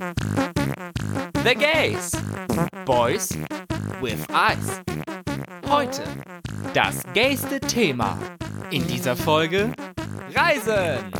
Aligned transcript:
The 0.00 1.54
Gays. 1.54 2.12
Boys 2.86 3.36
with 4.00 4.26
Eyes. 4.30 4.80
Heute 5.68 6.02
das 6.72 7.02
gayste 7.12 7.60
Thema. 7.60 8.18
In 8.70 8.86
dieser 8.86 9.14
Folge 9.14 9.74
Reisen. 10.34 11.12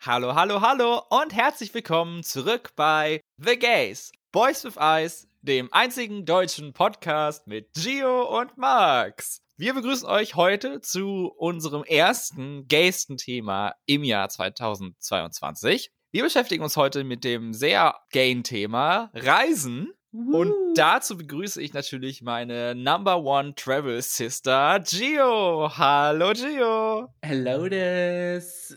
Hallo, 0.00 0.34
hallo, 0.34 0.62
hallo 0.62 1.02
und 1.10 1.34
herzlich 1.34 1.74
willkommen 1.74 2.22
zurück 2.22 2.70
bei 2.74 3.20
The 3.36 3.58
Gays. 3.58 4.12
Boys 4.32 4.64
with 4.64 4.78
Eyes, 4.78 5.28
dem 5.42 5.70
einzigen 5.74 6.24
deutschen 6.24 6.72
Podcast 6.72 7.46
mit 7.46 7.74
Gio 7.74 8.40
und 8.40 8.56
Max. 8.56 9.42
Wir 9.58 9.74
begrüßen 9.74 10.08
euch 10.08 10.36
heute 10.36 10.80
zu 10.80 11.34
unserem 11.36 11.84
ersten 11.84 12.66
gaysten 12.66 13.18
Thema 13.18 13.74
im 13.84 14.04
Jahr 14.04 14.30
2022. 14.30 15.90
Wir 16.12 16.22
beschäftigen 16.22 16.62
uns 16.62 16.76
heute 16.76 17.04
mit 17.04 17.24
dem 17.24 17.52
sehr 17.52 17.96
gayen 18.12 18.44
Thema 18.44 19.10
Reisen. 19.12 19.92
Und 20.12 20.54
dazu 20.76 21.18
begrüße 21.18 21.60
ich 21.60 21.74
natürlich 21.74 22.22
meine 22.22 22.74
Number 22.74 23.22
One 23.22 23.54
Travel 23.54 24.00
Sister, 24.00 24.80
Gio. 24.80 25.70
Hallo, 25.76 26.32
Gio. 26.32 27.08
Hello, 27.20 27.68
des. 27.68 28.74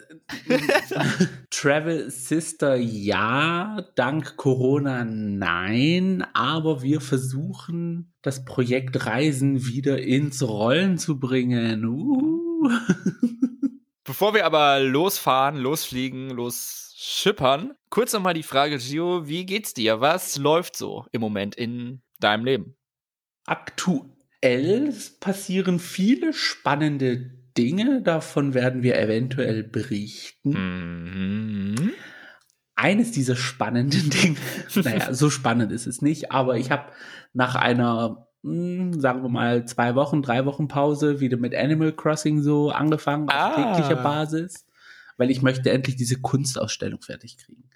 Travel 1.49 2.11
Sister, 2.11 2.75
ja. 2.75 3.85
Dank 3.95 4.35
Corona, 4.35 5.05
nein. 5.05 6.25
Aber 6.33 6.81
wir 6.81 6.99
versuchen, 6.99 8.11
das 8.21 8.43
Projekt 8.43 9.05
Reisen 9.05 9.65
wieder 9.65 10.01
ins 10.01 10.43
Rollen 10.43 10.97
zu 10.97 11.19
bringen. 11.19 11.85
Uh. 11.85 12.69
Bevor 14.03 14.33
wir 14.33 14.45
aber 14.45 14.79
losfahren, 14.81 15.57
losfliegen, 15.57 16.31
losschippern, 16.99 17.73
kurz 17.89 18.13
nochmal 18.13 18.33
die 18.33 18.43
Frage, 18.43 18.77
Gio, 18.77 19.27
wie 19.27 19.45
geht's 19.45 19.73
dir? 19.73 20.01
Was 20.01 20.37
läuft 20.37 20.75
so 20.75 21.05
im 21.11 21.21
Moment 21.21 21.55
in 21.55 22.01
deinem 22.19 22.45
Leben? 22.45 22.75
Aktuell 23.45 24.93
passieren 25.19 25.79
viele 25.79 26.33
spannende 26.33 27.17
Dinge, 27.57 28.01
davon 28.01 28.53
werden 28.53 28.83
wir 28.83 28.97
eventuell 28.99 29.63
berichten. 29.63 30.51
Mhm. 30.51 31.91
Eines 32.75 33.11
dieser 33.11 33.35
spannenden 33.35 34.09
Dinge, 34.09 34.37
naja, 34.75 35.13
so 35.13 35.29
spannend 35.29 35.71
ist 35.71 35.87
es 35.87 36.01
nicht, 36.01 36.31
aber 36.31 36.57
ich 36.57 36.71
habe 36.71 36.91
nach 37.33 37.55
einer 37.55 38.27
hm, 38.41 38.99
sagen 38.99 39.21
wir 39.21 39.29
mal, 39.29 39.65
zwei 39.65 39.95
Wochen, 39.95 40.21
drei 40.21 40.45
Wochen 40.45 40.69
Pause 40.69 41.19
wieder 41.19 41.35
mit 41.35 41.53
Animal 41.53 41.91
Crossing 41.91 42.41
so 42.41 42.69
angefangen 42.71 43.27
auf 43.27 43.35
Ah. 43.35 43.73
täglicher 43.73 44.01
Basis, 44.01 44.65
weil 45.19 45.29
ich 45.29 45.41
möchte 45.41 45.69
endlich 45.69 45.97
diese 45.97 46.19
Kunstausstellung 46.19 47.01
fertig 47.01 47.37
kriegen. 47.37 47.69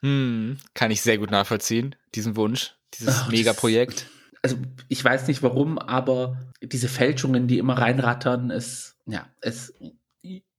Hm, 0.00 0.58
kann 0.74 0.90
ich 0.90 1.02
sehr 1.02 1.18
gut 1.18 1.30
nachvollziehen, 1.30 1.96
diesen 2.14 2.36
Wunsch, 2.36 2.74
dieses 2.94 3.06
das- 3.06 3.28
Megaprojekt. 3.28 4.06
Also 4.42 4.56
ich 4.88 5.02
weiß 5.02 5.26
nicht 5.26 5.42
warum, 5.42 5.78
aber 5.78 6.38
diese 6.62 6.88
Fälschungen, 6.88 7.48
die 7.48 7.58
immer 7.58 7.78
reinrattern, 7.78 8.50
es, 8.50 8.98
ja, 9.06 9.26
es, 9.40 9.72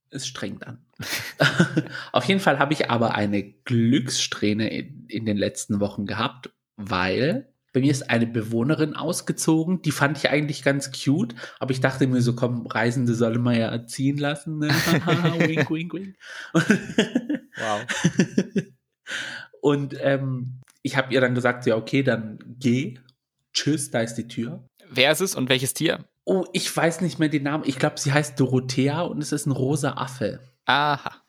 es 0.09 0.27
strengt 0.27 0.65
an. 0.65 0.83
auf 2.11 2.23
jeden 2.25 2.39
Fall 2.39 2.59
habe 2.59 2.73
ich 2.73 2.89
aber 2.89 3.15
eine 3.15 3.43
Glückssträhne 3.43 4.69
in, 4.69 5.05
in 5.07 5.25
den 5.25 5.37
letzten 5.37 5.79
Wochen 5.79 6.05
gehabt, 6.07 6.49
weil 6.75 7.53
bei 7.75 7.81
mir 7.81 7.91
ist 7.91 8.09
eine 8.09 8.25
Bewohnerin 8.25 8.95
ausgezogen, 8.95 9.81
die 9.81 9.91
fand 9.91 10.17
ich 10.17 10.29
eigentlich 10.29 10.63
ganz 10.63 10.93
cute, 10.93 11.35
aber 11.59 11.71
ich 11.71 11.81
dachte 11.81 12.07
mir 12.07 12.21
so, 12.21 12.33
komm, 12.33 12.65
Reisende 12.67 13.13
sollen 13.13 13.41
man 13.41 13.57
ja 13.57 13.67
erziehen 13.67 14.17
lassen. 14.17 14.59
Ne? 14.59 14.69
wink, 15.39 15.69
wink, 15.69 15.93
wink. 15.93 16.15
Wow. 16.53 17.85
Und 19.61 19.97
ähm, 19.99 20.61
ich 20.83 20.95
habe 20.95 21.13
ihr 21.13 21.19
dann 21.19 21.35
gesagt, 21.35 21.65
ja, 21.65 21.75
okay, 21.75 22.01
dann 22.01 22.39
geh. 22.47 22.97
Tschüss, 23.51 23.91
da 23.91 23.99
ist 23.99 24.15
die 24.15 24.29
Tür. 24.29 24.65
Wer 24.89 25.11
ist 25.11 25.19
es 25.19 25.35
und 25.35 25.49
welches 25.49 25.73
Tier? 25.73 26.05
Oh, 26.23 26.45
ich 26.53 26.73
weiß 26.73 27.01
nicht 27.01 27.19
mehr 27.19 27.27
den 27.27 27.43
Namen. 27.43 27.65
Ich 27.67 27.77
glaube, 27.77 27.99
sie 27.99 28.13
heißt 28.13 28.39
Dorothea 28.39 29.01
und 29.01 29.21
es 29.21 29.33
ist 29.33 29.47
ein 29.47 29.51
rosa 29.51 29.95
Affe. 29.97 30.39
Aha. 30.63 31.24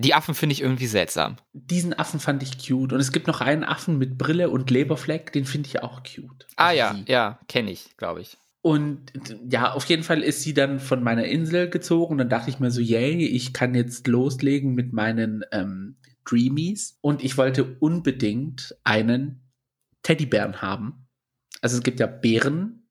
Die 0.00 0.14
Affen 0.14 0.34
finde 0.34 0.54
ich 0.54 0.62
irgendwie 0.62 0.86
seltsam. 0.86 1.36
Diesen 1.52 1.92
Affen 1.98 2.20
fand 2.20 2.42
ich 2.42 2.58
cute. 2.58 2.92
Und 2.92 3.00
es 3.00 3.12
gibt 3.12 3.26
noch 3.26 3.40
einen 3.40 3.64
Affen 3.64 3.98
mit 3.98 4.16
Brille 4.18 4.50
und 4.50 4.70
Leberfleck, 4.70 5.32
den 5.32 5.44
finde 5.44 5.68
ich 5.68 5.82
auch 5.82 6.02
cute. 6.02 6.46
Ah 6.56 6.68
Also 6.68 6.78
ja, 6.78 6.94
sie. 6.94 7.04
ja, 7.12 7.40
kenne 7.48 7.70
ich, 7.70 7.96
glaube 7.96 8.20
ich. 8.22 8.36
Und 8.62 9.12
ja, 9.48 9.72
auf 9.72 9.84
jeden 9.86 10.02
Fall 10.02 10.22
ist 10.22 10.42
sie 10.42 10.52
dann 10.52 10.80
von 10.80 11.02
meiner 11.02 11.24
Insel 11.24 11.70
gezogen. 11.70 12.18
Dann 12.18 12.28
dachte 12.28 12.50
ich 12.50 12.60
mir 12.60 12.70
so, 12.70 12.80
yay, 12.80 13.24
ich 13.26 13.52
kann 13.52 13.74
jetzt 13.74 14.06
loslegen 14.06 14.74
mit 14.74 14.92
meinen 14.92 15.44
ähm, 15.52 15.96
Dreamies. 16.24 16.98
Und 17.00 17.24
ich 17.24 17.38
wollte 17.38 17.76
unbedingt 17.80 18.76
einen 18.84 19.40
Teddybären 20.02 20.60
haben. 20.62 21.06
Also 21.62 21.76
es 21.78 21.82
gibt 21.82 22.00
ja 22.00 22.06
Bären, 22.06 22.86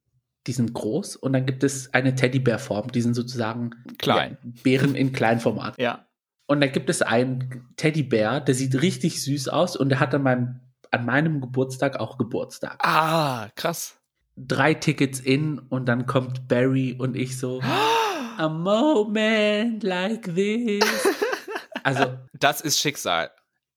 die 0.48 0.54
sind 0.54 0.74
groß. 0.74 1.16
Und 1.16 1.34
dann 1.34 1.46
gibt 1.46 1.64
es 1.64 1.94
eine 1.94 2.16
Teddybärform, 2.16 2.92
die 2.92 3.02
sind 3.02 3.14
sozusagen 3.14 3.72
Klein. 4.00 4.38
Ja, 4.44 4.52
Bären 4.64 4.96
in 4.96 5.12
Kleinformat. 5.12 5.78
Ja. 5.78 6.08
Und 6.50 6.62
dann 6.62 6.72
gibt 6.72 6.90
es 6.90 7.04
einen 7.04 7.68
Teddybär, 7.78 8.42
der 8.42 8.56
sieht 8.56 8.82
richtig 8.82 9.22
süß 9.22 9.50
aus 9.50 9.76
und 9.76 9.90
der 9.90 10.00
hat 10.00 10.16
an 10.16 10.24
meinem, 10.24 10.62
an 10.90 11.06
meinem 11.06 11.42
Geburtstag 11.42 12.00
auch 12.00 12.18
Geburtstag. 12.18 12.78
Ah, 12.80 13.50
krass. 13.56 14.00
Drei 14.36 14.74
Tickets 14.74 15.20
in 15.20 15.60
und 15.60 15.86
dann 15.86 16.08
kommt 16.08 16.48
Barry 16.48 16.96
und 16.98 17.16
ich 17.16 17.38
so, 17.38 17.62
a 18.38 18.50
moment 18.50 19.84
like 19.84 20.24
this. 20.24 20.84
Also, 21.84 22.18
Das 22.34 22.62
ist 22.62 22.80
Schicksal. 22.80 23.30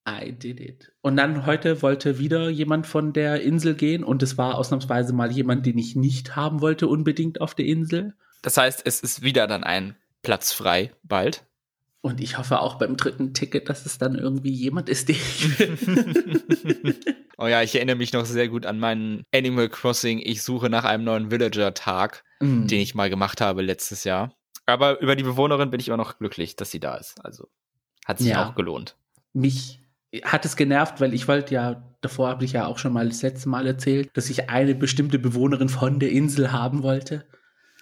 I 0.09 0.31
did 0.31 0.59
it. 0.59 0.91
Und 1.01 1.15
dann 1.15 1.45
heute 1.45 1.83
wollte 1.83 2.17
wieder 2.17 2.49
jemand 2.49 2.87
von 2.87 3.13
der 3.13 3.41
Insel 3.41 3.75
gehen 3.75 4.03
und 4.03 4.23
es 4.23 4.39
war 4.39 4.55
ausnahmsweise 4.57 5.13
mal 5.13 5.31
jemand, 5.31 5.67
den 5.67 5.77
ich 5.77 5.95
nicht 5.95 6.35
haben 6.35 6.59
wollte, 6.59 6.87
unbedingt 6.87 7.39
auf 7.39 7.53
der 7.53 7.65
Insel. 7.65 8.15
Das 8.41 8.57
heißt, 8.57 8.81
es 8.83 8.99
ist 8.99 9.21
wieder 9.21 9.45
dann 9.45 9.63
ein 9.63 9.95
Platz 10.23 10.51
frei, 10.51 10.91
bald. 11.03 11.45
Und 12.05 12.19
ich 12.19 12.37
hoffe 12.37 12.59
auch 12.59 12.75
beim 12.75 12.97
dritten 12.97 13.33
Ticket, 13.33 13.69
dass 13.69 13.85
es 13.85 13.97
dann 13.97 14.15
irgendwie 14.15 14.51
jemand 14.51 14.89
ist, 14.89 15.07
den 15.07 15.15
ich 15.15 15.57
will. 15.59 16.95
oh 17.37 17.47
ja, 17.47 17.61
ich 17.61 17.73
erinnere 17.75 17.95
mich 17.95 18.11
noch 18.11 18.25
sehr 18.25 18.49
gut 18.49 18.65
an 18.65 18.77
meinen 18.77 19.23
Animal 19.33 19.69
Crossing 19.69 20.19
Ich 20.19 20.41
suche 20.43 20.69
nach 20.69 20.83
einem 20.83 21.05
neuen 21.05 21.31
Villager-Tag, 21.31 22.23
Mm. 22.41 22.67
den 22.67 22.81
ich 22.81 22.93
mal 22.93 23.09
gemacht 23.09 23.39
habe 23.39 23.61
letztes 23.61 24.03
Jahr. 24.03 24.33
Aber 24.65 24.99
über 24.99 25.15
die 25.15 25.23
Bewohnerin 25.23 25.69
bin 25.69 25.79
ich 25.79 25.87
immer 25.87 25.95
noch 25.97 26.17
glücklich, 26.17 26.57
dass 26.57 26.71
sie 26.71 26.81
da 26.81 26.95
ist. 26.95 27.23
Also 27.23 27.47
hat 28.05 28.19
sich 28.19 28.27
Ja. 28.29 28.49
auch 28.49 28.55
gelohnt. 28.55 28.97
mich 29.31 29.79
hat 30.25 30.43
es 30.45 30.55
genervt, 30.57 30.99
weil 31.01 31.13
ich 31.13 31.27
wollte 31.29 31.53
ja, 31.55 31.81
davor 32.01 32.27
habe 32.27 32.43
ich 32.45 32.51
ja 32.51 32.65
auch 32.67 32.77
schon 32.79 32.91
mal 32.93 33.07
das 33.07 33.21
letzte 33.21 33.47
Mal 33.49 33.65
erzählt, 33.65 34.09
dass 34.13 34.29
ich 34.29 34.49
eine 34.49 34.75
bestimmte 34.75 35.17
Bewohnerin 35.19 35.69
von 35.69 35.99
der 35.99 36.11
Insel 36.11 36.51
haben 36.51 36.83
wollte. 36.83 37.25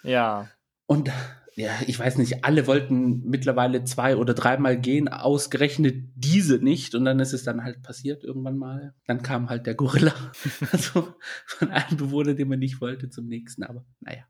Ja. 0.04 0.48
Und 0.86 1.10
ja, 1.54 1.70
ich 1.86 1.98
weiß 1.98 2.18
nicht, 2.18 2.44
alle 2.44 2.66
wollten 2.66 3.22
mittlerweile 3.24 3.84
zwei 3.84 4.16
oder 4.16 4.32
dreimal 4.32 4.80
gehen, 4.80 5.08
ausgerechnet 5.08 6.04
diese 6.14 6.56
nicht. 6.58 6.94
Und 6.94 7.04
dann 7.04 7.20
ist 7.20 7.32
es 7.32 7.44
dann 7.44 7.62
halt 7.62 7.82
passiert 7.82 8.24
irgendwann 8.24 8.56
mal. 8.56 8.94
Dann 9.06 9.22
kam 9.22 9.50
halt 9.50 9.66
der 9.66 9.74
Gorilla. 9.74 10.14
Also 10.72 11.14
von 11.46 11.70
einem 11.70 11.96
Bewohner, 11.96 12.34
den 12.34 12.48
man 12.48 12.58
nicht 12.58 12.80
wollte, 12.80 13.10
zum 13.10 13.26
nächsten. 13.26 13.62
Aber 13.64 13.84
naja, 14.00 14.24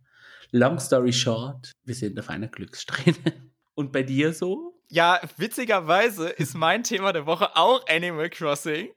long 0.50 0.78
story 0.80 1.12
short, 1.12 1.70
wir 1.84 1.94
sind 1.94 2.18
auf 2.18 2.28
einer 2.28 2.48
Glückssträhne. 2.48 3.16
Und 3.74 3.92
bei 3.92 4.02
dir 4.02 4.32
so? 4.32 4.80
Ja, 4.88 5.20
witzigerweise 5.38 6.28
ist 6.28 6.54
mein 6.54 6.82
Thema 6.82 7.12
der 7.12 7.24
Woche 7.24 7.56
auch 7.56 7.86
Animal 7.88 8.28
Crossing. 8.28 8.90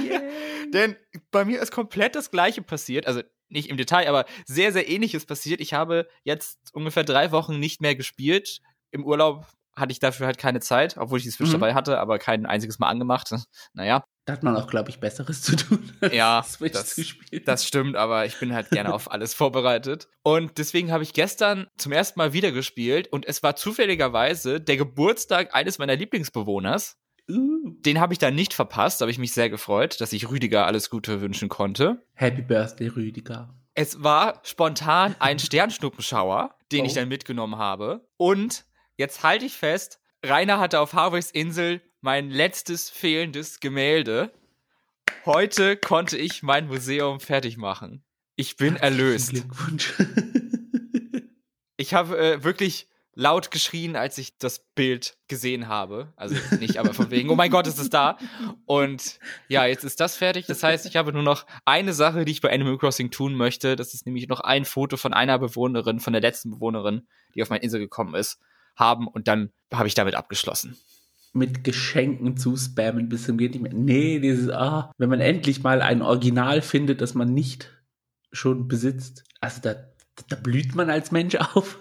Denn 0.72 0.96
bei 1.30 1.44
mir 1.44 1.60
ist 1.60 1.72
komplett 1.72 2.14
das 2.14 2.30
Gleiche 2.30 2.62
passiert. 2.62 3.06
Also 3.06 3.22
nicht 3.54 3.70
im 3.70 3.76
Detail, 3.78 4.06
aber 4.08 4.26
sehr, 4.44 4.72
sehr 4.72 4.88
ähnliches 4.88 5.24
passiert. 5.26 5.60
Ich 5.60 5.72
habe 5.72 6.06
jetzt 6.24 6.58
ungefähr 6.74 7.04
drei 7.04 7.32
Wochen 7.32 7.58
nicht 7.58 7.80
mehr 7.80 7.94
gespielt. 7.96 8.60
Im 8.90 9.04
Urlaub 9.04 9.46
hatte 9.76 9.90
ich 9.90 9.98
dafür 9.98 10.26
halt 10.26 10.38
keine 10.38 10.60
Zeit, 10.60 10.96
obwohl 10.98 11.18
ich 11.18 11.24
die 11.24 11.30
Switch 11.30 11.48
Mhm. 11.48 11.54
dabei 11.54 11.74
hatte, 11.74 11.98
aber 11.98 12.18
kein 12.20 12.46
einziges 12.46 12.78
Mal 12.78 12.88
angemacht. 12.88 13.30
Naja, 13.72 14.04
Da 14.26 14.34
hat 14.34 14.42
man 14.44 14.56
auch, 14.56 14.68
glaube 14.68 14.88
ich, 14.90 15.00
Besseres 15.00 15.42
zu 15.42 15.56
tun. 15.56 15.90
als 16.00 16.14
Ja, 16.14 16.42
Switch 16.46 16.72
das- 16.74 16.94
zu 16.94 17.02
spielen. 17.02 17.42
das 17.44 17.66
stimmt, 17.66 17.96
aber 17.96 18.24
ich 18.24 18.38
bin 18.38 18.54
halt 18.54 18.70
gerne 18.70 18.94
auf 18.94 19.10
alles 19.10 19.34
vorbereitet. 19.34 20.06
Und 20.22 20.58
deswegen 20.58 20.92
habe 20.92 21.02
ich 21.02 21.12
gestern 21.12 21.66
zum 21.76 21.90
ersten 21.92 22.18
Mal 22.20 22.32
wieder 22.32 22.52
gespielt 22.52 23.08
und 23.08 23.26
es 23.26 23.42
war 23.42 23.56
zufälligerweise 23.56 24.60
der 24.60 24.76
Geburtstag 24.76 25.54
eines 25.54 25.78
meiner 25.78 25.96
Lieblingsbewohners. 25.96 26.96
Uh, 27.30 27.70
Den 27.80 28.00
habe 28.00 28.12
ich 28.12 28.18
dann 28.18 28.34
nicht 28.34 28.52
verpasst, 28.54 29.00
da 29.00 29.04
habe 29.04 29.10
ich 29.10 29.18
mich 29.18 29.32
sehr 29.32 29.48
gefreut, 29.50 30.00
dass 30.00 30.12
ich 30.12 30.28
Rüdiger 30.30 30.66
alles 30.66 30.90
Gute 30.90 31.20
wünschen 31.20 31.48
konnte. 31.48 32.02
Happy 32.14 32.42
Birthday, 32.42 32.88
Rüdiger. 32.88 33.54
Es 33.74 34.02
war 34.02 34.40
spontan 34.44 35.16
ein 35.18 35.38
Sternschnuppenschauer, 35.40 36.54
den 36.70 36.82
Oh. 36.82 36.84
ich 36.84 36.92
dann 36.94 37.08
mitgenommen 37.08 37.56
habe. 37.56 38.06
Und 38.16 38.66
jetzt 38.96 39.22
halte 39.22 39.46
ich 39.46 39.54
fest, 39.54 40.00
Rainer 40.24 40.58
hatte 40.58 40.80
auf 40.80 40.92
Harveys 40.92 41.30
Insel 41.30 41.80
mein 42.00 42.30
letztes 42.30 42.90
fehlendes 42.90 43.60
Gemälde. 43.60 44.30
Heute 45.24 45.76
konnte 45.76 46.18
ich 46.18 46.42
mein 46.42 46.66
Museum 46.66 47.20
fertig 47.20 47.56
machen. 47.56 48.04
Ich 48.36 48.56
bin 48.56 48.76
erlöst. 48.76 49.30
Glückwunsch. 49.30 49.94
Ich 51.76 51.92
habe 51.92 52.16
äh, 52.16 52.44
wirklich 52.44 52.88
laut 53.14 53.50
geschrien, 53.50 53.96
als 53.96 54.18
ich 54.18 54.36
das 54.38 54.66
Bild 54.74 55.16
gesehen 55.28 55.68
habe. 55.68 56.12
Also 56.16 56.34
nicht, 56.58 56.78
aber 56.78 56.94
von 56.94 57.10
wegen, 57.10 57.30
oh 57.30 57.34
mein 57.34 57.50
Gott, 57.50 57.66
ist 57.66 57.78
es 57.78 57.90
da. 57.90 58.18
Und 58.66 59.18
ja, 59.48 59.66
jetzt 59.66 59.84
ist 59.84 60.00
das 60.00 60.16
fertig. 60.16 60.46
Das 60.46 60.62
heißt, 60.62 60.86
ich 60.86 60.96
habe 60.96 61.12
nur 61.12 61.22
noch 61.22 61.46
eine 61.64 61.92
Sache, 61.92 62.24
die 62.24 62.32
ich 62.32 62.40
bei 62.40 62.52
Animal 62.52 62.78
Crossing 62.78 63.10
tun 63.10 63.34
möchte. 63.34 63.76
Das 63.76 63.94
ist 63.94 64.06
nämlich 64.06 64.28
noch 64.28 64.40
ein 64.40 64.64
Foto 64.64 64.96
von 64.96 65.14
einer 65.14 65.38
Bewohnerin, 65.38 66.00
von 66.00 66.12
der 66.12 66.22
letzten 66.22 66.50
Bewohnerin, 66.50 67.06
die 67.34 67.42
auf 67.42 67.50
meine 67.50 67.62
Insel 67.62 67.80
gekommen 67.80 68.14
ist, 68.14 68.40
haben. 68.76 69.06
Und 69.06 69.28
dann 69.28 69.50
habe 69.72 69.88
ich 69.88 69.94
damit 69.94 70.14
abgeschlossen 70.14 70.76
mit 71.36 71.64
Geschenken 71.64 72.36
zu 72.36 72.56
spammen 72.56 73.08
bis 73.08 73.24
zum 73.24 73.36
geht 73.36 73.52
nicht 73.52 73.62
mehr. 73.62 73.74
Nee, 73.74 74.20
dieses, 74.20 74.50
ah, 74.50 74.92
wenn 74.98 75.10
man 75.10 75.20
endlich 75.20 75.64
mal 75.64 75.82
ein 75.82 76.00
Original 76.00 76.62
findet, 76.62 77.00
das 77.00 77.14
man 77.14 77.34
nicht 77.34 77.72
schon 78.30 78.68
besitzt, 78.68 79.24
also 79.40 79.60
da, 79.60 79.74
da 80.28 80.36
blüht 80.36 80.76
man 80.76 80.90
als 80.90 81.10
Mensch 81.10 81.34
auf. 81.54 81.78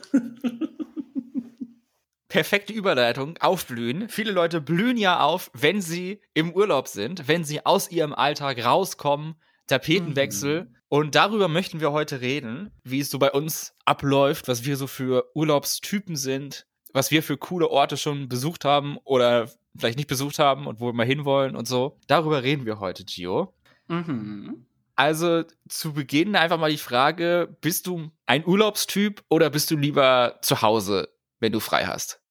Perfekte 2.33 2.73
Überleitung, 2.73 3.37
aufblühen. 3.37 4.09
Viele 4.09 4.31
Leute 4.31 4.59
blühen 4.59 4.97
ja 4.97 5.19
auf, 5.19 5.51
wenn 5.53 5.83
sie 5.83 6.19
im 6.33 6.51
Urlaub 6.51 6.87
sind, 6.87 7.27
wenn 7.27 7.43
sie 7.43 7.63
aus 7.63 7.91
ihrem 7.91 8.11
Alltag 8.11 8.65
rauskommen, 8.65 9.35
Tapetenwechsel. 9.67 10.63
Mhm. 10.63 10.75
Und 10.89 11.13
darüber 11.13 11.47
möchten 11.47 11.79
wir 11.79 11.91
heute 11.91 12.21
reden, 12.21 12.71
wie 12.83 13.01
es 13.01 13.11
so 13.11 13.19
bei 13.19 13.31
uns 13.31 13.75
abläuft, 13.85 14.47
was 14.47 14.65
wir 14.65 14.77
so 14.77 14.87
für 14.87 15.29
Urlaubstypen 15.35 16.15
sind, 16.15 16.65
was 16.91 17.11
wir 17.11 17.21
für 17.21 17.37
coole 17.37 17.69
Orte 17.69 17.97
schon 17.97 18.29
besucht 18.29 18.65
haben 18.65 18.97
oder 19.03 19.47
vielleicht 19.77 19.99
nicht 19.99 20.09
besucht 20.09 20.39
haben 20.39 20.65
und 20.65 20.79
wo 20.79 20.87
wir 20.87 20.93
mal 20.93 21.05
hinwollen 21.05 21.55
und 21.55 21.67
so. 21.67 21.99
Darüber 22.07 22.41
reden 22.41 22.65
wir 22.65 22.79
heute, 22.79 23.05
Gio. 23.05 23.53
Mhm. 23.89 24.65
Also 24.95 25.43
zu 25.69 25.93
Beginn 25.93 26.35
einfach 26.35 26.57
mal 26.57 26.71
die 26.71 26.77
Frage, 26.77 27.55
bist 27.61 27.85
du 27.85 28.09
ein 28.25 28.43
Urlaubstyp 28.43 29.23
oder 29.29 29.51
bist 29.51 29.69
du 29.69 29.77
lieber 29.77 30.39
zu 30.41 30.63
Hause, 30.63 31.09
wenn 31.39 31.51
du 31.51 31.59
frei 31.59 31.85
hast? 31.85 32.22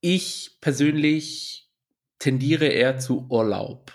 Ich 0.00 0.58
persönlich 0.60 1.68
tendiere 2.18 2.66
eher 2.66 2.98
zu 2.98 3.26
Urlaub. 3.28 3.92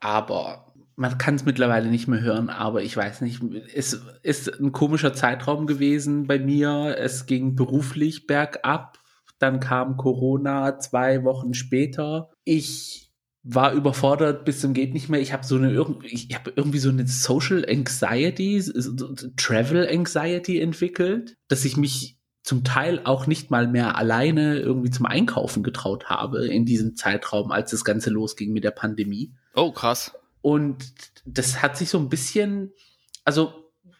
Aber 0.00 0.72
man 0.96 1.16
kann 1.16 1.36
es 1.36 1.44
mittlerweile 1.44 1.88
nicht 1.88 2.08
mehr 2.08 2.20
hören, 2.20 2.50
aber 2.50 2.82
ich 2.82 2.96
weiß 2.96 3.20
nicht, 3.20 3.40
es 3.72 4.02
ist 4.22 4.48
ein 4.60 4.72
komischer 4.72 5.12
Zeitraum 5.12 5.66
gewesen 5.66 6.26
bei 6.26 6.38
mir. 6.38 6.96
Es 6.98 7.26
ging 7.26 7.54
beruflich 7.54 8.26
bergab. 8.26 8.98
Dann 9.38 9.60
kam 9.60 9.96
Corona 9.96 10.78
zwei 10.80 11.22
Wochen 11.22 11.54
später. 11.54 12.30
Ich 12.44 13.12
war 13.44 13.72
überfordert 13.72 14.44
bis 14.44 14.60
zum 14.60 14.74
geht 14.74 14.92
nicht 14.92 15.08
mehr. 15.08 15.20
Ich 15.20 15.32
habe 15.32 15.46
so 15.46 15.56
eine 15.56 15.72
ich 16.02 16.34
habe 16.34 16.52
irgendwie 16.56 16.80
so 16.80 16.90
eine 16.90 17.06
Social 17.06 17.64
Anxiety, 17.68 18.62
Travel 19.36 19.88
Anxiety 19.88 20.60
entwickelt, 20.60 21.36
dass 21.46 21.64
ich 21.64 21.76
mich 21.76 22.17
zum 22.48 22.64
Teil 22.64 23.02
auch 23.04 23.26
nicht 23.26 23.50
mal 23.50 23.68
mehr 23.68 23.98
alleine 23.98 24.58
irgendwie 24.58 24.90
zum 24.90 25.04
Einkaufen 25.04 25.62
getraut 25.62 26.06
habe 26.06 26.46
in 26.46 26.64
diesem 26.64 26.96
Zeitraum, 26.96 27.52
als 27.52 27.72
das 27.72 27.84
Ganze 27.84 28.08
losging 28.08 28.54
mit 28.54 28.64
der 28.64 28.70
Pandemie. 28.70 29.34
Oh, 29.54 29.70
krass. 29.70 30.14
Und 30.40 30.94
das 31.26 31.60
hat 31.60 31.76
sich 31.76 31.90
so 31.90 31.98
ein 31.98 32.08
bisschen, 32.08 32.72
also 33.26 33.52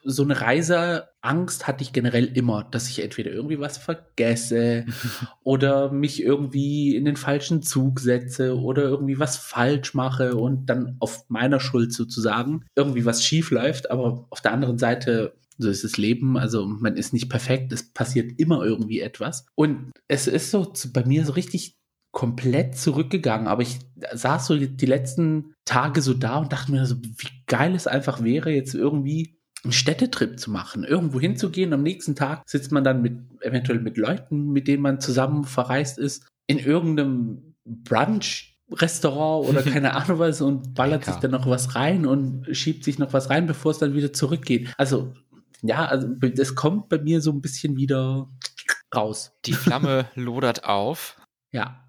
so 0.03 0.23
eine 0.23 0.41
Reiseangst 0.41 1.67
hatte 1.67 1.83
ich 1.83 1.93
generell 1.93 2.25
immer, 2.25 2.65
dass 2.65 2.89
ich 2.89 3.03
entweder 3.03 3.33
irgendwie 3.33 3.61
was 3.61 3.77
vergesse 3.77 4.87
oder 5.45 5.93
mich 5.93 6.23
irgendwie 6.23 6.97
in 6.97 7.05
den 7.05 7.17
falschen 7.17 7.61
Zug 7.61 8.01
setze 8.01 8.59
oder 8.59 8.85
irgendwie 8.85 9.19
was 9.19 9.37
falsch 9.37 9.93
mache 9.93 10.37
und 10.37 10.71
dann 10.71 10.97
auf 11.01 11.29
meiner 11.29 11.61
Schuld 11.61 11.93
sozusagen 11.93 12.65
irgendwie 12.75 13.05
was 13.05 13.23
schief 13.23 13.51
läuft. 13.51 13.91
Aber 13.91 14.27
auf 14.31 14.41
der 14.41 14.53
anderen 14.53 14.79
Seite 14.79 15.35
so 15.59 15.69
ist 15.69 15.85
das 15.85 15.97
Leben. 15.99 16.39
Also 16.39 16.67
man 16.67 16.97
ist 16.97 17.13
nicht 17.13 17.29
perfekt. 17.29 17.73
Es 17.73 17.93
passiert 17.93 18.39
immer 18.39 18.65
irgendwie 18.65 19.01
etwas. 19.01 19.47
Und 19.55 19.91
es 20.07 20.27
ist 20.27 20.51
so 20.51 20.73
bei 20.93 21.05
mir 21.05 21.25
so 21.25 21.33
richtig 21.33 21.77
komplett 22.13 22.77
zurückgegangen. 22.77 23.49
Aber 23.49 23.63
ich 23.63 23.79
saß 24.13 24.47
so 24.47 24.57
die 24.57 24.87
letzten 24.87 25.55
Tage 25.65 26.01
so 26.01 26.15
da 26.15 26.39
und 26.39 26.53
dachte 26.53 26.73
mir 26.73 26.87
so, 26.87 26.97
wie 27.03 27.45
geil 27.47 27.75
es 27.75 27.87
einfach 27.87 28.23
wäre, 28.23 28.51
jetzt 28.51 28.75
irgendwie 28.75 29.39
einen 29.65 29.73
Städtetrip 29.73 30.39
zu 30.39 30.51
machen, 30.51 30.85
irgendwo 30.85 31.21
hinzugehen. 31.21 31.73
Am 31.73 31.83
nächsten 31.83 32.15
Tag 32.15 32.43
sitzt 32.47 32.73
man 32.73 32.85
dann 32.85 33.03
mit, 33.03 33.19
eventuell 33.41 33.81
mit 33.81 33.97
Leuten, 33.97 34.53
mit 34.53 34.69
denen 34.69 34.83
man 34.83 35.01
zusammen 35.01 35.45
verreist 35.45 35.99
ist, 35.99 36.27
in 36.47 36.59
irgendeinem 36.59 37.55
Brunch 37.65 38.59
Restaurant 38.71 39.49
oder 39.49 39.63
keine 39.71 39.95
Ahnung 39.95 40.19
was 40.19 40.41
und 40.41 40.75
ballert 40.75 41.03
Lecker. 41.03 41.13
sich 41.13 41.21
dann 41.21 41.31
noch 41.33 41.47
was 41.47 41.75
rein 41.75 42.07
und 42.07 42.47
schiebt 42.57 42.85
sich 42.85 42.99
noch 42.99 43.13
was 43.13 43.31
rein, 43.31 43.47
bevor 43.47 43.73
es 43.73 43.79
dann 43.79 43.95
wieder 43.95 44.13
zurückgeht. 44.13 44.73
Also 44.77 45.13
ja, 45.63 45.85
also 45.87 46.09
das 46.09 46.55
kommt 46.55 46.89
bei 46.89 46.99
mir 46.99 47.21
so 47.21 47.33
ein 47.33 47.41
bisschen 47.41 47.77
wieder 47.77 48.29
raus. 48.95 49.33
Die 49.45 49.53
Flamme 49.53 50.09
lodert 50.15 50.65
auf. 50.65 51.17
Ja. 51.51 51.85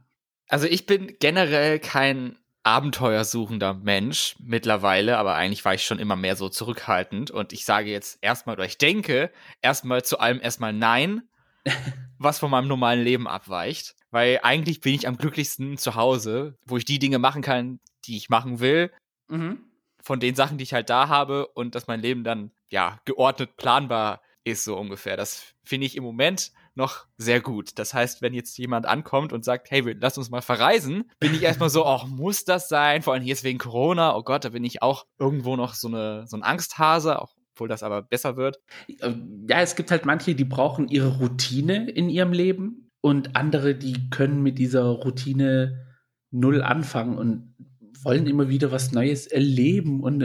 Also 0.47 0.65
ich 0.65 0.85
bin 0.85 1.15
generell 1.19 1.79
kein 1.79 2.37
abenteuersuchender 2.63 3.73
Mensch 3.73 4.35
mittlerweile, 4.39 5.17
aber 5.17 5.35
eigentlich 5.35 5.63
war 5.65 5.73
ich 5.73 5.85
schon 5.85 5.99
immer 5.99 6.15
mehr 6.15 6.35
so 6.35 6.49
zurückhaltend 6.49 7.31
und 7.31 7.53
ich 7.53 7.65
sage 7.65 7.89
jetzt 7.89 8.17
erstmal 8.21 8.55
oder 8.55 8.65
ich 8.65 8.77
denke 8.77 9.31
erstmal 9.61 10.03
zu 10.03 10.19
allem 10.19 10.41
erstmal 10.41 10.73
nein, 10.73 11.23
was 12.17 12.39
von 12.39 12.51
meinem 12.51 12.67
normalen 12.67 13.03
Leben 13.03 13.27
abweicht, 13.27 13.95
weil 14.11 14.39
eigentlich 14.43 14.81
bin 14.81 14.93
ich 14.93 15.07
am 15.07 15.17
glücklichsten 15.17 15.77
zu 15.77 15.95
Hause, 15.95 16.57
wo 16.65 16.77
ich 16.77 16.85
die 16.85 16.99
Dinge 16.99 17.19
machen 17.19 17.41
kann, 17.41 17.79
die 18.05 18.17
ich 18.17 18.29
machen 18.29 18.59
will. 18.59 18.91
Mhm. 19.29 19.63
Von 20.01 20.19
den 20.19 20.35
Sachen, 20.35 20.57
die 20.57 20.63
ich 20.63 20.73
halt 20.73 20.89
da 20.89 21.07
habe 21.07 21.47
und 21.47 21.75
dass 21.75 21.87
mein 21.87 22.01
Leben 22.01 22.23
dann 22.23 22.51
ja, 22.69 22.99
geordnet 23.05 23.57
planbar 23.57 24.21
ist, 24.43 24.63
so 24.63 24.77
ungefähr. 24.77 25.17
Das 25.17 25.53
finde 25.63 25.85
ich 25.85 25.95
im 25.95 26.03
Moment 26.03 26.51
noch 26.75 27.05
sehr 27.17 27.41
gut. 27.41 27.77
Das 27.77 27.93
heißt, 27.93 28.21
wenn 28.21 28.33
jetzt 28.33 28.57
jemand 28.57 28.85
ankommt 28.85 29.33
und 29.33 29.43
sagt, 29.43 29.69
hey, 29.69 29.95
lass 29.99 30.17
uns 30.17 30.29
mal 30.29 30.41
verreisen, 30.41 31.09
bin 31.19 31.33
ich 31.33 31.43
erstmal 31.43 31.69
so, 31.69 31.85
ach, 31.87 32.07
muss 32.07 32.45
das 32.45 32.69
sein? 32.69 33.01
Vor 33.01 33.13
allem 33.13 33.23
hier 33.23 33.33
ist 33.33 33.43
wegen 33.43 33.59
Corona. 33.59 34.15
Oh 34.15 34.23
Gott, 34.23 34.45
da 34.45 34.49
bin 34.49 34.63
ich 34.63 34.81
auch 34.81 35.05
irgendwo 35.19 35.55
noch 35.55 35.73
so 35.73 35.87
eine, 35.87 36.25
so 36.27 36.37
ein 36.37 36.43
Angsthase, 36.43 37.21
auch 37.21 37.35
obwohl 37.59 37.67
das 37.67 37.83
aber 37.83 38.01
besser 38.01 38.37
wird. 38.37 38.61
Ja, 38.87 39.59
es 39.59 39.75
gibt 39.75 39.91
halt 39.91 40.05
manche, 40.05 40.33
die 40.33 40.45
brauchen 40.45 40.87
ihre 40.87 41.17
Routine 41.17 41.89
in 41.89 42.09
ihrem 42.09 42.31
Leben 42.31 42.89
und 43.01 43.35
andere, 43.35 43.75
die 43.75 44.09
können 44.09 44.41
mit 44.41 44.57
dieser 44.57 44.85
Routine 44.85 45.85
null 46.31 46.61
anfangen 46.61 47.17
und 47.17 47.53
wollen 48.01 48.27
immer 48.27 48.47
wieder 48.47 48.71
was 48.71 48.93
Neues 48.93 49.27
erleben 49.27 49.99
und 50.01 50.23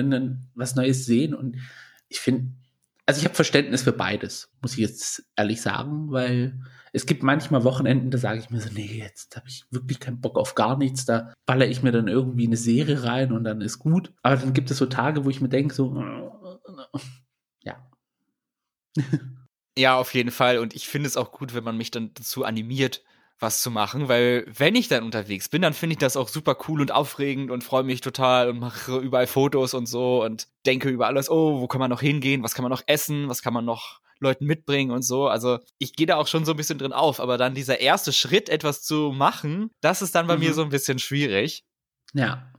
was 0.55 0.77
Neues 0.77 1.07
sehen 1.07 1.35
und 1.35 1.57
ich 2.09 2.21
finde, 2.21 2.53
also 3.07 3.19
ich 3.19 3.25
habe 3.25 3.35
Verständnis 3.35 3.83
für 3.83 3.93
beides, 3.93 4.51
muss 4.63 4.73
ich 4.73 4.79
jetzt 4.79 5.25
ehrlich 5.37 5.61
sagen, 5.61 6.11
weil 6.11 6.59
es 6.93 7.07
gibt 7.07 7.23
manchmal 7.23 7.65
Wochenenden, 7.65 8.11
da 8.11 8.19
sage 8.19 8.39
ich 8.39 8.51
mir 8.51 8.61
so, 8.61 8.71
nee, 8.73 8.99
jetzt 8.99 9.37
habe 9.37 9.49
ich 9.49 9.65
wirklich 9.71 10.01
keinen 10.01 10.21
Bock 10.21 10.39
auf 10.39 10.55
gar 10.55 10.79
nichts, 10.79 11.05
da 11.05 11.35
baller 11.45 11.67
ich 11.67 11.83
mir 11.83 11.93
dann 11.93 12.09
irgendwie 12.09 12.47
eine 12.47 12.57
Serie 12.57 13.03
rein 13.03 13.33
und 13.33 13.45
dann 13.45 13.61
ist 13.61 13.79
gut. 13.79 14.13
Aber 14.23 14.37
dann 14.37 14.53
gibt 14.53 14.71
es 14.71 14.79
so 14.79 14.87
Tage, 14.87 15.25
wo 15.25 15.31
ich 15.31 15.41
mir 15.41 15.49
denke, 15.49 15.75
so, 15.75 16.03
ja. 17.63 17.91
ja, 19.77 19.97
auf 19.97 20.15
jeden 20.15 20.31
Fall. 20.31 20.59
Und 20.59 20.75
ich 20.75 20.89
finde 20.89 21.09
es 21.09 21.17
auch 21.17 21.33
gut, 21.33 21.53
wenn 21.53 21.65
man 21.65 21.77
mich 21.77 21.91
dann 21.91 22.13
dazu 22.15 22.45
animiert, 22.45 23.03
was 23.45 23.63
zu 23.63 23.71
machen, 23.71 24.09
weil 24.09 24.45
wenn 24.49 24.75
ich 24.75 24.89
dann 24.89 25.05
unterwegs 25.05 25.49
bin, 25.49 25.63
dann 25.63 25.75
finde 25.75 25.93
ich 25.93 25.99
das 25.99 26.17
auch 26.17 26.29
super 26.29 26.57
cool 26.67 26.81
und 26.81 26.91
aufregend 26.91 27.51
und 27.51 27.63
freue 27.63 27.85
mich 27.85 28.01
total 28.01 28.49
und 28.51 28.59
mache 28.59 28.99
überall 28.99 29.27
Fotos 29.27 29.75
und 29.75 29.87
so 29.87 30.25
und 30.25 30.49
denke 30.67 30.89
über 30.89 31.07
alles, 31.07 31.31
oh, 31.31 31.61
wo 31.61 31.69
kann 31.69 31.79
man 31.79 31.91
noch 31.91 32.01
hingehen, 32.01 32.43
was 32.43 32.55
kann 32.55 32.63
man 32.63 32.73
noch 32.73 32.83
essen, 32.87 33.29
was 33.29 33.43
kann 33.43 33.55
man 33.55 33.65
noch 33.65 34.01
Leuten 34.19 34.47
mitbringen 34.47 34.91
und 34.91 35.03
so. 35.03 35.29
Also 35.29 35.59
ich 35.79 35.95
gehe 35.95 36.07
da 36.07 36.17
auch 36.17 36.27
schon 36.27 36.45
so 36.45 36.53
ein 36.53 36.57
bisschen 36.57 36.79
drin 36.79 36.93
auf, 36.93 37.21
aber 37.21 37.39
dann 37.39 37.55
dieser 37.55 37.81
erste 37.81 38.13
Schritt, 38.13 38.49
etwas 38.49 38.83
zu 38.83 39.13
machen, 39.15 39.71
das 39.81 40.03
ist 40.03 40.15
dann 40.15 40.27
bei 40.27 40.37
mhm. 40.37 40.45
mir 40.45 40.55
so 40.55 40.63
ein 40.63 40.71
bisschen 40.71 40.99
schwierig. 40.99 41.65
Ja, 42.15 42.51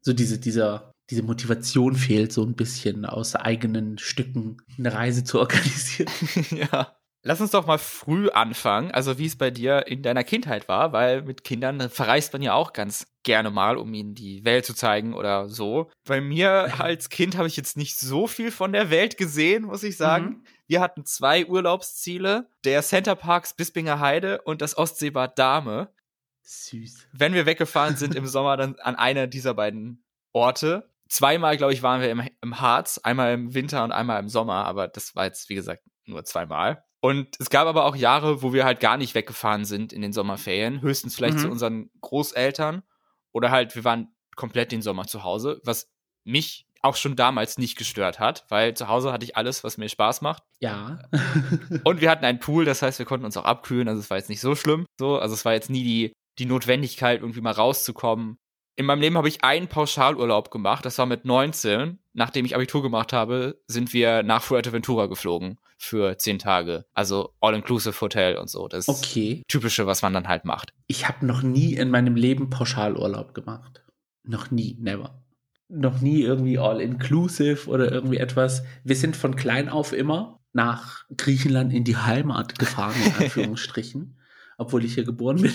so 0.00 0.12
diese, 0.12 0.38
dieser, 0.38 0.92
diese 1.10 1.22
Motivation 1.22 1.96
fehlt 1.96 2.32
so 2.32 2.44
ein 2.44 2.54
bisschen 2.54 3.06
aus 3.06 3.34
eigenen 3.34 3.98
Stücken 3.98 4.58
eine 4.78 4.92
Reise 4.92 5.24
zu 5.24 5.40
organisieren. 5.40 6.10
ja. 6.50 6.94
Lass 7.26 7.40
uns 7.40 7.52
doch 7.52 7.66
mal 7.66 7.78
früh 7.78 8.28
anfangen, 8.28 8.90
also 8.90 9.16
wie 9.16 9.24
es 9.24 9.36
bei 9.36 9.50
dir 9.50 9.86
in 9.86 10.02
deiner 10.02 10.24
Kindheit 10.24 10.68
war, 10.68 10.92
weil 10.92 11.22
mit 11.22 11.42
Kindern 11.42 11.88
verreist 11.88 12.34
man 12.34 12.42
ja 12.42 12.52
auch 12.52 12.74
ganz 12.74 13.06
gerne 13.22 13.50
mal, 13.50 13.78
um 13.78 13.94
ihnen 13.94 14.14
die 14.14 14.44
Welt 14.44 14.66
zu 14.66 14.74
zeigen 14.74 15.14
oder 15.14 15.48
so. 15.48 15.90
Bei 16.04 16.20
mir 16.20 16.78
als 16.78 17.08
Kind 17.08 17.38
habe 17.38 17.48
ich 17.48 17.56
jetzt 17.56 17.78
nicht 17.78 17.98
so 17.98 18.26
viel 18.26 18.50
von 18.50 18.74
der 18.74 18.90
Welt 18.90 19.16
gesehen, 19.16 19.64
muss 19.64 19.82
ich 19.82 19.96
sagen. 19.96 20.24
Mhm. 20.24 20.44
Wir 20.66 20.82
hatten 20.82 21.06
zwei 21.06 21.46
Urlaubsziele, 21.46 22.50
der 22.64 22.82
Center 22.82 23.14
Parks 23.14 23.54
Bispinger 23.54 24.00
Heide 24.00 24.42
und 24.42 24.60
das 24.60 24.76
Ostseebad 24.76 25.38
Dahme. 25.38 25.94
Süß. 26.42 27.08
Wenn 27.12 27.32
wir 27.32 27.46
weggefahren 27.46 27.96
sind 27.96 28.14
im 28.14 28.26
Sommer, 28.26 28.58
dann 28.58 28.76
an 28.80 28.96
einer 28.96 29.26
dieser 29.26 29.54
beiden 29.54 30.04
Orte. 30.34 30.90
Zweimal, 31.08 31.56
glaube 31.56 31.72
ich, 31.72 31.82
waren 31.82 32.02
wir 32.02 32.10
im, 32.10 32.28
im 32.42 32.60
Harz, 32.60 32.98
einmal 32.98 33.32
im 33.32 33.54
Winter 33.54 33.82
und 33.82 33.92
einmal 33.92 34.20
im 34.20 34.28
Sommer, 34.28 34.66
aber 34.66 34.88
das 34.88 35.16
war 35.16 35.24
jetzt, 35.24 35.48
wie 35.48 35.54
gesagt, 35.54 35.82
nur 36.04 36.22
zweimal. 36.24 36.84
Und 37.04 37.36
es 37.38 37.50
gab 37.50 37.66
aber 37.66 37.84
auch 37.84 37.96
Jahre, 37.96 38.40
wo 38.40 38.54
wir 38.54 38.64
halt 38.64 38.80
gar 38.80 38.96
nicht 38.96 39.14
weggefahren 39.14 39.66
sind 39.66 39.92
in 39.92 40.00
den 40.00 40.14
Sommerferien, 40.14 40.80
höchstens 40.80 41.14
vielleicht 41.14 41.36
mhm. 41.36 41.40
zu 41.40 41.50
unseren 41.50 41.90
Großeltern 42.00 42.82
oder 43.30 43.50
halt 43.50 43.76
wir 43.76 43.84
waren 43.84 44.08
komplett 44.36 44.72
den 44.72 44.80
Sommer 44.80 45.06
zu 45.06 45.22
Hause, 45.22 45.60
was 45.64 45.92
mich 46.24 46.66
auch 46.80 46.96
schon 46.96 47.14
damals 47.14 47.58
nicht 47.58 47.76
gestört 47.76 48.20
hat, 48.20 48.46
weil 48.48 48.72
zu 48.72 48.88
Hause 48.88 49.12
hatte 49.12 49.26
ich 49.26 49.36
alles, 49.36 49.62
was 49.64 49.76
mir 49.76 49.90
Spaß 49.90 50.22
macht. 50.22 50.44
Ja. 50.60 50.98
Und 51.84 52.00
wir 52.00 52.08
hatten 52.10 52.24
einen 52.24 52.40
Pool, 52.40 52.64
das 52.64 52.80
heißt, 52.80 52.98
wir 52.98 53.04
konnten 53.04 53.26
uns 53.26 53.36
auch 53.36 53.44
abkühlen, 53.44 53.86
also 53.86 54.00
es 54.00 54.08
war 54.08 54.16
jetzt 54.16 54.30
nicht 54.30 54.40
so 54.40 54.54
schlimm. 54.54 54.86
So, 54.98 55.18
also 55.18 55.34
es 55.34 55.44
war 55.44 55.52
jetzt 55.52 55.68
nie 55.68 55.84
die, 55.84 56.12
die 56.38 56.46
Notwendigkeit, 56.46 57.20
irgendwie 57.20 57.42
mal 57.42 57.52
rauszukommen. 57.52 58.38
In 58.76 58.86
meinem 58.86 59.00
Leben 59.00 59.16
habe 59.16 59.28
ich 59.28 59.44
einen 59.44 59.68
Pauschalurlaub 59.68 60.50
gemacht, 60.50 60.84
das 60.84 60.98
war 60.98 61.06
mit 61.06 61.24
19. 61.24 61.98
Nachdem 62.12 62.44
ich 62.44 62.54
Abitur 62.54 62.82
gemacht 62.82 63.12
habe, 63.12 63.60
sind 63.68 63.92
wir 63.92 64.22
nach 64.22 64.42
Fuerteventura 64.42 65.06
geflogen 65.06 65.58
für 65.78 66.16
zehn 66.18 66.38
Tage. 66.38 66.84
Also 66.92 67.34
All-Inclusive 67.40 68.00
Hotel 68.00 68.36
und 68.36 68.48
so. 68.48 68.66
Das 68.68 68.88
okay. 68.88 69.42
Typische, 69.48 69.86
was 69.86 70.02
man 70.02 70.12
dann 70.12 70.28
halt 70.28 70.44
macht. 70.44 70.72
Ich 70.86 71.08
habe 71.08 71.24
noch 71.26 71.42
nie 71.42 71.74
in 71.74 71.90
meinem 71.90 72.16
Leben 72.16 72.50
Pauschalurlaub 72.50 73.34
gemacht. 73.34 73.84
Noch 74.24 74.50
nie, 74.50 74.76
never. 74.80 75.22
Noch 75.68 76.00
nie 76.00 76.22
irgendwie 76.22 76.58
All-Inclusive 76.58 77.68
oder 77.68 77.90
irgendwie 77.92 78.18
etwas. 78.18 78.64
Wir 78.82 78.96
sind 78.96 79.16
von 79.16 79.36
klein 79.36 79.68
auf 79.68 79.92
immer 79.92 80.40
nach 80.52 81.04
Griechenland 81.16 81.72
in 81.72 81.84
die 81.84 81.96
Heimat 81.96 82.58
gefahren, 82.58 82.94
in 83.04 83.14
Anführungsstrichen. 83.24 84.18
obwohl 84.56 84.84
ich 84.84 84.94
hier 84.94 85.04
geboren 85.04 85.42
bin. 85.42 85.52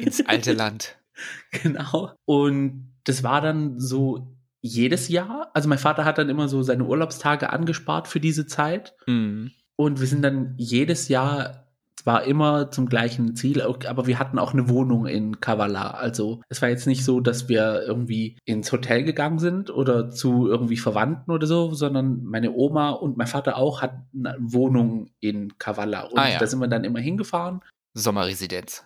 Ins 0.00 0.26
alte 0.26 0.52
Land. 0.52 0.97
Genau. 1.62 2.12
Und 2.24 2.92
das 3.04 3.22
war 3.22 3.40
dann 3.40 3.78
so 3.80 4.34
jedes 4.60 5.08
Jahr. 5.08 5.50
Also 5.54 5.68
mein 5.68 5.78
Vater 5.78 6.04
hat 6.04 6.18
dann 6.18 6.28
immer 6.28 6.48
so 6.48 6.62
seine 6.62 6.84
Urlaubstage 6.84 7.50
angespart 7.50 8.08
für 8.08 8.20
diese 8.20 8.46
Zeit. 8.46 8.94
Mhm. 9.06 9.52
Und 9.76 10.00
wir 10.00 10.06
sind 10.06 10.22
dann 10.22 10.54
jedes 10.56 11.08
Jahr 11.08 11.64
zwar 11.96 12.24
immer 12.24 12.70
zum 12.70 12.88
gleichen 12.88 13.34
Ziel, 13.34 13.60
aber 13.60 14.06
wir 14.06 14.18
hatten 14.18 14.38
auch 14.38 14.52
eine 14.52 14.68
Wohnung 14.68 15.06
in 15.06 15.40
Kavala. 15.40 15.90
Also 15.90 16.40
es 16.48 16.62
war 16.62 16.68
jetzt 16.68 16.86
nicht 16.86 17.04
so, 17.04 17.20
dass 17.20 17.48
wir 17.48 17.82
irgendwie 17.86 18.36
ins 18.44 18.70
Hotel 18.70 19.02
gegangen 19.02 19.38
sind 19.38 19.70
oder 19.70 20.10
zu 20.10 20.46
irgendwie 20.48 20.76
Verwandten 20.76 21.30
oder 21.32 21.46
so, 21.46 21.74
sondern 21.74 22.24
meine 22.24 22.52
Oma 22.52 22.90
und 22.90 23.16
mein 23.16 23.26
Vater 23.26 23.56
auch 23.56 23.82
hatten 23.82 24.26
eine 24.26 24.36
Wohnung 24.40 25.10
in 25.20 25.58
Kavala. 25.58 26.02
Und 26.02 26.18
Ah, 26.18 26.30
ja. 26.30 26.38
da 26.38 26.46
sind 26.46 26.60
wir 26.60 26.68
dann 26.68 26.84
immer 26.84 27.00
hingefahren. 27.00 27.60
Sommerresidenz. 27.94 28.84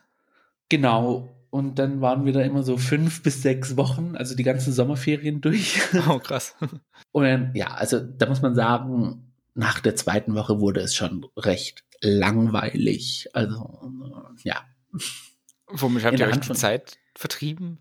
Genau. 0.68 1.28
Und 1.52 1.78
dann 1.78 2.00
waren 2.00 2.24
wir 2.24 2.32
da 2.32 2.40
immer 2.40 2.62
so 2.62 2.78
fünf 2.78 3.22
bis 3.22 3.42
sechs 3.42 3.76
Wochen, 3.76 4.16
also 4.16 4.34
die 4.34 4.42
ganzen 4.42 4.72
Sommerferien 4.72 5.42
durch. 5.42 5.82
Oh, 6.08 6.18
krass. 6.18 6.56
Und 7.12 7.24
dann, 7.24 7.54
ja, 7.54 7.74
also 7.74 8.00
da 8.00 8.26
muss 8.26 8.40
man 8.40 8.54
sagen, 8.54 9.34
nach 9.52 9.80
der 9.80 9.94
zweiten 9.94 10.34
Woche 10.34 10.60
wurde 10.60 10.80
es 10.80 10.94
schon 10.94 11.26
recht 11.36 11.84
langweilig. 12.00 13.28
Also, 13.34 13.82
äh, 13.84 14.48
ja. 14.48 14.64
Womit 15.68 16.06
habt 16.06 16.14
In 16.14 16.20
ihr 16.20 16.28
euch 16.28 16.40
die 16.40 16.54
Zeit 16.54 16.96
vertrieben? 17.14 17.80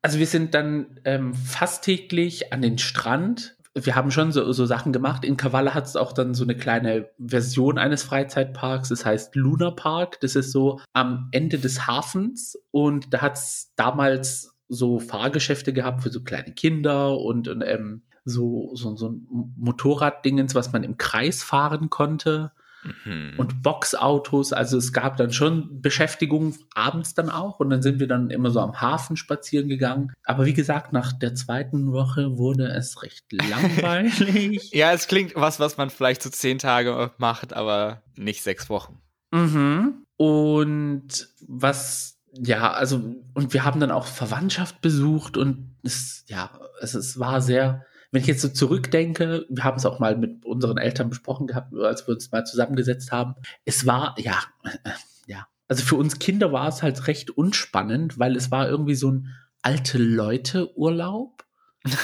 Also 0.00 0.18
wir 0.18 0.26
sind 0.26 0.54
dann 0.54 0.98
ähm, 1.04 1.34
fast 1.34 1.84
täglich 1.84 2.50
an 2.54 2.62
den 2.62 2.78
Strand. 2.78 3.58
Wir 3.74 3.96
haben 3.96 4.10
schon 4.10 4.32
so, 4.32 4.52
so 4.52 4.66
Sachen 4.66 4.92
gemacht. 4.92 5.24
In 5.24 5.36
Kavala 5.36 5.72
hat 5.72 5.86
es 5.86 5.96
auch 5.96 6.12
dann 6.12 6.34
so 6.34 6.44
eine 6.44 6.56
kleine 6.56 7.08
Version 7.18 7.78
eines 7.78 8.02
Freizeitparks. 8.02 8.90
Das 8.90 9.06
heißt 9.06 9.34
Luna 9.34 9.70
Park. 9.70 10.20
Das 10.20 10.36
ist 10.36 10.52
so 10.52 10.80
am 10.92 11.28
Ende 11.32 11.58
des 11.58 11.86
Hafens. 11.86 12.58
Und 12.70 13.14
da 13.14 13.22
hat 13.22 13.36
es 13.36 13.72
damals 13.76 14.54
so 14.68 14.98
Fahrgeschäfte 14.98 15.72
gehabt 15.72 16.02
für 16.02 16.10
so 16.10 16.22
kleine 16.22 16.52
Kinder 16.52 17.18
und, 17.18 17.48
und 17.48 17.62
ähm, 17.62 18.02
so, 18.24 18.70
so, 18.74 18.96
so 18.96 19.08
ein 19.08 19.26
Motorraddingens, 19.56 20.54
was 20.54 20.72
man 20.72 20.84
im 20.84 20.96
Kreis 20.96 21.42
fahren 21.42 21.90
konnte. 21.90 22.52
Mhm. 22.84 23.34
und 23.36 23.62
Boxautos. 23.62 24.52
Also 24.52 24.76
es 24.76 24.92
gab 24.92 25.16
dann 25.16 25.32
schon 25.32 25.80
Beschäftigung 25.80 26.56
abends 26.74 27.14
dann 27.14 27.30
auch 27.30 27.60
und 27.60 27.70
dann 27.70 27.82
sind 27.82 28.00
wir 28.00 28.08
dann 28.08 28.30
immer 28.30 28.50
so 28.50 28.60
am 28.60 28.80
Hafen 28.80 29.16
spazieren 29.16 29.68
gegangen. 29.68 30.12
Aber 30.24 30.46
wie 30.46 30.54
gesagt, 30.54 30.92
nach 30.92 31.12
der 31.12 31.34
zweiten 31.34 31.92
Woche 31.92 32.36
wurde 32.38 32.66
es 32.68 33.02
recht 33.02 33.24
langweilig. 33.32 34.70
ja, 34.72 34.92
es 34.92 35.06
klingt 35.06 35.34
was, 35.36 35.60
was 35.60 35.76
man 35.76 35.90
vielleicht 35.90 36.22
so 36.22 36.30
zehn 36.30 36.58
Tage 36.58 37.12
macht, 37.18 37.52
aber 37.52 38.02
nicht 38.16 38.42
sechs 38.42 38.68
Wochen. 38.68 39.00
mhm. 39.30 40.04
Und 40.16 41.28
was, 41.48 42.20
ja, 42.32 42.72
also, 42.72 43.16
und 43.34 43.52
wir 43.52 43.64
haben 43.64 43.80
dann 43.80 43.90
auch 43.90 44.06
Verwandtschaft 44.06 44.80
besucht 44.80 45.36
und 45.36 45.74
es, 45.82 46.24
ja, 46.28 46.50
es, 46.80 46.94
es 46.94 47.18
war 47.18 47.40
sehr, 47.40 47.84
wenn 48.12 48.20
ich 48.20 48.28
jetzt 48.28 48.42
so 48.42 48.48
zurückdenke, 48.48 49.46
wir 49.48 49.64
haben 49.64 49.78
es 49.78 49.86
auch 49.86 49.98
mal 49.98 50.16
mit 50.16 50.44
unseren 50.44 50.76
Eltern 50.76 51.08
besprochen 51.08 51.46
gehabt, 51.46 51.74
als 51.74 52.06
wir 52.06 52.14
uns 52.14 52.30
mal 52.30 52.44
zusammengesetzt 52.44 53.10
haben. 53.10 53.34
Es 53.64 53.86
war, 53.86 54.14
ja, 54.18 54.38
äh, 54.64 54.90
ja. 55.26 55.48
Also 55.66 55.82
für 55.82 55.96
uns 55.96 56.18
Kinder 56.18 56.52
war 56.52 56.68
es 56.68 56.82
halt 56.82 57.06
recht 57.06 57.30
unspannend, 57.30 58.18
weil 58.18 58.36
es 58.36 58.50
war 58.50 58.68
irgendwie 58.68 58.94
so 58.94 59.10
ein 59.10 59.28
alte 59.62 59.98
Leute 59.98 60.76
Urlaub. 60.78 61.44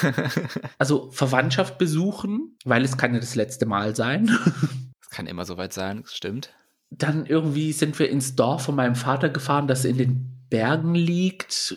Also 0.79 1.11
Verwandtschaft 1.11 1.77
besuchen, 1.77 2.57
weil 2.65 2.85
es 2.85 2.97
kann 2.97 3.15
ja 3.15 3.21
das 3.21 3.35
letzte 3.35 3.67
Mal 3.67 3.95
sein. 3.95 4.27
Das 5.00 5.11
kann 5.11 5.27
immer 5.27 5.45
soweit 5.45 5.73
sein, 5.73 6.03
das 6.03 6.15
stimmt. 6.15 6.55
Dann 6.91 7.27
irgendwie 7.27 7.73
sind 7.73 7.99
wir 7.99 8.09
ins 8.09 8.35
Dorf 8.37 8.65
von 8.65 8.77
meinem 8.77 8.95
Vater 8.95 9.29
gefahren, 9.29 9.67
das 9.67 9.85
in 9.85 9.99
den 9.99 10.47
Bergen 10.49 10.95
liegt, 10.95 11.77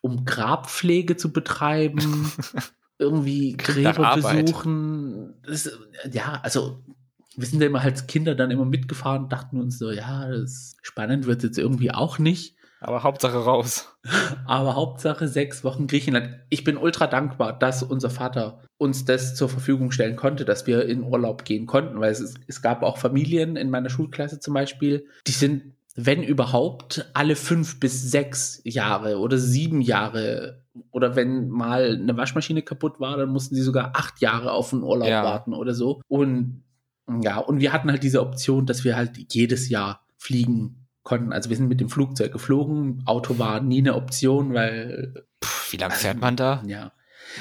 um 0.00 0.24
Grabpflege 0.24 1.16
zu 1.16 1.32
betreiben. 1.32 2.32
irgendwie 3.00 3.56
Gräber 3.56 4.14
besuchen. 4.14 5.34
Das, 5.46 5.70
ja, 6.12 6.38
also 6.42 6.82
wir 7.36 7.46
sind 7.46 7.60
ja 7.60 7.66
immer 7.66 7.80
als 7.80 8.06
Kinder 8.06 8.34
dann 8.34 8.50
immer 8.50 8.64
mitgefahren, 8.64 9.28
dachten 9.28 9.60
uns 9.60 9.78
so, 9.78 9.90
ja, 9.90 10.28
das 10.28 10.76
spannend 10.82 11.26
wird 11.26 11.42
jetzt 11.42 11.58
irgendwie 11.58 11.90
auch 11.90 12.18
nicht. 12.18 12.56
Aber 12.80 13.02
Hauptsache 13.02 13.36
raus. 13.36 13.94
Aber 14.46 14.74
Hauptsache 14.74 15.28
sechs 15.28 15.64
Wochen 15.64 15.86
Griechenland. 15.86 16.40
Ich 16.48 16.64
bin 16.64 16.76
ultra 16.78 17.06
dankbar, 17.06 17.58
dass 17.58 17.82
unser 17.82 18.08
Vater 18.08 18.62
uns 18.78 19.04
das 19.04 19.34
zur 19.34 19.50
Verfügung 19.50 19.90
stellen 19.90 20.16
konnte, 20.16 20.46
dass 20.46 20.66
wir 20.66 20.86
in 20.86 21.02
Urlaub 21.02 21.44
gehen 21.44 21.66
konnten, 21.66 22.00
weil 22.00 22.12
es, 22.12 22.34
es 22.46 22.62
gab 22.62 22.82
auch 22.82 22.96
Familien 22.96 23.56
in 23.56 23.68
meiner 23.68 23.90
Schulklasse 23.90 24.40
zum 24.40 24.54
Beispiel, 24.54 25.06
die 25.26 25.32
sind, 25.32 25.74
wenn 25.94 26.22
überhaupt, 26.22 27.10
alle 27.12 27.36
fünf 27.36 27.80
bis 27.80 28.10
sechs 28.10 28.62
Jahre 28.64 29.18
oder 29.18 29.36
sieben 29.36 29.82
Jahre 29.82 30.59
oder 30.90 31.16
wenn 31.16 31.48
mal 31.48 31.98
eine 32.00 32.16
Waschmaschine 32.16 32.62
kaputt 32.62 33.00
war, 33.00 33.16
dann 33.16 33.30
mussten 33.30 33.54
sie 33.54 33.62
sogar 33.62 33.92
acht 33.96 34.20
Jahre 34.20 34.52
auf 34.52 34.72
einen 34.72 34.82
Urlaub 34.82 35.08
Ja. 35.08 35.24
warten 35.24 35.52
oder 35.54 35.74
so. 35.74 36.00
Und 36.08 36.62
ja, 37.22 37.38
und 37.38 37.60
wir 37.60 37.72
hatten 37.72 37.90
halt 37.90 38.02
diese 38.04 38.20
Option, 38.20 38.66
dass 38.66 38.84
wir 38.84 38.96
halt 38.96 39.32
jedes 39.34 39.68
Jahr 39.68 40.06
fliegen 40.16 40.86
konnten. 41.02 41.32
Also 41.32 41.50
wir 41.50 41.56
sind 41.56 41.68
mit 41.68 41.80
dem 41.80 41.88
Flugzeug 41.88 42.30
geflogen. 42.32 43.02
Auto 43.06 43.38
war 43.38 43.60
nie 43.60 43.78
eine 43.78 43.96
Option, 43.96 44.54
weil 44.54 45.24
Puh, 45.40 45.48
wie 45.72 45.76
lange 45.78 45.94
fährt 45.94 46.20
man 46.20 46.36
da? 46.36 46.62
ja, 46.66 46.92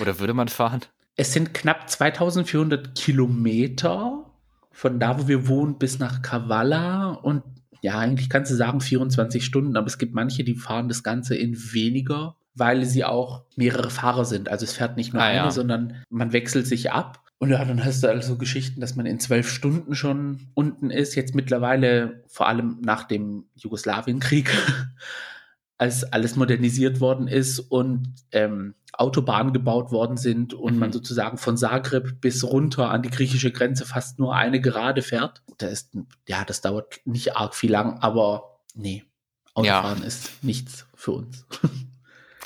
Oder 0.01 0.19
würde 0.19 0.33
man 0.33 0.47
fahren? 0.47 0.81
es 1.15 1.33
sind 1.33 1.53
knapp 1.53 1.89
2400 1.89 2.95
Kilometer 2.95 4.25
von 4.71 4.99
da, 4.99 5.19
wo 5.19 5.27
wir 5.27 5.47
wohnen, 5.47 5.77
bis 5.77 5.99
nach 5.99 6.21
Kavala 6.21 7.09
und 7.11 7.43
ja, 7.81 7.97
eigentlich 7.99 8.29
kannst 8.29 8.51
du 8.51 8.55
sagen 8.55 8.81
24 8.81 9.43
Stunden, 9.45 9.77
aber 9.77 9.87
es 9.87 9.97
gibt 9.97 10.13
manche, 10.13 10.43
die 10.43 10.55
fahren 10.55 10.87
das 10.89 11.03
Ganze 11.03 11.35
in 11.35 11.55
weniger, 11.73 12.35
weil 12.59 12.85
sie 12.85 13.03
auch 13.05 13.43
mehrere 13.55 13.89
Fahrer 13.89 14.25
sind. 14.25 14.49
Also 14.49 14.65
es 14.65 14.73
fährt 14.73 14.97
nicht 14.97 15.13
nur 15.13 15.21
Ah, 15.23 15.25
eine, 15.27 15.37
ja. 15.37 15.51
sondern 15.51 15.95
man 16.09 16.33
wechselt 16.33 16.67
sich 16.67 16.91
ab. 16.91 17.23
Und 17.39 17.49
ja, 17.51 17.63
dann 17.63 17.83
hast 17.85 18.03
du 18.03 18.07
also 18.09 18.35
Geschichten, 18.37 18.81
dass 18.81 18.95
man 18.97 19.05
in 19.05 19.19
zwölf 19.19 19.49
Stunden 19.49 19.95
schon 19.95 20.47
unten 20.55 20.91
ist. 20.91 21.15
Jetzt 21.15 21.35
mittlerweile, 21.35 22.23
vor 22.27 22.47
allem 22.49 22.79
nach 22.81 23.05
dem 23.05 23.45
Jugoslawienkrieg, 23.55 24.51
als 25.77 26.03
alles 26.03 26.35
modernisiert 26.35 26.99
worden 26.99 27.29
ist 27.29 27.59
und 27.59 28.13
ähm, 28.33 28.75
Autobahnen 28.91 29.53
gebaut 29.53 29.91
worden 29.91 30.17
sind 30.17 30.53
und 30.53 30.73
Mhm. 30.73 30.79
man 30.79 30.91
sozusagen 30.91 31.37
von 31.37 31.55
Zagreb 31.55 32.19
bis 32.19 32.43
runter 32.43 32.89
an 32.89 33.01
die 33.03 33.09
griechische 33.09 33.51
Grenze 33.51 33.85
fast 33.85 34.19
nur 34.19 34.35
eine 34.35 34.59
Gerade 34.59 35.01
fährt. 35.01 35.41
Da 35.59 35.67
ist, 35.67 35.91
ja, 36.27 36.43
das 36.43 36.59
dauert 36.59 36.99
nicht 37.05 37.37
arg 37.37 37.55
viel 37.55 37.71
lang, 37.71 37.99
aber 38.01 38.59
nee, 38.75 39.05
Autofahren 39.53 40.03
ist 40.03 40.43
nichts 40.43 40.85
für 40.95 41.11
uns. 41.13 41.45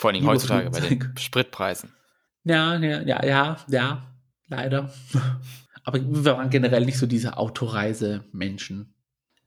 Vor 0.04 0.10
allen 0.10 0.16
Dingen 0.16 0.26
Lieber 0.26 0.34
heutzutage 0.34 0.70
bei 0.70 0.82
den. 0.82 1.18
Spritpreisen. 1.18 1.94
Ja, 2.44 2.76
ja, 2.76 3.02
ja, 3.04 3.26
ja, 3.26 3.58
ja, 3.70 4.04
leider. 4.50 4.92
Aber 5.86 5.98
wir 5.98 6.26
waren 6.26 6.50
generell 6.50 6.84
nicht 6.84 6.98
so 6.98 7.06
diese 7.06 7.38
Autoreise-Menschen. 7.38 8.94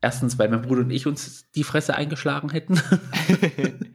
Erstens, 0.01 0.39
weil 0.39 0.49
mein 0.49 0.63
Bruder 0.63 0.81
und 0.81 0.91
ich 0.93 1.07
uns 1.07 1.51
die 1.51 1.63
Fresse 1.63 1.95
eingeschlagen 1.95 2.49
hätten. 2.49 2.81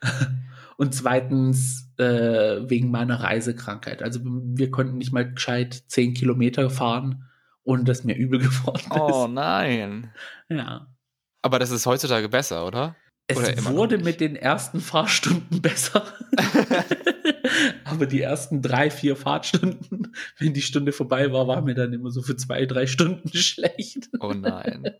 und 0.78 0.94
zweitens, 0.94 1.92
äh, 1.98 2.62
wegen 2.66 2.90
meiner 2.90 3.20
Reisekrankheit. 3.20 4.02
Also 4.02 4.20
wir 4.24 4.70
konnten 4.70 4.96
nicht 4.96 5.12
mal 5.12 5.30
gescheit 5.30 5.74
10 5.88 6.14
Kilometer 6.14 6.70
fahren, 6.70 7.28
ohne 7.62 7.84
dass 7.84 8.04
mir 8.04 8.16
übel 8.16 8.38
geworden 8.40 8.80
ist. 8.80 8.90
oh 8.90 9.28
nein. 9.28 10.14
Ja. 10.48 10.86
Aber 11.42 11.58
das 11.58 11.70
ist 11.70 11.84
heutzutage 11.84 12.30
besser, 12.30 12.66
oder? 12.66 12.96
Es 13.28 13.64
wurde 13.64 13.98
mit 13.98 14.20
den 14.20 14.36
ersten 14.36 14.80
Fahrstunden 14.80 15.60
besser. 15.62 16.06
Aber 17.84 18.06
die 18.06 18.20
ersten 18.20 18.62
drei, 18.62 18.90
vier 18.90 19.16
Fahrtstunden, 19.16 20.14
wenn 20.38 20.54
die 20.54 20.62
Stunde 20.62 20.92
vorbei 20.92 21.32
war, 21.32 21.48
war 21.48 21.62
mir 21.62 21.74
dann 21.74 21.92
immer 21.92 22.10
so 22.10 22.22
für 22.22 22.36
zwei, 22.36 22.66
drei 22.66 22.86
Stunden 22.86 23.28
schlecht. 23.34 24.08
Oh 24.20 24.32
nein. 24.32 24.90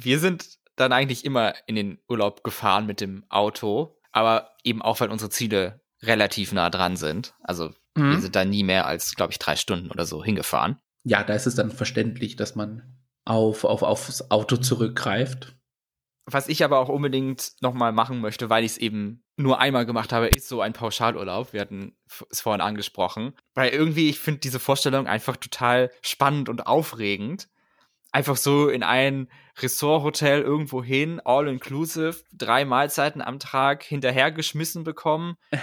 Wir 0.00 0.18
sind 0.18 0.58
dann 0.76 0.92
eigentlich 0.92 1.24
immer 1.24 1.54
in 1.66 1.74
den 1.74 1.98
Urlaub 2.08 2.44
gefahren 2.44 2.86
mit 2.86 3.00
dem 3.00 3.24
Auto, 3.28 3.98
aber 4.12 4.52
eben 4.64 4.80
auch, 4.80 5.00
weil 5.00 5.10
unsere 5.10 5.30
Ziele 5.30 5.80
relativ 6.02 6.52
nah 6.52 6.70
dran 6.70 6.96
sind. 6.96 7.34
Also 7.42 7.70
mhm. 7.96 8.12
wir 8.12 8.20
sind 8.20 8.36
da 8.36 8.44
nie 8.44 8.64
mehr 8.64 8.86
als, 8.86 9.14
glaube 9.14 9.32
ich, 9.32 9.38
drei 9.38 9.56
Stunden 9.56 9.90
oder 9.90 10.06
so 10.06 10.24
hingefahren. 10.24 10.78
Ja, 11.04 11.24
da 11.24 11.34
ist 11.34 11.46
es 11.46 11.54
dann 11.54 11.70
verständlich, 11.70 12.36
dass 12.36 12.54
man 12.54 13.00
auf, 13.24 13.64
auf, 13.64 13.82
aufs 13.82 14.30
Auto 14.30 14.56
zurückgreift. 14.56 15.54
Was 16.32 16.48
ich 16.48 16.64
aber 16.64 16.78
auch 16.78 16.88
unbedingt 16.88 17.52
nochmal 17.60 17.92
machen 17.92 18.20
möchte, 18.20 18.50
weil 18.50 18.64
ich 18.64 18.72
es 18.72 18.78
eben 18.78 19.24
nur 19.36 19.58
einmal 19.58 19.86
gemacht 19.86 20.12
habe, 20.12 20.28
ist 20.28 20.48
so 20.48 20.60
ein 20.60 20.72
Pauschalurlaub. 20.72 21.52
Wir 21.52 21.60
hatten 21.60 21.96
es 22.30 22.40
vorhin 22.40 22.60
angesprochen. 22.60 23.34
Weil 23.54 23.70
irgendwie, 23.70 24.08
ich 24.08 24.18
finde 24.18 24.40
diese 24.40 24.60
Vorstellung 24.60 25.06
einfach 25.06 25.36
total 25.36 25.90
spannend 26.02 26.48
und 26.48 26.66
aufregend. 26.66 27.48
Einfach 28.12 28.36
so 28.36 28.68
in 28.68 28.82
ein 28.82 29.28
Ressorthotel 29.58 30.42
irgendwo 30.42 30.82
hin, 30.82 31.20
all 31.24 31.48
inclusive, 31.48 32.16
drei 32.32 32.64
Mahlzeiten 32.64 33.22
am 33.22 33.38
Tag 33.38 33.82
hinterhergeschmissen 33.82 34.84
bekommen. 34.84 35.36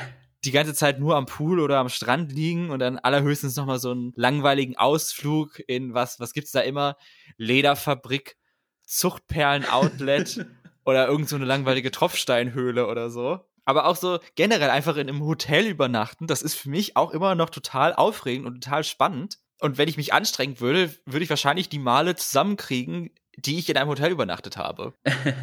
die 0.43 0.51
ganze 0.51 0.73
Zeit 0.73 0.99
nur 0.99 1.15
am 1.15 1.25
Pool 1.25 1.59
oder 1.59 1.79
am 1.79 1.89
Strand 1.89 2.31
liegen 2.31 2.69
und 2.69 2.79
dann 2.79 2.99
allerhöchstens 2.99 3.55
nochmal 3.55 3.79
so 3.79 3.91
einen 3.91 4.13
langweiligen 4.15 4.77
Ausflug 4.77 5.59
in 5.67 5.93
was, 5.93 6.19
was 6.19 6.33
gibt's 6.33 6.51
da 6.51 6.61
immer? 6.61 6.95
Lederfabrik, 7.37 8.37
Zuchtperlen-Outlet 8.85 10.45
oder 10.87 11.07
irgend 11.07 11.27
so 11.27 11.35
eine 11.35 11.45
langweilige 11.45 11.91
Tropfsteinhöhle 11.91 12.87
oder 12.87 13.09
so. 13.09 13.41
Aber 13.65 13.85
auch 13.85 13.97
so 13.97 14.19
generell 14.35 14.69
einfach 14.69 14.95
in 14.95 15.09
einem 15.09 15.25
Hotel 15.25 15.67
übernachten, 15.67 16.25
das 16.25 16.41
ist 16.41 16.55
für 16.55 16.69
mich 16.69 16.95
auch 16.95 17.11
immer 17.11 17.35
noch 17.35 17.49
total 17.49 17.93
aufregend 17.93 18.47
und 18.47 18.63
total 18.63 18.85
spannend. 18.85 19.37
Und 19.59 19.77
wenn 19.77 19.89
ich 19.89 19.97
mich 19.97 20.13
anstrengen 20.13 20.61
würde, 20.61 20.95
würde 21.05 21.23
ich 21.23 21.29
wahrscheinlich 21.29 21.67
die 21.67 21.79
Male 21.79 22.15
zusammenkriegen, 22.15 23.09
die 23.35 23.59
ich 23.59 23.69
in 23.69 23.75
einem 23.75 23.89
Hotel 23.89 24.11
übernachtet 24.11 24.55
habe. 24.57 24.93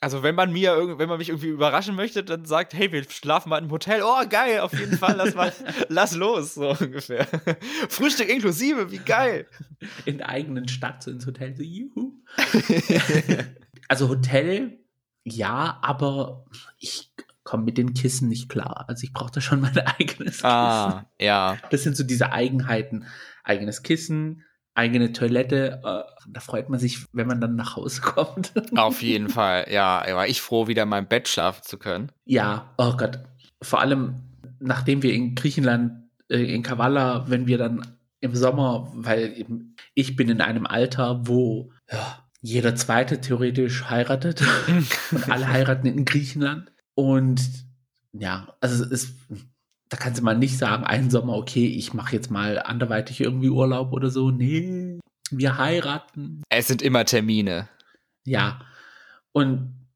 Also 0.00 0.22
wenn 0.22 0.34
man 0.34 0.52
mir, 0.52 0.98
wenn 0.98 1.08
man 1.08 1.16
mich 1.16 1.30
irgendwie 1.30 1.48
überraschen 1.48 1.94
möchte, 1.94 2.22
dann 2.22 2.44
sagt, 2.44 2.74
hey, 2.74 2.92
wir 2.92 3.04
schlafen 3.04 3.48
mal 3.48 3.62
im 3.62 3.70
Hotel. 3.70 4.02
Oh, 4.04 4.28
geil, 4.28 4.60
auf 4.60 4.78
jeden 4.78 4.98
Fall, 4.98 5.14
lass 5.16 5.34
mal, 5.34 5.50
lass 5.88 6.14
los, 6.14 6.52
so 6.52 6.76
ungefähr. 6.78 7.26
Frühstück 7.88 8.28
inklusive, 8.28 8.90
wie 8.90 8.98
geil. 8.98 9.46
In 10.04 10.18
der 10.18 10.28
eigenen 10.28 10.68
Stadt 10.68 11.02
so 11.02 11.10
ins 11.10 11.24
Hotel, 11.26 11.56
so 11.56 11.62
juhu. 11.62 12.22
also 13.88 14.10
Hotel, 14.10 14.83
ja, 15.24 15.78
aber 15.82 16.44
ich 16.78 17.10
komme 17.44 17.64
mit 17.64 17.78
den 17.78 17.94
Kissen 17.94 18.28
nicht 18.28 18.48
klar. 18.48 18.84
Also 18.88 19.04
ich 19.04 19.12
brauche 19.12 19.32
da 19.32 19.40
schon 19.40 19.60
mein 19.60 19.76
eigenes 19.98 20.44
ah, 20.44 20.86
Kissen. 20.86 21.06
Ah, 21.06 21.10
ja. 21.20 21.58
Das 21.70 21.82
sind 21.82 21.96
so 21.96 22.04
diese 22.04 22.32
Eigenheiten. 22.32 23.06
Eigenes 23.42 23.82
Kissen, 23.82 24.44
eigene 24.74 25.12
Toilette. 25.12 25.80
Äh, 25.84 26.02
da 26.28 26.40
freut 26.40 26.68
man 26.70 26.80
sich, 26.80 27.06
wenn 27.12 27.26
man 27.26 27.40
dann 27.40 27.56
nach 27.56 27.76
Hause 27.76 28.00
kommt. 28.02 28.52
Auf 28.76 29.02
jeden 29.02 29.28
Fall, 29.28 29.66
ja. 29.70 30.04
War 30.14 30.26
ich 30.26 30.40
froh, 30.40 30.66
wieder 30.66 30.84
in 30.84 30.88
meinem 30.88 31.08
Bett 31.08 31.28
schlafen 31.28 31.62
zu 31.62 31.78
können. 31.78 32.10
Ja, 32.24 32.72
oh 32.78 32.96
Gott. 32.96 33.20
Vor 33.62 33.80
allem, 33.80 34.22
nachdem 34.60 35.02
wir 35.02 35.12
in 35.12 35.34
Griechenland, 35.34 36.08
äh, 36.28 36.54
in 36.54 36.62
Kavala, 36.62 37.28
wenn 37.28 37.46
wir 37.46 37.58
dann 37.58 37.86
im 38.20 38.34
Sommer, 38.34 38.90
weil 38.94 39.44
ich 39.92 40.16
bin 40.16 40.30
in 40.30 40.40
einem 40.40 40.66
Alter, 40.66 41.26
wo 41.26 41.72
ja, 41.90 42.23
jeder 42.44 42.76
Zweite 42.76 43.22
theoretisch 43.22 43.88
heiratet 43.88 44.42
und 45.10 45.30
alle 45.30 45.48
heiraten 45.48 45.86
in 45.86 46.04
Griechenland. 46.04 46.70
Und 46.94 47.40
ja, 48.12 48.54
also 48.60 48.84
es 48.84 48.90
ist 48.90 49.14
da 49.88 49.96
kannst 49.96 50.18
du 50.18 50.24
mal 50.24 50.36
nicht 50.36 50.58
sagen, 50.58 50.82
einen 50.82 51.08
Sommer, 51.08 51.34
okay, 51.34 51.66
ich 51.66 51.94
mache 51.94 52.16
jetzt 52.16 52.30
mal 52.30 52.58
anderweitig 52.58 53.20
irgendwie 53.20 53.48
Urlaub 53.48 53.92
oder 53.92 54.10
so. 54.10 54.30
Nee, 54.30 54.98
wir 55.30 55.56
heiraten. 55.56 56.42
Es 56.48 56.66
sind 56.66 56.82
immer 56.82 57.04
Termine. 57.04 57.68
Ja. 58.24 58.60
Und 59.32 59.86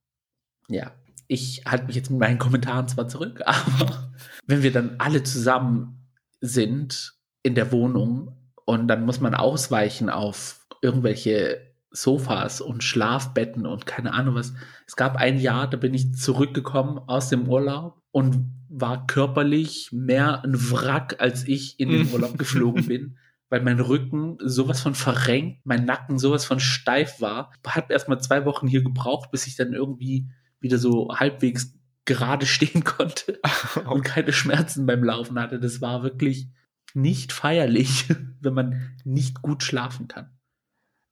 ja, 0.69 0.93
ich 1.27 1.65
halte 1.67 1.87
mich 1.87 1.97
jetzt 1.97 2.11
mit 2.11 2.21
meinen 2.21 2.39
Kommentaren 2.39 2.87
zwar 2.89 3.09
zurück, 3.09 3.43
aber 3.47 4.13
wenn 4.47 4.63
wir 4.63 4.73
dann 4.73 4.97
alle 4.99 5.23
zusammen 5.23 6.09
sind 6.41 7.15
in 7.43 7.55
der 7.55 7.73
Wohnung 7.73 8.37
und 8.65 8.89
dann 8.89 9.05
muss 9.05 9.21
man 9.21 9.35
ausweichen 9.35 10.11
auf 10.11 10.65
irgendwelche 10.81 11.68
Sofas 11.91 12.61
und 12.61 12.85
Schlafbetten 12.85 13.67
und 13.67 13.87
keine 13.87 14.13
Ahnung 14.13 14.35
was. 14.35 14.55
Es 14.87 14.97
gab 14.97 15.17
ein 15.17 15.39
Jahr, 15.39 15.69
da 15.69 15.77
bin 15.77 15.95
ich 15.95 16.15
zurückgekommen 16.15 16.99
aus 16.99 17.29
dem 17.29 17.49
Urlaub 17.49 18.03
und 18.11 18.53
war 18.69 19.07
körperlich 19.07 19.91
mehr 19.93 20.45
ein 20.45 20.55
Wrack, 20.71 21.17
als 21.19 21.47
ich 21.49 21.81
in 21.81 21.91
den 21.91 22.13
Urlaub 22.13 22.39
geflogen 22.39 22.87
bin, 22.87 23.17
weil 23.49 23.63
mein 23.63 23.81
Rücken 23.81 24.37
sowas 24.41 24.81
von 24.81 24.95
verrenkt, 24.95 25.65
mein 25.65 25.85
Nacken 25.85 26.19
sowas 26.19 26.45
von 26.45 26.61
steif 26.61 27.21
war. 27.21 27.53
Hab 27.67 27.91
erst 27.91 28.09
mal 28.09 28.21
zwei 28.21 28.45
Wochen 28.45 28.69
hier 28.69 28.83
gebraucht, 28.83 29.31
bis 29.31 29.47
ich 29.47 29.57
dann 29.57 29.73
irgendwie 29.73 30.29
wieder 30.61 30.79
so 30.79 31.09
halbwegs 31.15 31.75
gerade 32.05 32.47
stehen 32.47 32.85
konnte 32.85 33.41
und 33.89 34.03
keine 34.03 34.33
Schmerzen 34.33 34.87
beim 34.87 35.03
Laufen 35.03 35.39
hatte. 35.39 35.59
Das 35.59 35.81
war 35.81 36.03
wirklich 36.03 36.51
nicht 36.95 37.33
feierlich, 37.33 38.07
wenn 38.41 38.55
man 38.55 38.97
nicht 39.05 39.43
gut 39.43 39.63
schlafen 39.63 40.09
kann. 40.09 40.38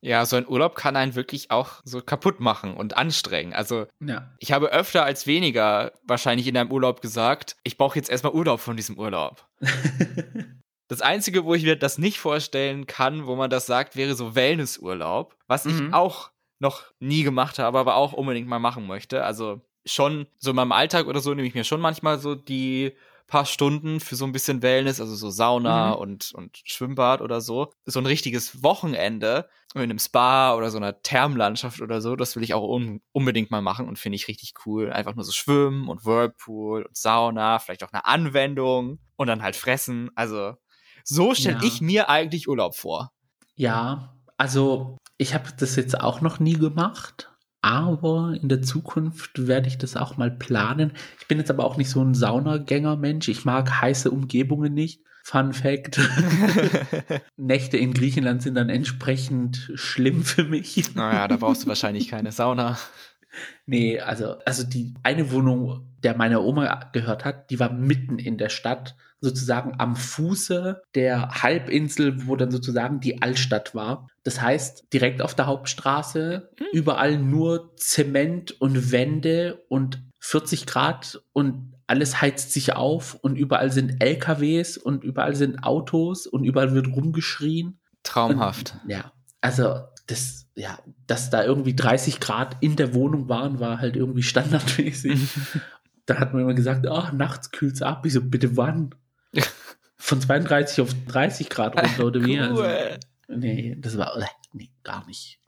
Ja, 0.02 0.24
so 0.26 0.36
ein 0.36 0.46
Urlaub 0.46 0.74
kann 0.74 0.94
einen 0.94 1.14
wirklich 1.14 1.50
auch 1.50 1.80
so 1.84 2.00
kaputt 2.00 2.38
machen 2.38 2.74
und 2.74 2.96
anstrengen. 2.96 3.54
Also, 3.54 3.86
ja. 4.00 4.30
ich 4.38 4.52
habe 4.52 4.70
öfter 4.70 5.04
als 5.04 5.26
weniger 5.26 5.92
wahrscheinlich 6.04 6.46
in 6.46 6.56
einem 6.56 6.70
Urlaub 6.70 7.00
gesagt, 7.00 7.56
ich 7.64 7.76
brauche 7.76 7.98
jetzt 7.98 8.10
erstmal 8.10 8.32
Urlaub 8.32 8.60
von 8.60 8.76
diesem 8.76 8.98
Urlaub. 8.98 9.46
das 10.88 11.00
Einzige, 11.00 11.44
wo 11.44 11.54
ich 11.54 11.64
mir 11.64 11.76
das 11.76 11.98
nicht 11.98 12.18
vorstellen 12.18 12.86
kann, 12.86 13.26
wo 13.26 13.36
man 13.36 13.50
das 13.50 13.66
sagt, 13.66 13.96
wäre 13.96 14.14
so 14.14 14.34
Wellnessurlaub, 14.34 15.36
was 15.46 15.64
mhm. 15.64 15.88
ich 15.88 15.94
auch 15.94 16.30
noch 16.58 16.84
nie 17.00 17.22
gemacht 17.22 17.58
habe, 17.58 17.78
aber 17.78 17.96
auch 17.96 18.12
unbedingt 18.12 18.48
mal 18.48 18.58
machen 18.58 18.86
möchte. 18.86 19.24
Also 19.24 19.60
schon 19.84 20.26
so 20.38 20.50
in 20.50 20.56
meinem 20.56 20.72
Alltag 20.72 21.06
oder 21.06 21.20
so 21.20 21.34
nehme 21.34 21.48
ich 21.48 21.54
mir 21.54 21.64
schon 21.64 21.80
manchmal 21.80 22.18
so 22.18 22.34
die 22.34 22.92
paar 23.26 23.44
Stunden 23.44 24.00
für 24.00 24.16
so 24.16 24.24
ein 24.24 24.32
bisschen 24.32 24.62
Wellness, 24.62 25.00
also 25.00 25.14
so 25.14 25.30
Sauna 25.30 25.94
mhm. 25.94 26.00
und, 26.00 26.32
und 26.34 26.60
Schwimmbad 26.64 27.20
oder 27.20 27.40
so. 27.40 27.72
So 27.84 27.98
ein 27.98 28.06
richtiges 28.06 28.62
Wochenende 28.62 29.48
in 29.74 29.82
einem 29.82 29.98
Spa 29.98 30.54
oder 30.54 30.70
so 30.70 30.78
einer 30.78 31.02
Thermlandschaft 31.02 31.82
oder 31.82 32.00
so, 32.00 32.16
das 32.16 32.36
will 32.36 32.42
ich 32.42 32.54
auch 32.54 32.66
un 32.66 33.02
unbedingt 33.12 33.50
mal 33.50 33.62
machen 33.62 33.88
und 33.88 33.98
finde 33.98 34.16
ich 34.16 34.28
richtig 34.28 34.54
cool. 34.64 34.92
Einfach 34.92 35.14
nur 35.14 35.24
so 35.24 35.32
Schwimmen 35.32 35.88
und 35.88 36.04
Whirlpool 36.04 36.84
und 36.84 36.96
Sauna, 36.96 37.58
vielleicht 37.58 37.84
auch 37.84 37.92
eine 37.92 38.06
Anwendung 38.06 39.00
und 39.16 39.26
dann 39.26 39.42
halt 39.42 39.56
fressen. 39.56 40.10
Also 40.14 40.54
so 41.04 41.34
stelle 41.34 41.58
ja. 41.58 41.64
ich 41.64 41.80
mir 41.80 42.08
eigentlich 42.08 42.48
Urlaub 42.48 42.74
vor. 42.74 43.12
Ja, 43.54 44.14
also 44.38 44.98
ich 45.18 45.34
habe 45.34 45.50
das 45.58 45.76
jetzt 45.76 46.00
auch 46.00 46.20
noch 46.20 46.38
nie 46.38 46.54
gemacht 46.54 47.30
aber 47.66 48.38
in 48.40 48.48
der 48.48 48.62
Zukunft 48.62 49.48
werde 49.48 49.66
ich 49.66 49.76
das 49.76 49.96
auch 49.96 50.16
mal 50.16 50.30
planen. 50.30 50.92
Ich 51.18 51.26
bin 51.26 51.38
jetzt 51.38 51.50
aber 51.50 51.64
auch 51.64 51.76
nicht 51.76 51.90
so 51.90 52.00
ein 52.00 52.14
Saunagänger-Mensch. 52.14 53.26
Ich 53.26 53.44
mag 53.44 53.80
heiße 53.80 54.08
Umgebungen 54.08 54.72
nicht. 54.72 55.00
Fun 55.24 55.52
Fact. 55.52 55.98
Nächte 57.36 57.76
in 57.76 57.92
Griechenland 57.92 58.42
sind 58.42 58.54
dann 58.54 58.68
entsprechend 58.68 59.72
schlimm 59.74 60.22
für 60.22 60.44
mich. 60.44 60.94
Naja, 60.94 61.26
da 61.26 61.38
brauchst 61.38 61.64
du 61.64 61.66
wahrscheinlich 61.66 62.06
keine 62.06 62.30
Sauna. 62.30 62.78
Nee, 63.66 64.00
also, 64.00 64.38
also 64.44 64.64
die 64.64 64.94
eine 65.02 65.30
Wohnung, 65.30 65.88
der 66.02 66.16
meine 66.16 66.40
Oma 66.40 66.90
gehört 66.92 67.24
hat, 67.24 67.50
die 67.50 67.58
war 67.58 67.72
mitten 67.72 68.18
in 68.18 68.38
der 68.38 68.48
Stadt, 68.48 68.96
sozusagen 69.20 69.74
am 69.78 69.96
Fuße 69.96 70.82
der 70.94 71.42
Halbinsel, 71.42 72.26
wo 72.26 72.36
dann 72.36 72.50
sozusagen 72.50 73.00
die 73.00 73.22
Altstadt 73.22 73.74
war. 73.74 74.08
Das 74.24 74.40
heißt, 74.40 74.92
direkt 74.92 75.22
auf 75.22 75.34
der 75.34 75.46
Hauptstraße, 75.46 76.50
hm. 76.56 76.66
überall 76.72 77.18
nur 77.18 77.74
Zement 77.76 78.60
und 78.60 78.92
Wände 78.92 79.64
und 79.68 80.02
40 80.20 80.66
Grad 80.66 81.20
und 81.32 81.74
alles 81.86 82.20
heizt 82.20 82.52
sich 82.52 82.74
auf 82.74 83.14
und 83.14 83.36
überall 83.36 83.70
sind 83.70 84.02
LKWs 84.02 84.76
und 84.76 85.04
überall 85.04 85.36
sind 85.36 85.62
Autos 85.62 86.26
und 86.26 86.44
überall 86.44 86.74
wird 86.74 86.88
rumgeschrien. 86.88 87.78
Traumhaft. 88.02 88.74
Und, 88.82 88.90
ja, 88.90 89.12
also 89.40 89.80
das, 90.06 90.46
ja, 90.54 90.78
dass 91.06 91.30
da 91.30 91.44
irgendwie 91.44 91.74
30 91.74 92.20
Grad 92.20 92.56
in 92.60 92.76
der 92.76 92.94
Wohnung 92.94 93.28
waren, 93.28 93.60
war 93.60 93.80
halt 93.80 93.96
irgendwie 93.96 94.22
standardmäßig. 94.22 95.28
da 96.06 96.18
hat 96.18 96.32
man 96.32 96.42
immer 96.42 96.54
gesagt, 96.54 96.86
oh, 96.88 97.08
nachts 97.12 97.50
kühlt's 97.50 97.82
ab. 97.82 98.06
Ich 98.06 98.12
so, 98.12 98.22
bitte 98.22 98.56
wann? 98.56 98.94
Von 99.98 100.20
32 100.20 100.80
auf 100.82 100.90
30 101.08 101.48
Grad 101.48 101.80
runter 101.80 102.06
oder 102.06 102.24
wie? 102.24 102.38
Also, 102.38 102.64
nee, 103.28 103.76
das 103.78 103.96
war, 103.98 104.12
nee, 104.52 104.70
gar 104.84 105.06
nicht. 105.06 105.40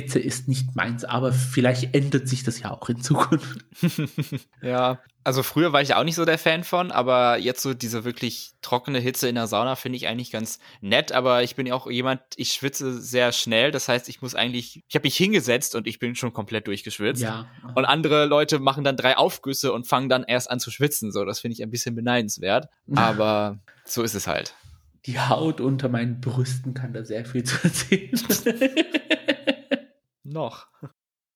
Hitze 0.00 0.18
ist 0.18 0.48
nicht 0.48 0.76
meins, 0.76 1.04
aber 1.04 1.32
vielleicht 1.32 1.94
ändert 1.94 2.28
sich 2.28 2.44
das 2.44 2.60
ja 2.60 2.70
auch 2.70 2.88
in 2.88 3.00
Zukunft. 3.00 3.64
ja, 4.62 5.00
also 5.24 5.42
früher 5.42 5.74
war 5.74 5.82
ich 5.82 5.94
auch 5.94 6.04
nicht 6.04 6.14
so 6.14 6.24
der 6.24 6.38
Fan 6.38 6.64
von, 6.64 6.90
aber 6.90 7.36
jetzt 7.36 7.60
so 7.60 7.74
diese 7.74 8.04
wirklich 8.04 8.52
trockene 8.62 8.98
Hitze 8.98 9.28
in 9.28 9.34
der 9.34 9.46
Sauna 9.46 9.76
finde 9.76 9.96
ich 9.96 10.06
eigentlich 10.06 10.30
ganz 10.30 10.58
nett, 10.80 11.12
aber 11.12 11.42
ich 11.42 11.54
bin 11.54 11.66
ja 11.66 11.74
auch 11.74 11.90
jemand, 11.90 12.22
ich 12.36 12.54
schwitze 12.54 12.98
sehr 12.98 13.32
schnell, 13.32 13.70
das 13.70 13.88
heißt, 13.88 14.08
ich 14.08 14.22
muss 14.22 14.34
eigentlich, 14.34 14.82
ich 14.88 14.94
habe 14.94 15.06
mich 15.06 15.18
hingesetzt 15.18 15.74
und 15.74 15.86
ich 15.86 15.98
bin 15.98 16.14
schon 16.14 16.32
komplett 16.32 16.66
durchgeschwitzt. 16.66 17.20
Ja. 17.20 17.46
Und 17.74 17.84
andere 17.84 18.24
Leute 18.24 18.58
machen 18.58 18.84
dann 18.84 18.96
drei 18.96 19.18
Aufgüsse 19.18 19.74
und 19.74 19.86
fangen 19.86 20.08
dann 20.08 20.24
erst 20.24 20.50
an 20.50 20.60
zu 20.60 20.70
schwitzen, 20.70 21.12
so, 21.12 21.26
das 21.26 21.40
finde 21.40 21.52
ich 21.56 21.62
ein 21.62 21.70
bisschen 21.70 21.94
beneidenswert, 21.94 22.68
aber 22.94 23.58
so 23.84 24.02
ist 24.02 24.14
es 24.14 24.26
halt. 24.26 24.54
Die 25.04 25.20
Haut 25.20 25.60
unter 25.60 25.90
meinen 25.90 26.22
Brüsten 26.22 26.72
kann 26.72 26.94
da 26.94 27.04
sehr 27.04 27.26
viel 27.26 27.44
zu 27.44 27.56
erzählen. 27.62 28.12
Noch. 30.38 30.68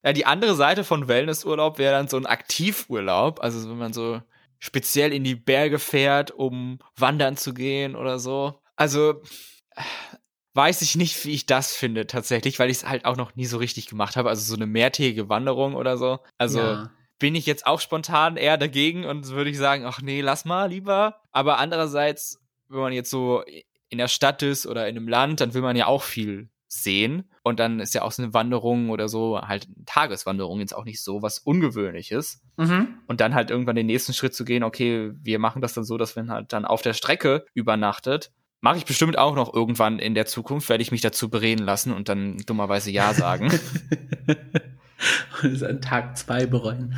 Ja, 0.05 0.13
die 0.13 0.27
andere 0.27 0.55
Seite 0.55 0.85
von 0.85 1.09
Wellnessurlaub 1.09 1.79
wäre 1.79 1.93
dann 1.95 2.09
so 2.09 2.17
ein 2.17 2.27
Aktivurlaub. 2.27 3.41
Also 3.43 3.69
wenn 3.69 3.79
man 3.79 3.93
so 3.93 4.21
speziell 4.59 5.13
in 5.13 5.25
die 5.25 5.35
Berge 5.35 5.81
fährt, 5.81 6.31
um 6.31 6.79
wandern 6.97 7.37
zu 7.37 7.53
gehen 7.53 7.97
oder 7.97 8.21
so. 8.21 8.63
Also 8.77 9.23
weiß 10.55 10.83
ich 10.83 10.95
nicht, 10.95 11.25
wie 11.25 11.33
ich 11.33 11.47
das 11.47 11.75
finde 11.75 12.07
tatsächlich, 12.07 12.59
weil 12.61 12.71
ich 12.71 12.79
es 12.79 12.89
halt 12.89 13.05
auch 13.05 13.17
noch 13.17 13.35
nie 13.35 13.47
so 13.47 13.59
richtig 13.59 13.87
gemacht 13.87 14.17
habe. 14.17 14.29
Also 14.29 14.43
so 14.43 14.55
eine 14.55 14.67
mehrtägige 14.67 15.29
Wanderung 15.29 15.75
oder 15.75 15.97
so. 15.97 16.21
Also 16.39 16.61
ja. 16.61 16.91
bin 17.19 17.35
ich 17.35 17.47
jetzt 17.47 17.67
auch 17.67 17.81
spontan 17.81 18.37
eher 18.37 18.57
dagegen 18.57 19.05
und 19.05 19.29
würde 19.31 19.51
ich 19.51 19.59
sagen, 19.59 19.85
ach 19.85 20.01
nee, 20.01 20.21
lass 20.21 20.45
mal 20.45 20.69
lieber. 20.69 21.21
Aber 21.33 21.59
andererseits, 21.59 22.41
wenn 22.69 22.81
man 22.81 22.93
jetzt 22.93 23.11
so 23.11 23.43
in 23.89 23.99
der 23.99 24.09
Stadt 24.09 24.43
ist 24.43 24.67
oder 24.67 24.89
in 24.89 24.97
einem 24.97 25.09
Land, 25.09 25.41
dann 25.41 25.55
will 25.55 25.63
man 25.63 25.75
ja 25.75 25.87
auch 25.87 26.03
viel 26.03 26.52
sehen. 26.73 27.25
Und 27.43 27.61
dann 27.61 27.81
ist 27.81 27.95
ja 27.95 28.03
auch 28.03 28.13
so 28.13 28.23
eine 28.23 28.33
Wanderung 28.33 28.89
oder 28.89 29.09
so, 29.09 29.41
halt 29.41 29.67
eine 29.67 29.85
Tageswanderung 29.85 30.61
jetzt 30.61 30.75
auch 30.75 30.85
nicht 30.85 31.03
so 31.03 31.21
was 31.21 31.39
Ungewöhnliches. 31.39 32.41
Mhm. 32.57 32.89
Und 33.07 33.21
dann 33.21 33.35
halt 33.35 33.51
irgendwann 33.51 33.77
den 33.77 33.87
nächsten 33.87 34.15
Schritt 34.15 34.35
zu 34.35 34.45
gehen, 34.45 34.63
okay, 34.65 35.13
wir 35.21 35.39
machen 35.39 35.61
das 35.61 35.75
dann 35.75 35.85
so, 35.85 35.99
dass 35.99 36.17
man 36.17 36.31
halt 36.31 36.53
dann 36.53 36.65
auf 36.65 36.81
der 36.81 36.95
Strecke 36.95 37.45
übernachtet. 37.53 38.33
Mache 38.63 38.79
ich 38.79 38.87
bestimmt 38.87 39.19
auch 39.19 39.35
noch 39.35 39.53
irgendwann 39.53 39.99
in 39.99 40.15
der 40.15 40.25
Zukunft, 40.25 40.69
werde 40.69 40.83
ich 40.83 40.93
mich 40.93 41.01
dazu 41.01 41.29
bereden 41.29 41.65
lassen 41.65 41.93
und 41.93 42.09
dann 42.09 42.39
dummerweise 42.47 42.91
Ja 42.91 43.13
sagen. 43.13 43.53
und 45.43 45.53
es 45.53 45.63
an 45.63 45.81
Tag 45.81 46.17
zwei 46.17 46.47
bereuen. 46.47 46.95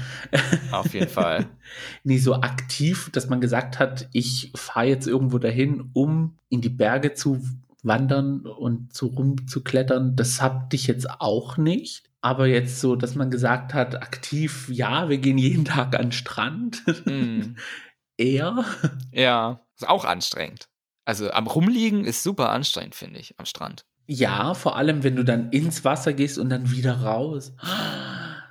Auf 0.70 0.94
jeden 0.94 1.08
Fall. 1.08 1.46
Nie 2.04 2.18
so 2.18 2.34
aktiv, 2.34 3.10
dass 3.12 3.28
man 3.28 3.40
gesagt 3.40 3.78
hat, 3.78 4.08
ich 4.12 4.52
fahre 4.54 4.87
jetzt 4.87 5.08
irgendwo 5.08 5.38
dahin, 5.38 5.90
um 5.94 6.38
in 6.48 6.60
die 6.60 6.68
Berge 6.68 7.14
zu 7.14 7.42
wandern 7.85 8.47
und 8.47 8.92
zu 8.92 9.07
rumzuklettern, 9.07 10.16
das 10.16 10.42
hab 10.42 10.73
ich 10.75 10.87
jetzt 10.87 11.09
auch 11.20 11.57
nicht. 11.57 12.05
Aber 12.20 12.47
jetzt 12.47 12.81
so, 12.81 12.97
dass 12.97 13.14
man 13.14 13.31
gesagt 13.31 13.75
hat, 13.75 13.97
aktiv, 13.97 14.68
ja, 14.73 15.11
wir 15.11 15.18
gehen 15.18 15.37
jeden 15.37 15.66
Tag 15.66 15.94
an 15.94 16.07
den 16.07 16.12
Strand. 16.12 16.83
Mm. 17.07 17.57
Eher. 18.16 18.64
Ja, 19.12 19.61
ist 19.77 19.87
auch 19.87 20.05
anstrengend. 20.05 20.68
Also 21.05 21.31
am 21.31 21.47
Rumliegen 21.47 22.07
ist 22.07 22.23
super 22.23 22.49
anstrengend, 22.51 22.94
finde 22.94 23.20
ich, 23.20 23.38
am 23.38 23.44
Strand. 23.44 23.85
Ja, 24.07 24.55
vor 24.55 24.77
allem, 24.77 25.03
wenn 25.03 25.16
du 25.16 25.25
dann 25.25 25.51
ins 25.51 25.85
Wasser 25.85 26.14
gehst 26.14 26.38
und 26.38 26.49
dann 26.49 26.70
wieder 26.70 27.03
raus. 27.03 27.53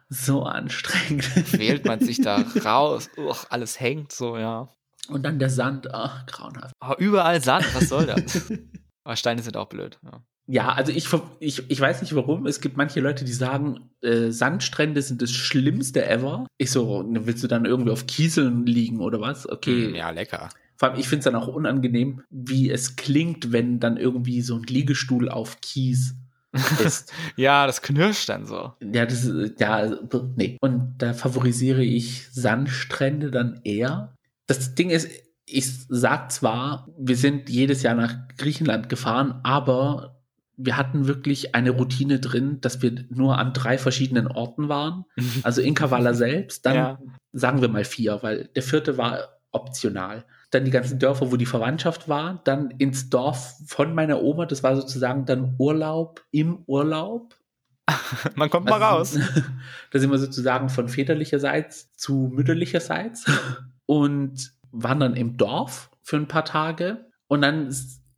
So 0.10 0.44
anstrengend. 0.44 1.54
Wählt 1.54 1.86
man 1.86 2.00
sich 2.00 2.22
da 2.22 2.44
raus. 2.66 3.10
Uch, 3.18 3.46
alles 3.50 3.80
hängt 3.80 4.12
so, 4.12 4.38
ja. 4.38 4.68
Und 5.10 5.24
dann 5.24 5.40
der 5.40 5.50
Sand. 5.50 5.94
Ach, 5.94 6.26
grauenhaft. 6.28 6.74
Oh, 6.80 6.94
überall 6.98 7.42
Sand, 7.42 7.66
was 7.74 7.90
soll 7.90 8.06
das? 8.06 8.54
Aber 9.04 9.16
Steine 9.16 9.42
sind 9.42 9.58
auch 9.58 9.68
blöd. 9.68 10.00
Ja. 10.04 10.24
Ja, 10.46 10.74
also 10.74 10.92
ich, 10.92 11.08
ich, 11.40 11.70
ich 11.70 11.80
weiß 11.80 12.02
nicht 12.02 12.16
warum. 12.16 12.46
Es 12.46 12.60
gibt 12.60 12.76
manche 12.76 13.00
Leute, 13.00 13.24
die 13.24 13.32
sagen, 13.32 13.90
äh, 14.02 14.30
Sandstrände 14.30 15.02
sind 15.02 15.22
das 15.22 15.32
Schlimmste 15.32 16.06
ever. 16.06 16.46
Ich 16.58 16.72
so, 16.72 17.02
ne, 17.02 17.26
willst 17.26 17.44
du 17.44 17.48
dann 17.48 17.64
irgendwie 17.64 17.92
auf 17.92 18.08
Kieseln 18.08 18.66
liegen 18.66 19.00
oder 19.00 19.22
was? 19.22 19.48
Okay. 19.48 19.90
Mm, 19.90 19.96
ja, 19.96 20.10
lecker. 20.10 20.50
Vor 20.76 20.90
allem, 20.90 21.00
ich 21.00 21.08
finde 21.08 21.20
es 21.20 21.26
dann 21.26 21.36
auch 21.36 21.48
unangenehm, 21.48 22.24
wie 22.30 22.70
es 22.70 22.98
klingt, 22.98 23.54
wenn 23.54 23.80
dann 23.80 23.96
irgendwie 23.96 24.42
so 24.42 24.56
ein 24.56 24.64
Liegestuhl 24.64 25.30
auf 25.30 25.62
Kies 25.62 26.16
ist. 26.84 27.14
ja, 27.38 27.66
das 27.66 27.82
knirscht 27.82 28.28
dann 28.28 28.46
so. 28.46 28.74
Ja, 28.82 29.06
das 29.06 29.24
ist, 29.24 29.60
ja, 29.62 29.98
nee. 30.36 30.58
Und 30.60 30.96
da 30.98 31.14
favorisiere 31.14 31.84
ich 31.84 32.28
Sandstrände 32.32 33.32
dann 33.32 33.62
eher. 33.64 34.14
Das 34.48 34.76
Ding 34.76 34.90
ist, 34.90 35.10
ich 35.54 35.86
sag 35.88 36.32
zwar, 36.32 36.88
wir 36.98 37.16
sind 37.16 37.50
jedes 37.50 37.84
Jahr 37.84 37.96
nach 37.96 38.16
Griechenland 38.38 38.90
gefahren, 38.90 39.40
aber 39.44 40.22
wir 40.58 40.78
hatten 40.78 41.08
wirklich 41.08 41.56
eine 41.56 41.72
Routine 41.72 42.20
drin, 42.20 42.60
dass 42.62 42.82
wir 42.82 43.06
nur 43.10 43.38
an 43.38 43.54
drei 43.54 43.78
verschiedenen 43.78 44.28
Orten 44.28 44.70
waren. 44.70 45.06
Also 45.44 45.62
in 45.62 45.74
Kavala 45.74 46.14
selbst, 46.14 46.66
dann 46.66 46.76
ja. 46.76 47.00
sagen 47.32 47.62
wir 47.62 47.70
mal 47.70 47.86
vier, 47.86 48.20
weil 48.22 48.50
der 48.56 48.64
vierte 48.64 48.98
war 48.98 49.40
optional. 49.52 50.26
Dann 50.52 50.66
die 50.66 50.72
ganzen 50.72 51.00
Dörfer, 51.00 51.32
wo 51.32 51.38
die 51.38 51.46
Verwandtschaft 51.46 52.08
war, 52.08 52.42
dann 52.44 52.72
ins 52.72 53.10
Dorf 53.10 53.56
von 53.68 53.94
meiner 53.94 54.22
Oma, 54.22 54.46
das 54.46 54.64
war 54.64 54.76
sozusagen 54.76 55.26
dann 55.26 55.56
Urlaub 55.58 56.24
im 56.32 56.64
Urlaub. 56.66 57.36
Man 58.36 58.50
kommt 58.50 58.72
also, 58.72 58.80
mal 58.80 58.86
raus. 58.86 59.20
da 59.92 60.00
sind 60.00 60.12
wir 60.12 60.18
sozusagen 60.18 60.70
von 60.70 60.88
väterlicherseits 60.88 61.96
zu 61.96 62.32
mütterlicherseits. 62.34 63.26
Und 63.86 64.53
waren 64.74 65.00
dann 65.00 65.16
im 65.16 65.38
Dorf 65.38 65.90
für 66.02 66.18
ein 66.18 66.28
paar 66.28 66.44
Tage 66.44 67.06
und 67.28 67.42
dann 67.42 67.74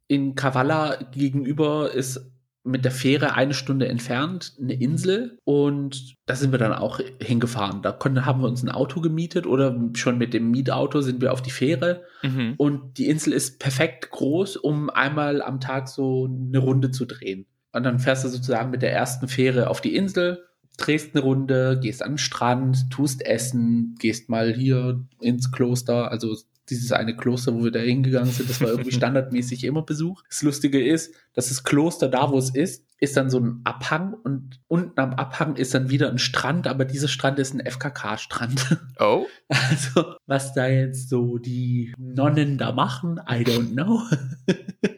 in 0.07 0.35
Kavala 0.35 0.95
gegenüber 1.11 1.91
ist 1.91 2.31
mit 2.63 2.83
der 2.83 2.91
Fähre 2.91 3.35
eine 3.35 3.53
Stunde 3.53 3.87
entfernt 3.87 4.53
eine 4.59 4.73
Insel 4.73 5.37
und 5.43 6.15
da 6.25 6.35
sind 6.35 6.51
wir 6.51 6.57
dann 6.57 6.73
auch 6.73 6.99
hingefahren. 7.21 7.83
Da 7.83 7.91
konnten, 7.91 8.25
haben 8.25 8.41
wir 8.41 8.47
uns 8.47 8.63
ein 8.63 8.71
Auto 8.71 9.01
gemietet 9.01 9.45
oder 9.45 9.79
schon 9.93 10.17
mit 10.17 10.33
dem 10.33 10.49
Mietauto 10.49 11.01
sind 11.01 11.21
wir 11.21 11.31
auf 11.31 11.43
die 11.43 11.51
Fähre 11.51 12.03
mhm. 12.23 12.55
und 12.57 12.97
die 12.97 13.07
Insel 13.07 13.33
ist 13.33 13.59
perfekt 13.59 14.09
groß, 14.09 14.57
um 14.57 14.89
einmal 14.89 15.43
am 15.43 15.59
Tag 15.59 15.87
so 15.87 16.25
eine 16.25 16.57
Runde 16.57 16.89
zu 16.89 17.05
drehen. 17.05 17.45
Und 17.71 17.83
dann 17.83 17.99
fährst 17.99 18.23
du 18.23 18.29
sozusagen 18.29 18.71
mit 18.71 18.81
der 18.81 18.93
ersten 18.93 19.27
Fähre 19.27 19.69
auf 19.69 19.79
die 19.79 19.95
Insel, 19.95 20.43
drehst 20.77 21.15
eine 21.15 21.23
Runde, 21.23 21.79
gehst 21.81 22.03
an 22.03 22.13
den 22.13 22.17
Strand, 22.17 22.89
tust 22.89 23.25
Essen, 23.25 23.95
gehst 23.99 24.29
mal 24.29 24.53
hier 24.53 25.03
ins 25.19 25.51
Kloster, 25.51 26.11
also 26.11 26.35
dieses 26.69 26.91
eine 26.91 27.15
Kloster, 27.15 27.53
wo 27.53 27.63
wir 27.63 27.71
da 27.71 27.79
hingegangen 27.79 28.31
sind, 28.31 28.49
das 28.49 28.61
war 28.61 28.69
irgendwie 28.69 28.91
standardmäßig 28.95 29.63
immer 29.63 29.83
Besuch. 29.83 30.23
Das 30.29 30.41
Lustige 30.41 30.83
ist, 30.83 31.13
dass 31.33 31.49
das 31.49 31.63
Kloster 31.63 32.09
da, 32.09 32.31
wo 32.31 32.37
es 32.37 32.49
ist, 32.49 32.85
ist 32.99 33.17
dann 33.17 33.29
so 33.29 33.39
ein 33.39 33.61
Abhang 33.65 34.13
und 34.13 34.61
unten 34.67 34.99
am 34.99 35.13
Abhang 35.13 35.57
ist 35.57 35.73
dann 35.73 35.89
wieder 35.89 36.09
ein 36.09 36.17
Strand, 36.17 36.65
aber 36.65 36.85
dieser 36.85 37.07
Strand 37.07 37.39
ist 37.39 37.53
ein 37.53 37.65
FKK-Strand. 37.65 38.79
Oh. 38.99 39.25
Also, 39.47 40.15
was 40.25 40.53
da 40.53 40.67
jetzt 40.67 41.09
so 41.09 41.37
die 41.37 41.93
Nonnen 41.99 42.57
da 42.57 42.71
machen, 42.71 43.19
I 43.29 43.43
don't 43.43 43.73
know. 43.73 44.01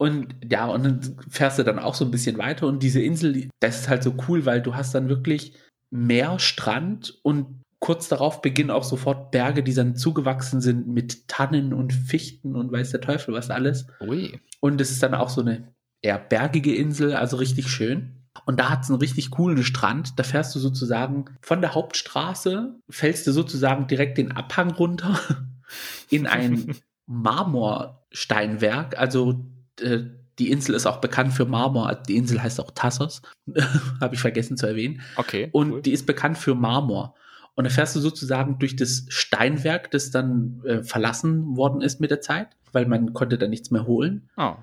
Und 0.00 0.34
ja, 0.50 0.64
und 0.64 0.82
dann 0.82 1.16
fährst 1.28 1.58
du 1.58 1.62
dann 1.62 1.78
auch 1.78 1.94
so 1.94 2.06
ein 2.06 2.10
bisschen 2.10 2.38
weiter 2.38 2.66
und 2.66 2.82
diese 2.82 3.02
Insel, 3.02 3.50
das 3.60 3.80
ist 3.80 3.88
halt 3.90 4.02
so 4.02 4.14
cool, 4.26 4.46
weil 4.46 4.62
du 4.62 4.74
hast 4.74 4.94
dann 4.94 5.10
wirklich 5.10 5.52
mehr 5.90 6.38
Strand 6.38 7.18
und 7.22 7.60
kurz 7.80 8.08
darauf 8.08 8.40
beginnen 8.40 8.70
auch 8.70 8.84
sofort 8.84 9.30
Berge, 9.30 9.62
die 9.62 9.74
dann 9.74 9.96
zugewachsen 9.96 10.62
sind 10.62 10.86
mit 10.88 11.28
Tannen 11.28 11.74
und 11.74 11.92
Fichten 11.92 12.56
und 12.56 12.72
weiß 12.72 12.92
der 12.92 13.02
Teufel 13.02 13.34
was 13.34 13.50
alles. 13.50 13.88
Ui. 14.00 14.40
Und 14.60 14.80
es 14.80 14.90
ist 14.90 15.02
dann 15.02 15.12
auch 15.12 15.28
so 15.28 15.42
eine 15.42 15.74
eher 16.00 16.18
bergige 16.18 16.74
Insel, 16.74 17.14
also 17.14 17.36
richtig 17.36 17.68
schön. 17.68 18.24
Und 18.46 18.58
da 18.58 18.70
hat 18.70 18.84
es 18.84 18.88
einen 18.88 19.00
richtig 19.00 19.30
coolen 19.30 19.62
Strand. 19.62 20.18
Da 20.18 20.22
fährst 20.22 20.54
du 20.54 20.60
sozusagen 20.60 21.26
von 21.42 21.60
der 21.60 21.74
Hauptstraße, 21.74 22.80
fällst 22.88 23.26
du 23.26 23.32
sozusagen 23.32 23.86
direkt 23.86 24.16
den 24.16 24.32
Abhang 24.32 24.70
runter 24.70 25.20
in 26.08 26.26
ein 26.26 26.74
Marmorsteinwerk. 27.06 28.98
Also 28.98 29.44
äh, 29.80 30.04
die 30.38 30.50
Insel 30.50 30.74
ist 30.74 30.86
auch 30.86 31.00
bekannt 31.00 31.34
für 31.34 31.44
Marmor. 31.44 32.02
Die 32.08 32.16
Insel 32.16 32.42
heißt 32.42 32.60
auch 32.60 32.70
Tassos. 32.70 33.20
Habe 34.00 34.14
ich 34.14 34.20
vergessen 34.20 34.56
zu 34.56 34.66
erwähnen. 34.66 35.02
Okay. 35.16 35.50
Und 35.52 35.72
cool. 35.72 35.82
die 35.82 35.92
ist 35.92 36.06
bekannt 36.06 36.38
für 36.38 36.54
Marmor. 36.54 37.14
Und 37.54 37.64
da 37.64 37.70
fährst 37.70 37.94
du 37.94 38.00
sozusagen 38.00 38.58
durch 38.58 38.74
das 38.76 39.04
Steinwerk, 39.08 39.90
das 39.90 40.10
dann 40.10 40.62
äh, 40.64 40.82
verlassen 40.82 41.56
worden 41.56 41.82
ist 41.82 42.00
mit 42.00 42.10
der 42.10 42.22
Zeit, 42.22 42.48
weil 42.72 42.86
man 42.86 43.12
konnte 43.12 43.36
da 43.36 43.48
nichts 43.48 43.70
mehr 43.70 43.86
holen. 43.86 44.30
Oh. 44.36 44.54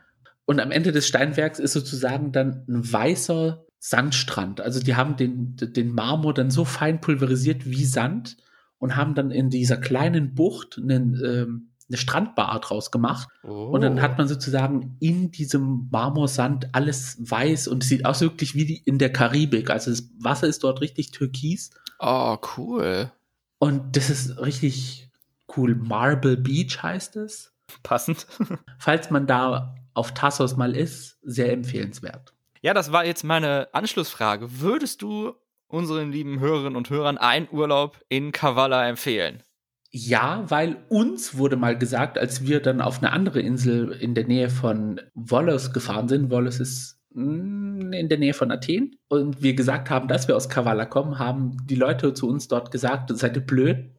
Und 0.45 0.59
am 0.59 0.71
Ende 0.71 0.91
des 0.91 1.07
Steinwerks 1.07 1.59
ist 1.59 1.73
sozusagen 1.73 2.31
dann 2.31 2.65
ein 2.67 2.91
weißer 2.91 3.65
Sandstrand. 3.79 4.61
Also 4.61 4.79
die 4.79 4.95
haben 4.95 5.15
den, 5.15 5.55
den 5.57 5.93
Marmor 5.93 6.33
dann 6.33 6.49
so 6.49 6.65
fein 6.65 7.01
pulverisiert 7.01 7.65
wie 7.65 7.85
Sand 7.85 8.37
und 8.79 8.95
haben 8.95 9.13
dann 9.13 9.29
in 9.29 9.49
dieser 9.49 9.77
kleinen 9.77 10.33
Bucht 10.33 10.79
einen, 10.81 11.21
ähm, 11.23 11.69
eine 11.89 11.97
Strandbar 11.97 12.59
draus 12.59 12.91
gemacht. 12.91 13.29
Oh. 13.43 13.69
Und 13.71 13.81
dann 13.81 14.01
hat 14.01 14.17
man 14.17 14.27
sozusagen 14.27 14.97
in 14.99 15.31
diesem 15.31 15.87
Marmorsand 15.91 16.69
alles 16.73 17.17
weiß 17.19 17.67
und 17.67 17.83
es 17.83 17.89
sieht 17.89 18.05
aus 18.05 18.21
wirklich 18.21 18.55
wie 18.55 18.77
in 18.85 18.97
der 18.97 19.11
Karibik. 19.11 19.69
Also 19.69 19.91
das 19.91 20.09
Wasser 20.19 20.47
ist 20.47 20.63
dort 20.63 20.81
richtig 20.81 21.11
türkis. 21.11 21.71
Oh, 21.99 22.37
cool. 22.57 23.11
Und 23.59 23.95
das 23.95 24.09
ist 24.09 24.37
richtig 24.39 25.09
cool. 25.55 25.75
Marble 25.75 26.37
Beach 26.37 26.81
heißt 26.81 27.15
es. 27.15 27.53
Passend. 27.83 28.27
Falls 28.79 29.09
man 29.09 29.27
da 29.27 29.75
auf 29.93 30.13
Tassos 30.13 30.55
mal 30.57 30.75
ist, 30.75 31.17
sehr 31.23 31.51
empfehlenswert. 31.51 32.33
Ja, 32.61 32.73
das 32.73 32.91
war 32.91 33.05
jetzt 33.05 33.23
meine 33.23 33.69
Anschlussfrage. 33.73 34.59
Würdest 34.59 35.01
du 35.01 35.33
unseren 35.67 36.11
lieben 36.11 36.39
Hörerinnen 36.39 36.75
und 36.75 36.89
Hörern 36.89 37.17
einen 37.17 37.47
Urlaub 37.51 37.99
in 38.09 38.31
Kavala 38.31 38.87
empfehlen? 38.87 39.43
Ja, 39.89 40.43
weil 40.49 40.77
uns 40.89 41.37
wurde 41.37 41.55
mal 41.55 41.77
gesagt, 41.77 42.17
als 42.17 42.45
wir 42.45 42.61
dann 42.61 42.81
auf 42.81 42.97
eine 42.97 43.11
andere 43.11 43.39
Insel 43.39 43.91
in 43.91 44.15
der 44.15 44.27
Nähe 44.27 44.49
von 44.49 44.99
Volos 45.13 45.71
gefahren 45.71 46.07
sind, 46.09 46.29
Volos 46.29 46.59
ist 46.59 46.99
hm, 47.13 47.93
in 47.93 48.09
der 48.09 48.17
Nähe 48.17 48.33
von 48.33 48.51
Athen, 48.51 48.97
und 49.07 49.41
wir 49.41 49.53
gesagt 49.55 49.89
haben, 49.89 50.07
dass 50.07 50.27
wir 50.27 50.35
aus 50.35 50.49
Kavala 50.49 50.85
kommen, 50.85 51.19
haben 51.19 51.57
die 51.65 51.75
Leute 51.75 52.13
zu 52.13 52.27
uns 52.27 52.47
dort 52.47 52.71
gesagt, 52.71 53.09
seid 53.17 53.37
ihr 53.37 53.45
blöd? 53.45 53.89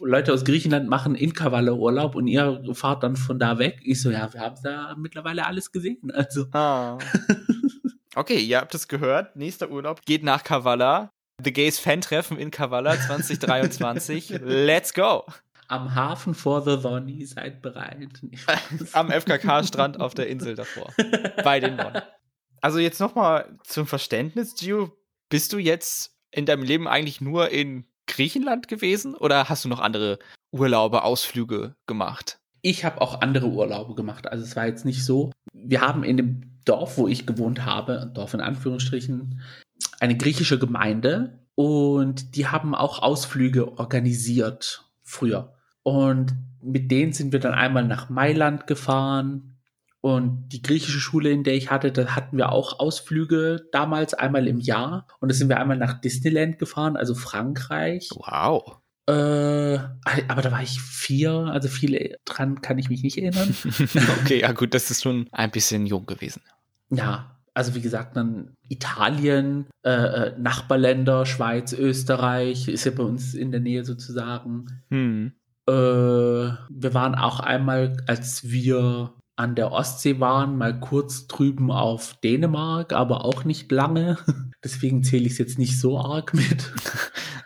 Leute 0.00 0.32
aus 0.32 0.44
Griechenland 0.44 0.88
machen 0.88 1.14
in 1.14 1.32
Kavala 1.32 1.72
Urlaub 1.72 2.14
und 2.14 2.26
ihr 2.26 2.62
fahrt 2.72 3.02
dann 3.02 3.16
von 3.16 3.38
da 3.38 3.58
weg. 3.58 3.80
Ich 3.84 4.02
so, 4.02 4.10
ja, 4.10 4.32
wir 4.32 4.40
haben 4.40 4.56
da 4.62 4.94
mittlerweile 4.98 5.46
alles 5.46 5.72
gesehen. 5.72 6.10
Also. 6.12 6.46
Ah. 6.52 6.98
Okay, 8.16 8.40
ihr 8.40 8.58
habt 8.58 8.74
es 8.74 8.88
gehört. 8.88 9.36
Nächster 9.36 9.70
Urlaub 9.70 10.04
geht 10.04 10.24
nach 10.24 10.42
Kavala. 10.42 11.12
The 11.42 11.52
Gays 11.52 11.78
Fan-Treffen 11.78 12.38
in 12.38 12.50
Kavala 12.50 12.96
2023. 12.98 14.40
Let's 14.42 14.92
go! 14.92 15.24
Am 15.68 15.94
Hafen 15.94 16.34
vor 16.34 16.62
the 16.62 16.82
Donny, 16.82 17.24
seid 17.24 17.62
bereit. 17.62 18.20
Am 18.92 19.08
FKK-Strand 19.10 20.00
auf 20.00 20.14
der 20.14 20.26
Insel 20.26 20.56
davor. 20.56 20.92
bei 21.44 21.60
den 21.60 21.76
Nonnen. 21.76 22.02
Also 22.60 22.78
jetzt 22.78 23.00
nochmal 23.00 23.56
zum 23.64 23.86
Verständnis, 23.86 24.56
Gio. 24.56 24.90
Bist 25.28 25.52
du 25.52 25.58
jetzt 25.58 26.16
in 26.32 26.44
deinem 26.44 26.64
Leben 26.64 26.88
eigentlich 26.88 27.20
nur 27.20 27.50
in 27.50 27.84
Griechenland 28.06 28.66
gewesen 28.66 29.14
oder 29.14 29.48
hast 29.48 29.64
du 29.64 29.68
noch 29.68 29.78
andere 29.78 30.18
Urlaube, 30.50 31.04
Ausflüge 31.04 31.76
gemacht? 31.86 32.40
Ich 32.62 32.84
habe 32.84 33.00
auch 33.00 33.20
andere 33.20 33.46
Urlaube 33.46 33.94
gemacht. 33.94 34.26
Also 34.26 34.44
es 34.44 34.56
war 34.56 34.66
jetzt 34.66 34.84
nicht 34.84 35.04
so. 35.04 35.30
Wir 35.52 35.80
haben 35.80 36.02
in 36.02 36.16
dem 36.16 36.50
Dorf, 36.64 36.98
wo 36.98 37.08
ich 37.08 37.26
gewohnt 37.26 37.64
habe, 37.64 38.10
Dorf 38.12 38.34
in 38.34 38.40
Anführungsstrichen, 38.40 39.40
eine 40.00 40.16
griechische 40.16 40.58
Gemeinde 40.58 41.38
und 41.54 42.36
die 42.36 42.48
haben 42.48 42.74
auch 42.74 43.00
Ausflüge 43.00 43.78
organisiert 43.78 44.84
früher. 45.02 45.54
Und 45.82 46.34
mit 46.62 46.90
denen 46.90 47.12
sind 47.12 47.32
wir 47.32 47.40
dann 47.40 47.54
einmal 47.54 47.86
nach 47.86 48.08
Mailand 48.08 48.66
gefahren. 48.66 49.58
Und 50.02 50.48
die 50.48 50.62
griechische 50.62 50.98
Schule, 51.00 51.30
in 51.30 51.44
der 51.44 51.54
ich 51.54 51.70
hatte, 51.70 51.92
da 51.92 52.16
hatten 52.16 52.38
wir 52.38 52.52
auch 52.52 52.80
Ausflüge 52.80 53.68
damals 53.72 54.14
einmal 54.14 54.48
im 54.48 54.58
Jahr. 54.58 55.06
Und 55.20 55.30
da 55.30 55.34
sind 55.34 55.50
wir 55.50 55.60
einmal 55.60 55.76
nach 55.76 56.00
Disneyland 56.00 56.58
gefahren, 56.58 56.96
also 56.96 57.14
Frankreich. 57.14 58.08
Wow. 58.14 58.78
Äh, 59.06 59.78
aber 60.28 60.42
da 60.42 60.52
war 60.52 60.62
ich 60.62 60.80
vier, 60.80 61.32
also 61.32 61.68
viel 61.68 62.16
dran 62.24 62.62
kann 62.62 62.78
ich 62.78 62.88
mich 62.88 63.02
nicht 63.02 63.18
erinnern. 63.18 63.54
okay, 64.20 64.40
ja 64.40 64.52
gut, 64.52 64.72
das 64.72 64.90
ist 64.90 65.02
schon 65.02 65.28
ein 65.32 65.50
bisschen 65.50 65.84
jung 65.84 66.06
gewesen. 66.06 66.42
Ja, 66.90 67.39
also 67.54 67.74
wie 67.74 67.80
gesagt, 67.80 68.16
dann 68.16 68.56
Italien, 68.68 69.66
äh, 69.82 69.90
äh, 69.90 70.38
Nachbarländer, 70.38 71.26
Schweiz, 71.26 71.72
Österreich, 71.72 72.68
ist 72.68 72.84
ja 72.84 72.92
bei 72.92 73.02
uns 73.02 73.34
in 73.34 73.50
der 73.50 73.60
Nähe 73.60 73.84
sozusagen. 73.84 74.66
Hm. 74.88 75.32
Äh, 75.66 75.72
wir 75.72 76.94
waren 76.94 77.14
auch 77.14 77.40
einmal, 77.40 77.96
als 78.06 78.50
wir 78.50 79.14
an 79.36 79.54
der 79.54 79.72
Ostsee 79.72 80.20
waren, 80.20 80.58
mal 80.58 80.78
kurz 80.78 81.26
drüben 81.26 81.70
auf 81.70 82.14
Dänemark, 82.20 82.92
aber 82.92 83.24
auch 83.24 83.44
nicht 83.44 83.72
lange. 83.72 84.18
Deswegen 84.64 85.02
zähle 85.02 85.26
ich 85.26 85.32
es 85.32 85.38
jetzt 85.38 85.58
nicht 85.58 85.80
so 85.80 85.98
arg 85.98 86.34
mit. 86.34 86.72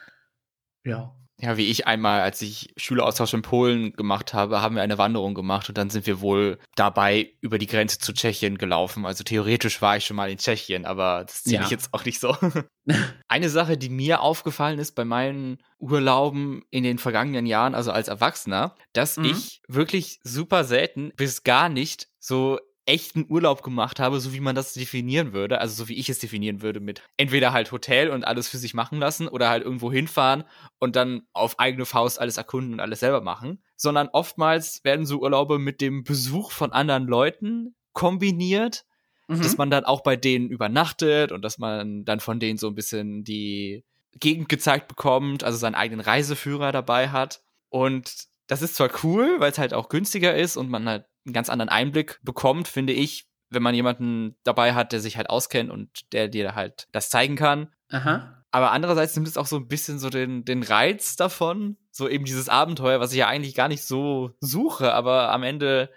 ja 0.84 1.14
ja, 1.44 1.58
wie 1.58 1.70
ich 1.70 1.86
einmal, 1.86 2.22
als 2.22 2.40
ich 2.40 2.72
Schüleraustausch 2.78 3.34
in 3.34 3.42
Polen 3.42 3.92
gemacht 3.92 4.32
habe, 4.32 4.62
haben 4.62 4.76
wir 4.76 4.82
eine 4.82 4.96
Wanderung 4.96 5.34
gemacht 5.34 5.68
und 5.68 5.76
dann 5.76 5.90
sind 5.90 6.06
wir 6.06 6.20
wohl 6.20 6.58
dabei 6.74 7.34
über 7.42 7.58
die 7.58 7.66
Grenze 7.66 7.98
zu 7.98 8.14
Tschechien 8.14 8.56
gelaufen. 8.56 9.04
Also 9.04 9.24
theoretisch 9.24 9.82
war 9.82 9.98
ich 9.98 10.06
schon 10.06 10.16
mal 10.16 10.30
in 10.30 10.38
Tschechien, 10.38 10.86
aber 10.86 11.24
das 11.26 11.42
zähle 11.44 11.56
ja. 11.56 11.64
ich 11.64 11.70
jetzt 11.70 11.92
auch 11.92 12.04
nicht 12.04 12.18
so. 12.18 12.34
eine 13.28 13.50
Sache, 13.50 13.76
die 13.76 13.90
mir 13.90 14.22
aufgefallen 14.22 14.78
ist 14.78 14.92
bei 14.92 15.04
meinen 15.04 15.58
Urlauben 15.78 16.62
in 16.70 16.82
den 16.82 16.98
vergangenen 16.98 17.44
Jahren, 17.44 17.74
also 17.74 17.92
als 17.92 18.08
Erwachsener, 18.08 18.74
dass 18.94 19.18
mhm. 19.18 19.26
ich 19.26 19.60
wirklich 19.68 20.20
super 20.24 20.64
selten 20.64 21.12
bis 21.16 21.42
gar 21.42 21.68
nicht 21.68 22.08
so 22.18 22.58
echten 22.86 23.24
Urlaub 23.28 23.62
gemacht 23.62 23.98
habe, 23.98 24.20
so 24.20 24.34
wie 24.34 24.40
man 24.40 24.54
das 24.54 24.74
definieren 24.74 25.32
würde, 25.32 25.60
also 25.60 25.74
so 25.74 25.88
wie 25.88 25.94
ich 25.94 26.08
es 26.08 26.18
definieren 26.18 26.60
würde, 26.60 26.80
mit 26.80 27.02
entweder 27.16 27.52
halt 27.52 27.72
Hotel 27.72 28.10
und 28.10 28.24
alles 28.24 28.48
für 28.48 28.58
sich 28.58 28.74
machen 28.74 28.98
lassen 28.98 29.26
oder 29.28 29.48
halt 29.48 29.64
irgendwo 29.64 29.90
hinfahren 29.90 30.44
und 30.78 30.96
dann 30.96 31.22
auf 31.32 31.58
eigene 31.58 31.86
Faust 31.86 32.20
alles 32.20 32.36
erkunden 32.36 32.74
und 32.74 32.80
alles 32.80 33.00
selber 33.00 33.22
machen, 33.22 33.62
sondern 33.76 34.08
oftmals 34.08 34.84
werden 34.84 35.06
so 35.06 35.20
Urlaube 35.20 35.58
mit 35.58 35.80
dem 35.80 36.04
Besuch 36.04 36.52
von 36.52 36.72
anderen 36.72 37.06
Leuten 37.06 37.74
kombiniert, 37.92 38.84
mhm. 39.28 39.40
dass 39.40 39.56
man 39.56 39.70
dann 39.70 39.84
auch 39.84 40.02
bei 40.02 40.16
denen 40.16 40.50
übernachtet 40.50 41.32
und 41.32 41.42
dass 41.42 41.58
man 41.58 42.04
dann 42.04 42.20
von 42.20 42.38
denen 42.38 42.58
so 42.58 42.68
ein 42.68 42.74
bisschen 42.74 43.24
die 43.24 43.84
Gegend 44.20 44.48
gezeigt 44.48 44.88
bekommt, 44.88 45.42
also 45.42 45.58
seinen 45.58 45.74
eigenen 45.74 46.00
Reiseführer 46.00 46.70
dabei 46.70 47.08
hat 47.08 47.42
und 47.68 48.28
das 48.46 48.62
ist 48.62 48.76
zwar 48.76 48.90
cool, 49.02 49.40
weil 49.40 49.50
es 49.50 49.58
halt 49.58 49.74
auch 49.74 49.88
günstiger 49.88 50.34
ist 50.34 50.56
und 50.56 50.68
man 50.68 50.88
halt 50.88 51.06
einen 51.24 51.32
ganz 51.32 51.48
anderen 51.48 51.68
Einblick 51.68 52.20
bekommt, 52.22 52.68
finde 52.68 52.92
ich, 52.92 53.28
wenn 53.50 53.62
man 53.62 53.74
jemanden 53.74 54.36
dabei 54.44 54.74
hat, 54.74 54.92
der 54.92 55.00
sich 55.00 55.16
halt 55.16 55.30
auskennt 55.30 55.70
und 55.70 56.12
der 56.12 56.28
dir 56.28 56.54
halt 56.54 56.88
das 56.92 57.08
zeigen 57.08 57.36
kann. 57.36 57.72
Aha. 57.90 58.42
Aber 58.50 58.72
andererseits 58.72 59.14
nimmt 59.16 59.28
es 59.28 59.36
auch 59.36 59.46
so 59.46 59.56
ein 59.56 59.68
bisschen 59.68 59.98
so 59.98 60.10
den, 60.10 60.44
den 60.44 60.62
Reiz 60.62 61.16
davon, 61.16 61.76
so 61.90 62.08
eben 62.08 62.24
dieses 62.24 62.48
Abenteuer, 62.48 63.00
was 63.00 63.12
ich 63.12 63.18
ja 63.18 63.26
eigentlich 63.26 63.54
gar 63.54 63.68
nicht 63.68 63.82
so 63.82 64.32
suche, 64.40 64.92
aber 64.92 65.32
am 65.32 65.42
Ende 65.42 65.90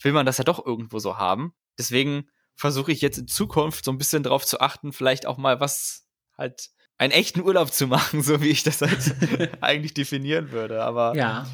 will 0.00 0.12
man 0.12 0.26
das 0.26 0.38
ja 0.38 0.44
doch 0.44 0.64
irgendwo 0.64 0.98
so 0.98 1.18
haben. 1.18 1.54
Deswegen 1.78 2.28
versuche 2.56 2.92
ich 2.92 3.00
jetzt 3.00 3.18
in 3.18 3.28
Zukunft 3.28 3.84
so 3.84 3.90
ein 3.90 3.98
bisschen 3.98 4.22
darauf 4.22 4.44
zu 4.44 4.60
achten, 4.60 4.92
vielleicht 4.92 5.26
auch 5.26 5.38
mal 5.38 5.60
was 5.60 6.06
halt 6.36 6.70
einen 6.98 7.12
echten 7.12 7.40
Urlaub 7.40 7.72
zu 7.72 7.86
machen, 7.86 8.22
so 8.22 8.40
wie 8.42 8.50
ich 8.50 8.64
das 8.64 8.82
halt 8.82 9.14
eigentlich 9.62 9.94
definieren 9.94 10.50
würde. 10.50 10.82
Aber 10.82 11.16
ja 11.16 11.46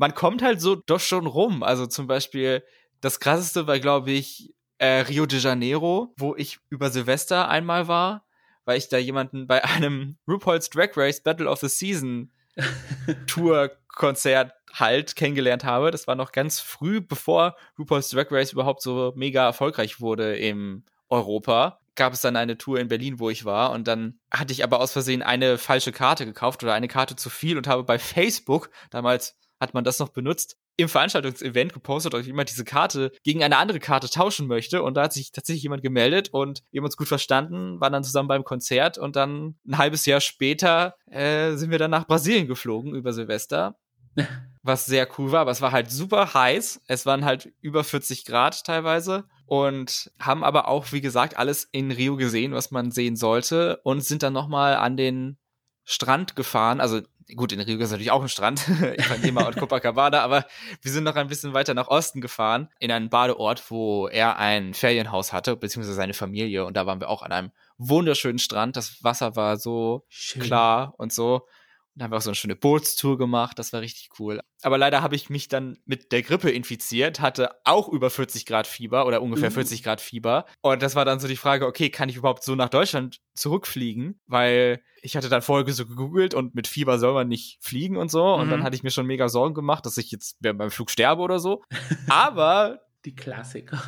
man 0.00 0.14
kommt 0.14 0.40
halt 0.40 0.62
so 0.62 0.76
doch 0.76 0.98
schon 0.98 1.26
rum. 1.26 1.62
Also 1.62 1.86
zum 1.86 2.06
Beispiel, 2.06 2.64
das 3.02 3.20
krasseste 3.20 3.66
war, 3.66 3.78
glaube 3.78 4.10
ich, 4.12 4.54
äh, 4.78 5.00
Rio 5.00 5.26
de 5.26 5.38
Janeiro, 5.38 6.14
wo 6.16 6.34
ich 6.34 6.58
über 6.70 6.88
Silvester 6.88 7.50
einmal 7.50 7.86
war, 7.86 8.24
weil 8.64 8.78
ich 8.78 8.88
da 8.88 8.96
jemanden 8.96 9.46
bei 9.46 9.62
einem 9.76 10.16
RuPaul's 10.26 10.70
Drag 10.70 10.96
Race 10.96 11.22
Battle 11.22 11.48
of 11.48 11.60
the 11.60 11.68
Season 11.68 12.32
Tour 13.26 13.72
Konzert 13.88 14.54
halt 14.72 15.16
kennengelernt 15.16 15.64
habe. 15.64 15.90
Das 15.90 16.06
war 16.06 16.14
noch 16.14 16.32
ganz 16.32 16.60
früh, 16.60 17.02
bevor 17.02 17.54
RuPaul's 17.78 18.08
Drag 18.08 18.30
Race 18.30 18.52
überhaupt 18.52 18.80
so 18.80 19.12
mega 19.16 19.44
erfolgreich 19.44 20.00
wurde 20.00 20.34
im 20.34 20.82
Europa. 21.10 21.78
Gab 21.94 22.14
es 22.14 22.22
dann 22.22 22.36
eine 22.36 22.56
Tour 22.56 22.80
in 22.80 22.88
Berlin, 22.88 23.18
wo 23.18 23.28
ich 23.28 23.44
war, 23.44 23.72
und 23.72 23.86
dann 23.86 24.18
hatte 24.30 24.54
ich 24.54 24.64
aber 24.64 24.80
aus 24.80 24.92
Versehen 24.92 25.22
eine 25.22 25.58
falsche 25.58 25.92
Karte 25.92 26.24
gekauft 26.24 26.62
oder 26.62 26.72
eine 26.72 26.88
Karte 26.88 27.16
zu 27.16 27.28
viel 27.28 27.58
und 27.58 27.66
habe 27.66 27.84
bei 27.84 27.98
Facebook 27.98 28.70
damals 28.88 29.36
hat 29.60 29.74
man 29.74 29.84
das 29.84 29.98
noch 29.98 30.08
benutzt, 30.08 30.56
im 30.76 30.88
Veranstaltungsevent 30.88 31.72
gepostet, 31.72 32.14
ob 32.14 32.22
jemand 32.22 32.50
diese 32.50 32.64
Karte 32.64 33.12
gegen 33.22 33.44
eine 33.44 33.58
andere 33.58 33.78
Karte 33.78 34.08
tauschen 34.08 34.46
möchte. 34.46 34.82
Und 34.82 34.94
da 34.94 35.02
hat 35.04 35.12
sich 35.12 35.32
tatsächlich 35.32 35.62
jemand 35.62 35.82
gemeldet 35.82 36.30
und 36.30 36.62
wir 36.70 36.80
haben 36.80 36.86
uns 36.86 36.96
gut 36.96 37.08
verstanden, 37.08 37.80
waren 37.80 37.92
dann 37.92 38.04
zusammen 38.04 38.28
beim 38.28 38.44
Konzert 38.44 38.96
und 38.98 39.16
dann 39.16 39.56
ein 39.68 39.78
halbes 39.78 40.06
Jahr 40.06 40.20
später 40.20 40.96
äh, 41.10 41.52
sind 41.56 41.70
wir 41.70 41.78
dann 41.78 41.90
nach 41.90 42.06
Brasilien 42.06 42.48
geflogen 42.48 42.94
über 42.94 43.12
Silvester. 43.12 43.76
was 44.62 44.86
sehr 44.86 45.08
cool 45.18 45.32
war, 45.32 45.40
aber 45.40 45.50
es 45.50 45.62
war 45.62 45.72
halt 45.72 45.90
super 45.90 46.34
heiß. 46.34 46.82
Es 46.86 47.06
waren 47.06 47.24
halt 47.24 47.52
über 47.60 47.84
40 47.84 48.24
Grad 48.24 48.64
teilweise 48.64 49.24
und 49.46 50.10
haben 50.18 50.44
aber 50.44 50.68
auch, 50.68 50.92
wie 50.92 51.00
gesagt, 51.00 51.36
alles 51.38 51.68
in 51.72 51.90
Rio 51.90 52.16
gesehen, 52.16 52.52
was 52.52 52.70
man 52.70 52.90
sehen 52.90 53.16
sollte 53.16 53.80
und 53.84 54.04
sind 54.04 54.22
dann 54.22 54.32
nochmal 54.32 54.76
an 54.76 54.96
den 54.96 55.38
Strand 55.84 56.36
gefahren, 56.36 56.80
also 56.80 57.00
gut, 57.36 57.52
in 57.52 57.60
Rio 57.60 57.78
ist 57.78 57.90
natürlich 57.90 58.10
auch 58.10 58.22
ein 58.22 58.28
Strand, 58.28 58.66
Ipanema 58.98 59.44
und 59.46 59.56
Copacabana, 59.56 60.20
aber 60.20 60.46
wir 60.82 60.90
sind 60.90 61.04
noch 61.04 61.16
ein 61.16 61.28
bisschen 61.28 61.52
weiter 61.52 61.74
nach 61.74 61.88
Osten 61.88 62.20
gefahren, 62.20 62.68
in 62.78 62.90
einen 62.90 63.10
Badeort, 63.10 63.70
wo 63.70 64.08
er 64.08 64.38
ein 64.38 64.74
Ferienhaus 64.74 65.32
hatte, 65.32 65.56
beziehungsweise 65.56 65.94
seine 65.94 66.14
Familie. 66.14 66.64
Und 66.64 66.76
da 66.76 66.86
waren 66.86 67.00
wir 67.00 67.08
auch 67.08 67.22
an 67.22 67.32
einem 67.32 67.50
wunderschönen 67.78 68.38
Strand. 68.38 68.76
Das 68.76 69.02
Wasser 69.02 69.36
war 69.36 69.56
so 69.56 70.04
Schön. 70.08 70.42
klar 70.42 70.94
und 70.98 71.12
so. 71.12 71.46
Dann 71.94 72.04
haben 72.04 72.12
wir 72.12 72.18
auch 72.18 72.22
so 72.22 72.30
eine 72.30 72.36
schöne 72.36 72.56
Bootstour 72.56 73.18
gemacht, 73.18 73.58
das 73.58 73.72
war 73.72 73.80
richtig 73.80 74.10
cool. 74.18 74.40
Aber 74.62 74.78
leider 74.78 75.02
habe 75.02 75.16
ich 75.16 75.28
mich 75.28 75.48
dann 75.48 75.78
mit 75.84 76.12
der 76.12 76.22
Grippe 76.22 76.50
infiziert, 76.50 77.20
hatte 77.20 77.50
auch 77.64 77.88
über 77.88 78.10
40 78.10 78.46
Grad 78.46 78.66
Fieber 78.66 79.06
oder 79.06 79.22
ungefähr 79.22 79.50
mhm. 79.50 79.54
40 79.54 79.82
Grad 79.82 80.00
Fieber. 80.00 80.46
Und 80.60 80.82
das 80.82 80.94
war 80.94 81.04
dann 81.04 81.18
so 81.18 81.28
die 81.28 81.36
Frage, 81.36 81.66
okay, 81.66 81.90
kann 81.90 82.08
ich 82.08 82.16
überhaupt 82.16 82.44
so 82.44 82.54
nach 82.54 82.68
Deutschland 82.68 83.20
zurückfliegen? 83.34 84.20
Weil 84.26 84.82
ich 85.02 85.16
hatte 85.16 85.28
dann 85.28 85.42
vorher 85.42 85.72
so 85.72 85.86
gegoogelt 85.86 86.34
und 86.34 86.54
mit 86.54 86.66
Fieber 86.66 86.98
soll 86.98 87.14
man 87.14 87.28
nicht 87.28 87.58
fliegen 87.60 87.96
und 87.96 88.10
so. 88.10 88.24
Mhm. 88.24 88.42
Und 88.42 88.50
dann 88.50 88.60
mhm. 88.60 88.64
hatte 88.64 88.76
ich 88.76 88.82
mir 88.82 88.90
schon 88.90 89.06
mega 89.06 89.28
Sorgen 89.28 89.54
gemacht, 89.54 89.84
dass 89.84 89.96
ich 89.96 90.10
jetzt 90.10 90.36
beim 90.40 90.70
Flug 90.70 90.90
sterbe 90.90 91.22
oder 91.22 91.38
so. 91.38 91.62
Aber 92.08 92.80
die 93.04 93.14
Klassiker. 93.14 93.80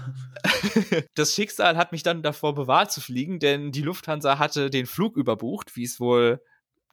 das 1.15 1.35
Schicksal 1.35 1.77
hat 1.77 1.93
mich 1.93 2.03
dann 2.03 2.23
davor 2.23 2.55
bewahrt 2.55 2.93
zu 2.93 3.01
fliegen, 3.01 3.39
denn 3.39 3.73
die 3.73 3.83
Lufthansa 3.83 4.39
hatte 4.39 4.71
den 4.71 4.87
Flug 4.87 5.17
überbucht, 5.17 5.77
wie 5.77 5.85
es 5.85 6.01
wohl 6.01 6.41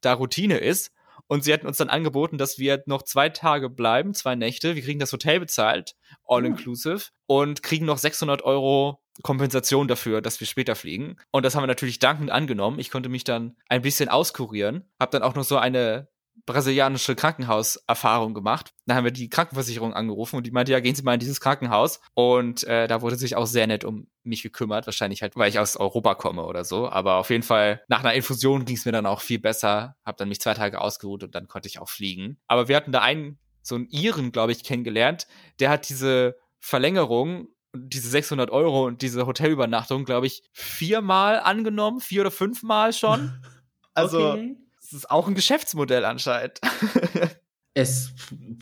da 0.01 0.13
Routine 0.13 0.57
ist. 0.57 0.91
Und 1.29 1.43
sie 1.43 1.53
hatten 1.53 1.67
uns 1.67 1.77
dann 1.77 1.89
angeboten, 1.89 2.39
dass 2.39 2.57
wir 2.57 2.81
noch 2.87 3.03
zwei 3.03 3.29
Tage 3.29 3.69
bleiben, 3.69 4.15
zwei 4.15 4.35
Nächte. 4.35 4.75
Wir 4.75 4.81
kriegen 4.81 4.99
das 4.99 5.13
Hotel 5.13 5.39
bezahlt, 5.39 5.95
all 6.25 6.39
hm. 6.43 6.53
inclusive, 6.53 7.09
und 7.27 7.61
kriegen 7.61 7.85
noch 7.85 7.99
600 7.99 8.41
Euro 8.41 8.99
Kompensation 9.21 9.87
dafür, 9.87 10.21
dass 10.21 10.39
wir 10.39 10.47
später 10.47 10.75
fliegen. 10.75 11.17
Und 11.31 11.45
das 11.45 11.55
haben 11.55 11.63
wir 11.63 11.67
natürlich 11.67 11.99
dankend 11.99 12.31
angenommen. 12.31 12.79
Ich 12.79 12.89
konnte 12.89 13.09
mich 13.09 13.23
dann 13.23 13.57
ein 13.67 13.83
bisschen 13.83 14.09
auskurieren, 14.09 14.89
habe 14.99 15.11
dann 15.11 15.21
auch 15.21 15.35
noch 15.35 15.43
so 15.43 15.57
eine 15.57 16.09
brasilianische 16.45 17.15
Krankenhauserfahrung 17.15 18.33
gemacht. 18.33 18.73
Da 18.85 18.95
haben 18.95 19.03
wir 19.03 19.11
die 19.11 19.29
Krankenversicherung 19.29 19.93
angerufen 19.93 20.37
und 20.37 20.45
die 20.45 20.51
meinte, 20.51 20.71
ja, 20.71 20.79
gehen 20.79 20.95
Sie 20.95 21.03
mal 21.03 21.13
in 21.13 21.19
dieses 21.19 21.41
Krankenhaus. 21.41 21.99
Und 22.13 22.63
äh, 22.65 22.87
da 22.87 23.01
wurde 23.01 23.15
sich 23.15 23.35
auch 23.35 23.45
sehr 23.45 23.67
nett 23.67 23.83
um 23.83 24.07
mich 24.23 24.43
gekümmert. 24.43 24.85
Wahrscheinlich 24.85 25.21
halt, 25.21 25.35
weil 25.35 25.49
ich 25.49 25.59
aus 25.59 25.77
Europa 25.77 26.15
komme 26.15 26.43
oder 26.45 26.63
so. 26.63 26.89
Aber 26.89 27.15
auf 27.15 27.29
jeden 27.29 27.43
Fall, 27.43 27.81
nach 27.87 27.99
einer 27.99 28.13
Infusion 28.13 28.65
ging 28.65 28.75
es 28.75 28.85
mir 28.85 28.91
dann 28.91 29.05
auch 29.05 29.21
viel 29.21 29.39
besser. 29.39 29.95
Hab 30.03 30.17
dann 30.17 30.29
mich 30.29 30.41
zwei 30.41 30.53
Tage 30.53 30.81
ausgeruht 30.81 31.23
und 31.23 31.35
dann 31.35 31.47
konnte 31.47 31.67
ich 31.67 31.79
auch 31.79 31.89
fliegen. 31.89 32.37
Aber 32.47 32.67
wir 32.67 32.75
hatten 32.75 32.91
da 32.91 33.01
einen, 33.01 33.39
so 33.61 33.75
einen 33.75 33.87
Iren, 33.89 34.31
glaube 34.31 34.51
ich, 34.51 34.63
kennengelernt. 34.63 35.27
Der 35.59 35.69
hat 35.69 35.89
diese 35.89 36.35
Verlängerung 36.59 37.49
diese 37.73 38.09
600 38.09 38.49
Euro 38.49 38.87
und 38.87 39.01
diese 39.01 39.27
Hotelübernachtung, 39.27 40.05
glaube 40.05 40.27
ich, 40.27 40.43
viermal 40.53 41.39
angenommen, 41.39 41.99
vier 41.99 42.21
oder 42.21 42.31
fünfmal 42.31 42.93
schon. 42.93 43.31
Also, 43.95 44.31
okay. 44.31 44.55
Es 44.89 44.93
ist 44.93 45.11
auch 45.11 45.27
ein 45.27 45.35
Geschäftsmodell 45.35 46.03
anscheinend. 46.05 46.59
Es, 47.75 48.11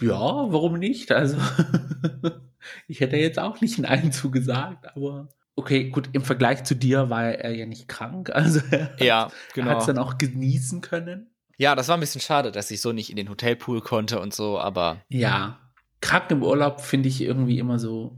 ja, 0.01 0.11
warum 0.19 0.77
nicht? 0.77 1.11
Also, 1.13 1.37
ich 2.87 2.99
hätte 2.99 3.15
jetzt 3.15 3.39
auch 3.39 3.61
nicht 3.61 3.79
Nein 3.79 4.11
zugesagt, 4.11 4.85
aber 4.95 5.29
okay, 5.55 5.89
gut, 5.89 6.09
im 6.11 6.21
Vergleich 6.23 6.65
zu 6.65 6.75
dir 6.75 7.09
war 7.09 7.23
er 7.23 7.55
ja 7.55 7.65
nicht 7.65 7.87
krank, 7.87 8.29
also 8.33 8.59
er, 8.69 8.95
Ja, 9.01 9.23
hat 9.25 9.31
es 9.33 9.53
genau. 9.53 9.85
dann 9.85 9.97
auch 9.97 10.17
genießen 10.17 10.81
können. 10.81 11.31
Ja, 11.57 11.73
das 11.73 11.87
war 11.87 11.95
ein 11.97 12.01
bisschen 12.01 12.21
schade, 12.21 12.51
dass 12.51 12.69
ich 12.69 12.81
so 12.81 12.91
nicht 12.91 13.09
in 13.09 13.15
den 13.15 13.29
Hotelpool 13.29 13.79
konnte 13.81 14.19
und 14.19 14.33
so, 14.35 14.59
aber 14.59 15.01
Ja, 15.07 15.57
krank 16.01 16.29
im 16.29 16.43
Urlaub 16.43 16.81
finde 16.81 17.07
ich 17.09 17.21
irgendwie 17.21 17.59
immer 17.59 17.79
so 17.79 18.17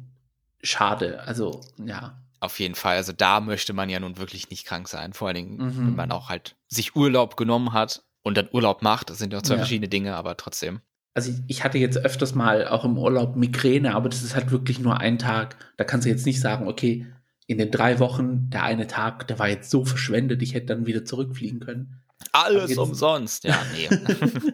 schade. 0.63 1.21
Also, 1.21 1.61
ja. 1.85 2.19
auf 2.41 2.59
jeden 2.59 2.75
Fall. 2.75 2.97
Also 2.97 3.13
da 3.13 3.39
möchte 3.41 3.73
man 3.73 3.89
ja 3.89 3.99
nun 3.99 4.17
wirklich 4.17 4.49
nicht 4.49 4.65
krank 4.65 4.87
sein. 4.89 5.13
Vor 5.13 5.27
allen 5.29 5.35
Dingen, 5.35 5.57
Mhm. 5.57 5.87
wenn 5.87 5.95
man 5.95 6.11
auch 6.11 6.27
halt 6.29 6.55
sich 6.69 6.95
Urlaub 6.95 7.35
genommen 7.35 7.73
hat 7.73 8.03
und 8.23 8.37
dann 8.37 8.47
Urlaub 8.53 8.81
macht. 8.81 9.09
Das 9.09 9.17
sind 9.17 9.33
ja 9.33 9.43
zwei 9.43 9.55
Ja. 9.55 9.59
verschiedene 9.59 9.89
Dinge, 9.89 10.15
aber 10.15 10.37
trotzdem. 10.37 10.81
Also 11.15 11.31
ich, 11.31 11.37
ich 11.47 11.63
hatte 11.63 11.77
jetzt 11.77 11.97
öfters 11.97 12.35
mal 12.35 12.67
auch 12.67 12.85
im 12.85 12.97
Urlaub 12.97 13.35
Migräne, 13.35 13.95
aber 13.95 14.09
das 14.09 14.21
ist 14.23 14.35
halt 14.35 14.51
wirklich 14.51 14.79
nur 14.79 14.99
ein 14.99 15.17
Tag. 15.17 15.57
Da 15.77 15.83
kannst 15.83 16.05
du 16.05 16.09
jetzt 16.09 16.25
nicht 16.25 16.39
sagen, 16.39 16.67
okay, 16.67 17.07
in 17.47 17.57
den 17.57 17.71
drei 17.71 17.99
Wochen, 17.99 18.49
der 18.51 18.63
eine 18.63 18.85
Tag, 18.87 19.27
der 19.27 19.39
war 19.39 19.49
jetzt 19.49 19.71
so 19.71 19.83
verschwendet, 19.83 20.41
ich 20.43 20.53
hätte 20.53 20.67
dann 20.67 20.85
wieder 20.85 21.03
zurückfliegen 21.03 21.59
können. 21.59 22.03
Alles 22.31 22.69
jetzt- 22.69 22.77
umsonst. 22.77 23.43
Ja, 23.43 23.57
nee. 23.73 23.89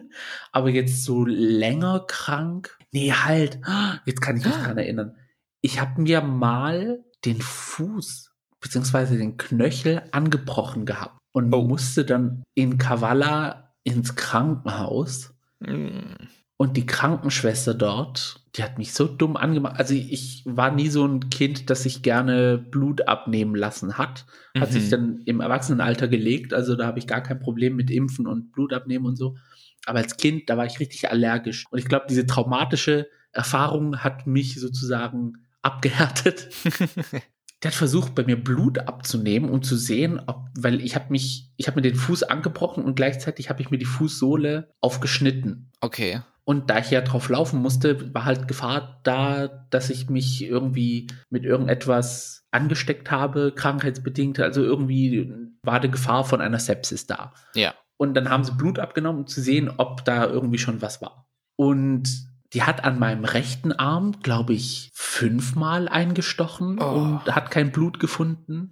aber 0.52 0.70
jetzt 0.70 1.04
so 1.04 1.24
länger 1.26 2.00
krank? 2.06 2.78
Nee, 2.92 3.12
halt. 3.12 3.58
Jetzt 4.06 4.22
kann 4.22 4.38
ich 4.38 4.44
mich 4.46 4.54
dran 4.54 4.78
erinnern. 4.78 5.16
Ich 5.60 5.80
habe 5.80 6.00
mir 6.00 6.22
mal 6.22 7.04
den 7.24 7.40
Fuß 7.42 8.32
beziehungsweise 8.60 9.18
den 9.18 9.36
Knöchel 9.36 10.02
angebrochen 10.12 10.86
gehabt 10.86 11.20
und 11.36 11.52
Oh. 11.52 11.62
musste 11.62 12.04
dann 12.04 12.42
in 12.54 12.78
Kavala 12.78 13.72
ins 13.84 14.16
Krankenhaus. 14.16 15.34
Hm. 15.62 16.16
Und 16.58 16.78
die 16.78 16.86
Krankenschwester 16.86 17.74
dort, 17.74 18.40
die 18.56 18.62
hat 18.62 18.78
mich 18.78 18.94
so 18.94 19.06
dumm 19.06 19.36
angemacht. 19.36 19.78
Also 19.78 19.92
ich 19.92 20.42
war 20.46 20.70
nie 20.70 20.88
so 20.88 21.04
ein 21.06 21.28
Kind, 21.28 21.68
das 21.68 21.82
sich 21.82 22.00
gerne 22.02 22.56
Blut 22.56 23.06
abnehmen 23.06 23.54
lassen 23.54 23.98
hat. 23.98 24.24
Hat 24.58 24.70
Mhm. 24.70 24.72
sich 24.72 24.88
dann 24.88 25.20
im 25.26 25.40
Erwachsenenalter 25.40 26.08
gelegt. 26.08 26.54
Also 26.54 26.74
da 26.74 26.86
habe 26.86 26.98
ich 26.98 27.06
gar 27.06 27.20
kein 27.20 27.38
Problem 27.40 27.76
mit 27.76 27.90
Impfen 27.90 28.26
und 28.26 28.52
Blut 28.52 28.72
abnehmen 28.72 29.04
und 29.04 29.16
so. 29.16 29.36
Aber 29.84 29.98
als 29.98 30.16
Kind, 30.16 30.48
da 30.48 30.56
war 30.56 30.64
ich 30.64 30.80
richtig 30.80 31.10
allergisch. 31.10 31.66
Und 31.70 31.78
ich 31.78 31.84
glaube, 31.84 32.06
diese 32.08 32.26
traumatische 32.26 33.06
Erfahrung 33.32 33.98
hat 33.98 34.26
mich 34.26 34.58
sozusagen 34.58 35.34
abgehärtet. 35.60 36.48
Der 37.62 37.70
hat 37.70 37.76
versucht, 37.76 38.14
bei 38.14 38.24
mir 38.24 38.42
Blut 38.42 38.80
abzunehmen, 38.80 39.48
um 39.50 39.62
zu 39.62 39.76
sehen, 39.76 40.20
ob, 40.26 40.48
weil 40.56 40.80
ich 40.82 40.94
habe 40.94 41.06
mich, 41.08 41.52
ich 41.56 41.66
habe 41.68 41.76
mir 41.76 41.82
den 41.82 41.94
Fuß 41.94 42.22
angebrochen 42.24 42.84
und 42.84 42.96
gleichzeitig 42.96 43.48
habe 43.48 43.62
ich 43.62 43.70
mir 43.70 43.78
die 43.78 43.86
Fußsohle 43.86 44.74
aufgeschnitten. 44.80 45.72
Okay. 45.80 46.20
Und 46.44 46.70
da 46.70 46.78
ich 46.78 46.90
ja 46.90 47.00
drauf 47.00 47.28
laufen 47.28 47.60
musste, 47.60 48.14
war 48.14 48.24
halt 48.24 48.46
Gefahr 48.46 49.00
da, 49.02 49.48
dass 49.70 49.90
ich 49.90 50.08
mich 50.08 50.44
irgendwie 50.44 51.08
mit 51.28 51.44
irgendetwas 51.44 52.46
angesteckt 52.52 53.10
habe, 53.10 53.52
krankheitsbedingt. 53.52 54.38
Also 54.38 54.62
irgendwie 54.62 55.32
war 55.62 55.80
die 55.80 55.90
Gefahr 55.90 56.24
von 56.24 56.40
einer 56.40 56.60
Sepsis 56.60 57.06
da. 57.06 57.34
Ja. 57.54 57.74
Und 57.96 58.14
dann 58.14 58.28
haben 58.28 58.44
sie 58.44 58.52
Blut 58.52 58.78
abgenommen, 58.78 59.22
um 59.22 59.26
zu 59.26 59.40
sehen, 59.40 59.70
ob 59.76 60.04
da 60.04 60.26
irgendwie 60.26 60.58
schon 60.58 60.82
was 60.82 61.02
war. 61.02 61.26
Und 61.56 62.08
die 62.52 62.62
hat 62.62 62.84
an 62.84 62.98
meinem 62.98 63.24
rechten 63.24 63.72
Arm, 63.72 64.20
glaube 64.22 64.52
ich, 64.54 64.90
fünfmal 64.94 65.88
eingestochen 65.88 66.78
Oh. 66.80 66.84
und 66.94 67.26
hat 67.34 67.50
kein 67.50 67.72
Blut 67.72 67.98
gefunden. 68.00 68.70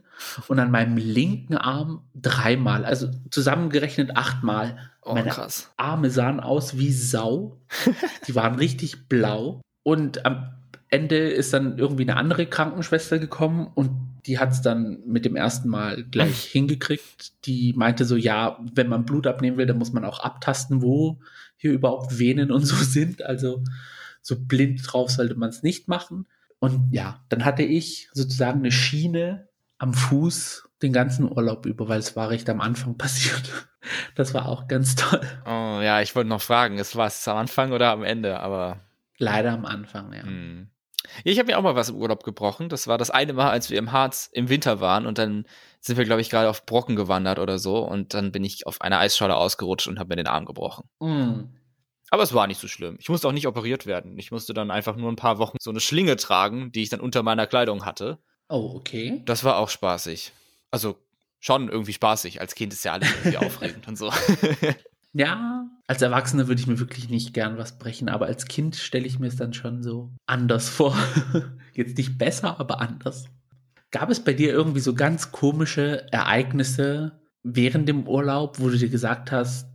Und 0.48 0.58
an 0.60 0.70
meinem 0.70 0.96
linken 0.96 1.56
Arm 1.56 2.02
dreimal, 2.14 2.84
also 2.84 3.08
zusammengerechnet 3.30 4.16
achtmal. 4.16 4.78
Oh, 5.02 5.14
Meine 5.14 5.30
krass. 5.30 5.72
Arme 5.76 6.10
sahen 6.10 6.38
aus 6.40 6.78
wie 6.78 6.92
Sau. 6.92 7.58
Die 8.28 8.34
waren 8.34 8.54
richtig 8.54 9.08
blau. 9.08 9.60
Und 9.82 10.24
am 10.24 10.50
Ende 10.88 11.16
ist 11.16 11.52
dann 11.52 11.78
irgendwie 11.78 12.02
eine 12.04 12.16
andere 12.16 12.46
Krankenschwester 12.46 13.18
gekommen 13.18 13.66
und 13.74 13.90
die 14.26 14.38
hat 14.38 14.52
es 14.52 14.62
dann 14.62 15.00
mit 15.06 15.24
dem 15.26 15.36
ersten 15.36 15.68
Mal 15.68 16.04
gleich 16.04 16.44
hingekriegt. 16.52 17.32
Die 17.46 17.74
meinte 17.76 18.04
so, 18.04 18.16
ja, 18.16 18.58
wenn 18.74 18.88
man 18.88 19.04
Blut 19.04 19.26
abnehmen 19.26 19.56
will, 19.58 19.66
dann 19.66 19.76
muss 19.78 19.92
man 19.92 20.04
auch 20.04 20.20
abtasten, 20.20 20.80
wo 20.80 21.18
hier 21.64 21.72
überhaupt 21.72 22.18
Venen 22.18 22.52
und 22.52 22.66
so 22.66 22.76
sind. 22.84 23.22
Also 23.22 23.64
so 24.20 24.36
blind 24.38 24.82
drauf 24.84 25.10
sollte 25.10 25.34
man 25.34 25.48
es 25.48 25.62
nicht 25.62 25.88
machen. 25.88 26.26
Und 26.58 26.92
ja, 26.92 27.24
dann 27.30 27.44
hatte 27.46 27.62
ich 27.62 28.10
sozusagen 28.12 28.60
eine 28.60 28.70
Schiene 28.70 29.48
am 29.78 29.94
Fuß 29.94 30.68
den 30.82 30.92
ganzen 30.92 31.30
Urlaub 31.30 31.64
über, 31.64 31.88
weil 31.88 31.98
es 31.98 32.16
war 32.16 32.28
recht 32.28 32.48
am 32.50 32.60
Anfang 32.60 32.98
passiert. 32.98 33.50
Das 34.14 34.34
war 34.34 34.46
auch 34.46 34.68
ganz 34.68 34.94
toll. 34.94 35.22
Oh, 35.46 35.80
ja, 35.80 36.02
ich 36.02 36.14
wollte 36.14 36.28
noch 36.28 36.42
fragen, 36.42 36.78
ist 36.78 36.96
was 36.96 37.26
am 37.28 37.38
Anfang 37.38 37.72
oder 37.72 37.90
am 37.90 38.02
Ende, 38.02 38.40
aber. 38.40 38.80
Leider 39.16 39.52
am 39.52 39.64
Anfang, 39.64 40.12
ja. 40.12 40.22
Hm. 40.22 40.68
Ja, 41.24 41.32
ich 41.32 41.38
habe 41.38 41.46
mir 41.46 41.58
auch 41.58 41.62
mal 41.62 41.76
was 41.76 41.90
im 41.90 41.96
Urlaub 41.96 42.24
gebrochen. 42.24 42.68
Das 42.68 42.86
war 42.86 42.98
das 42.98 43.10
eine 43.10 43.32
Mal, 43.32 43.50
als 43.50 43.70
wir 43.70 43.78
im 43.78 43.92
Harz 43.92 44.28
im 44.32 44.48
Winter 44.50 44.80
waren 44.80 45.06
und 45.06 45.16
dann 45.18 45.46
sind 45.84 45.98
wir, 45.98 46.04
glaube 46.04 46.22
ich, 46.22 46.30
gerade 46.30 46.48
auf 46.48 46.64
Brocken 46.64 46.96
gewandert 46.96 47.38
oder 47.38 47.58
so 47.58 47.78
und 47.78 48.14
dann 48.14 48.32
bin 48.32 48.42
ich 48.42 48.66
auf 48.66 48.80
einer 48.80 48.98
Eisscholle 48.98 49.36
ausgerutscht 49.36 49.86
und 49.86 49.98
habe 49.98 50.08
mir 50.08 50.16
den 50.16 50.26
Arm 50.26 50.46
gebrochen. 50.46 50.88
Mm. 51.00 51.50
Aber 52.10 52.22
es 52.22 52.32
war 52.32 52.46
nicht 52.46 52.60
so 52.60 52.68
schlimm. 52.68 52.96
Ich 53.00 53.08
musste 53.08 53.28
auch 53.28 53.32
nicht 53.32 53.46
operiert 53.46 53.86
werden. 53.86 54.18
Ich 54.18 54.30
musste 54.30 54.54
dann 54.54 54.70
einfach 54.70 54.96
nur 54.96 55.10
ein 55.10 55.16
paar 55.16 55.38
Wochen 55.38 55.56
so 55.60 55.70
eine 55.70 55.80
Schlinge 55.80 56.16
tragen, 56.16 56.70
die 56.72 56.82
ich 56.82 56.88
dann 56.88 57.00
unter 57.00 57.22
meiner 57.22 57.46
Kleidung 57.46 57.84
hatte. 57.84 58.18
Oh, 58.48 58.72
okay. 58.76 59.22
Das 59.24 59.44
war 59.44 59.58
auch 59.58 59.68
spaßig. 59.68 60.32
Also 60.70 60.96
schon 61.40 61.68
irgendwie 61.68 61.92
spaßig. 61.92 62.40
Als 62.40 62.54
Kind 62.54 62.72
ist 62.72 62.84
ja 62.84 62.92
alles 62.92 63.10
irgendwie 63.10 63.38
aufregend 63.44 63.88
und 63.88 63.96
so. 63.96 64.10
Ja, 65.12 65.68
als 65.86 66.02
Erwachsener 66.02 66.48
würde 66.48 66.60
ich 66.60 66.66
mir 66.66 66.80
wirklich 66.80 67.08
nicht 67.08 67.34
gern 67.34 67.56
was 67.56 67.78
brechen, 67.78 68.08
aber 68.08 68.26
als 68.26 68.46
Kind 68.46 68.74
stelle 68.74 69.06
ich 69.06 69.20
mir 69.20 69.28
es 69.28 69.36
dann 69.36 69.52
schon 69.52 69.82
so 69.82 70.12
anders 70.26 70.68
vor. 70.68 70.96
Jetzt 71.72 71.96
nicht 71.98 72.18
besser, 72.18 72.58
aber 72.58 72.80
anders. 72.80 73.26
Gab 73.94 74.10
es 74.10 74.18
bei 74.18 74.32
dir 74.32 74.52
irgendwie 74.52 74.80
so 74.80 74.92
ganz 74.92 75.30
komische 75.30 76.04
Ereignisse 76.10 77.22
während 77.44 77.88
dem 77.88 78.08
Urlaub, 78.08 78.58
wo 78.58 78.68
du 78.68 78.76
dir 78.76 78.88
gesagt 78.88 79.30
hast, 79.30 79.68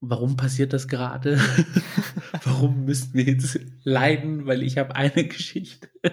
warum 0.00 0.38
passiert 0.38 0.72
das 0.72 0.88
gerade? 0.88 1.38
warum 2.44 2.86
müssen 2.86 3.12
wir 3.12 3.24
jetzt 3.24 3.60
leiden, 3.84 4.46
weil 4.46 4.62
ich 4.62 4.78
habe 4.78 4.96
eine 4.96 5.28
Geschichte. 5.28 5.90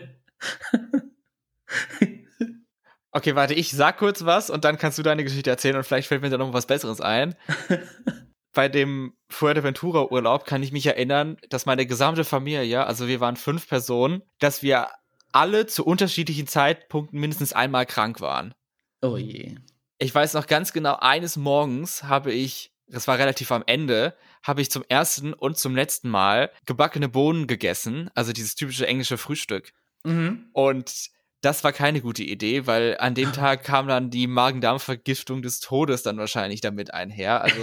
Okay, 3.15 3.36
warte, 3.36 3.54
ich 3.54 3.71
sag 3.71 3.99
kurz 3.99 4.26
was 4.26 4.49
und 4.49 4.65
dann 4.65 4.80
kannst 4.80 4.97
du 4.97 5.04
deine 5.04 5.23
Geschichte 5.23 5.52
erzählen 5.52 5.76
und 5.76 5.84
vielleicht 5.84 6.08
fällt 6.08 6.23
mir 6.23 6.32
da 6.32 6.39
noch 6.39 6.52
was 6.52 6.65
Besseres 6.65 6.99
ein. 6.99 7.36
Bei 8.56 8.67
dem 8.69 9.13
Fuerteventura-Urlaub 9.30 10.45
kann 10.45 10.63
ich 10.63 10.71
mich 10.71 10.88
erinnern, 10.88 11.38
dass 11.49 11.67
meine 11.67 11.86
gesamte 11.86 12.23
Familie, 12.23 12.88
also 12.88 13.08
wir 13.08 13.19
waren 13.19 13.36
fünf 13.36 13.67
Personen, 13.67 14.23
dass 14.39 14.63
wir 14.63 14.88
alle 15.34 15.65
zu 15.65 15.86
unterschiedlichen 15.86 16.48
Zeitpunkten 16.48 17.19
mindestens 17.19 17.54
einmal 17.54 17.86
krank 17.86 18.22
waren. 18.22 18.54
Oh 19.02 19.17
je. 19.17 19.56
Ich 20.00 20.13
weiß 20.13 20.34
noch 20.34 20.48
ganz 20.48 20.74
genau, 20.74 20.98
eines 21.00 21.36
Morgens 21.36 22.04
habe 22.04 22.32
ich, 22.32 22.72
das 22.88 23.08
war 23.08 23.17
relativ 23.17 23.52
am 23.52 23.63
Ende, 23.65 24.15
habe 24.41 24.62
ich 24.62 24.72
zum 24.72 24.84
ersten 24.88 25.34
und 25.34 25.58
zum 25.58 25.76
letzten 25.76 26.10
Mal 26.10 26.52
gebackene 26.65 27.10
Bohnen 27.10 27.48
gegessen, 27.48 28.10
also 28.15 28.34
dieses 28.34 28.56
typische 28.56 28.88
englische 28.88 29.17
Frühstück. 29.17 29.74
Mhm. 30.04 30.50
Und 30.54 31.10
das 31.41 31.63
war 31.63 31.74
keine 31.74 32.02
gute 32.02 32.24
Idee, 32.24 32.67
weil 32.67 32.98
an 33.00 33.15
dem 33.15 33.34
Tag 33.34 33.63
kam 33.63 33.88
dann 33.88 34.10
die 34.10 34.28
Magen-Darm-Vergiftung 34.28 35.41
des 35.41 35.60
Todes 35.60 36.04
dann 36.04 36.17
wahrscheinlich 36.17 36.62
damit 36.62 36.93
einher. 36.93 37.41
Also 37.41 37.62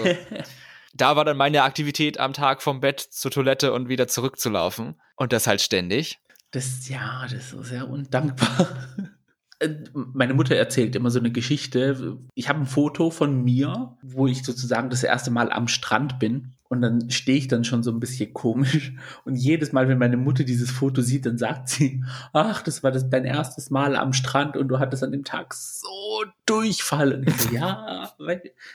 da 0.95 1.17
war 1.17 1.25
dann 1.25 1.37
meine 1.37 1.63
Aktivität 1.63 2.19
am 2.19 2.33
Tag 2.33 2.63
vom 2.63 2.81
Bett 2.81 3.01
zur 3.01 3.31
Toilette 3.31 3.73
und 3.73 3.89
wieder 3.89 4.09
zurückzulaufen. 4.09 5.01
Und 5.17 5.33
das 5.33 5.47
halt 5.47 5.61
ständig. 5.61 6.19
Das, 6.51 6.89
ja, 6.89 7.23
das 7.31 7.53
ist 7.53 7.69
sehr 7.69 7.89
undankbar. 7.89 8.69
Äh, 9.63 9.75
Meine 9.93 10.33
Mutter 10.33 10.57
erzählt 10.57 10.97
immer 10.97 11.11
so 11.11 11.19
eine 11.19 11.31
Geschichte. 11.31 12.17
Ich 12.35 12.49
habe 12.49 12.61
ein 12.61 12.67
Foto 12.67 13.11
von 13.11 13.45
mir, 13.45 13.95
wo 14.01 14.27
ich 14.27 14.43
sozusagen 14.43 14.89
das 14.89 15.05
erste 15.05 15.31
Mal 15.31 15.53
am 15.53 15.69
Strand 15.69 16.19
bin. 16.19 16.55
Und 16.71 16.81
dann 16.81 17.11
stehe 17.11 17.37
ich 17.37 17.47
dann 17.47 17.65
schon 17.65 17.83
so 17.83 17.91
ein 17.91 18.01
bisschen 18.01 18.33
komisch. 18.33 18.95
Und 19.27 19.35
jedes 19.35 19.73
Mal, 19.73 19.87
wenn 19.89 19.99
meine 19.99 20.17
Mutter 20.17 20.45
dieses 20.45 20.71
Foto 20.71 21.03
sieht, 21.03 21.27
dann 21.27 21.37
sagt 21.37 21.69
sie, 21.69 22.03
ach, 22.33 22.63
das 22.63 22.83
war 22.83 22.91
das 22.91 23.11
dein 23.11 23.27
erstes 23.27 23.69
Mal 23.69 23.97
am 23.97 24.15
Strand 24.15 24.57
und 24.57 24.69
du 24.69 24.79
hattest 24.79 25.05
an 25.05 25.13
dem 25.13 25.25
Tag 25.25 25.53
so 25.53 26.25
Durchfall. 26.47 27.13
Und 27.13 27.29
ich 27.29 27.37
so, 27.37 27.51
ja, 27.55 28.11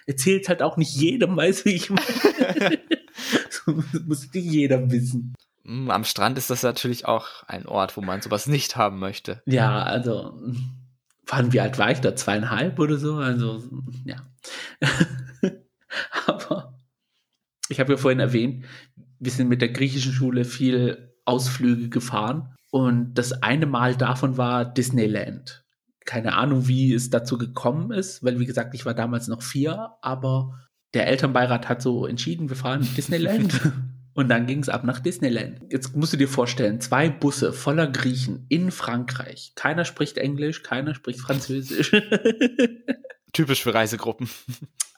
erzählt 0.05 0.49
halt 0.49 0.61
auch 0.61 0.77
nicht 0.77 0.95
jedem, 0.95 1.37
wie 1.37 1.69
ich 1.69 1.87
so 3.49 3.83
muss 4.05 4.31
nicht 4.33 4.45
jeder 4.45 4.91
wissen. 4.91 5.33
Mm, 5.65 5.89
Am 5.89 6.03
Strand 6.03 6.37
ist 6.37 6.49
das 6.49 6.63
natürlich 6.63 7.05
auch 7.05 7.43
ein 7.47 7.65
Ort, 7.65 7.97
wo 7.97 8.01
man 8.01 8.21
sowas 8.21 8.47
nicht 8.47 8.75
haben 8.75 8.99
möchte. 8.99 9.41
Ja, 9.45 9.83
also, 9.83 10.39
wann, 11.25 11.51
wie 11.53 11.59
alt 11.59 11.77
war 11.77 11.91
ich 11.91 11.99
da? 11.99 12.15
Zweieinhalb 12.15 12.79
oder 12.79 12.97
so? 12.97 13.15
Also, 13.15 13.63
ja. 14.05 14.17
Aber 16.27 16.79
ich 17.69 17.79
habe 17.79 17.93
ja 17.93 17.97
vorhin 17.97 18.19
erwähnt, 18.19 18.65
wir 19.19 19.31
sind 19.31 19.49
mit 19.49 19.61
der 19.61 19.69
griechischen 19.69 20.13
Schule 20.13 20.45
viel 20.45 21.13
Ausflüge 21.25 21.89
gefahren. 21.89 22.55
Und 22.71 23.15
das 23.15 23.31
eine 23.41 23.65
Mal 23.65 23.95
davon 23.95 24.37
war 24.37 24.65
Disneyland. 24.65 25.63
Keine 26.05 26.35
Ahnung, 26.35 26.67
wie 26.67 26.93
es 26.93 27.09
dazu 27.09 27.37
gekommen 27.37 27.91
ist, 27.91 28.23
weil, 28.23 28.39
wie 28.39 28.45
gesagt, 28.45 28.75
ich 28.75 28.85
war 28.85 28.93
damals 28.93 29.27
noch 29.27 29.41
vier, 29.41 29.93
aber 30.01 30.59
der 30.93 31.07
Elternbeirat 31.07 31.67
hat 31.67 31.81
so 31.81 32.05
entschieden, 32.05 32.49
wir 32.49 32.55
fahren 32.55 32.87
Disneyland. 32.97 33.59
Und 34.15 34.29
dann 34.29 34.45
ging 34.47 34.59
es 34.59 34.69
ab 34.69 34.85
nach 34.85 35.01
Disneyland. 35.01 35.59
Jetzt 35.69 35.93
musst 35.93 36.13
du 36.13 36.17
dir 36.17 36.29
vorstellen, 36.29 36.79
zwei 36.79 37.09
Busse 37.09 37.51
voller 37.51 37.85
Griechen 37.85 38.45
in 38.47 38.71
Frankreich. 38.71 39.51
Keiner 39.55 39.83
spricht 39.83 40.17
Englisch, 40.17 40.63
keiner 40.63 40.95
spricht 40.95 41.19
Französisch. 41.19 41.91
Typisch 43.33 43.61
für 43.61 43.73
Reisegruppen. 43.73 44.29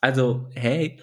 Also, 0.01 0.47
hey. 0.53 1.01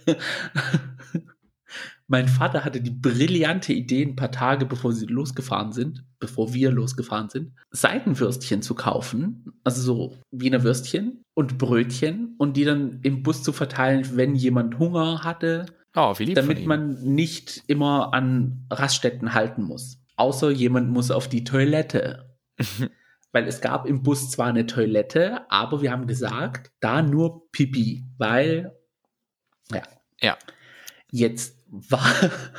Mein 2.07 2.29
Vater 2.29 2.65
hatte 2.65 2.81
die 2.81 2.91
brillante 2.91 3.73
Idee, 3.73 4.03
ein 4.03 4.15
paar 4.15 4.31
Tage 4.31 4.67
bevor 4.67 4.93
sie 4.93 5.07
losgefahren 5.07 5.73
sind, 5.73 6.05
bevor 6.21 6.55
wir 6.55 6.71
losgefahren 6.71 7.31
sind, 7.31 7.53
Seitenwürstchen 7.71 8.63
zu 8.63 8.75
kaufen, 8.75 9.55
also 9.65 9.81
so 9.81 10.17
Wiener 10.31 10.63
Würstchen 10.63 11.25
und 11.35 11.59
Brötchen 11.59 12.35
und 12.39 12.57
die 12.57 12.65
dann 12.65 13.01
im 13.03 13.23
Bus 13.23 13.43
zu 13.43 13.53
verteilen, 13.53 14.07
wenn 14.15 14.37
jemand 14.37 14.79
Hunger 14.79 15.25
hatte, 15.25 15.67
oh, 15.95 16.15
wie 16.19 16.25
lieb 16.27 16.35
damit 16.35 16.67
man 16.67 17.03
nicht 17.03 17.63
immer 17.67 18.13
an 18.15 18.67
Raststätten 18.71 19.35
halten 19.35 19.63
muss. 19.63 19.99
Außer 20.17 20.51
jemand 20.51 20.91
muss 20.91 21.11
auf 21.11 21.29
die 21.29 21.45
Toilette. 21.45 22.37
weil 23.35 23.49
es 23.49 23.61
gab 23.61 23.85
im 23.85 24.05
Bus 24.05 24.31
zwar 24.31 24.47
eine 24.47 24.65
Toilette, 24.65 25.51
aber 25.51 25.83
wir 25.83 25.91
haben 25.91 26.07
gesagt, 26.07 26.71
da 26.79 27.03
nur 27.03 27.51
Pipi, 27.51 28.07
weil, 28.17 28.79
ja. 29.73 29.83
Ja. 30.21 30.39
Jetzt 31.11 31.59
war 31.67 32.09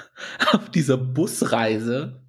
auf 0.52 0.70
dieser 0.72 0.98
Busreise 0.98 2.26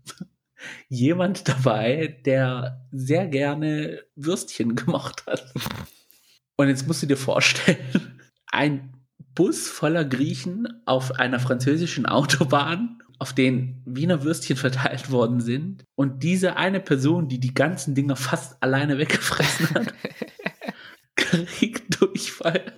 jemand 0.88 1.48
dabei, 1.48 2.20
der 2.24 2.86
sehr 2.92 3.26
gerne 3.26 4.04
Würstchen 4.14 4.76
gemacht 4.76 5.26
hat. 5.26 5.52
Und 6.56 6.68
jetzt 6.68 6.86
musst 6.86 7.02
du 7.02 7.06
dir 7.06 7.16
vorstellen, 7.16 8.20
ein 8.46 8.95
Bus 9.36 9.68
voller 9.68 10.04
Griechen 10.04 10.66
auf 10.86 11.12
einer 11.20 11.38
französischen 11.38 12.06
Autobahn, 12.06 13.00
auf 13.20 13.32
den 13.32 13.80
Wiener 13.86 14.24
Würstchen 14.24 14.56
verteilt 14.56 15.12
worden 15.12 15.40
sind. 15.40 15.84
Und 15.94 16.24
diese 16.24 16.56
eine 16.56 16.80
Person, 16.80 17.28
die 17.28 17.38
die 17.38 17.54
ganzen 17.54 17.94
Dinger 17.94 18.16
fast 18.16 18.60
alleine 18.62 18.98
weggefressen 18.98 19.70
hat, 19.74 19.94
kriegt 21.16 22.00
Durchfall 22.00 22.72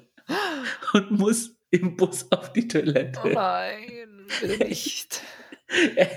und 0.92 1.12
muss 1.12 1.56
im 1.70 1.96
Bus 1.96 2.30
auf 2.30 2.52
die 2.52 2.68
Toilette. 2.68 3.20
Oh 3.24 3.28
nein, 3.28 4.26
nicht. 4.58 5.22
Wir 5.68 6.08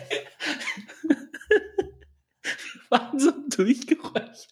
waren 2.89 3.19
so 3.19 3.31
durchgeräuchert. 3.49 4.47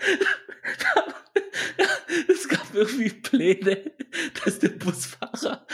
Es 2.28 2.48
gab 2.48 2.74
irgendwie 2.74 3.10
Pläne, 3.10 3.92
dass 4.44 4.58
der 4.58 4.70
Busfahrer 4.70 5.64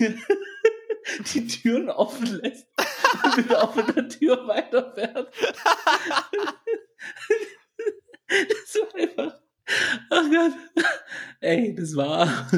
die, 0.00 0.16
die 1.32 1.46
Türen 1.46 1.90
offen 1.90 2.40
lässt 2.40 2.66
und 3.36 3.54
auf 3.54 3.74
der 3.74 4.08
Tür 4.08 4.46
weiterfährt. 4.46 5.34
Das 8.28 8.80
war 8.80 8.94
einfach. 8.94 9.40
Ach 10.10 10.24
Gott. 10.30 10.84
Ey, 11.40 11.74
das 11.74 11.96
war. 11.96 12.48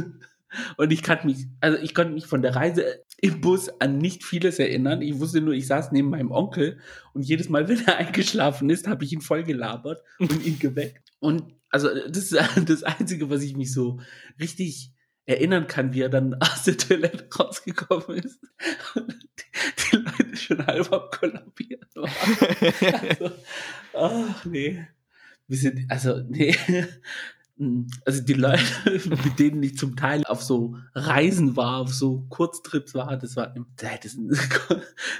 Und 0.76 0.92
ich 0.92 1.02
kann 1.02 1.18
mich, 1.24 1.46
also 1.60 1.78
ich 1.78 1.94
konnte 1.94 2.12
mich 2.12 2.26
von 2.26 2.42
der 2.42 2.54
Reise 2.54 3.04
im 3.20 3.40
Bus 3.40 3.68
an 3.80 3.98
nicht 3.98 4.24
vieles 4.24 4.58
erinnern. 4.58 5.02
Ich 5.02 5.18
wusste 5.18 5.40
nur, 5.40 5.54
ich 5.54 5.66
saß 5.66 5.92
neben 5.92 6.10
meinem 6.10 6.30
Onkel 6.30 6.78
und 7.12 7.22
jedes 7.22 7.48
Mal, 7.48 7.68
wenn 7.68 7.84
er 7.86 7.96
eingeschlafen 7.96 8.70
ist, 8.70 8.86
habe 8.86 9.04
ich 9.04 9.12
ihn 9.12 9.20
voll 9.20 9.44
gelabert 9.44 10.02
und 10.18 10.44
ihn 10.44 10.58
geweckt. 10.58 11.03
Und 11.24 11.54
also 11.70 11.88
das 11.88 12.32
ist 12.32 12.38
das 12.68 12.82
Einzige, 12.82 13.30
was 13.30 13.42
ich 13.42 13.56
mich 13.56 13.72
so 13.72 13.98
richtig 14.38 14.92
erinnern 15.24 15.66
kann, 15.66 15.94
wie 15.94 16.02
er 16.02 16.10
dann 16.10 16.34
aus 16.40 16.64
der 16.64 16.76
Toilette 16.76 17.26
rausgekommen 17.34 18.18
ist 18.18 18.40
und 18.94 19.14
die, 19.90 19.96
Leute 19.96 20.36
schon 20.36 20.66
halb 20.66 20.92
am 20.92 21.08
Kollabieren 21.10 21.88
waren. 21.94 23.08
Also, 23.08 23.30
ach 23.94 24.44
nee. 24.44 24.86
Wir 25.48 25.56
sind, 25.56 25.90
also, 25.90 26.22
nee. 26.28 26.54
Also 28.04 28.20
die 28.20 28.32
Leute, 28.32 28.64
mit 29.24 29.38
denen 29.38 29.62
ich 29.62 29.78
zum 29.78 29.94
Teil 29.94 30.24
auf 30.26 30.42
so 30.42 30.76
Reisen 30.92 31.54
war, 31.54 31.82
auf 31.82 31.94
so 31.94 32.26
Kurztrips 32.28 32.94
war, 32.94 33.16
das 33.16 33.36
war 33.36 33.54
das 33.76 34.14
ist 34.14 34.18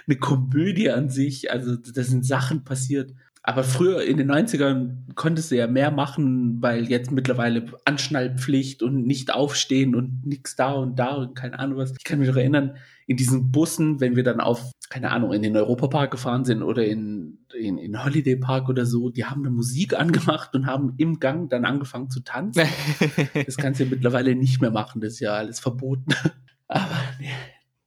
eine 0.09 0.18
Komödie 0.18 0.90
an 0.90 1.11
sich. 1.11 1.52
Also 1.52 1.76
da 1.76 2.02
sind 2.02 2.26
Sachen 2.26 2.64
passiert. 2.64 3.14
Aber 3.47 3.62
früher 3.62 4.03
in 4.03 4.16
den 4.16 4.32
90ern 4.32 5.14
konntest 5.16 5.51
du 5.51 5.57
ja 5.57 5.66
mehr 5.66 5.90
machen, 5.90 6.62
weil 6.62 6.88
jetzt 6.88 7.11
mittlerweile 7.11 7.66
Anschnallpflicht 7.84 8.82
und 8.82 9.07
nicht 9.07 9.34
aufstehen 9.34 9.95
und 9.95 10.24
nichts 10.24 10.57
da 10.57 10.72
und 10.72 10.99
da 10.99 11.16
und 11.16 11.34
keine 11.34 11.59
Ahnung 11.59 11.76
was. 11.76 11.92
Ich 11.99 12.05
kann 12.05 12.20
mich 12.20 12.28
noch 12.28 12.36
erinnern, 12.36 12.78
in 13.07 13.18
diesen 13.18 13.53
Bussen, 13.53 14.01
wenn 14.01 14.16
wir 14.16 14.24
dann 14.24 14.40
auf, 14.40 14.72
keine 14.88 15.11
Ahnung, 15.11 15.34
in 15.34 15.42
den 15.42 15.59
Europapark 15.59 16.11
gefahren 16.11 16.47
sind 16.47 16.62
oder 16.62 16.86
in, 16.86 17.45
in, 17.55 17.76
in 17.76 18.03
Holiday 18.03 18.36
Park 18.36 18.70
oder 18.70 18.86
so, 18.86 19.11
die 19.11 19.26
haben 19.26 19.42
eine 19.42 19.51
Musik 19.51 19.92
angemacht 19.92 20.55
und 20.55 20.64
haben 20.64 20.95
im 20.97 21.20
Gang 21.20 21.51
dann 21.51 21.66
angefangen 21.66 22.09
zu 22.09 22.20
tanzen. 22.20 22.66
das 23.47 23.59
kannst 23.59 23.78
du 23.78 23.84
ja 23.84 23.90
mittlerweile 23.90 24.34
nicht 24.34 24.62
mehr 24.62 24.70
machen, 24.70 25.03
das 25.03 25.14
ist 25.14 25.20
ja 25.20 25.34
alles 25.34 25.61
verboten. 25.61 26.14
Aber 26.66 26.97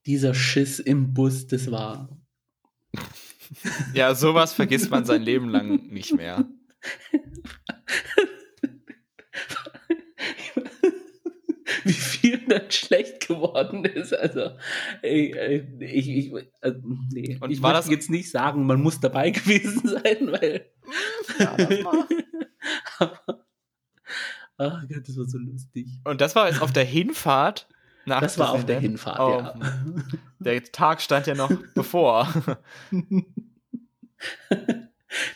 dieser 0.05 0.35
Schiss 0.35 0.77
im 0.77 1.15
Bus, 1.15 1.47
das 1.47 1.71
war 1.71 2.09
ja, 3.93 4.13
sowas 4.15 4.53
vergisst 4.53 4.89
man 4.91 5.05
sein 5.05 5.21
Leben 5.21 5.49
lang 5.49 5.87
nicht 5.87 6.13
mehr. 6.15 6.45
Wie 11.83 11.91
viel 11.93 12.37
dann 12.47 12.69
schlecht 12.71 13.27
geworden 13.27 13.85
ist. 13.85 14.13
Also, 14.13 14.51
ey, 15.01 15.33
ey, 15.33 15.67
ich, 15.79 16.09
ich, 16.09 16.33
äh, 16.61 16.73
nee. 17.11 17.37
Und 17.39 17.51
ich 17.51 17.61
war 17.61 17.73
das- 17.73 17.89
jetzt 17.89 18.09
nicht 18.09 18.29
sagen, 18.31 18.65
man 18.65 18.81
muss 18.81 18.99
dabei 18.99 19.31
gewesen 19.31 19.87
sein, 19.87 20.31
weil. 20.31 20.65
Ja, 21.39 21.55
das 21.57 21.83
war- 21.83 22.07
Aber, 22.99 23.19
ach 24.57 24.87
Gott, 24.87 25.07
das 25.07 25.17
war 25.17 25.25
so 25.25 25.37
lustig. 25.37 25.87
Und 26.03 26.19
das 26.21 26.35
war 26.35 26.47
jetzt 26.49 26.61
auf 26.61 26.71
der 26.73 26.85
Hinfahrt 26.85 27.67
nach 28.07 28.21
Das 28.21 28.39
war 28.39 28.51
auf 28.51 28.65
der? 28.65 28.79
Hinfahrt, 28.79 29.19
Oh, 29.19 29.39
ja. 29.39 29.53
Der 30.39 30.63
Tag 30.63 31.01
stand 31.01 31.27
ja 31.27 31.35
noch 31.35 31.51
bevor. 31.75 32.27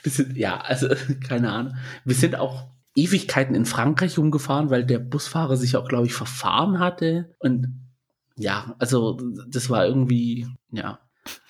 Sind, 0.04 0.38
ja, 0.38 0.60
also 0.60 0.88
keine 1.28 1.52
Ahnung. 1.52 1.76
Wir 2.04 2.16
sind 2.16 2.36
auch 2.36 2.68
Ewigkeiten 2.96 3.56
in 3.56 3.66
Frankreich 3.66 4.18
rumgefahren, 4.18 4.70
weil 4.70 4.86
der 4.86 5.00
Busfahrer 5.00 5.56
sich 5.58 5.76
auch, 5.78 5.88
glaube 5.88 6.08
ich, 6.08 6.14
verfahren 6.14 6.80
hatte. 6.80 7.34
Und 7.40 7.80
ja, 8.36 8.76
also 8.80 9.20
das 9.48 9.70
war 9.70 9.86
irgendwie, 9.86 10.48
ja. 10.72 11.00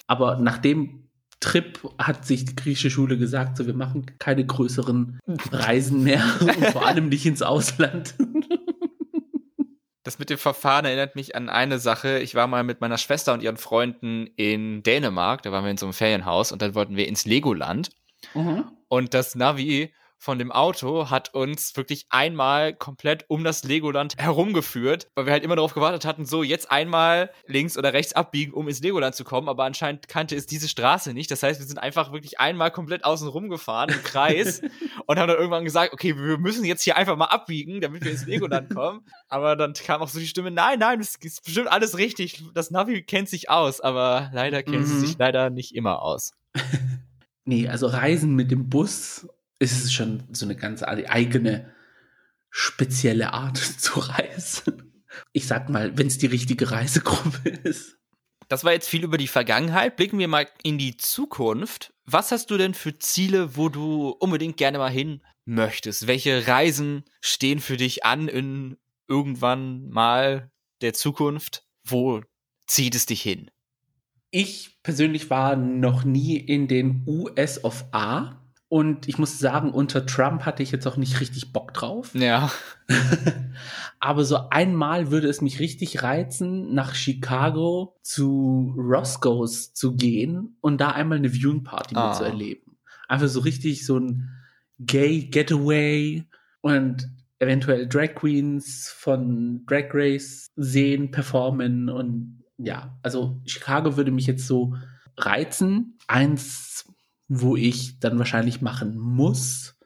Aber 0.07 0.37
nach 0.37 0.57
dem 0.59 1.09
Trip 1.39 1.79
hat 1.97 2.25
sich 2.25 2.45
die 2.45 2.55
griechische 2.55 2.91
Schule 2.91 3.17
gesagt, 3.17 3.57
so 3.57 3.65
wir 3.65 3.73
machen 3.73 4.05
keine 4.19 4.45
größeren 4.45 5.19
Reisen 5.51 6.03
mehr 6.03 6.23
und 6.39 6.65
vor 6.67 6.85
allem 6.85 7.09
nicht 7.09 7.25
ins 7.25 7.41
Ausland. 7.41 8.13
Das 10.03 10.17
mit 10.17 10.29
dem 10.29 10.37
Verfahren 10.37 10.85
erinnert 10.85 11.15
mich 11.15 11.35
an 11.35 11.47
eine 11.49 11.77
Sache. 11.77 12.19
Ich 12.19 12.33
war 12.33 12.47
mal 12.47 12.63
mit 12.63 12.81
meiner 12.81 12.97
Schwester 12.97 13.33
und 13.33 13.43
ihren 13.43 13.57
Freunden 13.57 14.27
in 14.35 14.81
Dänemark. 14.81 15.43
Da 15.43 15.51
waren 15.51 15.63
wir 15.63 15.71
in 15.71 15.77
so 15.77 15.85
einem 15.85 15.93
Ferienhaus 15.93 16.51
und 16.51 16.61
dann 16.61 16.73
wollten 16.73 16.95
wir 16.95 17.07
ins 17.07 17.25
Legoland. 17.25 17.89
Und 18.87 19.13
das 19.13 19.35
Navi 19.35 19.93
von 20.21 20.37
dem 20.37 20.51
Auto 20.51 21.09
hat 21.09 21.33
uns 21.33 21.75
wirklich 21.75 22.05
einmal 22.11 22.75
komplett 22.75 23.25
um 23.27 23.43
das 23.43 23.63
Legoland 23.63 24.13
herumgeführt, 24.19 25.07
weil 25.15 25.25
wir 25.25 25.33
halt 25.33 25.43
immer 25.43 25.55
darauf 25.55 25.73
gewartet 25.73 26.05
hatten, 26.05 26.27
so 26.27 26.43
jetzt 26.43 26.69
einmal 26.69 27.31
links 27.47 27.75
oder 27.75 27.93
rechts 27.93 28.13
abbiegen, 28.13 28.53
um 28.53 28.67
ins 28.67 28.81
Legoland 28.81 29.15
zu 29.15 29.23
kommen, 29.23 29.49
aber 29.49 29.63
anscheinend 29.63 30.07
kannte 30.07 30.35
es 30.35 30.45
diese 30.45 30.69
Straße 30.69 31.13
nicht. 31.13 31.31
Das 31.31 31.41
heißt, 31.41 31.59
wir 31.59 31.65
sind 31.65 31.79
einfach 31.79 32.11
wirklich 32.11 32.39
einmal 32.39 32.69
komplett 32.69 33.03
außen 33.03 33.27
rum 33.27 33.49
gefahren 33.49 33.89
im 33.89 34.03
Kreis 34.03 34.61
und 35.11 35.19
haben 35.19 35.27
dann 35.27 35.37
irgendwann 35.37 35.63
gesagt, 35.65 35.93
okay, 35.93 36.15
wir 36.17 36.37
müssen 36.37 36.63
jetzt 36.65 36.83
hier 36.83 36.97
einfach 36.97 37.15
mal 37.17 37.25
abbiegen, 37.25 37.81
damit 37.81 38.03
wir 38.03 38.11
ins 38.11 38.25
Legoland 38.25 38.69
kommen. 38.73 39.05
Aber 39.27 39.55
dann 39.55 39.73
kam 39.73 40.01
auch 40.01 40.07
so 40.07 40.19
die 40.19 40.27
Stimme, 40.27 40.51
nein, 40.51 40.79
nein, 40.79 40.99
das 40.99 41.15
ist 41.15 41.43
bestimmt 41.43 41.67
alles 41.71 41.97
richtig. 41.97 42.43
Das 42.53 42.71
Navi 42.71 43.03
kennt 43.03 43.29
sich 43.29 43.49
aus, 43.49 43.81
aber 43.81 44.29
leider 44.33 44.63
kennt 44.63 44.87
sie 44.87 44.93
Mhm. 44.95 44.99
sich 44.99 45.17
leider 45.17 45.49
nicht 45.49 45.75
immer 45.75 46.01
aus. 46.01 46.31
Nee, 47.43 47.67
also 47.67 47.87
Reisen 47.87 48.35
mit 48.35 48.51
dem 48.51 48.69
Bus 48.69 49.27
ist 49.57 49.91
schon 49.91 50.23
so 50.31 50.45
eine 50.45 50.55
ganz 50.55 50.83
eigene, 50.83 51.71
spezielle 52.51 53.33
Art 53.33 53.57
zu 53.79 53.99
reisen. 53.99 55.03
Ich 55.33 55.47
sag 55.47 55.67
mal, 55.69 55.97
wenn 55.97 56.05
es 56.07 56.19
die 56.19 56.27
richtige 56.27 56.69
Reisegruppe 56.71 57.49
ist. 57.49 57.97
Das 58.51 58.65
war 58.65 58.73
jetzt 58.73 58.89
viel 58.89 59.05
über 59.05 59.17
die 59.17 59.29
Vergangenheit. 59.29 59.95
Blicken 59.95 60.19
wir 60.19 60.27
mal 60.27 60.45
in 60.61 60.77
die 60.77 60.97
Zukunft. 60.97 61.93
Was 62.03 62.33
hast 62.33 62.51
du 62.51 62.57
denn 62.57 62.73
für 62.73 62.99
Ziele, 62.99 63.55
wo 63.55 63.69
du 63.69 64.09
unbedingt 64.09 64.57
gerne 64.57 64.77
mal 64.77 64.91
hin 64.91 65.21
möchtest? 65.45 66.05
Welche 66.05 66.47
Reisen 66.47 67.05
stehen 67.21 67.61
für 67.61 67.77
dich 67.77 68.03
an 68.03 68.27
in 68.27 68.75
irgendwann 69.07 69.87
mal 69.87 70.51
der 70.81 70.93
Zukunft? 70.93 71.65
Wo 71.85 72.23
zieht 72.67 72.93
es 72.93 73.05
dich 73.05 73.21
hin? 73.21 73.49
Ich 74.31 74.83
persönlich 74.83 75.29
war 75.29 75.55
noch 75.55 76.03
nie 76.03 76.35
in 76.35 76.67
den 76.67 77.05
US 77.07 77.63
of 77.63 77.85
A. 77.93 78.40
Und 78.71 79.09
ich 79.09 79.17
muss 79.17 79.37
sagen, 79.37 79.71
unter 79.71 80.05
Trump 80.05 80.45
hatte 80.45 80.63
ich 80.63 80.71
jetzt 80.71 80.87
auch 80.87 80.95
nicht 80.95 81.19
richtig 81.19 81.51
Bock 81.51 81.73
drauf. 81.73 82.15
Ja. 82.15 82.49
Aber 83.99 84.23
so 84.23 84.47
einmal 84.49 85.11
würde 85.11 85.27
es 85.27 85.41
mich 85.41 85.59
richtig 85.59 86.03
reizen, 86.03 86.73
nach 86.73 86.95
Chicago 86.95 87.97
zu 88.01 88.73
Roscoe's 88.77 89.73
zu 89.73 89.97
gehen 89.97 90.55
und 90.61 90.79
da 90.79 90.91
einmal 90.91 91.17
eine 91.17 91.33
Viewing 91.33 91.63
Party 91.65 91.95
Ah. 91.97 92.11
mitzuerleben. 92.11 92.77
Einfach 93.09 93.27
so 93.27 93.41
richtig 93.41 93.85
so 93.85 93.99
ein 93.99 94.29
Gay 94.79 95.25
Getaway 95.25 96.23
und 96.61 97.09
eventuell 97.39 97.89
Drag 97.89 98.15
Queens 98.15 98.87
von 98.97 99.65
Drag 99.65 99.89
Race 99.93 100.47
sehen, 100.55 101.11
performen 101.11 101.89
und 101.89 102.45
ja, 102.57 102.97
also 103.03 103.41
Chicago 103.45 103.97
würde 103.97 104.11
mich 104.11 104.27
jetzt 104.27 104.47
so 104.47 104.75
reizen. 105.17 105.97
Eins, 106.07 106.85
wo 107.33 107.55
ich 107.55 107.97
dann 107.99 108.19
wahrscheinlich 108.19 108.61
machen 108.61 108.97
muss, 108.97 109.77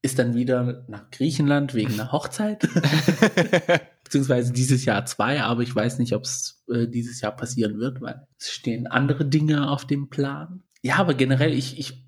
ist 0.00 0.18
dann 0.18 0.34
wieder 0.34 0.86
nach 0.88 1.10
Griechenland 1.10 1.74
wegen 1.74 1.92
einer 1.92 2.12
Hochzeit. 2.12 2.66
Beziehungsweise 4.04 4.54
dieses 4.54 4.86
Jahr 4.86 5.04
zwei, 5.04 5.42
aber 5.42 5.60
ich 5.60 5.74
weiß 5.74 5.98
nicht, 5.98 6.14
ob 6.14 6.24
es 6.24 6.64
äh, 6.72 6.86
dieses 6.86 7.20
Jahr 7.20 7.36
passieren 7.36 7.78
wird, 7.78 8.00
weil 8.00 8.26
es 8.38 8.50
stehen 8.50 8.86
andere 8.86 9.26
Dinge 9.26 9.70
auf 9.70 9.86
dem 9.86 10.08
Plan. 10.08 10.62
Ja, 10.80 10.96
aber 10.96 11.12
generell, 11.12 11.52
ich, 11.52 11.78
ich, 11.78 12.06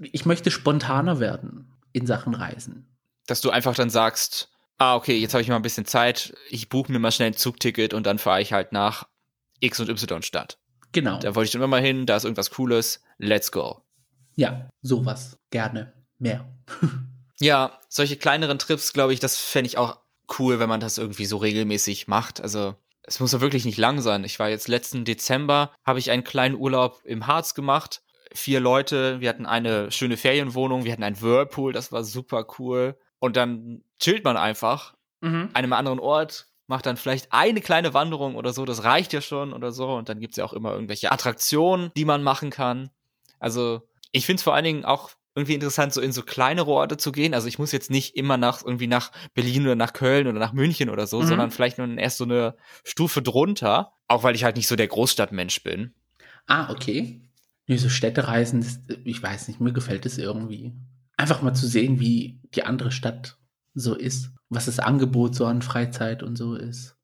ich 0.00 0.24
möchte 0.24 0.50
spontaner 0.50 1.20
werden 1.20 1.74
in 1.92 2.06
Sachen 2.06 2.34
Reisen. 2.34 2.86
Dass 3.26 3.42
du 3.42 3.50
einfach 3.50 3.74
dann 3.74 3.90
sagst, 3.90 4.48
ah, 4.78 4.96
okay, 4.96 5.18
jetzt 5.18 5.34
habe 5.34 5.42
ich 5.42 5.48
mal 5.48 5.56
ein 5.56 5.62
bisschen 5.62 5.84
Zeit, 5.84 6.34
ich 6.48 6.70
buche 6.70 6.90
mir 6.90 7.00
mal 7.00 7.12
schnell 7.12 7.32
ein 7.32 7.36
Zugticket 7.36 7.92
und 7.92 8.06
dann 8.06 8.18
fahre 8.18 8.40
ich 8.40 8.54
halt 8.54 8.72
nach 8.72 9.08
X 9.60 9.78
und 9.78 9.90
Y 9.90 10.22
Stadt. 10.22 10.58
Genau. 10.92 11.18
Da 11.18 11.34
wollte 11.34 11.46
ich 11.46 11.52
dann 11.52 11.60
immer 11.60 11.68
mal 11.68 11.82
hin, 11.82 12.06
da 12.06 12.16
ist 12.16 12.24
irgendwas 12.24 12.50
Cooles, 12.50 13.02
let's 13.18 13.52
go. 13.52 13.82
Ja, 14.36 14.68
sowas. 14.82 15.38
Gerne. 15.50 15.92
Mehr. 16.18 16.46
Ja, 17.38 17.78
solche 17.90 18.16
kleineren 18.16 18.58
Trips, 18.58 18.94
glaube 18.94 19.12
ich, 19.12 19.20
das 19.20 19.36
fände 19.36 19.66
ich 19.68 19.76
auch 19.76 19.98
cool, 20.38 20.58
wenn 20.58 20.70
man 20.70 20.80
das 20.80 20.96
irgendwie 20.96 21.26
so 21.26 21.36
regelmäßig 21.36 22.08
macht. 22.08 22.40
Also 22.40 22.74
es 23.02 23.20
muss 23.20 23.32
ja 23.32 23.42
wirklich 23.42 23.66
nicht 23.66 23.76
lang 23.76 24.00
sein. 24.00 24.24
Ich 24.24 24.38
war 24.38 24.48
jetzt 24.48 24.68
letzten 24.68 25.04
Dezember, 25.04 25.70
habe 25.84 25.98
ich 25.98 26.10
einen 26.10 26.24
kleinen 26.24 26.54
Urlaub 26.54 27.02
im 27.04 27.26
Harz 27.26 27.52
gemacht. 27.52 28.00
Vier 28.32 28.60
Leute, 28.60 29.20
wir 29.20 29.28
hatten 29.28 29.44
eine 29.44 29.90
schöne 29.90 30.16
Ferienwohnung, 30.16 30.84
wir 30.84 30.92
hatten 30.92 31.02
einen 31.02 31.20
Whirlpool, 31.20 31.74
das 31.74 31.92
war 31.92 32.04
super 32.04 32.46
cool. 32.58 32.96
Und 33.18 33.36
dann 33.36 33.82
chillt 34.00 34.24
man 34.24 34.38
einfach 34.38 34.94
Mhm. 35.20 35.50
an 35.52 35.56
einem 35.56 35.72
anderen 35.74 36.00
Ort, 36.00 36.46
macht 36.68 36.86
dann 36.86 36.96
vielleicht 36.96 37.34
eine 37.34 37.60
kleine 37.60 37.92
Wanderung 37.92 38.34
oder 38.36 38.54
so, 38.54 38.64
das 38.64 38.82
reicht 38.84 39.12
ja 39.12 39.20
schon 39.20 39.52
oder 39.52 39.72
so. 39.72 39.90
Und 39.92 40.08
dann 40.08 40.20
gibt's 40.20 40.38
ja 40.38 40.44
auch 40.46 40.54
immer 40.54 40.72
irgendwelche 40.72 41.12
Attraktionen, 41.12 41.90
die 41.98 42.06
man 42.06 42.22
machen 42.22 42.48
kann. 42.48 42.88
Also 43.38 43.82
ich 44.12 44.26
finde 44.26 44.38
es 44.38 44.42
vor 44.42 44.54
allen 44.54 44.64
Dingen 44.64 44.84
auch 44.84 45.10
irgendwie 45.34 45.54
interessant, 45.54 45.92
so 45.92 46.00
in 46.00 46.12
so 46.12 46.22
kleinere 46.22 46.70
Orte 46.70 46.96
zu 46.96 47.12
gehen. 47.12 47.34
Also 47.34 47.46
ich 47.46 47.58
muss 47.58 47.70
jetzt 47.70 47.90
nicht 47.90 48.16
immer 48.16 48.38
nach 48.38 48.64
irgendwie 48.64 48.86
nach 48.86 49.12
Berlin 49.34 49.64
oder 49.64 49.74
nach 49.74 49.92
Köln 49.92 50.26
oder 50.26 50.38
nach 50.38 50.54
München 50.54 50.88
oder 50.88 51.06
so, 51.06 51.20
Mhm. 51.20 51.26
sondern 51.26 51.50
vielleicht 51.50 51.76
nur 51.76 51.86
erst 51.98 52.16
so 52.16 52.24
eine 52.24 52.56
Stufe 52.84 53.20
drunter, 53.20 53.92
auch 54.08 54.22
weil 54.22 54.34
ich 54.34 54.44
halt 54.44 54.56
nicht 54.56 54.66
so 54.66 54.76
der 54.76 54.88
Großstadtmensch 54.88 55.62
bin. 55.62 55.92
Ah, 56.46 56.70
okay. 56.70 57.20
Nee, 57.66 57.76
so 57.76 57.88
Städtereisen, 57.90 58.60
das, 58.60 58.78
ich 59.04 59.22
weiß 59.22 59.48
nicht, 59.48 59.60
mir 59.60 59.72
gefällt 59.74 60.06
es 60.06 60.16
irgendwie. 60.16 60.72
Einfach 61.18 61.42
mal 61.42 61.52
zu 61.54 61.66
sehen, 61.66 62.00
wie 62.00 62.40
die 62.54 62.62
andere 62.62 62.90
Stadt 62.92 63.36
so 63.74 63.94
ist, 63.94 64.30
was 64.48 64.66
das 64.66 64.78
Angebot 64.78 65.34
so 65.34 65.44
an 65.44 65.60
Freizeit 65.60 66.22
und 66.22 66.36
so 66.36 66.54
ist. 66.54 66.95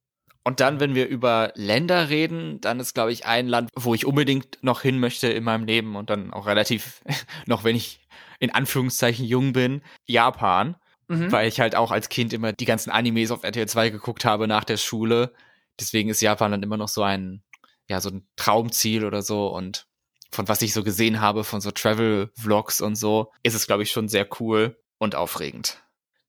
Und 0.45 0.61
dann, 0.61 0.81
wenn 0.81 0.95
wir 0.95 1.07
über 1.07 1.53
Länder 1.55 2.09
reden, 2.09 2.61
dann 2.61 2.81
ist, 2.81 2.95
glaube 2.95 3.13
ich, 3.13 3.27
ein 3.27 3.47
Land, 3.47 3.71
wo 3.77 3.95
ich 3.95 4.07
unbedingt 4.07 4.59
noch 4.63 4.83
hin 4.83 4.99
möchte 4.99 5.29
in 5.29 5.45
meinem 5.45 5.65
Leben 5.65 5.95
und 5.95 6.11
dann 6.11 6.33
auch 6.33 6.47
relativ, 6.47 7.03
noch 7.47 7.65
wenn 7.65 7.77
ich 7.77 8.01
in 8.41 8.51
Anführungszeichen 8.51 9.25
jung 9.25 9.53
bin, 9.53 9.83
Japan. 10.05 10.77
Mhm. 11.09 11.31
Weil 11.31 11.49
ich 11.49 11.61
halt 11.61 11.77
auch 11.77 11.91
als 11.91 12.09
Kind 12.09 12.33
immer 12.33 12.53
die 12.53 12.65
ganzen 12.65 12.91
Animes 12.91 13.31
auf 13.31 13.45
RTL 13.45 13.69
2 13.69 13.91
geguckt 13.91 14.25
habe 14.25 14.49
nach 14.49 14.65
der 14.65 14.77
Schule. 14.77 15.33
Deswegen 15.79 16.09
ist 16.09 16.21
Japan 16.21 16.51
dann 16.51 16.63
immer 16.63 16.77
noch 16.77 16.89
so 16.89 17.03
ein, 17.03 17.43
ja, 17.89 18.01
so 18.01 18.11
ein 18.11 18.27
Traumziel 18.37 19.05
oder 19.05 19.23
so. 19.23 19.47
Und 19.49 19.87
von 20.31 20.49
was 20.49 20.63
ich 20.63 20.73
so 20.73 20.83
gesehen 20.83 21.21
habe, 21.21 21.45
von 21.45 21.61
so 21.61 21.71
Travel-Vlogs 21.71 22.81
und 22.81 22.97
so, 22.97 23.31
ist 23.43 23.55
es, 23.55 23.67
glaube 23.67 23.83
ich, 23.83 23.91
schon 23.91 24.09
sehr 24.09 24.27
cool 24.41 24.77
und 24.99 25.15
aufregend. 25.15 25.83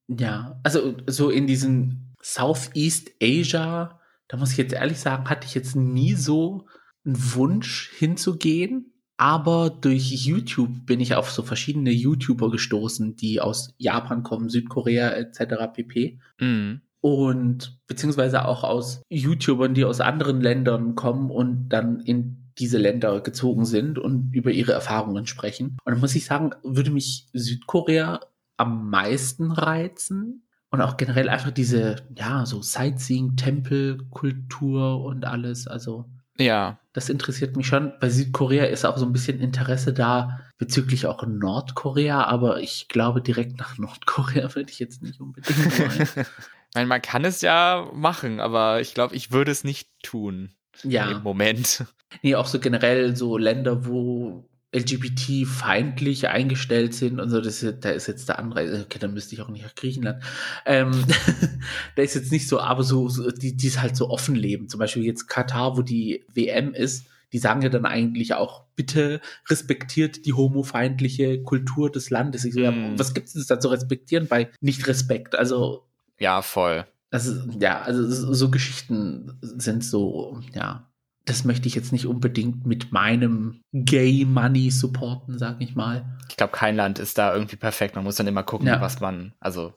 Ja, 0.08 0.60
also 0.64 0.96
so 1.08 1.30
in 1.30 1.48
diesen 1.48 2.14
Southeast 2.22 3.12
Asia, 3.22 4.00
da 4.34 4.40
muss 4.40 4.54
ich 4.54 4.58
jetzt 4.58 4.74
ehrlich 4.74 5.00
sagen, 5.00 5.30
hatte 5.30 5.46
ich 5.46 5.54
jetzt 5.54 5.76
nie 5.76 6.16
so 6.16 6.66
einen 7.06 7.36
Wunsch 7.36 7.92
hinzugehen. 8.00 8.92
Aber 9.16 9.70
durch 9.70 10.10
YouTube 10.10 10.88
bin 10.88 11.00
ich 11.00 11.14
auf 11.14 11.30
so 11.30 11.44
verschiedene 11.44 11.92
YouTuber 11.92 12.50
gestoßen, 12.50 13.16
die 13.16 13.42
aus 13.42 13.76
Japan 13.78 14.24
kommen, 14.24 14.50
Südkorea 14.50 15.12
etc. 15.12 15.72
pp. 15.72 16.20
Mhm. 16.40 16.82
Und 17.00 17.80
beziehungsweise 17.86 18.46
auch 18.46 18.64
aus 18.64 19.04
YouTubern, 19.10 19.76
die 19.76 19.86
aus 19.86 20.02
anderen 20.02 20.42
Ländern 20.42 20.96
kommen 20.96 21.30
und 21.30 21.70
dann 21.70 22.00
in 22.00 22.52
diese 22.58 22.80
Länder 22.80 23.22
gezogen 23.22 23.66
sind 23.66 24.00
und 24.00 24.34
über 24.34 24.50
ihre 24.50 24.72
Erfahrungen 24.72 25.28
sprechen. 25.28 25.78
Und 25.86 25.94
da 25.94 26.00
muss 26.00 26.16
ich 26.16 26.26
sagen, 26.26 26.56
würde 26.64 26.90
mich 26.90 27.28
Südkorea 27.34 28.20
am 28.58 28.90
meisten 28.90 29.52
reizen. 29.52 30.48
Und 30.74 30.82
auch 30.82 30.98
generell 30.98 31.30
einfach 31.30 31.52
diese, 31.52 31.98
ja, 32.18 32.48
so 32.48 32.64
Sightseeing, 32.64 33.36
Tempelkultur 33.36 35.06
und 35.06 35.24
alles. 35.24 35.68
Also, 35.68 36.06
Ja, 36.40 36.80
das 36.94 37.10
interessiert 37.10 37.56
mich 37.56 37.68
schon. 37.68 37.94
Bei 38.00 38.10
Südkorea 38.10 38.66
ist 38.66 38.84
auch 38.84 38.98
so 38.98 39.06
ein 39.06 39.14
bisschen 39.14 39.40
Interesse 39.40 39.94
da 39.94 40.40
bezüglich 40.58 41.06
auch 41.06 41.28
Nordkorea, 41.28 42.24
aber 42.24 42.60
ich 42.60 42.88
glaube, 42.88 43.22
direkt 43.22 43.60
nach 43.60 43.78
Nordkorea 43.78 44.56
würde 44.56 44.72
ich 44.72 44.80
jetzt 44.80 45.04
nicht 45.04 45.22
unbedingt 45.22 45.80
wollen. 45.80 46.26
meine, 46.74 46.88
man 46.88 47.04
kann 47.04 47.24
es 47.24 47.42
ja 47.42 47.88
machen, 47.94 48.40
aber 48.40 48.82
ich 48.82 48.96
glaube, 48.96 49.16
ich 49.16 49.32
würde 49.32 49.52
es 49.52 49.64
nicht 49.64 49.90
tun 50.02 50.56
ja. 50.82 51.12
im 51.12 51.22
Moment. 51.22 51.86
Nee, 52.24 52.34
auch 52.34 52.48
so 52.48 52.60
generell 52.60 53.16
so 53.16 53.38
Länder, 53.38 53.86
wo 53.86 54.50
LGBT-feindlich 54.74 56.28
eingestellt 56.30 56.94
sind 56.94 57.20
und 57.20 57.30
so, 57.30 57.42
das 57.42 57.64
ist, 57.64 57.84
da 57.86 57.90
ist 57.90 58.08
jetzt 58.08 58.30
der 58.30 58.40
Anreise, 58.40 58.84
okay, 58.86 59.00
dann 59.00 59.14
müsste 59.14 59.36
ich 59.36 59.42
auch 59.42 59.50
nicht 59.50 59.64
nach 59.64 59.76
Griechenland. 59.76 60.24
Ähm, 60.66 60.92
da 61.96 62.02
ist 62.02 62.16
jetzt 62.16 62.32
nicht 62.32 62.48
so, 62.48 62.60
aber 62.60 62.84
so, 62.84 63.10
so 63.10 63.32
die, 63.32 63.56
die 63.56 63.68
es 63.68 63.82
halt 63.82 63.96
so 63.96 64.10
offen 64.10 64.36
leben. 64.36 64.70
Zum 64.70 64.80
Beispiel 64.80 65.04
jetzt 65.04 65.28
Katar, 65.28 65.78
wo 65.78 65.82
die 65.82 66.26
WM 66.34 66.74
ist, 66.74 67.06
die 67.32 67.40
sagen 67.40 67.62
ja 67.64 67.70
dann 67.70 67.86
eigentlich 67.86 68.36
auch, 68.36 68.64
bitte 68.76 69.20
respektiert 69.50 70.26
die 70.26 70.34
homofeindliche 70.34 71.42
Kultur 71.42 71.92
des 71.92 72.10
Landes. 72.12 72.46
Ich 72.46 72.54
so, 72.54 72.60
ja, 72.60 72.72
Mm. 72.72 72.98
was 73.00 73.14
gibt 73.14 73.34
es 73.34 73.48
da 73.48 73.60
zu 73.60 73.70
respektieren 73.70 74.28
bei 74.28 74.50
Nicht-Respekt? 74.62 75.36
Also, 75.36 75.84
Ja, 76.20 76.42
voll. 76.44 76.86
das 77.10 77.26
ist, 77.26 77.42
ja, 77.60 77.82
also 77.82 78.08
so 78.10 78.34
so 78.34 78.52
Geschichten 78.52 79.38
sind 79.42 79.84
so, 79.84 80.40
ja, 80.54 80.88
das 81.26 81.46
möchte 81.46 81.68
ich 81.68 81.76
jetzt 81.76 81.92
nicht 81.94 82.06
unbedingt 82.06 82.66
mit 82.66 82.92
meinem 82.92 83.62
Gay 83.72 84.26
Money 84.26 84.72
supporten, 84.72 85.38
sag 85.40 85.62
ich 85.62 85.76
mal. 85.76 86.06
Ich 86.30 86.36
glaube, 86.38 86.52
kein 86.52 86.76
Land 86.76 87.00
ist 87.00 87.18
da 87.18 87.34
irgendwie 87.34 87.56
perfekt. 87.56 87.96
Man 87.96 88.04
muss 88.04 88.16
dann 88.16 88.28
immer 88.28 88.44
gucken, 88.44 88.68
Ja. 88.68 88.82
was 88.82 89.00
man, 89.00 89.34
also, 89.40 89.74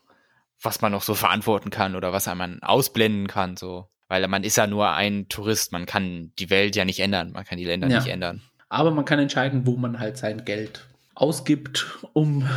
was 0.61 0.80
man 0.80 0.90
noch 0.92 1.03
so 1.03 1.14
verantworten 1.14 1.70
kann 1.70 1.94
oder 1.94 2.12
was 2.12 2.26
man 2.26 2.62
ausblenden 2.62 3.28
kann, 3.28 3.57
so. 3.57 3.88
Weil 4.09 4.26
man 4.28 4.44
ist 4.44 4.57
ja 4.57 4.66
nur 4.66 4.90
ein 4.92 5.28
Tourist. 5.28 5.72
Man 5.72 5.84
kann 5.86 6.32
die 6.38 6.49
Welt 6.51 6.76
ja 6.76 6.84
nicht 6.84 7.01
ändern. 7.01 7.32
Man 7.32 7.44
kann 7.44 7.59
die 7.59 7.64
Länder 7.64 7.88
Ja. 7.88 7.99
nicht 7.99 8.09
ändern. 8.09 8.42
Aber 8.68 8.90
man 8.92 9.05
kann 9.05 9.18
entscheiden, 9.18 9.66
wo 9.66 9.76
man 9.76 9.99
halt 9.99 10.16
sein 10.16 10.44
Geld 10.44 10.86
ausgibt, 11.14 11.86
um 12.12 12.49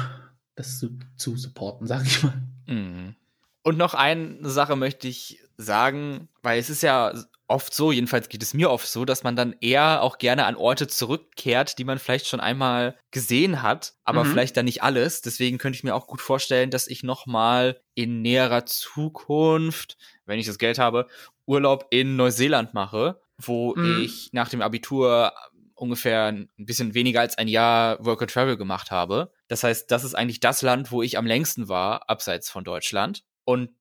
das 0.56 0.80
zu, 0.80 0.98
zu 1.16 1.38
supporten, 1.38 1.88
sag 1.88 2.06
ich 2.06 2.22
mal. 2.24 2.34
Mhm. 2.68 3.16
Und 3.64 3.78
noch 3.78 3.94
eine 3.94 4.38
Sache 4.50 4.76
möchte 4.76 5.08
ich 5.08 5.40
sagen, 5.58 6.28
weil 6.44 6.60
es 6.60 6.70
ist 6.70 6.84
ja 6.84 7.14
oft 7.50 7.74
so, 7.74 7.91
jedenfalls 7.91 8.30
geht 8.30 8.43
es 8.43 8.54
mir 8.54 8.70
oft 8.70 8.88
so, 8.88 9.06
dass 9.06 9.24
man 9.24 9.36
dann 9.36 9.56
eher 9.60 10.02
auch 10.04 10.18
gerne 10.20 10.45
an 10.45 10.56
Orte 10.56 10.88
zurückkehrt, 10.88 11.78
die 11.80 11.84
man 11.84 11.97
vielleicht 12.00 12.28
schon 12.28 12.39
einmal 12.39 12.97
gesehen 13.12 13.62
hat, 13.62 13.93
aber 14.04 14.24
Mhm. 14.24 14.30
vielleicht 14.30 14.56
dann 14.56 14.66
nicht 14.66 14.84
alles. 14.84 15.22
Deswegen 15.22 15.58
könnte 15.58 15.76
ich 15.78 15.84
mir 15.84 15.95
auch 15.95 16.08
gut 16.08 16.22
vorstellen, 16.22 16.70
dass 16.72 16.88
ich 16.88 17.04
noch 17.04 17.26
mal 17.26 17.82
in 17.95 18.22
näherer 18.22 18.66
Zukunft, 18.66 19.97
wenn 20.26 20.39
ich 20.39 20.45
das 20.45 20.58
Geld 20.60 20.80
habe, 20.80 21.08
Urlaub 21.45 21.88
in 21.89 22.16
Neuseeland 22.16 22.74
mache, 22.74 23.20
wo 23.38 23.76
Mhm. 23.76 23.86
ich 23.86 24.30
nach 24.32 24.50
dem 24.50 24.62
Abitur 24.62 25.34
ungefähr 25.74 26.26
ein 26.26 26.50
bisschen 26.58 26.93
weniger 26.93 27.22
als 27.22 27.38
ein 27.38 27.47
Jahr 27.47 28.04
Work 28.06 28.22
and 28.22 28.32
Travel 28.32 28.58
gemacht 28.58 28.91
habe. 28.91 29.32
Das 29.47 29.64
heißt, 29.64 29.89
das 29.89 30.04
ist 30.04 30.14
eigentlich 30.14 30.41
das 30.41 30.62
Land, 30.62 30.91
wo 30.91 31.02
ich 31.02 31.18
am 31.18 31.26
längsten 31.26 31.68
war, 31.70 32.10
abseits 32.10 32.50
von 32.50 32.64
Deutschland. 32.64 33.24
Und 33.45 33.72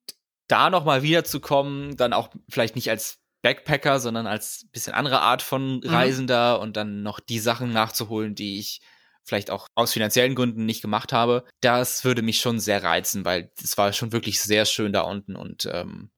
da 0.47 0.71
nochmal 0.71 1.03
wiederzukommen, 1.03 1.97
dann 1.97 2.13
auch 2.13 2.31
vielleicht 2.49 2.77
nicht 2.77 2.89
als 2.89 3.19
Backpacker, 3.43 4.01
sondern 4.01 4.27
als 4.27 4.67
bisschen 4.73 4.95
andere 4.95 5.21
Art 5.21 5.43
von 5.43 5.81
Reisender 5.85 6.61
und 6.61 6.77
dann 6.77 7.03
noch 7.03 7.21
die 7.21 7.39
Sachen 7.39 7.73
nachzuholen, 7.73 8.35
die 8.35 8.59
ich 8.59 8.81
vielleicht 9.25 9.51
auch 9.51 9.69
aus 9.75 9.93
finanziellen 9.93 10.35
Gründen 10.35 10.65
nicht 10.65 10.83
gemacht 10.83 11.13
habe, 11.13 11.45
das 11.61 12.05
würde 12.05 12.23
mich 12.23 12.41
schon 12.41 12.59
sehr 12.59 12.83
reizen, 12.83 13.25
weil 13.25 13.51
es 13.63 13.77
war 13.77 13.93
schon 13.93 14.13
wirklich 14.13 14.41
sehr 14.41 14.65
schön 14.65 14.93
da 14.93 15.03
unten 15.03 15.37
und 15.37 15.69
ähm, 15.71 16.11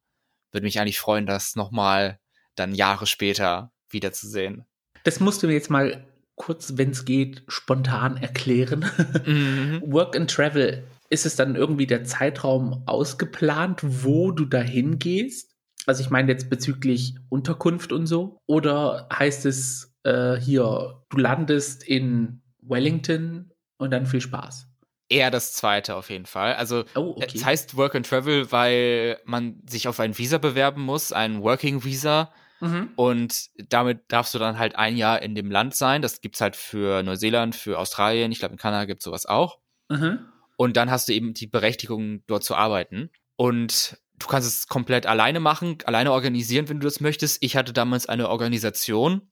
würde 0.52 0.64
mich 0.64 0.80
eigentlich 0.80 1.00
freuen, 1.00 1.26
das 1.26 1.56
nochmal 1.56 2.20
dann 2.54 2.74
Jahre 2.74 3.06
später 3.06 3.72
wiederzusehen. 3.90 4.64
Das 5.04 5.20
musst 5.20 5.42
du 5.42 5.48
mir 5.48 5.54
jetzt 5.54 5.70
mal 5.70 6.06
kurz, 6.36 6.74
wenn 6.76 6.90
es 6.90 7.04
geht, 7.04 7.42
spontan 7.48 8.16
erklären. 8.16 8.86
Mhm. 9.26 9.82
Work 9.86 10.16
and 10.16 10.30
Travel, 10.30 10.84
ist 11.10 11.26
es 11.26 11.36
dann 11.36 11.56
irgendwie 11.56 11.86
der 11.86 12.04
Zeitraum 12.04 12.84
ausgeplant, 12.86 13.80
wo 13.82 14.30
du 14.30 14.44
dahin 14.44 14.98
gehst? 14.98 15.49
Also 15.90 16.04
ich 16.04 16.10
meine 16.10 16.30
jetzt 16.30 16.48
bezüglich 16.48 17.16
Unterkunft 17.30 17.90
und 17.90 18.06
so. 18.06 18.38
Oder 18.46 19.08
heißt 19.12 19.44
es 19.44 19.92
äh, 20.04 20.36
hier, 20.36 21.02
du 21.08 21.18
landest 21.18 21.82
in 21.82 22.42
Wellington 22.62 23.50
und 23.76 23.90
dann 23.90 24.06
viel 24.06 24.20
Spaß? 24.20 24.68
Eher 25.08 25.32
das 25.32 25.52
zweite 25.52 25.96
auf 25.96 26.08
jeden 26.08 26.26
Fall. 26.26 26.54
Also 26.54 26.84
oh, 26.94 27.16
okay. 27.16 27.32
es 27.34 27.44
heißt 27.44 27.76
Work 27.76 27.96
and 27.96 28.08
Travel, 28.08 28.52
weil 28.52 29.18
man 29.24 29.60
sich 29.68 29.88
auf 29.88 29.98
ein 29.98 30.16
Visa 30.16 30.38
bewerben 30.38 30.82
muss, 30.82 31.12
ein 31.12 31.42
Working 31.42 31.82
Visa. 31.82 32.32
Mhm. 32.60 32.90
Und 32.94 33.50
damit 33.68 34.02
darfst 34.06 34.32
du 34.32 34.38
dann 34.38 34.60
halt 34.60 34.76
ein 34.76 34.96
Jahr 34.96 35.20
in 35.22 35.34
dem 35.34 35.50
Land 35.50 35.74
sein. 35.74 36.02
Das 36.02 36.20
gibt's 36.20 36.40
halt 36.40 36.54
für 36.54 37.02
Neuseeland, 37.02 37.56
für 37.56 37.80
Australien, 37.80 38.30
ich 38.30 38.38
glaube 38.38 38.52
in 38.52 38.58
Kanada 38.58 38.84
gibt's 38.84 39.02
sowas 39.02 39.26
auch. 39.26 39.58
Mhm. 39.88 40.20
Und 40.56 40.76
dann 40.76 40.88
hast 40.88 41.08
du 41.08 41.14
eben 41.14 41.34
die 41.34 41.48
Berechtigung, 41.48 42.22
dort 42.28 42.44
zu 42.44 42.54
arbeiten. 42.54 43.10
Und 43.34 43.99
du 44.20 44.26
kannst 44.26 44.48
es 44.48 44.68
komplett 44.68 45.06
alleine 45.06 45.40
machen, 45.40 45.78
alleine 45.84 46.12
organisieren, 46.12 46.68
wenn 46.68 46.78
du 46.78 46.86
das 46.86 47.00
möchtest. 47.00 47.38
Ich 47.40 47.56
hatte 47.56 47.72
damals 47.72 48.06
eine 48.06 48.28
Organisation, 48.28 49.22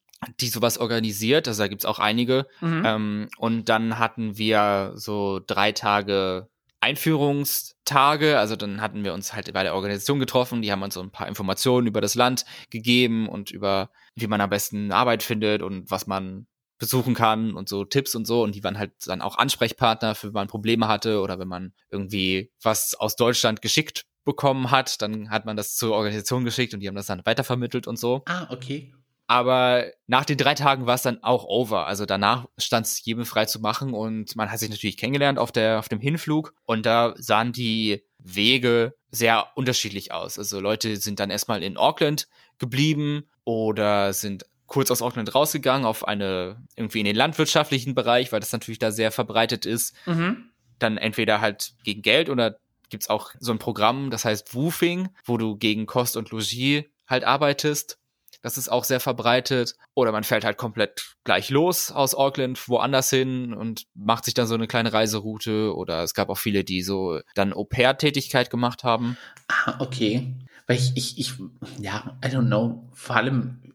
die 0.41 0.49
sowas 0.49 0.79
organisiert. 0.79 1.47
Also 1.47 1.63
da 1.63 1.69
gibt's 1.69 1.85
auch 1.85 2.01
einige. 2.01 2.47
Mhm. 2.61 2.83
Ähm, 2.85 3.29
und 3.39 3.69
dann 3.69 3.99
hatten 3.99 4.37
wir 4.37 4.93
so 4.97 5.41
drei 5.47 5.73
Tage 5.73 6.49
Einführungstage. 6.81 8.39
Also 8.39 8.57
dann 8.57 8.81
hatten 8.81 9.05
wir 9.05 9.15
uns 9.15 9.35
halt 9.35 9.53
bei 9.53 9.63
der 9.63 9.75
Organisation 9.75 10.19
getroffen. 10.19 10.63
Die 10.63 10.73
haben 10.73 10.83
uns 10.83 10.95
so 10.95 11.03
ein 11.03 11.11
paar 11.11 11.29
Informationen 11.29 11.87
über 11.87 12.01
das 12.01 12.15
Land 12.15 12.45
gegeben 12.71 13.29
und 13.29 13.51
über, 13.51 13.91
wie 14.15 14.27
man 14.27 14.41
am 14.41 14.51
besten 14.51 14.91
Arbeit 14.91 15.23
findet 15.23 15.63
und 15.63 15.91
was 15.91 16.07
man 16.07 16.47
besuchen 16.79 17.15
kann 17.15 17.55
und 17.55 17.69
so 17.69 17.85
Tipps 17.85 18.15
und 18.15 18.25
so. 18.25 18.43
Und 18.43 18.55
die 18.55 18.65
waren 18.65 18.79
halt 18.79 18.93
dann 19.07 19.21
auch 19.21 19.37
Ansprechpartner, 19.37 20.15
für 20.15 20.29
wenn 20.29 20.35
man 20.35 20.49
Probleme 20.49 20.89
hatte 20.89 21.21
oder 21.21 21.39
wenn 21.39 21.49
man 21.49 21.75
irgendwie 21.91 22.51
was 22.63 22.95
aus 22.95 23.17
Deutschland 23.17 23.61
geschickt 23.61 24.05
bekommen 24.29 24.71
hat, 24.71 25.01
dann 25.01 25.31
hat 25.31 25.47
man 25.47 25.57
das 25.57 25.75
zur 25.75 25.95
Organisation 25.95 26.45
geschickt 26.45 26.75
und 26.75 26.81
die 26.81 26.89
haben 26.89 26.95
das 26.95 27.07
dann 27.07 27.25
weitervermittelt 27.25 27.87
und 27.87 27.99
so. 27.99 28.23
Ah, 28.27 28.47
okay. 28.51 28.93
Aber 29.27 29.87
nach 30.07 30.27
den 30.27 30.37
drei 30.37 30.55
Tagen 30.55 30.85
war 30.85 30.97
es 30.97 31.03
dann 31.03 31.23
auch 31.23 31.45
over. 31.45 31.87
Also 31.87 32.05
danach 32.05 32.47
stand 32.59 32.85
es 32.85 33.03
jedem 33.03 33.25
frei 33.25 33.47
zu 33.47 33.59
machen 33.59 33.95
und 33.95 34.37
man 34.37 34.53
hat 34.53 34.59
sich 34.59 34.69
natürlich 34.69 34.99
kennengelernt 34.99 35.39
auf 35.39 35.51
der, 35.51 35.79
auf 35.79 35.89
dem 35.89 35.99
Hinflug 35.99 36.53
und 36.67 36.85
da 36.85 37.15
sahen 37.17 37.53
die 37.53 38.03
Wege 38.19 38.95
sehr 39.11 39.47
unterschiedlich 39.55 40.13
aus. 40.13 40.39
Also 40.39 40.61
Leute 40.61 40.97
sind 40.99 41.21
dann 41.21 41.31
erstmal 41.31 41.63
in 41.63 41.79
Auckland 41.79 42.29
geblieben 42.59 43.25
oder 43.45 44.13
sind 44.13 44.45
kurz 44.67 44.91
aus 44.91 45.01
Auckland 45.01 45.35
rausgegangen 45.35 45.87
auf 45.87 46.07
eine, 46.07 46.63
irgendwie 46.77 47.01
in 47.01 47.07
den 47.07 47.17
landwirtschaftlichen 47.17 47.95
Bereich, 47.95 48.31
weil 48.31 48.41
das 48.41 48.53
natürlich 48.53 48.79
da 48.79 48.91
sehr 48.91 49.11
verbreitet 49.11 49.65
ist. 49.65 49.95
Mhm. 50.05 50.51
Dann 50.79 50.99
entweder 50.99 51.41
halt 51.41 51.73
gegen 51.83 52.03
Geld 52.03 52.29
oder 52.29 52.59
gibt's 52.89 53.11
auch 53.11 53.33
so 53.39 53.53
ein 53.53 53.59
Programm, 53.59 54.11
das 54.11 54.25
heißt 54.25 54.55
Woofing, 54.55 55.09
wo 55.25 55.37
du 55.37 55.57
gegen 55.57 55.87
Kost 55.87 56.17
und 56.17 56.31
Logis 56.31 56.85
halt 57.07 57.25
arbeitest. 57.25 57.99
Das 58.41 58.57
ist 58.57 58.69
auch 58.69 58.85
sehr 58.85 59.01
verbreitet. 59.01 59.75
Oder 59.95 60.13
man 60.13 60.23
fährt 60.23 60.45
halt 60.45 60.59
komplett 60.59 61.17
gleich 61.25 61.51
los 61.51 61.91
aus 61.91 62.15
Auckland 62.15 62.69
woanders 62.69 63.11
hin 63.11 63.53
und 63.53 63.87
macht 63.95 64.25
sich 64.25 64.35
dann 64.35 64.47
so 64.47 64.55
eine 64.55 64.69
kleine 64.69 64.93
Reiseroute. 64.93 65.75
Oder 65.75 66.05
es 66.05 66.15
gab 66.15 66.29
auch 66.29 66.39
viele, 66.39 66.63
die 66.63 66.83
so 66.83 67.21
dann 67.35 67.53
Au-pair-Tätigkeit 67.53 68.51
gemacht 68.51 68.85
haben. 68.85 69.17
Ah, 69.49 69.77
okay. 69.81 70.37
Weil 70.69 70.77
ich, 70.77 70.97
ich, 70.97 71.19
ich, 71.19 71.33
ja, 71.81 72.17
I 72.25 72.29
don't 72.29 72.47
know. 72.47 72.89
Vor 72.93 73.17
allem, 73.17 73.75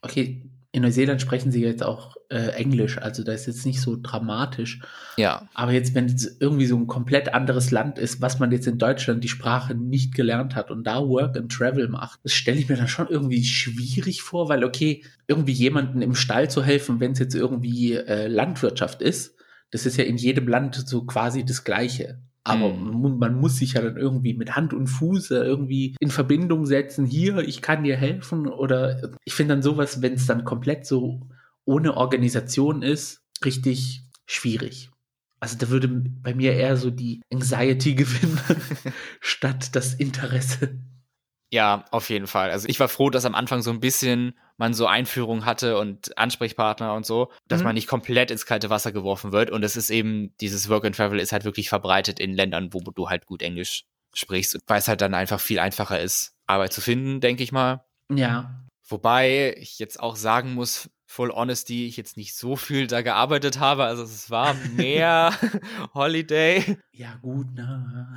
okay, 0.00 0.50
in 0.74 0.82
Neuseeland 0.82 1.20
sprechen 1.20 1.52
sie 1.52 1.62
jetzt 1.62 1.84
auch 1.84 2.16
äh, 2.30 2.48
Englisch, 2.54 2.96
also 2.96 3.22
da 3.22 3.32
ist 3.32 3.46
jetzt 3.46 3.66
nicht 3.66 3.82
so 3.82 3.98
dramatisch. 4.00 4.80
Ja. 5.18 5.46
Aber 5.52 5.72
jetzt, 5.72 5.94
wenn 5.94 6.06
es 6.06 6.38
irgendwie 6.40 6.64
so 6.64 6.76
ein 6.76 6.86
komplett 6.86 7.34
anderes 7.34 7.70
Land 7.70 7.98
ist, 7.98 8.22
was 8.22 8.38
man 8.38 8.50
jetzt 8.52 8.66
in 8.66 8.78
Deutschland 8.78 9.22
die 9.22 9.28
Sprache 9.28 9.74
nicht 9.74 10.14
gelernt 10.14 10.54
hat 10.54 10.70
und 10.70 10.84
da 10.84 11.06
Work 11.06 11.36
and 11.36 11.52
Travel 11.52 11.88
macht, 11.88 12.20
das 12.24 12.32
stelle 12.32 12.58
ich 12.58 12.70
mir 12.70 12.76
dann 12.76 12.88
schon 12.88 13.08
irgendwie 13.08 13.44
schwierig 13.44 14.22
vor, 14.22 14.48
weil 14.48 14.64
okay, 14.64 15.04
irgendwie 15.26 15.52
jemanden 15.52 16.00
im 16.00 16.14
Stall 16.14 16.50
zu 16.50 16.64
helfen, 16.64 17.00
wenn 17.00 17.12
es 17.12 17.18
jetzt 17.18 17.34
irgendwie 17.34 17.92
äh, 17.92 18.26
Landwirtschaft 18.26 19.02
ist, 19.02 19.36
das 19.70 19.84
ist 19.84 19.98
ja 19.98 20.04
in 20.04 20.16
jedem 20.16 20.48
Land 20.48 20.74
so 20.74 21.04
quasi 21.04 21.44
das 21.44 21.64
Gleiche. 21.64 22.18
Aber 22.44 22.74
mhm. 22.74 23.18
man 23.18 23.40
muss 23.40 23.56
sich 23.56 23.74
ja 23.74 23.82
dann 23.82 23.96
irgendwie 23.96 24.34
mit 24.34 24.56
Hand 24.56 24.74
und 24.74 24.88
Fuß 24.88 25.30
irgendwie 25.30 25.94
in 26.00 26.10
Verbindung 26.10 26.66
setzen. 26.66 27.06
Hier, 27.06 27.38
ich 27.38 27.62
kann 27.62 27.84
dir 27.84 27.96
helfen. 27.96 28.48
Oder 28.48 29.12
ich 29.24 29.34
finde 29.34 29.54
dann 29.54 29.62
sowas, 29.62 30.02
wenn 30.02 30.14
es 30.14 30.26
dann 30.26 30.44
komplett 30.44 30.86
so 30.86 31.28
ohne 31.64 31.96
Organisation 31.96 32.82
ist, 32.82 33.22
richtig 33.44 34.04
schwierig. 34.26 34.90
Also 35.38 35.56
da 35.58 35.70
würde 35.70 35.88
bei 35.88 36.34
mir 36.34 36.52
eher 36.52 36.76
so 36.76 36.90
die 36.90 37.20
Anxiety 37.32 37.94
gewinnen, 37.96 38.38
statt 39.20 39.74
das 39.74 39.94
Interesse. 39.94 40.78
Ja, 41.52 41.84
auf 41.90 42.08
jeden 42.08 42.26
Fall. 42.26 42.50
Also 42.50 42.66
ich 42.66 42.80
war 42.80 42.88
froh, 42.88 43.10
dass 43.10 43.26
am 43.26 43.34
Anfang 43.34 43.60
so 43.60 43.70
ein 43.70 43.80
bisschen 43.80 44.32
man 44.56 44.72
so 44.72 44.86
Einführung 44.86 45.44
hatte 45.44 45.76
und 45.76 46.16
Ansprechpartner 46.16 46.94
und 46.94 47.04
so, 47.04 47.30
dass 47.46 47.60
mhm. 47.60 47.64
man 47.66 47.74
nicht 47.74 47.86
komplett 47.86 48.30
ins 48.30 48.46
kalte 48.46 48.70
Wasser 48.70 48.90
geworfen 48.90 49.32
wird. 49.32 49.50
Und 49.50 49.62
es 49.62 49.76
ist 49.76 49.90
eben, 49.90 50.34
dieses 50.40 50.70
Work 50.70 50.86
and 50.86 50.96
Travel 50.96 51.20
ist 51.20 51.30
halt 51.30 51.44
wirklich 51.44 51.68
verbreitet 51.68 52.18
in 52.20 52.32
Ländern, 52.32 52.72
wo 52.72 52.80
du 52.80 53.10
halt 53.10 53.26
gut 53.26 53.42
Englisch 53.42 53.84
sprichst, 54.14 54.60
weil 54.66 54.78
es 54.78 54.88
halt 54.88 55.02
dann 55.02 55.12
einfach 55.12 55.40
viel 55.40 55.58
einfacher 55.58 56.00
ist, 56.00 56.34
Arbeit 56.46 56.72
zu 56.72 56.80
finden, 56.80 57.20
denke 57.20 57.42
ich 57.42 57.52
mal. 57.52 57.84
Ja. 58.10 58.64
Wobei 58.88 59.54
ich 59.58 59.78
jetzt 59.78 60.00
auch 60.00 60.16
sagen 60.16 60.54
muss, 60.54 60.88
full 61.04 61.32
honesty, 61.32 61.86
ich 61.86 61.98
jetzt 61.98 62.16
nicht 62.16 62.34
so 62.34 62.56
viel 62.56 62.86
da 62.86 63.02
gearbeitet 63.02 63.60
habe. 63.60 63.84
Also 63.84 64.04
es 64.04 64.30
war 64.30 64.54
mehr 64.74 65.32
Holiday. 65.94 66.78
Ja, 66.92 67.14
gut, 67.20 67.48
na. 67.52 68.16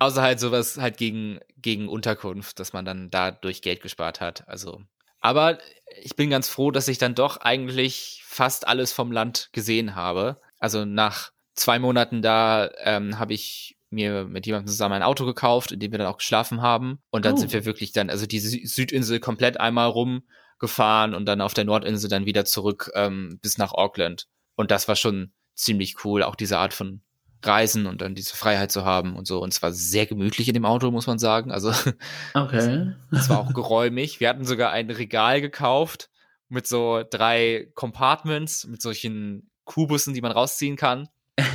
Außer 0.00 0.22
halt 0.22 0.40
sowas 0.40 0.78
halt 0.78 0.96
gegen, 0.96 1.40
gegen 1.58 1.88
Unterkunft, 1.88 2.58
dass 2.58 2.72
man 2.72 2.86
dann 2.86 3.10
dadurch 3.10 3.60
Geld 3.60 3.82
gespart 3.82 4.20
hat. 4.20 4.48
Also, 4.48 4.80
aber 5.20 5.58
ich 6.02 6.16
bin 6.16 6.30
ganz 6.30 6.48
froh, 6.48 6.70
dass 6.70 6.88
ich 6.88 6.96
dann 6.96 7.14
doch 7.14 7.36
eigentlich 7.36 8.22
fast 8.24 8.66
alles 8.66 8.92
vom 8.92 9.12
Land 9.12 9.50
gesehen 9.52 9.94
habe. 9.94 10.40
Also 10.58 10.86
nach 10.86 11.32
zwei 11.54 11.78
Monaten 11.78 12.22
da 12.22 12.70
ähm, 12.78 13.18
habe 13.18 13.34
ich 13.34 13.76
mir 13.90 14.24
mit 14.24 14.46
jemandem 14.46 14.68
zusammen 14.68 14.94
ein 14.94 15.02
Auto 15.02 15.26
gekauft, 15.26 15.72
in 15.72 15.80
dem 15.80 15.92
wir 15.92 15.98
dann 15.98 16.06
auch 16.06 16.18
geschlafen 16.18 16.62
haben. 16.62 17.00
Und 17.10 17.26
dann 17.26 17.34
oh. 17.34 17.36
sind 17.36 17.52
wir 17.52 17.66
wirklich 17.66 17.92
dann, 17.92 18.08
also 18.08 18.24
diese 18.24 18.66
Südinsel 18.66 19.20
komplett 19.20 19.60
einmal 19.60 19.90
rumgefahren 19.90 21.14
und 21.14 21.26
dann 21.26 21.42
auf 21.42 21.52
der 21.52 21.64
Nordinsel 21.64 22.08
dann 22.08 22.24
wieder 22.24 22.46
zurück 22.46 22.90
ähm, 22.94 23.38
bis 23.42 23.58
nach 23.58 23.72
Auckland. 23.72 24.28
Und 24.54 24.70
das 24.70 24.88
war 24.88 24.96
schon 24.96 25.32
ziemlich 25.54 26.04
cool, 26.04 26.22
auch 26.22 26.36
diese 26.36 26.56
Art 26.56 26.72
von 26.72 27.02
reisen 27.42 27.86
und 27.86 28.00
dann 28.00 28.14
diese 28.14 28.36
Freiheit 28.36 28.70
zu 28.70 28.84
haben 28.84 29.16
und 29.16 29.26
so. 29.26 29.40
Und 29.42 29.52
es 29.52 29.62
war 29.62 29.72
sehr 29.72 30.06
gemütlich 30.06 30.48
in 30.48 30.54
dem 30.54 30.64
Auto, 30.64 30.90
muss 30.90 31.06
man 31.06 31.18
sagen. 31.18 31.50
Also 31.50 31.72
okay. 32.34 32.92
es 33.10 33.28
war 33.28 33.38
auch 33.38 33.54
geräumig. 33.54 34.20
Wir 34.20 34.28
hatten 34.28 34.44
sogar 34.44 34.72
ein 34.72 34.90
Regal 34.90 35.40
gekauft 35.40 36.10
mit 36.48 36.66
so 36.66 37.02
drei 37.08 37.68
Compartments, 37.74 38.66
mit 38.66 38.82
solchen 38.82 39.50
Kubussen, 39.64 40.14
die 40.14 40.20
man 40.20 40.32
rausziehen 40.32 40.76
kann. 40.76 41.08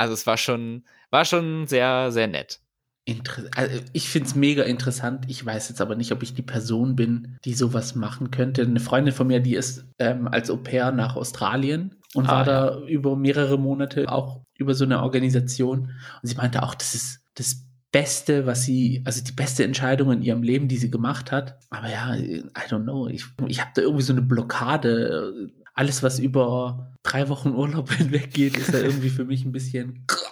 Also 0.00 0.14
es 0.14 0.28
war 0.28 0.36
schon, 0.36 0.84
war 1.10 1.24
schon 1.24 1.66
sehr, 1.66 2.12
sehr 2.12 2.28
nett. 2.28 2.60
Inter 3.08 3.44
also 3.56 3.80
ich 3.94 4.10
finde 4.10 4.28
es 4.28 4.34
mega 4.34 4.64
interessant. 4.64 5.24
Ich 5.28 5.44
weiß 5.44 5.70
jetzt 5.70 5.80
aber 5.80 5.96
nicht, 5.96 6.12
ob 6.12 6.22
ich 6.22 6.34
die 6.34 6.42
Person 6.42 6.94
bin, 6.94 7.38
die 7.46 7.54
sowas 7.54 7.94
machen 7.94 8.30
könnte. 8.30 8.60
Eine 8.60 8.80
Freundin 8.80 9.14
von 9.14 9.26
mir, 9.26 9.40
die 9.40 9.54
ist 9.54 9.86
ähm, 9.98 10.28
als 10.28 10.50
Au 10.50 10.58
pair 10.58 10.92
nach 10.92 11.16
Australien 11.16 11.96
und 12.12 12.26
ah, 12.26 12.32
war 12.32 12.38
ja. 12.40 12.44
da 12.44 12.80
über 12.86 13.16
mehrere 13.16 13.58
Monate 13.58 14.12
auch 14.12 14.42
über 14.58 14.74
so 14.74 14.84
eine 14.84 15.02
Organisation. 15.02 15.94
Und 16.22 16.28
sie 16.28 16.34
meinte 16.34 16.62
auch, 16.62 16.74
das 16.74 16.94
ist 16.94 17.20
das 17.34 17.64
Beste, 17.92 18.44
was 18.44 18.64
sie, 18.64 19.00
also 19.06 19.24
die 19.24 19.32
beste 19.32 19.64
Entscheidung 19.64 20.12
in 20.12 20.20
ihrem 20.20 20.42
Leben, 20.42 20.68
die 20.68 20.76
sie 20.76 20.90
gemacht 20.90 21.32
hat. 21.32 21.58
Aber 21.70 21.88
ja, 21.88 22.14
I 22.14 22.44
don't 22.68 22.82
know. 22.82 23.08
Ich, 23.08 23.24
ich 23.46 23.60
habe 23.62 23.70
da 23.74 23.80
irgendwie 23.80 24.02
so 24.02 24.12
eine 24.12 24.20
Blockade. 24.20 25.50
Alles, 25.72 26.02
was 26.02 26.18
über 26.18 26.92
drei 27.02 27.30
Wochen 27.30 27.54
Urlaub 27.54 27.90
hinweg 27.94 28.34
geht, 28.34 28.58
ist 28.58 28.74
da 28.74 28.78
irgendwie 28.80 29.08
für 29.08 29.24
mich 29.24 29.46
ein 29.46 29.52
bisschen. 29.52 30.04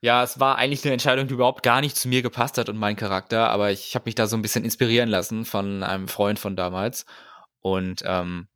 Ja, 0.00 0.22
es 0.22 0.38
war 0.38 0.56
eigentlich 0.56 0.84
eine 0.84 0.92
Entscheidung, 0.92 1.26
die 1.26 1.34
überhaupt 1.34 1.62
gar 1.62 1.80
nicht 1.80 1.96
zu 1.96 2.08
mir 2.08 2.22
gepasst 2.22 2.56
hat 2.56 2.68
und 2.68 2.76
meinen 2.76 2.96
Charakter, 2.96 3.50
aber 3.50 3.72
ich 3.72 3.94
habe 3.94 4.04
mich 4.06 4.14
da 4.14 4.26
so 4.26 4.36
ein 4.36 4.42
bisschen 4.42 4.64
inspirieren 4.64 5.08
lassen 5.08 5.44
von 5.44 5.82
einem 5.82 6.06
Freund 6.06 6.38
von 6.38 6.54
damals. 6.54 7.04
Und 7.60 8.02
ähm, 8.04 8.48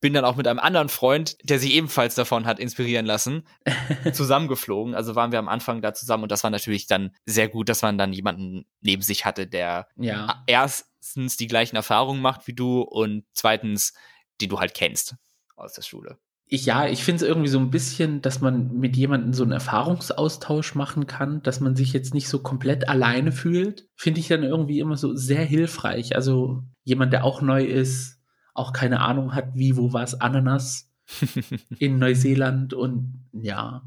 bin 0.00 0.12
dann 0.12 0.24
auch 0.24 0.36
mit 0.36 0.46
einem 0.46 0.60
anderen 0.60 0.88
Freund, 0.88 1.36
der 1.42 1.58
sich 1.58 1.72
ebenfalls 1.72 2.14
davon 2.14 2.46
hat 2.46 2.58
inspirieren 2.58 3.04
lassen, 3.04 3.46
zusammengeflogen. 4.12 4.94
Also 4.94 5.14
waren 5.14 5.32
wir 5.32 5.38
am 5.38 5.48
Anfang 5.48 5.82
da 5.82 5.92
zusammen 5.92 6.22
und 6.22 6.32
das 6.32 6.44
war 6.44 6.50
natürlich 6.50 6.86
dann 6.86 7.14
sehr 7.26 7.48
gut, 7.48 7.68
dass 7.68 7.82
man 7.82 7.98
dann 7.98 8.12
jemanden 8.12 8.64
neben 8.80 9.02
sich 9.02 9.24
hatte, 9.24 9.46
der 9.46 9.88
ja. 9.96 10.42
erstens 10.46 11.36
die 11.36 11.48
gleichen 11.48 11.76
Erfahrungen 11.76 12.22
macht 12.22 12.46
wie 12.46 12.54
du 12.54 12.82
und 12.82 13.24
zweitens, 13.32 13.92
die 14.40 14.48
du 14.48 14.60
halt 14.60 14.74
kennst 14.74 15.16
aus 15.56 15.72
der 15.72 15.82
Schule. 15.82 16.18
Ich, 16.50 16.64
ja, 16.64 16.86
ich 16.86 17.04
finde 17.04 17.22
es 17.22 17.28
irgendwie 17.28 17.48
so 17.48 17.58
ein 17.58 17.70
bisschen, 17.70 18.22
dass 18.22 18.40
man 18.40 18.72
mit 18.78 18.96
jemandem 18.96 19.34
so 19.34 19.42
einen 19.42 19.52
Erfahrungsaustausch 19.52 20.74
machen 20.74 21.06
kann, 21.06 21.42
dass 21.42 21.60
man 21.60 21.76
sich 21.76 21.92
jetzt 21.92 22.14
nicht 22.14 22.28
so 22.28 22.38
komplett 22.38 22.88
alleine 22.88 23.32
fühlt, 23.32 23.86
finde 23.96 24.20
ich 24.20 24.28
dann 24.28 24.42
irgendwie 24.42 24.80
immer 24.80 24.96
so 24.96 25.14
sehr 25.14 25.44
hilfreich. 25.44 26.16
Also 26.16 26.64
jemand, 26.84 27.12
der 27.12 27.24
auch 27.24 27.42
neu 27.42 27.64
ist, 27.64 28.18
auch 28.54 28.72
keine 28.72 29.00
Ahnung 29.00 29.34
hat, 29.34 29.54
wie, 29.54 29.76
wo, 29.76 29.92
was, 29.92 30.20
Ananas, 30.20 30.90
in 31.78 31.98
Neuseeland 31.98 32.74
und 32.74 33.28
ja. 33.32 33.82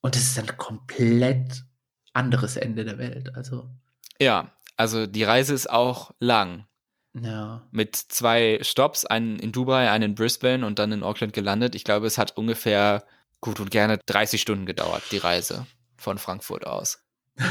Und 0.00 0.16
es 0.16 0.22
ist 0.22 0.38
ein 0.38 0.56
komplett 0.56 1.64
anderes 2.12 2.56
Ende 2.56 2.84
der 2.84 2.98
Welt. 2.98 3.34
Also. 3.34 3.70
Ja, 4.20 4.52
also 4.76 5.06
die 5.06 5.24
Reise 5.24 5.54
ist 5.54 5.70
auch 5.70 6.12
lang. 6.20 6.66
Ja. 7.20 7.62
Mit 7.70 7.96
zwei 7.96 8.58
Stops, 8.62 9.04
einen 9.04 9.38
in 9.38 9.52
Dubai, 9.52 9.90
einen 9.90 10.10
in 10.10 10.14
Brisbane 10.14 10.66
und 10.66 10.78
dann 10.78 10.92
in 10.92 11.02
Auckland 11.02 11.32
gelandet. 11.32 11.74
Ich 11.74 11.84
glaube, 11.84 12.06
es 12.06 12.18
hat 12.18 12.36
ungefähr 12.36 13.04
gut 13.40 13.60
und 13.60 13.70
gerne 13.70 13.98
30 14.06 14.40
Stunden 14.40 14.66
gedauert, 14.66 15.02
die 15.12 15.18
Reise 15.18 15.66
von 15.96 16.18
Frankfurt 16.18 16.66
aus. 16.66 17.04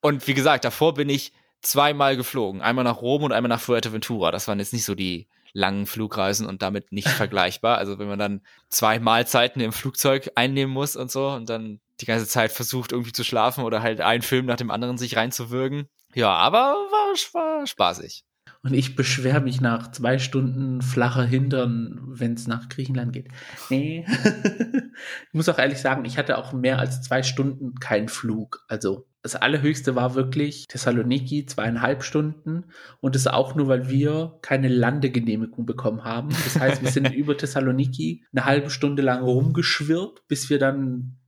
Und 0.00 0.26
wie 0.26 0.34
gesagt, 0.34 0.66
davor 0.66 0.92
bin 0.92 1.08
ich 1.08 1.32
zweimal 1.62 2.18
geflogen. 2.18 2.60
Einmal 2.60 2.84
nach 2.84 3.00
Rom 3.00 3.22
und 3.22 3.32
einmal 3.32 3.48
nach 3.48 3.60
Fuerteventura. 3.60 4.30
Das 4.30 4.46
waren 4.46 4.58
jetzt 4.58 4.74
nicht 4.74 4.84
so 4.84 4.94
die 4.94 5.28
langen 5.54 5.86
Flugreisen 5.86 6.46
und 6.46 6.60
damit 6.60 6.92
nicht 6.92 7.08
vergleichbar. 7.22 7.78
Also 7.78 7.98
wenn 7.98 8.08
man 8.08 8.18
dann 8.18 8.42
zwei 8.68 8.98
Mahlzeiten 8.98 9.62
im 9.62 9.72
Flugzeug 9.72 10.30
einnehmen 10.34 10.74
muss 10.74 10.94
und 10.94 11.10
so 11.10 11.30
und 11.30 11.48
dann 11.48 11.80
die 12.00 12.04
ganze 12.06 12.26
Zeit 12.26 12.52
versucht 12.52 12.92
irgendwie 12.92 13.12
zu 13.12 13.24
schlafen 13.24 13.64
oder 13.64 13.80
halt 13.80 14.02
einen 14.02 14.22
Film 14.22 14.44
nach 14.44 14.56
dem 14.56 14.70
anderen 14.70 14.98
sich 14.98 15.16
reinzuwürgen. 15.16 15.88
Ja, 16.14 16.34
aber 16.34 16.58
war, 16.74 17.14
war 17.32 17.66
spaßig. 17.66 18.24
Und 18.64 18.72
ich 18.72 18.96
beschwere 18.96 19.42
mich 19.42 19.60
nach 19.60 19.92
zwei 19.92 20.18
Stunden 20.18 20.80
flacher 20.80 21.22
Hintern, 21.22 22.00
wenn 22.06 22.32
es 22.32 22.46
nach 22.46 22.70
Griechenland 22.70 23.12
geht. 23.12 23.28
Nee. 23.68 24.06
ich 25.28 25.34
muss 25.34 25.50
auch 25.50 25.58
ehrlich 25.58 25.78
sagen, 25.78 26.06
ich 26.06 26.16
hatte 26.16 26.38
auch 26.38 26.54
mehr 26.54 26.78
als 26.78 27.02
zwei 27.02 27.22
Stunden 27.22 27.74
keinen 27.74 28.08
Flug. 28.08 28.64
Also 28.66 29.06
das 29.22 29.36
Allerhöchste 29.36 29.94
war 29.94 30.14
wirklich 30.14 30.66
Thessaloniki, 30.66 31.44
zweieinhalb 31.44 32.02
Stunden. 32.02 32.64
Und 33.00 33.14
das 33.14 33.26
auch 33.26 33.54
nur, 33.54 33.68
weil 33.68 33.90
wir 33.90 34.38
keine 34.40 34.68
Landegenehmigung 34.68 35.66
bekommen 35.66 36.04
haben. 36.04 36.30
Das 36.30 36.58
heißt, 36.58 36.82
wir 36.82 36.90
sind 36.90 37.10
über 37.14 37.36
Thessaloniki 37.36 38.24
eine 38.32 38.46
halbe 38.46 38.70
Stunde 38.70 39.02
lang 39.02 39.22
rumgeschwirrt, 39.22 40.26
bis 40.26 40.48
wir 40.48 40.58
dann 40.58 41.18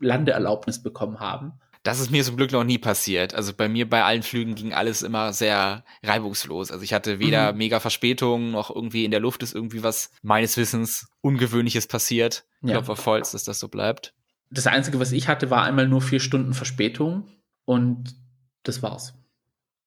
Landeerlaubnis 0.00 0.82
bekommen 0.82 1.20
haben. 1.20 1.52
Das 1.82 1.98
ist 1.98 2.10
mir 2.10 2.22
zum 2.24 2.36
Glück 2.36 2.52
noch 2.52 2.64
nie 2.64 2.76
passiert. 2.76 3.34
Also 3.34 3.54
bei 3.54 3.68
mir 3.68 3.88
bei 3.88 4.04
allen 4.04 4.22
Flügen 4.22 4.54
ging 4.54 4.74
alles 4.74 5.02
immer 5.02 5.32
sehr 5.32 5.84
reibungslos. 6.02 6.70
Also 6.70 6.84
ich 6.84 6.92
hatte 6.92 7.18
weder 7.18 7.52
mhm. 7.52 7.58
mega 7.58 7.80
Verspätungen 7.80 8.50
noch 8.50 8.74
irgendwie 8.74 9.04
in 9.06 9.10
der 9.10 9.20
Luft 9.20 9.42
ist 9.42 9.54
irgendwie 9.54 9.82
was 9.82 10.10
meines 10.22 10.56
Wissens 10.58 11.08
Ungewöhnliches 11.22 11.86
passiert. 11.86 12.44
Ja. 12.60 12.68
Ich 12.68 12.72
glaube 12.72 12.92
auf 12.92 13.06
Holz, 13.06 13.32
dass 13.32 13.44
das 13.44 13.58
so 13.58 13.68
bleibt. 13.68 14.14
Das 14.50 14.66
Einzige, 14.66 15.00
was 15.00 15.12
ich 15.12 15.28
hatte, 15.28 15.48
war 15.48 15.64
einmal 15.64 15.88
nur 15.88 16.02
vier 16.02 16.20
Stunden 16.20 16.52
Verspätung 16.52 17.28
und 17.64 18.14
das 18.62 18.82
war's. 18.82 19.14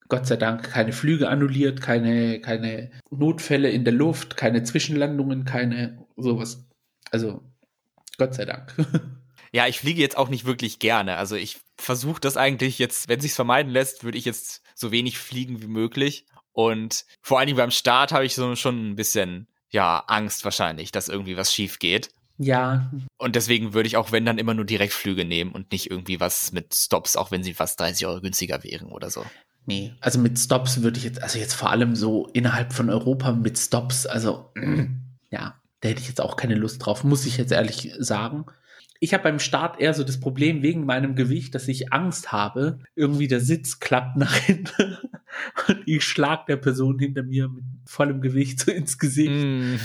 Gott 0.08 0.26
sei 0.26 0.38
Dank 0.38 0.64
keine 0.64 0.94
Flüge 0.94 1.30
annulliert, 1.30 1.82
keine, 1.82 2.40
keine 2.42 2.92
Notfälle 3.12 3.70
in 3.70 3.84
der 3.84 3.94
Luft, 3.94 4.36
keine 4.36 4.64
Zwischenlandungen, 4.64 5.46
keine 5.46 6.06
sowas. 6.18 6.68
Also 7.12 7.44
Gott 8.18 8.34
sei 8.34 8.46
Dank. 8.46 8.74
Ja, 9.56 9.68
ich 9.68 9.80
fliege 9.80 10.02
jetzt 10.02 10.18
auch 10.18 10.30
nicht 10.30 10.46
wirklich 10.46 10.80
gerne. 10.80 11.16
Also 11.18 11.36
ich 11.36 11.60
versuche 11.78 12.22
das 12.22 12.38
eigentlich 12.38 12.80
jetzt, 12.80 13.10
wenn 13.10 13.20
sich's 13.20 13.36
vermeiden 13.36 13.72
lässt, 13.72 14.04
würde 14.04 14.18
ich 14.18 14.26
jetzt 14.26 14.62
so 14.76 14.92
wenig 14.92 15.18
fliegen 15.18 15.62
wie 15.62 15.68
möglich. 15.68 16.26
Und 16.52 17.06
vor 17.22 17.40
allen 17.40 17.48
Dingen 17.48 17.58
beim 17.58 17.72
Start 17.72 18.12
habe 18.12 18.26
ich 18.26 18.36
so 18.36 18.56
schon 18.56 18.92
ein 18.92 18.96
bisschen, 18.96 19.48
ja, 19.70 20.04
Angst 20.08 20.46
wahrscheinlich, 20.46 20.92
dass 20.92 21.10
irgendwie 21.10 21.38
was 21.38 21.54
schief 21.54 21.80
geht. 21.80 22.10
Ja. 22.38 22.92
Und 23.18 23.36
deswegen 23.36 23.74
würde 23.74 23.88
ich 23.88 23.98
auch, 23.98 24.12
wenn 24.12 24.26
dann 24.26 24.38
immer 24.38 24.54
nur 24.54 24.66
Direktflüge 24.66 25.26
nehmen 25.26 25.52
und 25.52 25.72
nicht 25.72 25.90
irgendwie 25.90 26.20
was 26.20 26.52
mit 26.52 26.74
Stops, 26.74 27.16
auch 27.16 27.32
wenn 27.32 27.44
sie 27.44 27.54
fast 27.54 27.80
30 27.80 28.06
Euro 28.08 28.22
günstiger 28.22 28.64
wären 28.64 28.92
oder 28.92 29.10
so. 29.10 29.26
Nee, 29.66 29.94
also 30.02 30.20
mit 30.20 30.38
Stops 30.38 30.82
würde 30.82 30.98
ich 30.98 31.06
jetzt, 31.06 31.22
also 31.24 31.40
jetzt 31.40 31.54
vor 31.54 31.70
allem 31.70 31.96
so 31.96 32.28
innerhalb 32.34 32.74
von 32.74 32.90
Europa 32.90 33.32
mit 33.32 33.58
Stops, 33.58 34.06
also 34.06 34.52
ja, 35.30 35.56
da 35.80 35.90
hätte 35.90 36.02
ich 36.02 36.08
jetzt 36.08 36.22
auch 36.22 36.36
keine 36.36 36.56
Lust 36.56 36.86
drauf, 36.86 37.04
muss 37.04 37.26
ich 37.26 37.38
jetzt 37.38 37.52
ehrlich 37.52 37.94
sagen 37.98 38.46
ich 39.04 39.14
habe 39.14 39.24
beim 39.24 39.40
Start 39.40 39.82
eher 39.82 39.94
so 39.94 40.06
das 40.06 40.22
Problem 40.22 40.62
wegen 40.62 40.86
meinem 40.86 41.14
Gewicht, 41.14 41.54
dass 41.56 41.68
ich 41.68 41.92
Angst 41.92 42.32
habe, 42.32 42.80
irgendwie 42.96 43.28
der 43.28 43.42
Sitz 43.42 43.82
klappt 43.82 44.16
nach 44.16 44.34
hinten 44.34 44.98
und 45.68 45.82
ich 45.86 46.06
schlag 46.06 46.46
der 46.46 46.56
Person 46.56 47.00
hinter 47.00 47.22
mir 47.22 47.50
mit 47.50 47.66
vollem 47.86 48.22
Gewicht 48.22 48.62
so 48.62 48.72
ins 48.72 48.98
Gesicht. 48.98 49.46
Mm. 49.46 49.76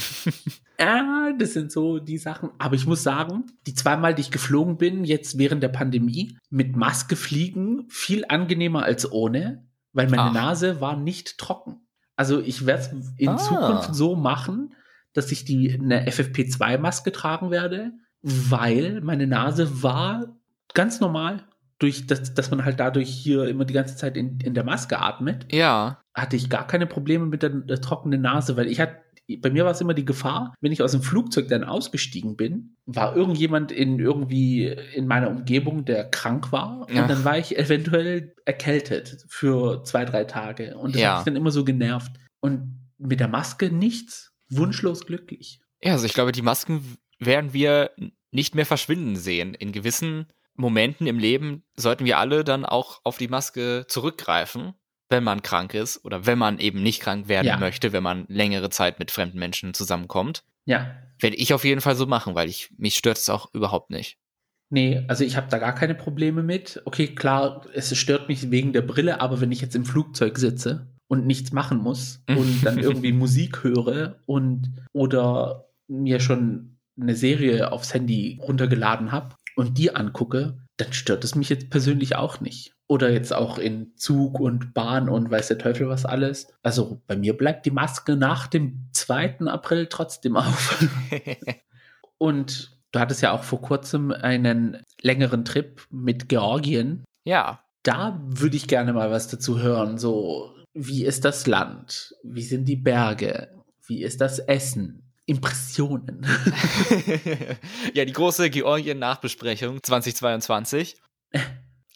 ja, 0.79 1.33
das 1.37 1.53
sind 1.53 1.73
so 1.73 1.99
die 1.99 2.17
Sachen. 2.17 2.51
Aber 2.59 2.77
ich 2.77 2.87
muss 2.87 3.03
sagen, 3.03 3.47
die 3.67 3.75
zweimal, 3.75 4.15
die 4.15 4.21
ich 4.21 4.31
geflogen 4.31 4.77
bin, 4.77 5.03
jetzt 5.03 5.37
während 5.37 5.65
der 5.65 5.71
Pandemie, 5.71 6.37
mit 6.49 6.77
Maske 6.77 7.17
fliegen, 7.17 7.87
viel 7.89 8.25
angenehmer 8.29 8.85
als 8.85 9.11
ohne, 9.11 9.67
weil 9.93 10.09
meine 10.09 10.23
Ach. 10.23 10.33
Nase 10.33 10.81
war 10.81 10.97
nicht 10.97 11.39
trocken. 11.39 11.81
Also 12.15 12.39
ich 12.41 12.67
werde 12.67 12.83
es 12.83 13.13
in 13.17 13.31
ah. 13.31 13.37
Zukunft 13.37 13.97
so 13.97 14.15
machen, 14.15 14.75
dass 15.13 15.33
ich 15.33 15.45
die 15.45 15.73
eine 15.73 16.07
FFP2-Maske 16.07 17.11
tragen 17.11 17.51
werde 17.51 17.95
weil 18.23 19.01
meine 19.01 19.27
Nase 19.27 19.83
war 19.83 20.37
ganz 20.75 21.01
normal, 21.01 21.45
durch 21.79 22.07
das, 22.07 22.35
dass 22.35 22.51
man 22.51 22.65
halt 22.65 22.81
dadurch 22.81 23.09
hier 23.09 23.47
immer 23.47 23.65
die 23.65 23.75
ganze 23.75 23.97
Zeit 23.97 24.17
in, 24.17 24.41
in 24.41 24.55
der 24.55 24.65
Maske 24.65 24.99
atmet. 24.99 25.53
Ja. 25.53 26.01
Hatte 26.13 26.35
ich 26.35 26.51
gar 26.51 26.67
keine 26.67 26.87
Probleme 26.87 27.27
mit 27.27 27.43
der, 27.43 27.51
der 27.51 27.81
trockenen 27.81 28.21
Nase, 28.21 28.57
weil 28.57 28.67
ich 28.67 28.81
hatte 28.81 28.97
bei 29.41 29.51
mir 29.51 29.65
war 29.65 29.73
es 29.73 29.81
immer 29.83 29.93
die 29.93 30.07
Gefahr, 30.07 30.55
wenn 30.63 30.73
ich 30.73 30.83
aus 30.83 30.93
dem 30.93 31.03
Flugzeug 31.03 31.49
dann 31.49 31.63
ausgestiegen 31.63 32.37
bin, 32.37 32.77
war 32.87 33.15
irgendjemand 33.15 33.71
in 33.71 33.99
irgendwie 33.99 34.69
in 34.95 35.07
meiner 35.07 35.29
Umgebung, 35.29 35.85
der 35.85 36.05
krank 36.05 36.51
war 36.51 36.87
ja. 36.91 37.03
und 37.03 37.11
dann 37.11 37.25
war 37.25 37.37
ich 37.37 37.59
eventuell 37.59 38.35
erkältet 38.47 39.27
für 39.29 39.83
zwei, 39.85 40.07
drei 40.07 40.25
Tage 40.25 40.79
und 40.79 40.95
das 40.95 41.03
ja. 41.03 41.11
hat 41.11 41.19
mich 41.19 41.25
dann 41.27 41.37
immer 41.37 41.51
so 41.51 41.65
genervt. 41.65 42.13
Und 42.41 42.89
mit 42.97 43.21
der 43.21 43.29
Maske 43.29 43.71
nichts, 43.71 44.33
wunschlos 44.49 45.05
glücklich. 45.05 45.61
Ja, 45.83 45.93
also 45.93 46.07
ich 46.07 46.15
glaube, 46.15 46.33
die 46.33 46.43
Masken 46.43 46.97
werden 47.19 47.53
wir 47.53 47.91
nicht 48.31 48.55
mehr 48.55 48.67
verschwinden 48.67 49.17
sehen. 49.17 49.55
In 49.55 49.73
gewissen 49.73 50.27
Momenten 50.55 51.07
im 51.07 51.19
Leben 51.19 51.63
sollten 51.77 52.05
wir 52.05 52.19
alle 52.19 52.45
dann 52.45 52.65
auch 52.65 53.01
auf 53.05 53.17
die 53.17 53.29
Maske 53.29 53.85
zurückgreifen, 53.89 54.75
wenn 55.09 55.25
man 55.25 55.43
krank 55.43 55.75
ist 55.75 56.05
oder 56.05 56.27
wenn 56.27 56.39
man 56.39 56.59
eben 56.59 56.83
nicht 56.83 57.01
krank 57.01 57.29
werden 57.29 57.47
ja. 57.47 57.57
möchte, 57.57 57.93
wenn 57.93 58.03
man 58.03 58.27
längere 58.29 58.71
Zeit 58.71 58.99
mit 58.99 59.11
fremden 59.11 59.39
Menschen 59.39 59.73
zusammenkommt. 59.73 60.45
Ja. 60.65 60.97
Werde 61.21 61.37
ich 61.37 61.55
auf 61.55 61.65
jeden 61.65 61.81
Fall 61.81 61.97
so 61.97 62.07
machen, 62.07 62.35
weil 62.35 62.49
ich 62.49 62.71
mich 62.77 62.97
stört 62.97 63.19
es 63.19 63.31
auch 63.31 63.53
überhaupt 63.55 63.91
nicht. 63.91 64.19
Nee, 64.71 65.03
also 65.09 65.25
ich 65.25 65.37
habe 65.37 65.49
da 65.49 65.59
gar 65.59 65.75
keine 65.75 65.95
Probleme 65.95 66.43
mit. 66.43 66.83
Okay, 66.85 67.09
klar, 67.15 67.65
es 67.73 67.97
stört 67.97 68.29
mich 68.29 68.51
wegen 68.51 68.75
der 68.75 68.83
Brille, 68.83 69.21
aber 69.21 69.41
wenn 69.41 69.51
ich 69.51 69.63
jetzt 69.63 69.75
im 69.75 69.87
Flugzeug 69.87 70.39
sitze 70.39 70.89
und 71.07 71.27
nichts 71.27 71.53
machen 71.53 71.79
muss 71.79 72.23
und 72.29 72.63
dann 72.65 72.79
irgendwie 72.79 73.13
Musik 73.13 73.65
höre 73.65 74.21
und 74.27 74.71
oder 74.93 75.71
mir 75.87 76.21
schon 76.21 76.78
eine 77.01 77.15
Serie 77.15 77.73
aufs 77.73 77.95
Handy 77.95 78.39
runtergeladen 78.43 79.13
habe 79.13 79.35
und 79.57 79.79
die 79.79 79.95
angucke, 79.95 80.59
dann 80.77 80.93
stört 80.93 81.25
es 81.25 81.35
mich 81.35 81.49
jetzt 81.49 81.71
persönlich 81.71 82.17
auch 82.17 82.41
nicht. 82.41 82.73
Oder 82.87 83.11
jetzt 83.11 83.35
auch 83.35 83.59
in 83.59 83.93
Zug 83.97 84.41
und 84.41 84.73
Bahn 84.73 85.09
und 85.09 85.31
weiß 85.31 85.49
der 85.49 85.59
Teufel 85.59 85.89
was 85.89 86.07
alles. 86.07 86.49
Also 86.63 87.03
bei 87.07 87.17
mir 87.17 87.37
bleibt 87.37 87.67
die 87.67 87.71
Maske 87.71 88.17
nach 88.17 88.47
dem 88.47 88.89
2. 88.93 89.41
April 89.47 89.89
trotzdem 89.89 90.37
auf. 90.37 90.87
und 92.19 92.79
du 92.93 93.01
hattest 93.01 93.21
ja 93.21 93.33
auch 93.33 93.43
vor 93.43 93.61
kurzem 93.61 94.13
einen 94.13 94.79
längeren 95.03 95.45
Trip 95.45 95.83
mit 95.91 96.29
Georgien. 96.29 97.05
Ja. 97.25 97.65
Da 97.83 98.21
würde 98.25 98.57
ich 98.57 98.69
gerne 98.69 98.93
mal 98.93 99.11
was 99.11 99.29
dazu 99.29 99.61
hören. 99.61 99.99
So, 99.99 100.55
wie 100.73 101.05
ist 101.05 101.25
das 101.25 101.47
Land? 101.47 102.15
Wie 102.23 102.43
sind 102.43 102.67
die 102.67 102.77
Berge? 102.77 103.51
Wie 103.87 104.03
ist 104.03 104.21
das 104.21 104.39
Essen? 104.39 105.08
Impressionen. 105.29 106.27
ja, 107.95 108.07
die 108.07 108.13
große 108.13 108.49
Georgien-Nachbesprechung 108.49 109.83
2022. 109.83 110.97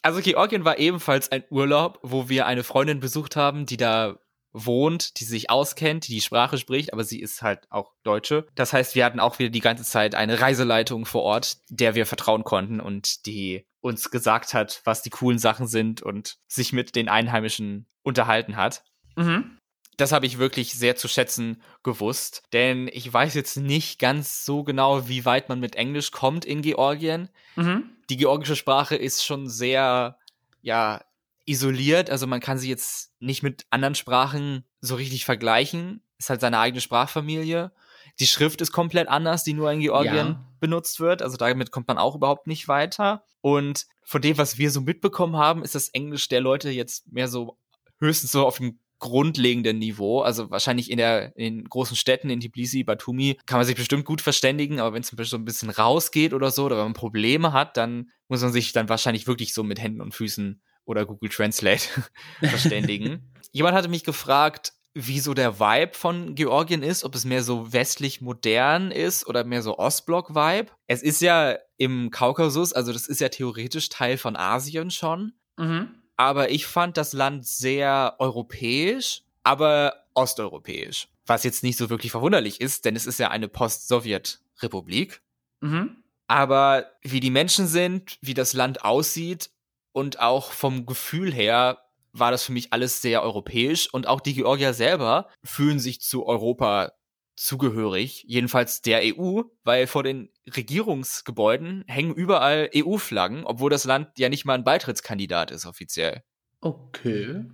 Also 0.03 0.21
Georgien 0.21 0.65
war 0.65 0.77
ebenfalls 0.77 1.31
ein 1.31 1.43
Urlaub, 1.49 1.97
wo 2.03 2.29
wir 2.29 2.45
eine 2.45 2.63
Freundin 2.63 2.99
besucht 2.99 3.35
haben, 3.35 3.65
die 3.65 3.77
da 3.77 4.19
wohnt, 4.51 5.19
die 5.19 5.23
sich 5.23 5.49
auskennt, 5.49 6.07
die 6.07 6.13
die 6.13 6.21
Sprache 6.21 6.59
spricht, 6.59 6.93
aber 6.93 7.03
sie 7.03 7.19
ist 7.19 7.41
halt 7.41 7.65
auch 7.71 7.93
Deutsche. 8.03 8.45
Das 8.53 8.71
heißt, 8.71 8.93
wir 8.93 9.03
hatten 9.03 9.19
auch 9.19 9.39
wieder 9.39 9.49
die 9.49 9.61
ganze 9.61 9.83
Zeit 9.83 10.13
eine 10.13 10.39
Reiseleitung 10.39 11.07
vor 11.07 11.23
Ort, 11.23 11.57
der 11.69 11.95
wir 11.95 12.05
vertrauen 12.05 12.43
konnten 12.43 12.79
und 12.79 13.25
die 13.25 13.65
uns 13.81 14.11
gesagt 14.11 14.53
hat, 14.53 14.81
was 14.83 15.01
die 15.01 15.09
coolen 15.09 15.39
Sachen 15.39 15.65
sind 15.65 16.03
und 16.03 16.37
sich 16.47 16.71
mit 16.71 16.95
den 16.95 17.09
Einheimischen 17.09 17.87
unterhalten 18.03 18.57
hat. 18.57 18.83
Mhm 19.15 19.57
das 19.97 20.11
habe 20.11 20.25
ich 20.25 20.37
wirklich 20.37 20.73
sehr 20.73 20.95
zu 20.95 21.07
schätzen 21.07 21.61
gewusst, 21.83 22.43
denn 22.53 22.89
ich 22.91 23.11
weiß 23.11 23.33
jetzt 23.35 23.57
nicht 23.57 23.99
ganz 23.99 24.45
so 24.45 24.63
genau, 24.63 25.07
wie 25.07 25.25
weit 25.25 25.49
man 25.49 25.59
mit 25.59 25.75
Englisch 25.75 26.11
kommt 26.11 26.45
in 26.45 26.61
Georgien. 26.61 27.29
Mhm. 27.55 27.89
Die 28.09 28.17
georgische 28.17 28.55
Sprache 28.55 28.95
ist 28.95 29.23
schon 29.23 29.49
sehr, 29.49 30.17
ja, 30.61 31.01
isoliert, 31.45 32.09
also 32.09 32.25
man 32.27 32.39
kann 32.39 32.57
sie 32.57 32.69
jetzt 32.69 33.11
nicht 33.19 33.43
mit 33.43 33.65
anderen 33.69 33.95
Sprachen 33.95 34.63
so 34.81 34.95
richtig 34.95 35.25
vergleichen. 35.25 36.01
Ist 36.17 36.29
halt 36.29 36.41
seine 36.41 36.59
eigene 36.59 36.81
Sprachfamilie. 36.81 37.71
Die 38.19 38.27
Schrift 38.27 38.61
ist 38.61 38.71
komplett 38.71 39.07
anders, 39.07 39.43
die 39.43 39.53
nur 39.53 39.71
in 39.71 39.79
Georgien 39.81 40.27
ja. 40.27 40.45
benutzt 40.59 40.99
wird. 40.99 41.21
Also 41.21 41.35
damit 41.35 41.71
kommt 41.71 41.87
man 41.87 41.97
auch 41.97 42.15
überhaupt 42.15 42.47
nicht 42.47 42.67
weiter. 42.67 43.25
Und 43.41 43.87
von 44.03 44.21
dem, 44.21 44.37
was 44.37 44.57
wir 44.57 44.71
so 44.71 44.81
mitbekommen 44.81 45.35
haben, 45.35 45.63
ist 45.63 45.75
das 45.75 45.89
Englisch 45.89 46.29
der 46.29 46.39
Leute 46.39 46.69
jetzt 46.69 47.11
mehr 47.11 47.27
so 47.27 47.57
höchstens 47.99 48.31
so 48.31 48.45
auf 48.45 48.57
dem 48.57 48.79
grundlegenden 49.03 49.79
Niveau. 49.79 50.21
Also 50.21 50.49
wahrscheinlich 50.49 50.89
in 50.89 50.97
der 50.97 51.35
in 51.35 51.57
den 51.57 51.69
großen 51.69 51.97
Städten, 51.97 52.29
in 52.29 52.39
Tbilisi, 52.39 52.85
Batumi, 52.85 53.37
kann 53.45 53.59
man 53.59 53.67
sich 53.67 53.75
bestimmt 53.75 54.05
gut 54.05 54.21
verständigen, 54.21 54.79
aber 54.79 54.93
wenn 54.93 55.01
es 55.01 55.09
zum 55.09 55.17
Beispiel 55.17 55.31
so 55.31 55.37
ein 55.37 55.45
bisschen 55.45 55.69
rausgeht 55.69 56.33
oder 56.33 56.51
so, 56.51 56.65
oder 56.65 56.77
wenn 56.77 56.85
man 56.85 56.93
Probleme 56.93 57.51
hat, 57.51 57.75
dann 57.75 58.11
muss 58.29 58.41
man 58.41 58.53
sich 58.53 58.71
dann 58.71 58.87
wahrscheinlich 58.87 59.27
wirklich 59.27 59.53
so 59.53 59.61
mit 59.61 59.81
Händen 59.81 59.99
und 59.99 60.15
Füßen 60.15 60.61
oder 60.85 61.05
Google 61.05 61.29
Translate 61.29 61.83
verständigen. 62.39 63.33
Jemand 63.51 63.75
hatte 63.75 63.89
mich 63.89 64.05
gefragt, 64.05 64.71
wie 64.93 65.19
so 65.19 65.33
der 65.33 65.59
Vibe 65.59 65.95
von 65.95 66.35
Georgien 66.35 66.81
ist, 66.81 67.03
ob 67.03 67.13
es 67.13 67.25
mehr 67.25 67.43
so 67.43 67.73
westlich 67.73 68.21
modern 68.21 68.91
ist 68.91 69.27
oder 69.27 69.43
mehr 69.43 69.61
so 69.61 69.77
Ostblock-Vibe. 69.77 70.71
Es 70.87 71.03
ist 71.03 71.21
ja 71.21 71.57
im 71.77 72.09
Kaukasus, 72.09 72.71
also 72.71 72.93
das 72.93 73.07
ist 73.07 73.19
ja 73.19 73.29
theoretisch 73.29 73.89
Teil 73.89 74.17
von 74.17 74.37
Asien 74.37 74.91
schon. 74.91 75.33
Mhm. 75.57 76.02
Aber 76.23 76.51
ich 76.51 76.67
fand 76.67 76.95
das 76.95 77.11
Land 77.11 77.45
sehr 77.45 78.15
europäisch, 78.17 79.23
aber 79.43 80.05
osteuropäisch. 80.13 81.09
Was 81.25 81.43
jetzt 81.43 81.63
nicht 81.63 81.77
so 81.77 81.89
wirklich 81.89 82.13
verwunderlich 82.13 82.61
ist, 82.61 82.85
denn 82.85 82.95
es 82.95 83.05
ist 83.05 83.19
ja 83.19 83.29
eine 83.29 83.49
Post-Sowjet-Republik. 83.49 85.21
Mhm. 85.59 85.97
Aber 86.27 86.85
wie 87.01 87.19
die 87.19 87.29
Menschen 87.29 87.67
sind, 87.67 88.19
wie 88.21 88.33
das 88.33 88.53
Land 88.53 88.85
aussieht 88.85 89.49
und 89.91 90.21
auch 90.21 90.53
vom 90.53 90.85
Gefühl 90.85 91.33
her 91.33 91.79
war 92.13 92.31
das 92.31 92.45
für 92.45 92.53
mich 92.53 92.71
alles 92.71 93.01
sehr 93.01 93.21
europäisch 93.21 93.93
und 93.93 94.07
auch 94.07 94.21
die 94.21 94.35
Georgier 94.35 94.73
selber 94.73 95.27
fühlen 95.43 95.79
sich 95.79 95.99
zu 95.99 96.25
Europa 96.25 96.93
zugehörig, 97.35 98.23
jedenfalls 98.27 98.81
der 98.81 99.01
EU, 99.03 99.41
weil 99.63 99.87
vor 99.87 100.03
den 100.03 100.29
Regierungsgebäuden 100.55 101.83
hängen 101.87 102.13
überall 102.13 102.69
EU-Flaggen, 102.75 103.45
obwohl 103.45 103.69
das 103.69 103.85
Land 103.85 104.09
ja 104.17 104.29
nicht 104.29 104.45
mal 104.45 104.53
ein 104.53 104.63
Beitrittskandidat 104.63 105.51
ist 105.51 105.65
offiziell. 105.65 106.23
Okay. 106.61 107.45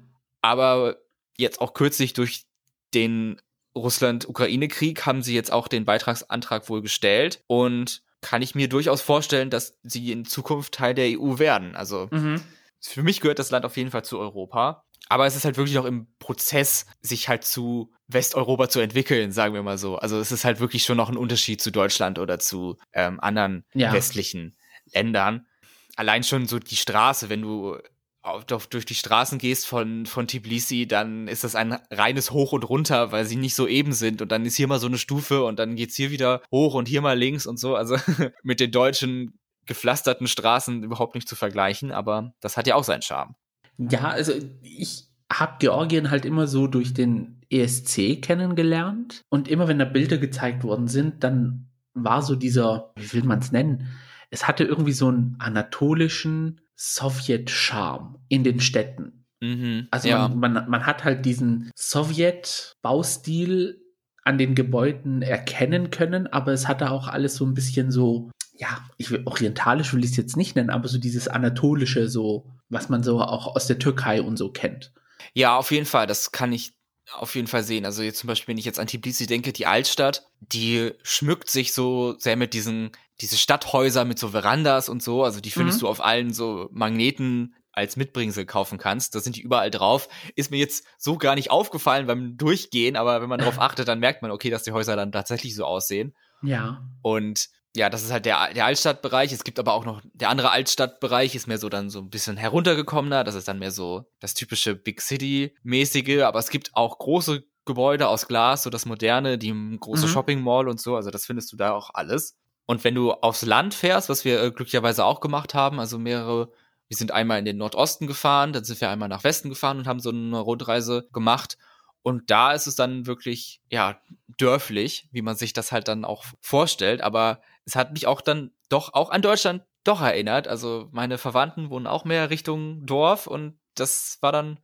Aber 0.42 0.98
jetzt 1.38 1.62
auch 1.62 1.74
kürzlich 1.74 2.14
durch 2.14 2.46
den 2.94 3.42
Russland-Ukraine-Krieg 3.76 5.06
haben 5.06 5.22
sie 5.22 5.36
jetzt 5.36 5.52
auch 5.52 5.68
den 5.68 5.86
Beitragsantrag 5.86 6.70
wohl 6.70 6.82
gestellt 6.82 7.44
und 7.48 8.04
kann 8.22 8.42
ich 8.42 8.56
mir 8.56 8.68
durchaus 8.68 9.02
vorstellen, 9.02 9.50
dass 9.50 9.80
sie 9.84 10.12
in 10.12 10.26
Zukunft 10.26 10.74
Teil 10.74 10.94
der 10.94 11.20
EU 11.20 11.40
werden. 11.40 11.76
Also 11.76 12.10
mhm. 12.12 12.42
Für 12.82 13.04
mich 13.04 13.20
gehört 13.20 13.40
das 13.40 13.52
Land 13.52 13.66
auf 13.66 13.78
jeden 13.78 13.92
Fall 13.92 14.06
zu 14.06 14.20
Europa. 14.20 14.86
Aber 15.10 15.26
es 15.26 15.36
ist 15.36 15.43
halt 15.43 15.57
wirklich 15.57 15.76
noch 15.76 15.86
im 15.86 16.07
Prozess, 16.20 16.86
sich 17.01 17.28
halt 17.28 17.43
zu 17.43 17.91
Westeuropa 18.07 18.70
zu 18.70 18.80
entwickeln, 18.80 19.32
sagen 19.32 19.55
wir 19.55 19.64
mal 19.64 19.80
so. 19.80 19.97
Also 19.97 20.20
es 20.20 20.32
ist 20.32 20.45
halt 20.45 20.60
wirklich 20.60 20.84
schon 20.84 20.97
noch 20.97 21.10
ein 21.10 21.18
Unterschied 21.18 21.62
zu 21.62 21.72
Deutschland 21.72 22.20
oder 22.20 22.38
zu 22.39 22.78
ähm, 22.93 23.20
anderen 23.20 23.66
ja. 23.74 23.91
westlichen 23.91 24.55
Ländern. 24.93 25.47
Allein 25.95 26.24
schon 26.24 26.45
so 26.45 26.60
die 26.60 26.76
Straße, 26.76 27.30
wenn 27.30 27.41
du 27.41 27.78
auf, 28.22 28.68
durch 28.68 28.86
die 28.86 28.95
Straßen 28.95 29.39
gehst 29.39 29.66
von, 29.66 30.05
von 30.05 30.28
Tbilisi, 30.28 30.88
dann 30.88 31.28
ist 31.28 31.43
das 31.43 31.55
ein 31.55 31.80
reines 31.89 32.32
Hoch 32.32 32.51
und 32.51 32.70
Runter, 32.70 33.12
weil 33.12 33.26
sie 33.26 33.36
nicht 33.36 33.55
so 33.55 33.68
eben 33.68 33.93
sind. 33.93 34.22
Und 34.22 34.32
dann 34.32 34.45
ist 34.45 34.55
hier 34.55 34.68
mal 34.68 34.80
so 34.80 34.88
eine 34.88 34.97
Stufe 34.97 35.43
und 35.43 35.57
dann 35.57 35.76
geht's 35.76 35.95
hier 35.95 36.12
wieder 36.12 36.41
hoch 36.51 36.76
und 36.76 36.88
hier 36.88 37.01
mal 37.01 37.18
links 37.18 37.47
und 37.47 37.57
so. 37.60 37.76
Also 37.76 37.97
mit 38.43 38.60
den 38.60 38.72
deutschen 38.72 39.39
gepflasterten 39.66 40.28
Straßen 40.28 40.84
überhaupt 40.84 41.16
nicht 41.16 41.28
zu 41.28 41.36
vergleichen, 41.36 41.91
aber 41.91 42.34
das 42.41 42.57
hat 42.57 42.68
ja 42.68 42.76
auch 42.76 42.84
seinen 42.84 43.01
Charme. 43.01 43.36
Ja, 43.80 44.10
also 44.10 44.34
ich 44.62 45.08
habe 45.32 45.56
Georgien 45.60 46.12
halt 46.12 46.26
immer 46.26 46.48
so 46.48 46.68
durch 46.68 46.94
den 46.94 47.42
ESC 47.50 48.22
kennengelernt 48.22 49.24
und 49.30 49.48
immer 49.48 49.68
wenn 49.68 49.80
da 49.80 49.86
Bilder 49.86 50.18
gezeigt 50.18 50.64
worden 50.64 50.88
sind, 50.88 51.24
dann 51.24 51.70
war 51.94 52.22
so 52.22 52.36
dieser, 52.36 52.92
wie 52.96 53.14
will 53.14 53.24
man 53.24 53.40
es 53.40 53.52
nennen? 53.52 53.88
Es 54.30 54.48
hatte 54.48 54.64
irgendwie 54.64 54.92
so 54.92 55.08
einen 55.08 55.36
anatolischen 55.40 56.62
Sowjet-Charme 56.76 58.18
in 58.28 58.44
den 58.44 58.60
Städten. 58.60 59.26
Mhm, 59.42 59.88
also 59.92 60.10
ja. 60.10 60.28
man, 60.28 60.54
man, 60.54 60.70
man 60.70 60.86
hat 60.86 61.04
halt 61.04 61.26
diesen 61.26 61.72
Sowjet-Baustil 61.76 63.82
an 64.24 64.38
den 64.38 64.54
Gebäuden 64.54 65.22
erkennen 65.22 65.90
können, 65.90 66.28
aber 66.28 66.52
es 66.52 66.68
hatte 66.68 66.92
auch 66.92 67.08
alles 67.08 67.36
so 67.36 67.46
ein 67.46 67.54
bisschen 67.54 67.92
so 67.92 68.30
ja, 68.60 68.86
ich 68.98 69.10
will, 69.10 69.22
orientalisch 69.26 69.94
will 69.94 70.04
ich 70.04 70.12
es 70.12 70.18
jetzt 70.18 70.36
nicht 70.36 70.58
nennen, 70.58 70.70
aber 70.70 70.90
so 70.90 71.00
dieses 71.00 71.30
anatolische, 71.30 72.10
so, 72.10 72.52
was 72.70 72.89
man 72.89 73.03
so 73.03 73.22
auch 73.22 73.55
aus 73.55 73.67
der 73.67 73.80
Türkei 73.80 74.22
und 74.22 74.38
so 74.38 74.51
kennt. 74.51 74.93
Ja, 75.34 75.57
auf 75.57 75.72
jeden 75.72 75.86
Fall, 75.86 76.07
das 76.07 76.32
kann 76.32 76.53
ich 76.53 76.74
auf 77.13 77.36
jeden 77.36 77.47
Fall 77.47 77.63
sehen. 77.63 77.86
Also 77.86 78.03
jetzt 78.03 78.20
zum 78.20 78.28
Beispiel, 78.28 78.51
wenn 78.51 78.59
ich 78.59 78.65
jetzt 78.65 78.80
an 78.80 78.88
Tbilisi 78.88 79.26
denke, 79.26 79.51
die 79.51 79.65
Altstadt, 79.65 80.28
die 80.39 80.91
schmückt 81.01 81.49
sich 81.49 81.74
so 81.74 82.15
sehr 82.20 82.36
mit 82.36 82.53
diesen, 82.53 82.91
diese 83.22 83.38
Stadthäuser 83.38 84.05
mit 84.05 84.20
so 84.20 84.30
Verandas 84.30 84.89
und 84.89 85.01
so. 85.01 85.24
Also 85.24 85.41
die 85.41 85.51
findest 85.51 85.80
mhm. 85.80 85.82
du 85.82 85.88
auf 85.88 86.03
allen 86.03 86.34
so 86.34 86.70
Magneten 86.72 87.55
als 87.72 87.95
Mitbringsel 87.95 88.45
kaufen 88.45 88.78
kannst. 88.78 89.15
Da 89.15 89.20
sind 89.20 89.36
die 89.36 89.41
überall 89.41 89.72
drauf. 89.72 90.07
Ist 90.36 90.51
mir 90.51 90.57
jetzt 90.57 90.86
so 90.97 91.17
gar 91.17 91.36
nicht 91.36 91.49
aufgefallen 91.51 92.07
beim 92.07 92.38
Durchgehen, 92.38 92.95
aber 92.95 93.22
wenn 93.22 93.30
man 93.30 93.39
darauf 93.39 93.59
achtet, 93.59 93.88
dann 93.88 93.99
merkt 93.99 94.22
man, 94.22 94.32
okay, 94.32 94.49
dass 94.49 94.63
die 94.63 94.72
Häuser 94.72 94.95
dann 94.95 95.11
tatsächlich 95.11 95.55
so 95.55 95.65
aussehen. 95.65 96.13
Ja. 96.41 96.84
Und 97.01 97.49
ja, 97.76 97.89
das 97.89 98.03
ist 98.03 98.11
halt 98.11 98.26
der, 98.26 98.53
der 98.53 98.65
Altstadtbereich. 98.65 99.32
Es 99.32 99.43
gibt 99.43 99.59
aber 99.59 99.74
auch 99.74 99.86
noch, 99.86 100.01
der 100.13 100.30
andere 100.30 100.51
Altstadtbereich 100.51 101.36
ist 101.36 101.47
mehr 101.47 101.59
so 101.59 101.70
dann 101.70 101.89
so 101.89 101.99
ein 101.99 102.09
bisschen 102.09 102.38
heruntergekommener. 102.38 103.24
Das 103.24 103.36
ist 103.36 103.47
dann 103.47 103.59
mehr 103.59 103.72
so 103.72 104.05
das 104.20 104.34
typische 104.34 104.76
Big 104.76 105.01
City-mäßige. 105.01 106.24
Aber 106.24 106.39
es 106.39 106.49
gibt 106.49 106.72
auch 106.76 106.97
große 106.97 107.43
Gebäude 107.65 108.07
aus 108.07 108.28
Glas, 108.28 108.63
so 108.63 108.72
das 108.72 108.88
moderne, 108.88 109.38
die 109.38 109.53
große 109.80 110.07
mhm. 110.07 110.11
Shopping 110.11 110.41
Mall 110.41 110.67
und 110.67 110.82
so. 110.82 110.95
Also 110.95 111.11
das 111.11 111.28
findest 111.28 111.51
du 111.51 111.57
da 111.57 111.74
auch 111.74 111.91
alles. 111.93 112.36
Und 112.65 112.84
wenn 112.84 112.95
du 112.95 113.11
aufs 113.11 113.43
Land 113.43 113.74
fährst, 113.74 114.09
was 114.09 114.26
wir 114.26 114.41
äh, 114.41 114.51
glücklicherweise 114.51 115.05
auch 115.05 115.22
gemacht 115.22 115.53
haben, 115.53 115.80
also 115.80 115.99
mehrere, 115.99 116.51
wir 116.88 116.97
sind 116.97 117.11
einmal 117.11 117.39
in 117.39 117.45
den 117.45 117.57
Nordosten 117.57 118.07
gefahren, 118.07 118.53
dann 118.53 118.63
sind 118.63 118.82
wir 118.82 118.89
einmal 118.89 119.09
nach 119.09 119.24
Westen 119.24 119.49
gefahren 119.49 119.78
und 119.78 119.88
haben 119.88 119.99
so 119.99 120.09
eine 120.09 120.39
Rundreise 120.39 121.07
gemacht. 121.13 121.57
Und 122.01 122.32
da 122.32 122.53
ist 122.53 122.65
es 122.65 122.76
dann 122.76 123.05
wirklich, 123.05 123.61
ja, 123.70 124.01
dörflich, 124.38 125.07
wie 125.11 125.22
man 125.22 125.36
sich 125.36 125.53
das 125.53 125.72
halt 125.72 125.88
dann 125.88 126.05
auch 126.05 126.26
vorstellt. 126.41 127.01
Aber 127.01 127.41
es 127.70 127.76
hat 127.76 127.93
mich 127.93 128.07
auch 128.07 128.22
dann 128.22 128.51
doch 128.70 128.93
auch 128.93 129.11
an 129.11 129.22
Deutschland 129.22 129.63
doch 129.84 130.01
erinnert. 130.01 130.47
Also 130.47 130.89
meine 130.91 131.17
Verwandten 131.17 131.70
wohnen 131.70 131.88
auch 131.88 132.03
mehr 132.03 132.30
Richtung 132.30 132.86
Dorf 132.86 133.28
und 133.28 133.59
das 133.76 134.17
war 134.22 134.32
dann 134.32 134.59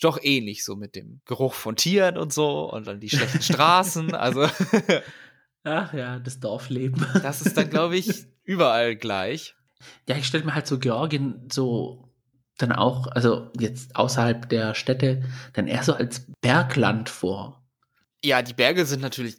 doch 0.00 0.18
ähnlich 0.22 0.64
so 0.64 0.76
mit 0.76 0.94
dem 0.94 1.20
Geruch 1.24 1.54
von 1.54 1.76
Tieren 1.76 2.18
und 2.18 2.32
so 2.32 2.70
und 2.70 2.86
dann 2.86 3.00
die 3.00 3.10
schlechten 3.10 3.42
Straßen. 3.52 4.14
Also 4.14 4.48
ach 5.64 5.92
ja, 5.92 6.18
das 6.18 6.40
Dorfleben. 6.40 7.06
das 7.22 7.42
ist 7.42 7.56
dann 7.56 7.70
glaube 7.70 7.96
ich 7.96 8.26
überall 8.42 8.96
gleich. 8.96 9.54
Ja, 10.08 10.16
ich 10.16 10.26
stelle 10.26 10.44
mir 10.44 10.54
halt 10.54 10.66
so 10.66 10.78
Georgien 10.78 11.48
so 11.52 12.10
dann 12.56 12.72
auch, 12.72 13.06
also 13.08 13.50
jetzt 13.58 13.96
außerhalb 13.96 14.48
der 14.48 14.74
Städte, 14.74 15.22
dann 15.52 15.66
eher 15.66 15.82
so 15.82 15.92
als 15.92 16.26
Bergland 16.40 17.10
vor. 17.10 17.62
Ja, 18.24 18.40
die 18.40 18.54
Berge 18.54 18.86
sind 18.86 19.02
natürlich 19.02 19.36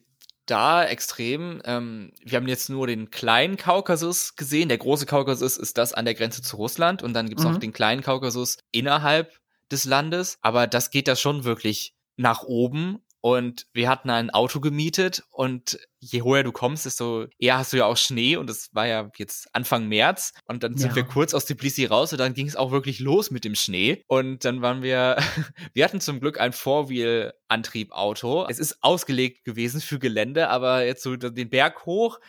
da 0.47 0.83
extrem. 0.83 1.61
Ähm, 1.65 2.11
wir 2.23 2.37
haben 2.37 2.47
jetzt 2.47 2.69
nur 2.69 2.87
den 2.87 3.11
kleinen 3.11 3.57
Kaukasus 3.57 4.35
gesehen. 4.35 4.69
Der 4.69 4.77
große 4.77 5.05
Kaukasus 5.05 5.57
ist 5.57 5.77
das 5.77 5.93
an 5.93 6.05
der 6.05 6.15
Grenze 6.15 6.41
zu 6.41 6.57
Russland 6.57 7.03
und 7.03 7.13
dann 7.13 7.29
gibt's 7.29 7.43
mhm. 7.43 7.51
noch 7.51 7.59
den 7.59 7.73
kleinen 7.73 8.01
Kaukasus 8.01 8.57
innerhalb 8.71 9.37
des 9.71 9.85
Landes. 9.85 10.39
Aber 10.41 10.67
das 10.67 10.89
geht 10.89 11.07
da 11.07 11.15
schon 11.15 11.43
wirklich 11.43 11.93
nach 12.15 12.43
oben 12.43 12.99
und 13.27 13.67
wir 13.73 13.89
hatten 13.89 14.09
ein 14.09 14.29
Auto 14.29 14.61
gemietet 14.61 15.21
und 15.31 15.77
je 15.99 16.23
höher 16.23 16.43
du 16.43 16.53
kommst, 16.53 16.85
desto 16.85 17.25
eher 17.37 17.57
hast 17.57 17.73
du 17.73 17.77
ja 17.77 17.85
auch 17.85 17.97
Schnee 17.97 18.37
und 18.37 18.49
es 18.49 18.73
war 18.73 18.87
ja 18.87 19.09
jetzt 19.17 19.53
Anfang 19.53 19.89
März 19.89 20.31
und 20.45 20.63
dann 20.63 20.77
sind 20.77 20.91
ja. 20.91 20.95
wir 20.95 21.03
kurz 21.03 21.33
aus 21.33 21.43
Tbilisi 21.43 21.83
raus 21.83 22.13
und 22.13 22.19
dann 22.19 22.33
ging 22.33 22.47
es 22.47 22.55
auch 22.55 22.71
wirklich 22.71 23.01
los 23.01 23.29
mit 23.29 23.43
dem 23.43 23.55
Schnee 23.55 24.01
und 24.07 24.45
dann 24.45 24.61
waren 24.61 24.81
wir, 24.81 25.17
wir 25.73 25.83
hatten 25.83 25.99
zum 25.99 26.21
Glück 26.21 26.39
ein 26.39 26.53
Four-Wheel-Antrieb-Auto. 26.53 28.45
Es 28.47 28.59
ist 28.59 28.77
ausgelegt 28.81 29.43
gewesen 29.43 29.81
für 29.81 29.99
Gelände, 29.99 30.47
aber 30.47 30.85
jetzt 30.85 31.03
so 31.03 31.17
den 31.17 31.49
Berg 31.49 31.85
hoch, 31.85 32.21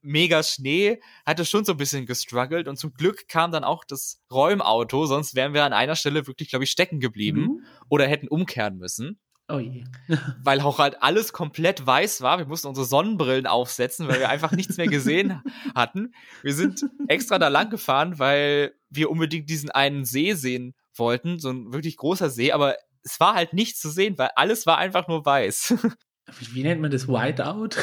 mega 0.00 0.42
Schnee, 0.42 1.02
hatte 1.26 1.44
schon 1.44 1.66
so 1.66 1.72
ein 1.72 1.78
bisschen 1.78 2.06
gestruggelt 2.06 2.66
und 2.66 2.78
zum 2.78 2.94
Glück 2.94 3.28
kam 3.28 3.52
dann 3.52 3.62
auch 3.62 3.84
das 3.84 4.22
Räumauto, 4.32 5.04
sonst 5.04 5.34
wären 5.34 5.52
wir 5.52 5.64
an 5.64 5.74
einer 5.74 5.96
Stelle 5.96 6.26
wirklich, 6.26 6.48
glaube 6.48 6.64
ich, 6.64 6.70
stecken 6.70 6.98
geblieben 6.98 7.40
mhm. 7.42 7.66
oder 7.90 8.06
hätten 8.06 8.28
umkehren 8.28 8.78
müssen. 8.78 9.20
Oh 9.48 9.60
je. 9.60 9.84
weil 10.42 10.60
auch 10.60 10.78
halt 10.78 11.02
alles 11.02 11.32
komplett 11.32 11.86
weiß 11.86 12.20
war. 12.20 12.38
Wir 12.38 12.46
mussten 12.46 12.68
unsere 12.68 12.86
Sonnenbrillen 12.86 13.46
aufsetzen, 13.46 14.08
weil 14.08 14.18
wir 14.18 14.28
einfach 14.28 14.52
nichts 14.52 14.76
mehr 14.76 14.88
gesehen 14.88 15.40
hatten. 15.74 16.12
Wir 16.42 16.54
sind 16.54 16.84
extra 17.06 17.38
da 17.38 17.48
lang 17.48 17.70
gefahren, 17.70 18.18
weil 18.18 18.74
wir 18.90 19.10
unbedingt 19.10 19.48
diesen 19.48 19.70
einen 19.70 20.04
See 20.04 20.32
sehen 20.32 20.74
wollten. 20.94 21.38
So 21.38 21.50
ein 21.50 21.72
wirklich 21.72 21.96
großer 21.96 22.28
See, 22.28 22.52
aber 22.52 22.76
es 23.04 23.20
war 23.20 23.34
halt 23.34 23.52
nichts 23.52 23.80
zu 23.80 23.88
sehen, 23.88 24.18
weil 24.18 24.30
alles 24.34 24.66
war 24.66 24.78
einfach 24.78 25.06
nur 25.06 25.24
weiß. 25.24 25.74
Wie, 26.52 26.64
nennt 26.64 26.80
man 26.80 26.90
das? 26.90 27.06
Whiteout? 27.06 27.76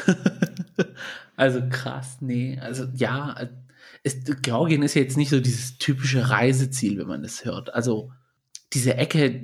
also 1.37 1.61
krass, 1.69 2.17
nee. 2.19 2.59
Also 2.59 2.87
ja, 2.93 3.37
ist, 4.03 4.43
Georgien 4.43 4.83
ist 4.83 4.95
ja 4.95 5.01
jetzt 5.01 5.15
nicht 5.15 5.29
so 5.29 5.39
dieses 5.39 5.77
typische 5.77 6.29
Reiseziel, 6.29 6.97
wenn 6.97 7.07
man 7.07 7.23
das 7.23 7.45
hört. 7.45 7.73
Also 7.73 8.11
diese 8.73 8.95
Ecke, 8.95 9.41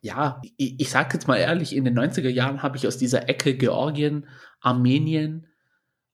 ja, 0.00 0.40
ich, 0.56 0.80
ich 0.80 0.90
sage 0.90 1.14
jetzt 1.14 1.28
mal 1.28 1.36
ehrlich, 1.36 1.74
in 1.74 1.84
den 1.84 1.98
90er 1.98 2.28
Jahren 2.28 2.62
habe 2.62 2.76
ich 2.76 2.86
aus 2.86 2.98
dieser 2.98 3.28
Ecke 3.28 3.56
Georgien, 3.56 4.26
Armenien, 4.60 5.46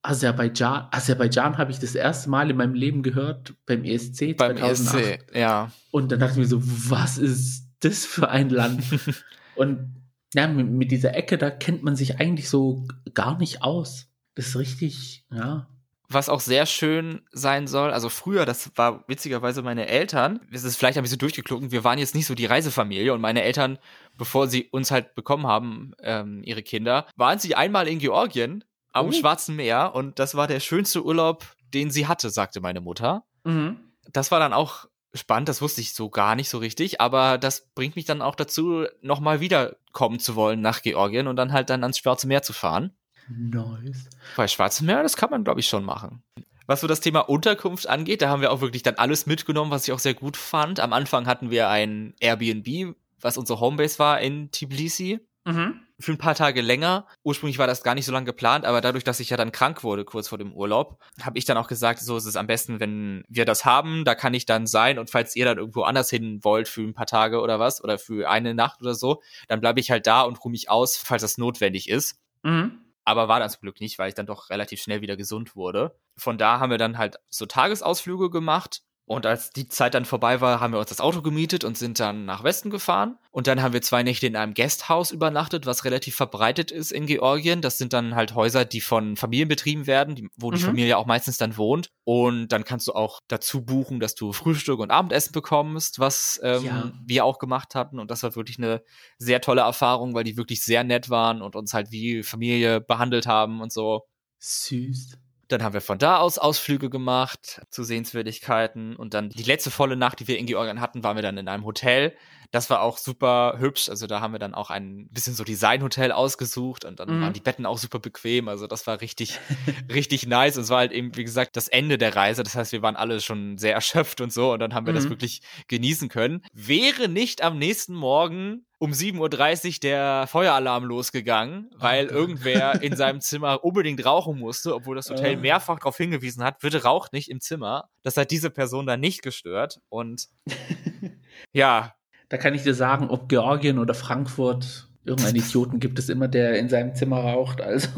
Aserbaidschan, 0.03 0.89
Aserbaidschan 0.91 1.59
habe 1.59 1.70
ich 1.70 1.78
das 1.78 1.95
erste 1.95 2.31
Mal 2.31 2.51
in 2.51 2.57
meinem 2.57 2.74
Leben 2.74 3.03
gehört 3.03 3.55
beim 3.66 3.85
ESC 3.85 4.37
beim 4.37 4.57
2008. 4.57 5.05
ESC, 5.05 5.37
ja. 5.37 5.70
Und 5.91 6.11
dann 6.11 6.20
dachte 6.20 6.33
ich 6.35 6.39
mir 6.39 6.47
so, 6.47 6.62
was 6.62 7.18
ist 7.18 7.68
das 7.81 8.07
für 8.07 8.28
ein 8.28 8.49
Land? 8.49 8.83
Und 9.57 9.97
ja, 10.35 10.47
mit, 10.47 10.70
mit 10.70 10.91
dieser 10.91 11.14
Ecke, 11.14 11.37
da 11.37 11.51
kennt 11.51 11.83
man 11.83 11.97
sich 11.97 12.18
eigentlich 12.20 12.49
so 12.49 12.87
gar 13.12 13.37
nicht 13.39 13.62
aus. 13.62 14.09
Das 14.35 14.49
ist 14.49 14.57
richtig, 14.57 15.26
ja, 15.31 15.68
was 16.12 16.28
auch 16.28 16.40
sehr 16.40 16.66
schön 16.66 17.22
sein 17.30 17.66
soll. 17.66 17.92
Also 17.92 18.08
früher, 18.08 18.44
das 18.44 18.70
war 18.76 19.04
witzigerweise 19.06 19.62
meine 19.62 19.86
Eltern, 19.86 20.40
es 20.52 20.64
ist 20.64 20.76
vielleicht 20.76 20.98
ein 20.98 21.02
bisschen 21.04 21.18
durchgeklogen, 21.18 21.70
wir 21.70 21.84
waren 21.84 21.98
jetzt 21.98 22.14
nicht 22.14 22.26
so 22.26 22.34
die 22.34 22.46
Reisefamilie 22.46 23.14
und 23.14 23.20
meine 23.20 23.42
Eltern, 23.42 23.78
bevor 24.18 24.48
sie 24.48 24.64
uns 24.64 24.90
halt 24.90 25.14
bekommen 25.14 25.46
haben, 25.46 25.92
ähm, 26.02 26.42
ihre 26.44 26.62
Kinder, 26.62 27.06
waren 27.16 27.38
sie 27.38 27.54
einmal 27.54 27.86
in 27.86 28.00
Georgien 28.00 28.64
am 28.92 29.08
oh. 29.08 29.12
Schwarzen 29.12 29.56
Meer 29.56 29.94
und 29.94 30.18
das 30.18 30.34
war 30.34 30.48
der 30.48 30.61
schönste 30.61 31.04
Urlaub, 31.04 31.46
den 31.72 31.90
sie 31.90 32.08
hatte, 32.08 32.30
sagte 32.30 32.61
meine 32.61 32.80
Mutter. 32.80 33.24
Mhm. 33.44 33.78
Das 34.12 34.32
war 34.32 34.40
dann 34.40 34.52
auch 34.52 34.86
spannend, 35.14 35.48
das 35.48 35.62
wusste 35.62 35.80
ich 35.80 35.94
so 35.94 36.11
gar 36.11 36.34
nicht 36.34 36.48
so 36.48 36.58
richtig, 36.58 37.00
aber 37.00 37.38
das 37.38 37.68
bringt 37.74 37.96
mich 37.96 38.04
dann 38.04 38.22
auch 38.22 38.34
dazu, 38.34 38.84
nochmal 39.00 39.40
wiederkommen 39.40 40.18
zu 40.18 40.34
wollen 40.34 40.61
nach 40.61 40.82
Georgien 40.82 41.28
und 41.28 41.36
dann 41.36 41.52
halt 41.52 41.70
dann 41.70 41.82
ans 41.82 41.98
Schwarze 41.98 42.26
Meer 42.26 42.42
zu 42.42 42.52
fahren. 42.52 42.92
Nice. 43.31 44.09
Bei 44.37 44.49
Schwarzem 44.49 44.87
Meer, 44.87 45.03
das 45.03 45.16
kann 45.16 45.31
man, 45.31 45.45
glaube 45.45 45.61
ich, 45.61 45.68
schon 45.68 45.85
machen. 45.85 46.22
Was 46.66 46.81
so 46.81 46.87
das 46.87 47.01
Thema 47.01 47.20
Unterkunft 47.20 47.89
angeht, 47.89 48.22
da 48.22 48.28
haben 48.28 48.43
wir 48.43 48.53
auch 48.53 48.61
wirklich 48.61 48.83
dann 48.83 48.95
alles 48.95 49.26
mitgenommen, 49.26 49.70
was 49.70 49.87
ich 49.87 49.93
auch 49.93 49.99
sehr 49.99 50.14
gut 50.14 50.37
fand. 50.37 50.78
Am 50.78 50.93
Anfang 50.93 51.26
hatten 51.26 51.51
wir 51.51 51.68
ein 51.68 52.14
Airbnb, 52.20 52.95
was 53.20 53.39
unsere 53.39 53.61
Homebase 53.61 53.99
war 53.99 54.20
in 54.20 54.51
Tbilisi. 54.51 55.18
Mhm. 55.45 55.81
Für 55.99 56.12
ein 56.12 56.18
paar 56.18 56.35
Tage 56.35 56.61
länger. 56.62 57.07
Ursprünglich 57.24 57.59
war 57.59 57.66
das 57.66 57.83
gar 57.83 57.95
nicht 57.95 58.07
so 58.07 58.12
lange 58.12 58.26
geplant, 58.26 58.64
aber 58.64 58.81
dadurch, 58.81 59.05
dass 59.05 59.20
ich 59.20 59.31
ja 59.31 59.37
dann 59.37 59.53
krank 59.53 59.83
wurde 59.83 60.05
kurz 60.05 60.28
vor 60.28 60.39
dem 60.39 60.53
Urlaub, 60.53 60.99
habe 61.20 61.39
ich 61.39 61.45
dann 61.45 61.57
auch 61.57 61.66
gesagt, 61.66 62.01
so 62.01 62.16
ist 62.16 62.24
es 62.24 62.37
am 62.37 62.47
besten, 62.47 62.78
wenn 62.81 63.24
wir 63.28 63.45
das 63.45 63.64
haben, 63.64 64.05
da 64.05 64.14
kann 64.14 64.33
ich 64.33 64.47
dann 64.47 64.66
sein 64.66 64.99
und 64.99 65.11
falls 65.11 65.37
ihr 65.37 65.45
dann 65.45 65.59
irgendwo 65.59 65.83
anders 65.83 66.09
hin 66.09 66.43
wollt 66.43 66.68
für 66.68 66.83
ein 66.83 66.95
paar 66.95 67.07
Tage 67.07 67.41
oder 67.41 67.59
was 67.59 67.83
oder 67.83 67.99
für 67.99 68.31
eine 68.31 68.55
Nacht 68.55 68.81
oder 68.81 68.95
so, 68.95 69.22
dann 69.49 69.61
bleibe 69.61 69.81
ich 69.81 69.91
halt 69.91 70.07
da 70.07 70.22
und 70.22 70.43
ruhe 70.43 70.53
mich 70.53 70.70
aus, 70.70 70.97
falls 70.97 71.22
das 71.22 71.37
notwendig 71.37 71.89
ist. 71.89 72.16
Mhm 72.43 72.78
aber 73.11 73.28
war 73.28 73.40
das 73.40 73.61
Glück 73.61 73.80
nicht, 73.80 73.98
weil 73.98 74.08
ich 74.08 74.14
dann 74.14 74.26
doch 74.26 74.50
relativ 74.50 74.80
schnell 74.80 75.00
wieder 75.00 75.16
gesund 75.16 75.56
wurde. 75.56 75.96
Von 76.16 76.38
da 76.38 76.61
haben 76.61 76.70
wir 76.70 76.78
dann 76.78 76.96
halt 76.96 77.16
so 77.28 77.44
Tagesausflüge 77.44 78.30
gemacht 78.30 78.82
und 79.11 79.26
als 79.26 79.50
die 79.50 79.66
Zeit 79.66 79.94
dann 79.94 80.04
vorbei 80.04 80.40
war, 80.40 80.61
haben 80.61 80.72
wir 80.72 80.78
uns 80.78 80.90
das 80.90 81.00
Auto 81.00 81.20
gemietet 81.20 81.64
und 81.64 81.76
sind 81.76 81.98
dann 81.98 82.26
nach 82.26 82.44
Westen 82.44 82.70
gefahren. 82.70 83.18
Und 83.32 83.48
dann 83.48 83.61
haben 83.61 83.72
wir 83.72 83.82
zwei 83.82 84.04
Nächte 84.04 84.28
in 84.28 84.36
einem 84.36 84.54
Guesthouse 84.54 85.11
übernachtet, 85.11 85.66
was 85.66 85.84
relativ 85.84 86.14
verbreitet 86.14 86.70
ist 86.70 86.92
in 86.92 87.06
Georgien. 87.06 87.61
Das 87.61 87.76
sind 87.76 87.92
dann 87.92 88.14
halt 88.14 88.36
Häuser, 88.36 88.64
die 88.64 88.80
von 88.80 89.16
Familien 89.16 89.48
betrieben 89.48 89.88
werden, 89.88 90.14
die, 90.14 90.28
wo 90.36 90.52
mhm. 90.52 90.54
die 90.54 90.62
Familie 90.62 90.96
auch 90.96 91.06
meistens 91.06 91.38
dann 91.38 91.56
wohnt. 91.56 91.90
Und 92.04 92.52
dann 92.52 92.62
kannst 92.62 92.86
du 92.86 92.92
auch 92.92 93.18
dazu 93.26 93.64
buchen, 93.64 93.98
dass 93.98 94.14
du 94.14 94.32
Frühstück 94.32 94.78
und 94.78 94.92
Abendessen 94.92 95.32
bekommst, 95.32 95.98
was 95.98 96.38
ähm, 96.44 96.64
ja. 96.64 96.92
wir 97.04 97.24
auch 97.24 97.40
gemacht 97.40 97.74
hatten. 97.74 97.98
Und 97.98 98.12
das 98.12 98.22
war 98.22 98.36
wirklich 98.36 98.58
eine 98.58 98.80
sehr 99.18 99.40
tolle 99.40 99.62
Erfahrung, 99.62 100.14
weil 100.14 100.22
die 100.22 100.36
wirklich 100.36 100.62
sehr 100.62 100.84
nett 100.84 101.11
waren 101.11 101.42
und 101.42 101.56
uns 101.56 101.74
halt 101.74 101.90
wie 101.90 102.22
Familie 102.22 102.80
behandelt 102.80 103.26
haben 103.26 103.61
und 103.61 103.72
so. 103.72 104.06
Süß. 104.38 105.18
Dann 105.53 105.62
haben 105.62 105.72
wir 105.72 105.80
von 105.80 105.98
da 105.98 106.18
aus 106.18 106.38
Ausflüge 106.38 106.90
gemacht 106.90 107.62
zu 107.70 107.82
Sehenswürdigkeiten 107.82 108.94
und 108.94 109.14
dann 109.14 109.30
die 109.30 109.42
letzte 109.42 109.70
volle 109.70 109.96
Nacht, 109.96 110.20
die 110.20 110.28
wir 110.28 110.38
in 110.38 110.46
Georgien 110.46 110.80
hatten, 110.80 111.03
waren 111.03 111.16
wir 111.16 111.22
dann 111.22 111.38
in 111.38 111.48
einem 111.48 111.64
Hotel. 111.64 112.14
Das 112.53 112.68
war 112.70 112.82
auch 112.82 112.98
super 112.98 113.57
hübsch. 113.59 113.88
Also 113.88 114.07
da 114.07 114.20
haben 114.20 114.32
wir 114.32 114.38
dann 114.38 114.55
auch 114.55 114.70
ein 114.70 115.09
bisschen 115.11 115.34
so 115.34 115.44
Designhotel 115.44 116.12
ausgesucht 116.12 116.84
und 116.84 117.01
dann 117.01 117.18
mhm. 117.18 117.22
waren 117.22 117.32
die 117.32 117.40
Betten 117.40 117.66
auch 117.66 117.78
super 117.78 117.98
bequem. 117.98 118.48
Also 118.48 118.66
das 118.66 118.86
war 118.86 119.01
richtig, 119.01 119.38
richtig 119.92 120.26
nice. 120.26 120.57
Und 120.57 120.64
es 120.64 120.70
war 120.70 120.78
halt 120.78 120.92
eben, 120.92 121.16
wie 121.16 121.24
gesagt, 121.24 121.57
das 121.57 121.68
Ende 121.68 121.98
der 121.98 122.14
Reise. 122.14 122.42
Das 122.42 122.55
heißt, 122.55 122.72
wir 122.72 122.82
waren 122.82 122.96
alle 122.96 123.20
schon 123.20 123.59
sehr 123.59 123.74
erschöpft 123.74 124.20
und 124.20 124.32
so 124.32 124.53
und 124.53 124.61
dann 124.61 124.74
haben 124.74 124.86
wir 124.86 124.92
mhm. 124.92 124.98
das 124.98 125.09
wirklich 125.09 125.42
genießen 125.68 126.09
können. 126.09 126.42
Wäre 126.53 127.09
nicht 127.09 127.42
am 127.42 127.59
nächsten 127.59 127.94
Morgen 127.94 128.66
um 128.81 128.93
7.30 128.93 129.66
Uhr 129.66 129.81
der 129.83 130.26
Feueralarm 130.26 130.85
losgegangen, 130.85 131.70
weil 131.76 132.09
oh 132.09 132.14
irgendwer 132.14 132.83
in 132.83 132.97
seinem 132.97 133.20
Zimmer 133.20 133.62
unbedingt 133.62 134.05
rauchen 134.07 134.39
musste, 134.39 134.74
obwohl 134.74 134.97
das 134.97 135.11
Hotel 135.11 135.37
oh. 135.37 135.41
mehrfach 135.41 135.78
darauf 135.78 135.99
hingewiesen 135.99 136.43
hat, 136.43 136.61
bitte 136.61 136.83
raucht 136.83 137.12
nicht 137.12 137.31
im 137.31 137.41
Zimmer. 137.41 137.91
Das 138.03 138.16
hat 138.16 138.31
diese 138.31 138.49
Person 138.49 138.87
dann 138.87 139.01
nicht 139.01 139.20
gestört. 139.20 139.81
Und 139.91 140.28
ja. 141.53 141.95
Da 142.31 142.39
kann 142.39 142.55
ich 142.55 142.62
dir 142.62 142.72
sagen, 142.72 143.11
ob 143.11 143.28
Georgien 143.28 143.78
oder 143.78 143.93
Frankfurt, 143.93 144.89
irgendeinen 145.05 145.37
Idioten 145.45 145.78
gibt 145.78 145.99
es 145.99 146.09
immer, 146.09 146.26
der 146.26 146.59
in 146.59 146.70
seinem 146.70 146.95
Zimmer 146.95 147.18
raucht, 147.18 147.61
also. 147.61 147.89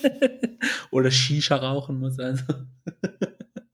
oder 0.90 1.10
Shisha 1.10 1.56
rauchen 1.56 1.98
muss, 1.98 2.18
also. 2.18 2.44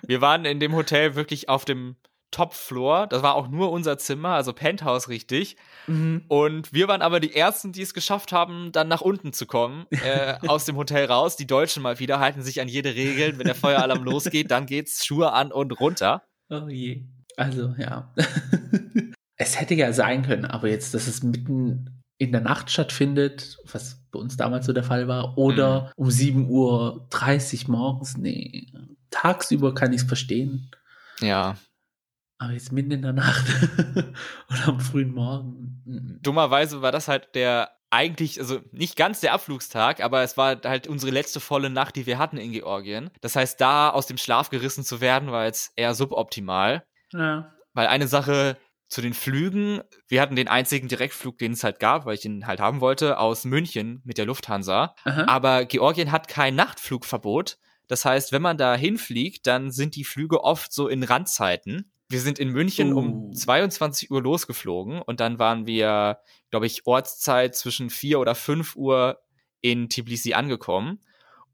Wir 0.06 0.20
waren 0.20 0.44
in 0.44 0.60
dem 0.60 0.76
Hotel 0.76 1.16
wirklich 1.16 1.48
auf 1.48 1.64
dem 1.64 1.96
Top-Floor. 2.34 3.06
Das 3.06 3.22
war 3.22 3.36
auch 3.36 3.46
nur 3.48 3.70
unser 3.70 3.96
Zimmer, 3.96 4.30
also 4.30 4.52
Penthouse 4.52 5.08
richtig. 5.08 5.56
Mhm. 5.86 6.24
Und 6.26 6.72
wir 6.72 6.88
waren 6.88 7.00
aber 7.00 7.20
die 7.20 7.34
Ersten, 7.34 7.70
die 7.70 7.82
es 7.82 7.94
geschafft 7.94 8.32
haben, 8.32 8.72
dann 8.72 8.88
nach 8.88 9.02
unten 9.02 9.32
zu 9.32 9.46
kommen, 9.46 9.86
äh, 9.90 10.34
aus 10.48 10.64
dem 10.64 10.76
Hotel 10.76 11.06
raus. 11.06 11.36
Die 11.36 11.46
Deutschen 11.46 11.82
mal 11.82 12.00
wieder 12.00 12.18
halten 12.18 12.42
sich 12.42 12.60
an 12.60 12.66
jede 12.66 12.96
Regel. 12.96 13.38
Wenn 13.38 13.46
der 13.46 13.54
Feueralarm 13.54 14.02
losgeht, 14.04 14.50
dann 14.50 14.66
geht's 14.66 15.06
Schuhe 15.06 15.32
an 15.32 15.52
und 15.52 15.78
runter. 15.78 16.22
Oh 16.50 16.68
je. 16.68 17.04
Also, 17.36 17.72
ja. 17.78 18.12
es 19.36 19.60
hätte 19.60 19.74
ja 19.74 19.92
sein 19.92 20.22
können, 20.22 20.44
aber 20.44 20.68
jetzt, 20.68 20.92
dass 20.92 21.06
es 21.06 21.22
mitten 21.22 22.02
in 22.18 22.32
der 22.32 22.40
Nacht 22.40 22.70
stattfindet, 22.70 23.58
was 23.70 24.02
bei 24.10 24.18
uns 24.18 24.36
damals 24.36 24.66
so 24.66 24.72
der 24.72 24.84
Fall 24.84 25.06
war, 25.06 25.38
oder 25.38 25.92
mhm. 25.96 26.04
um 26.04 26.08
7.30 26.08 27.68
Uhr 27.68 27.70
morgens, 27.70 28.16
nee. 28.16 28.66
Tagsüber 29.10 29.72
kann 29.72 29.92
ich 29.92 30.02
es 30.02 30.06
verstehen. 30.08 30.70
Ja, 31.20 31.56
aber 32.44 32.52
jetzt 32.52 32.72
mitten 32.72 32.90
in 32.90 33.02
der 33.02 33.12
Nacht 33.12 33.44
oder 34.50 34.68
am 34.68 34.80
frühen 34.80 35.12
Morgen. 35.12 36.18
Dummerweise 36.22 36.82
war 36.82 36.92
das 36.92 37.08
halt 37.08 37.34
der 37.34 37.70
eigentlich, 37.90 38.40
also 38.40 38.60
nicht 38.72 38.96
ganz 38.96 39.20
der 39.20 39.32
Abflugstag, 39.32 40.00
aber 40.00 40.22
es 40.22 40.36
war 40.36 40.60
halt 40.64 40.88
unsere 40.88 41.12
letzte 41.12 41.38
volle 41.38 41.70
Nacht, 41.70 41.94
die 41.94 42.06
wir 42.06 42.18
hatten 42.18 42.38
in 42.38 42.50
Georgien. 42.50 43.10
Das 43.20 43.36
heißt, 43.36 43.60
da 43.60 43.90
aus 43.90 44.06
dem 44.06 44.16
Schlaf 44.16 44.50
gerissen 44.50 44.84
zu 44.84 45.00
werden, 45.00 45.30
war 45.30 45.44
jetzt 45.44 45.72
eher 45.76 45.94
suboptimal. 45.94 46.84
Ja. 47.12 47.52
Weil 47.72 47.86
eine 47.86 48.08
Sache 48.08 48.56
zu 48.88 49.00
den 49.00 49.14
Flügen, 49.14 49.80
wir 50.08 50.20
hatten 50.20 50.36
den 50.36 50.48
einzigen 50.48 50.88
Direktflug, 50.88 51.38
den 51.38 51.52
es 51.52 51.64
halt 51.64 51.78
gab, 51.78 52.04
weil 52.04 52.14
ich 52.14 52.24
ihn 52.24 52.46
halt 52.46 52.60
haben 52.60 52.80
wollte, 52.80 53.18
aus 53.18 53.44
München 53.44 54.02
mit 54.04 54.18
der 54.18 54.26
Lufthansa. 54.26 54.94
Aha. 55.04 55.24
Aber 55.26 55.64
Georgien 55.64 56.10
hat 56.10 56.26
kein 56.26 56.56
Nachtflugverbot. 56.56 57.58
Das 57.86 58.04
heißt, 58.04 58.32
wenn 58.32 58.42
man 58.42 58.56
da 58.56 58.74
hinfliegt, 58.74 59.46
dann 59.46 59.70
sind 59.70 59.94
die 59.94 60.04
Flüge 60.04 60.42
oft 60.42 60.72
so 60.72 60.88
in 60.88 61.02
Randzeiten. 61.02 61.92
Wir 62.14 62.20
sind 62.20 62.38
in 62.38 62.50
München 62.50 62.92
uh. 62.92 62.98
um 62.98 63.34
22 63.34 64.08
Uhr 64.12 64.22
losgeflogen 64.22 65.02
und 65.02 65.18
dann 65.18 65.40
waren 65.40 65.66
wir, 65.66 66.20
glaube 66.48 66.66
ich, 66.66 66.86
Ortszeit 66.86 67.56
zwischen 67.56 67.90
4 67.90 68.20
oder 68.20 68.36
5 68.36 68.76
Uhr 68.76 69.18
in 69.60 69.88
Tbilisi 69.88 70.32
angekommen. 70.32 71.00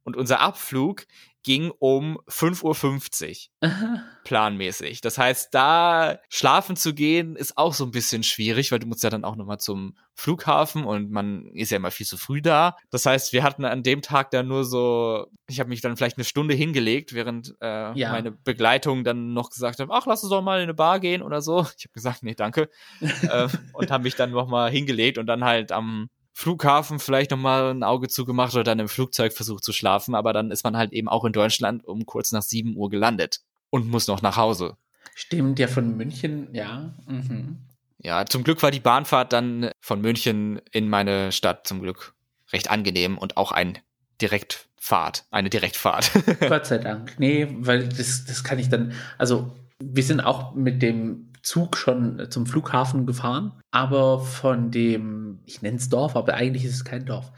Und 0.05 0.19
unser 0.19 0.41
Abflug 0.41 1.07
ging 1.43 1.71
um 1.79 2.19
5.50 2.29 3.49
Uhr 3.63 3.71
planmäßig. 4.25 5.01
Das 5.01 5.19
heißt, 5.19 5.55
da 5.55 6.19
schlafen 6.29 6.77
zu 6.77 6.95
gehen 6.95 7.37
ist 7.37 7.57
auch 7.57 7.75
so 7.75 7.85
ein 7.85 7.91
bisschen 7.91 8.23
schwierig, 8.23 8.73
weil 8.73 8.79
du 8.79 8.87
musst 8.87 9.03
ja 9.03 9.11
dann 9.11 9.25
auch 9.25 9.37
nochmal 9.37 9.59
zum 9.59 9.97
Flughafen 10.15 10.85
und 10.85 11.11
man 11.11 11.47
ist 11.55 11.71
ja 11.71 11.79
immer 11.79 11.91
viel 11.91 12.07
zu 12.07 12.19
früh 12.19 12.43
da. 12.43 12.77
Das 12.91 13.07
heißt, 13.07 13.33
wir 13.33 13.43
hatten 13.43 13.65
an 13.65 13.83
dem 13.83 14.03
Tag 14.03 14.31
dann 14.31 14.49
nur 14.49 14.65
so, 14.65 15.27
ich 15.47 15.61
habe 15.61 15.71
mich 15.71 15.81
dann 15.81 15.97
vielleicht 15.97 16.19
eine 16.19 16.25
Stunde 16.25 16.55
hingelegt, 16.55 17.15
während 17.15 17.55
äh, 17.61 17.99
ja. 17.99 18.13
meine 18.13 18.31
Begleitung 18.31 19.03
dann 19.03 19.33
noch 19.33 19.51
gesagt 19.51 19.81
hat, 19.81 19.89
ach, 19.91 20.07
lass 20.07 20.23
uns 20.23 20.31
doch 20.31 20.43
mal 20.43 20.59
in 20.59 20.65
eine 20.65 20.75
Bar 20.75 21.01
gehen 21.01 21.23
oder 21.23 21.41
so. 21.41 21.67
Ich 21.79 21.85
habe 21.85 21.95
gesagt, 21.95 22.23
nee, 22.23 22.35
danke. 22.35 22.69
äh, 23.01 23.49
und 23.73 23.91
habe 23.91 24.03
mich 24.03 24.17
dann 24.17 24.31
nochmal 24.31 24.71
hingelegt 24.71 25.17
und 25.17 25.27
dann 25.27 25.45
halt 25.45 25.73
am 25.73 26.11
Flughafen 26.41 27.01
vielleicht 27.01 27.33
nochmal 27.33 27.71
ein 27.71 27.83
Auge 27.83 28.09
zugemacht 28.09 28.55
oder 28.55 28.65
dann 28.65 28.79
im 28.79 28.89
Flugzeug 28.89 29.35
versucht 29.35 29.63
zu 29.63 29.75
schlafen, 29.75 30.15
aber 30.15 30.33
dann 30.33 30.51
ist 30.51 30.65
man 30.65 30.75
halt 30.75 30.91
eben 30.95 31.07
auch 31.07 31.27
in 31.27 31.35
Deutschland 31.35 31.87
um 31.87 32.07
kurz 32.07 32.33
nach 32.33 32.41
7 32.41 32.77
Uhr 32.77 32.89
gelandet 32.89 33.41
und 33.69 33.87
muss 33.87 34.07
noch 34.07 34.23
nach 34.23 34.39
Hause. 34.39 34.79
Stimmt, 35.15 35.59
ja, 35.59 35.69
von 35.69 35.99
München, 35.99 36.49
ja. 36.55 36.95
Mhm. 37.07 37.59
Ja, 37.99 38.25
zum 38.25 38.43
Glück 38.43 38.63
war 38.63 38.71
die 38.71 38.81
Bahnfahrt 38.81 39.35
dann 39.35 39.71
von 39.81 40.01
München 40.01 40.63
in 40.73 40.89
meine 40.89 41.31
Stadt 41.31 41.67
zum 41.67 41.83
Glück 41.83 42.15
recht 42.55 42.71
angenehm 42.71 43.19
und 43.19 43.37
auch 43.37 43.53
ein 43.53 43.77
Direktfahrt, 44.23 45.27
eine 45.31 45.51
Direktfahrt. 45.51 46.11
Gott 46.49 46.65
sei 46.65 46.79
Dank. 46.79 47.17
Nee, 47.19 47.49
weil 47.59 47.87
das, 47.87 48.25
das 48.25 48.45
kann 48.45 48.59
ich 48.59 48.71
dann, 48.71 48.95
also 49.19 49.55
wir 49.79 50.03
sind 50.03 50.21
auch 50.21 50.55
mit 50.55 50.81
dem 50.81 51.30
Zug 51.43 51.77
schon 51.77 52.31
zum 52.31 52.47
Flughafen 52.47 53.07
gefahren, 53.07 53.53
aber 53.71 54.21
von 54.21 54.71
dem, 54.71 55.41
ich 55.47 55.63
nenne 55.63 55.79
es 55.79 55.89
Dorf, 55.89 56.17
aber 56.17 56.35
eigentlich 56.35 56.65
ist 56.65 56.75
es 56.75 56.85
kein 56.85 57.07
Dorf. 57.07 57.33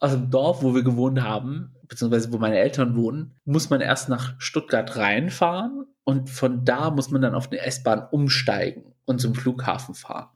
Aus 0.00 0.12
dem 0.12 0.30
Dorf, 0.30 0.62
wo 0.62 0.74
wir 0.74 0.82
gewohnt 0.82 1.22
haben, 1.22 1.74
beziehungsweise 1.88 2.32
wo 2.32 2.38
meine 2.38 2.58
Eltern 2.58 2.96
wohnen, 2.96 3.34
muss 3.44 3.70
man 3.70 3.80
erst 3.80 4.08
nach 4.08 4.34
Stuttgart 4.38 4.96
reinfahren 4.96 5.86
und 6.04 6.30
von 6.30 6.64
da 6.64 6.90
muss 6.90 7.10
man 7.10 7.22
dann 7.22 7.34
auf 7.34 7.50
eine 7.50 7.60
S-Bahn 7.60 8.06
umsteigen 8.10 8.94
und 9.04 9.20
zum 9.20 9.34
Flughafen 9.34 9.94
fahren. 9.94 10.28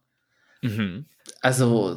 Mhm. 0.62 1.06
Also, 1.40 1.96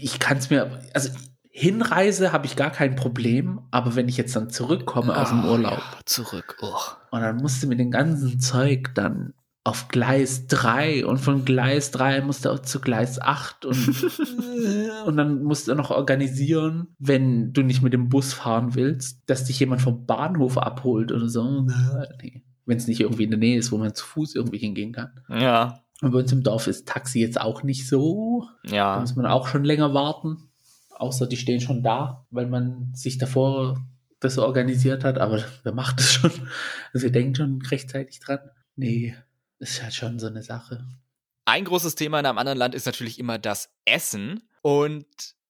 ich 0.00 0.18
kann 0.18 0.38
es 0.38 0.50
mir, 0.50 0.80
also 0.94 1.10
Hinreise 1.58 2.30
habe 2.32 2.46
ich 2.46 2.54
gar 2.54 2.70
kein 2.70 2.94
Problem, 2.94 3.60
aber 3.72 3.96
wenn 3.96 4.08
ich 4.08 4.16
jetzt 4.16 4.36
dann 4.36 4.48
zurückkomme 4.48 5.16
aus 5.16 5.30
dem 5.30 5.40
ah, 5.40 5.50
Urlaub. 5.50 5.78
Ja, 5.78 5.98
zurück, 6.04 6.56
oh. 6.62 6.76
Und 7.10 7.20
dann 7.20 7.36
musste 7.38 7.66
mit 7.66 7.80
dem 7.80 7.90
ganzen 7.90 8.38
Zeug 8.38 8.94
dann 8.94 9.34
auf 9.64 9.88
Gleis 9.88 10.46
3 10.46 11.04
und 11.04 11.18
von 11.18 11.44
Gleis 11.44 11.90
3 11.90 12.20
musste 12.20 12.48
er 12.50 12.62
zu 12.62 12.80
Gleis 12.80 13.20
8 13.20 13.64
und, 13.66 13.76
und 15.06 15.16
dann 15.16 15.42
musst 15.42 15.66
du 15.66 15.74
noch 15.74 15.90
organisieren, 15.90 16.94
wenn 17.00 17.52
du 17.52 17.62
nicht 17.62 17.82
mit 17.82 17.92
dem 17.92 18.08
Bus 18.08 18.32
fahren 18.32 18.76
willst, 18.76 19.22
dass 19.26 19.44
dich 19.44 19.58
jemand 19.58 19.82
vom 19.82 20.06
Bahnhof 20.06 20.58
abholt 20.58 21.10
oder 21.10 21.28
so. 21.28 21.66
Nee. 22.22 22.44
Wenn 22.66 22.76
es 22.76 22.86
nicht 22.86 23.00
irgendwie 23.00 23.24
in 23.24 23.30
der 23.30 23.38
Nähe 23.38 23.58
ist, 23.58 23.72
wo 23.72 23.78
man 23.78 23.94
zu 23.94 24.06
Fuß 24.06 24.36
irgendwie 24.36 24.58
hingehen 24.58 24.92
kann. 24.92 25.10
Ja. 25.28 25.80
Und 26.00 26.12
bei 26.12 26.20
uns 26.20 26.30
im 26.30 26.44
Dorf 26.44 26.68
ist 26.68 26.86
Taxi 26.86 27.18
jetzt 27.18 27.40
auch 27.40 27.64
nicht 27.64 27.88
so. 27.88 28.46
Da 28.64 28.74
Ja. 28.74 29.00
muss 29.00 29.16
man 29.16 29.26
auch 29.26 29.48
schon 29.48 29.64
länger 29.64 29.92
warten. 29.92 30.47
Außer 30.98 31.26
die 31.26 31.36
stehen 31.36 31.60
schon 31.60 31.82
da, 31.82 32.26
weil 32.30 32.46
man 32.46 32.92
sich 32.94 33.18
davor 33.18 33.80
das 34.20 34.36
organisiert 34.36 35.04
hat. 35.04 35.18
Aber 35.18 35.44
wer 35.62 35.72
macht 35.72 36.00
das 36.00 36.12
schon? 36.12 36.32
Also 36.92 37.04
wir 37.04 37.12
denken 37.12 37.34
schon 37.34 37.62
rechtzeitig 37.62 38.20
dran. 38.20 38.40
Nee, 38.76 39.16
das 39.58 39.70
ist 39.70 39.82
halt 39.82 39.94
schon 39.94 40.18
so 40.18 40.26
eine 40.26 40.42
Sache. 40.42 40.84
Ein 41.44 41.64
großes 41.64 41.94
Thema 41.94 42.20
in 42.20 42.26
einem 42.26 42.38
anderen 42.38 42.58
Land 42.58 42.74
ist 42.74 42.86
natürlich 42.86 43.18
immer 43.18 43.38
das 43.38 43.70
Essen. 43.84 44.42
Und 44.60 45.06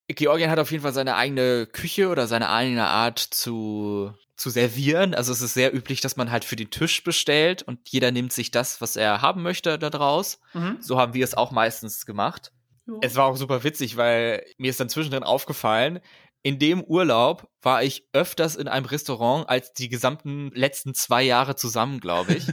Georgien 0.07 0.51
hat 0.51 0.59
auf 0.59 0.71
jeden 0.71 0.83
Fall 0.83 0.93
seine 0.93 1.17
eigene 1.17 1.67
Küche 1.67 2.09
oder 2.09 2.27
seine 2.27 2.51
eigene 2.51 2.87
Art 2.87 3.19
zu, 3.19 4.13
zu 4.37 4.51
servieren. 4.51 5.15
Also 5.15 5.33
es 5.33 5.43
ist 5.43 5.55
sehr 5.55 5.75
üblich, 5.75 6.01
dass 6.01 6.17
man 6.17 6.31
halt 6.31 6.45
für 6.45 6.57
den 6.57 6.71
Tisch 6.71 7.03
bestellt 7.03 7.63
und 7.63 7.89
jeder 7.89 8.11
nimmt 8.13 8.33
sich 8.33 8.51
das, 8.51 8.81
was 8.81 8.97
er 8.97 9.23
haben 9.23 9.43
möchte, 9.43 9.79
da 9.79 9.91
draus. 9.91 10.41
So 10.81 10.99
haben 10.99 11.15
wir 11.15 11.25
es 11.25 11.35
auch 11.35 11.51
meistens 11.51 12.07
gemacht. 12.07 12.53
Es 13.03 13.17
war 13.17 13.27
auch 13.27 13.37
super 13.37 13.65
witzig, 13.65 13.97
weil 13.97 14.45
mir 14.57 14.71
ist 14.71 14.81
dann 14.81 14.89
zwischendrin 14.89 15.23
aufgefallen, 15.23 16.01
in 16.43 16.59
dem 16.59 16.83
Urlaub 16.83 17.49
war 17.63 17.83
ich 17.83 18.07
öfters 18.13 18.57
in 18.57 18.69
einem 18.69 18.87
Restaurant 18.87 19.49
als 19.49 19.73
die 19.73 19.89
gesamten 19.89 20.51
letzten 20.55 20.95
zwei 20.95 21.23
Jahre 21.23 21.57
zusammen, 21.57 22.01
glaube 22.01 22.35
ich. 22.35 22.47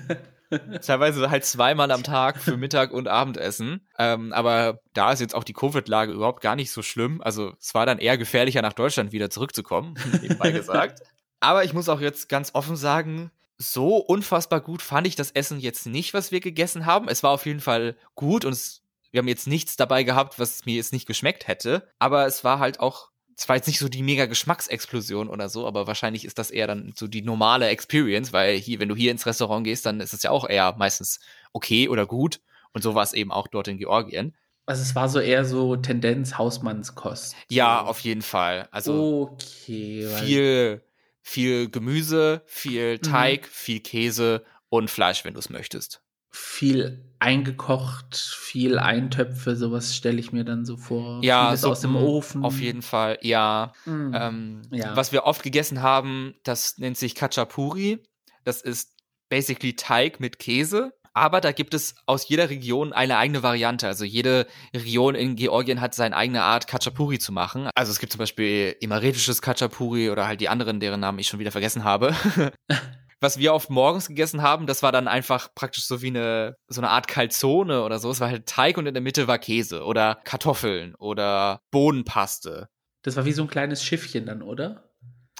Teilweise 0.82 1.30
halt 1.30 1.46
zweimal 1.46 1.92
am 1.92 2.04
Tag 2.04 2.40
für 2.40 2.58
Mittag 2.58 2.92
und 2.92 3.08
Abendessen. 3.08 3.88
Ähm, 3.98 4.32
aber 4.34 4.80
da 4.94 5.12
ist 5.12 5.20
jetzt 5.20 5.36
auch 5.36 5.44
die 5.44 5.54
Covid-Lage 5.54 6.12
überhaupt 6.14 6.42
gar 6.42 6.56
nicht 6.56 6.72
so 6.72 6.82
schlimm. 6.82 7.22
Also 7.22 7.54
es 7.60 7.74
war 7.74 7.86
dann 7.86 8.00
eher 8.00 8.18
gefährlicher, 8.18 8.62
nach 8.62 8.74
Deutschland 8.74 9.12
wieder 9.12 9.30
zurückzukommen, 9.30 9.96
nebenbei 10.22 10.52
gesagt. 10.52 11.02
Aber 11.40 11.64
ich 11.64 11.74
muss 11.74 11.90
auch 11.90 12.02
jetzt 12.02 12.30
ganz 12.30 12.52
offen 12.54 12.76
sagen, 12.76 13.32
so 13.58 13.98
unfassbar 13.98 14.62
gut 14.62 14.82
fand 14.82 15.08
ich 15.08 15.16
das 15.16 15.32
Essen 15.32 15.60
jetzt 15.60 15.86
nicht, 15.86 16.14
was 16.14 16.32
wir 16.32 16.40
gegessen 16.40 16.86
haben. 16.86 17.08
Es 17.08 17.24
war 17.24 17.32
auf 17.32 17.46
jeden 17.46 17.62
Fall 17.62 17.96
gut 18.16 18.46
und 18.46 18.54
es, 18.54 18.84
wir 19.16 19.20
haben 19.20 19.30
jetzt 19.30 19.48
nichts 19.48 19.78
dabei 19.78 20.04
gehabt, 20.04 20.40
was 20.40 20.66
mir 20.66 20.76
jetzt 20.76 20.92
nicht 20.92 21.08
geschmeckt 21.08 21.48
hätte. 21.48 21.88
Aber 22.00 22.28
es 22.28 22.44
war 22.44 22.60
halt 22.60 22.82
auch, 22.82 23.12
es 23.38 23.48
war 23.48 23.56
jetzt 23.56 23.68
nicht 23.68 23.80
so 23.80 23.88
die 23.88 24.04
mega 24.04 24.26
Geschmacksexplosion 24.26 25.30
oder 25.30 25.48
so, 25.48 25.66
aber 25.66 25.88
wahrscheinlich 25.88 26.26
ist 26.26 26.38
das 26.38 26.52
eher 26.52 26.68
dann 26.68 26.94
so 26.98 27.08
die 27.08 27.22
normale 27.22 27.68
Experience, 27.70 28.34
weil 28.34 28.58
hier, 28.58 28.80
wenn 28.80 28.90
du 28.90 28.96
hier 28.96 29.12
ins 29.12 29.26
Restaurant 29.26 29.64
gehst, 29.64 29.86
dann 29.86 30.02
ist 30.02 30.14
es 30.14 30.24
ja 30.24 30.32
auch 30.32 30.48
eher 30.48 30.76
meistens 30.78 31.22
okay 31.54 31.88
oder 31.88 32.06
gut. 32.06 32.42
Und 32.74 32.82
so 32.82 32.94
war 32.94 33.04
es 33.04 33.14
eben 33.14 33.32
auch 33.32 33.48
dort 33.48 33.70
in 33.70 33.78
Georgien. 33.78 34.36
Also 34.66 34.82
es 34.82 34.96
war 34.96 35.08
so 35.08 35.20
eher 35.20 35.46
so 35.46 35.78
Tendenz 35.78 36.38
Hausmannskost. 36.38 37.38
Ja, 37.50 37.82
auf 37.84 38.00
jeden 38.00 38.22
Fall. 38.24 38.68
Also 38.72 39.30
okay. 39.32 40.10
viel, 40.20 40.82
viel 41.22 41.70
Gemüse, 41.70 42.42
viel 42.48 42.96
Mhm. 42.98 43.02
Teig, 43.02 43.48
viel 43.48 43.80
Käse 43.80 44.44
und 44.68 44.90
Fleisch, 44.90 45.24
wenn 45.24 45.36
du 45.36 45.40
es 45.40 45.50
möchtest. 45.50 46.02
viel 46.32 47.06
eingekocht, 47.26 48.16
viel 48.16 48.78
Eintöpfe, 48.78 49.56
sowas 49.56 49.96
stelle 49.96 50.20
ich 50.20 50.32
mir 50.32 50.46
dann 50.46 50.64
so 50.64 50.78
vor. 50.78 51.24
Ja, 51.24 51.48
Vieles 51.48 51.62
so, 51.62 51.72
aus 51.72 51.82
dem 51.82 51.94
mm, 51.94 51.98
Ofen. 51.98 52.46
Auf 52.46 52.60
jeden 52.60 52.84
Fall, 52.84 53.18
ja. 53.22 53.74
Mm. 53.86 54.12
Ähm, 54.14 54.62
Ja. 54.72 54.96
Was 54.96 55.12
wir 55.12 55.24
oft 55.24 55.42
gegessen 55.42 55.82
haben, 55.82 56.36
das 56.44 56.78
nennt 56.78 56.98
sich 56.98 57.16
Khachapuri. 57.16 58.04
Das 58.44 58.62
ist 58.62 58.94
basically 59.30 59.76
Teig 59.76 60.20
mit 60.20 60.38
Käse. 60.38 60.94
Aber 61.14 61.42
da 61.42 61.52
gibt 61.52 61.74
es 61.74 61.96
aus 62.06 62.28
jeder 62.28 62.50
Region 62.50 62.94
eine 62.94 63.18
eigene 63.18 63.42
Variante. 63.42 63.88
Also 63.88 64.04
jede 64.04 64.48
Region 64.74 65.16
in 65.16 65.36
Georgien 65.36 65.82
hat 65.82 65.96
seine 65.96 66.16
eigene 66.16 66.44
Art, 66.44 66.68
Khachapuri 66.68 67.18
zu 67.20 67.32
machen. 67.32 67.70
Also 67.74 67.92
es 67.92 68.00
gibt 68.00 68.12
zum 68.12 68.20
Beispiel 68.20 68.76
imaretisches 68.82 69.42
Khachapuri 69.42 70.12
oder 70.12 70.28
halt 70.28 70.42
die 70.42 70.50
anderen, 70.50 70.80
deren 70.80 71.00
Namen 71.00 71.18
ich 71.18 71.28
schon 71.28 71.40
wieder 71.40 71.52
vergessen 71.52 71.86
habe. 71.86 72.14
Was 73.26 73.40
wir 73.40 73.56
oft 73.56 73.72
morgens 73.72 74.08
gegessen 74.08 74.44
haben, 74.44 74.68
das 74.68 74.84
war 74.84 74.92
dann 74.92 75.08
einfach 75.08 75.50
praktisch 75.56 75.86
so 75.86 76.04
wie 76.04 76.10
eine, 76.10 76.58
so 76.68 76.80
eine 76.80 76.92
Art 76.92 77.08
Calzone 77.08 77.82
oder 77.82 77.98
so. 77.98 78.12
Es 78.12 78.20
war 78.20 78.30
halt 78.30 78.46
Teig 78.46 78.78
und 78.78 78.86
in 78.86 78.94
der 78.94 79.02
Mitte 79.02 79.28
war 79.28 79.40
Käse 79.40 79.84
oder 79.84 80.20
Kartoffeln 80.26 80.94
oder 80.94 81.60
Bohnenpaste. 81.72 82.70
Das 83.02 83.16
war 83.16 83.26
wie 83.26 83.32
so 83.32 83.42
ein 83.42 83.48
kleines 83.48 83.84
Schiffchen 83.84 84.28
dann, 84.28 84.44
oder? 84.44 84.92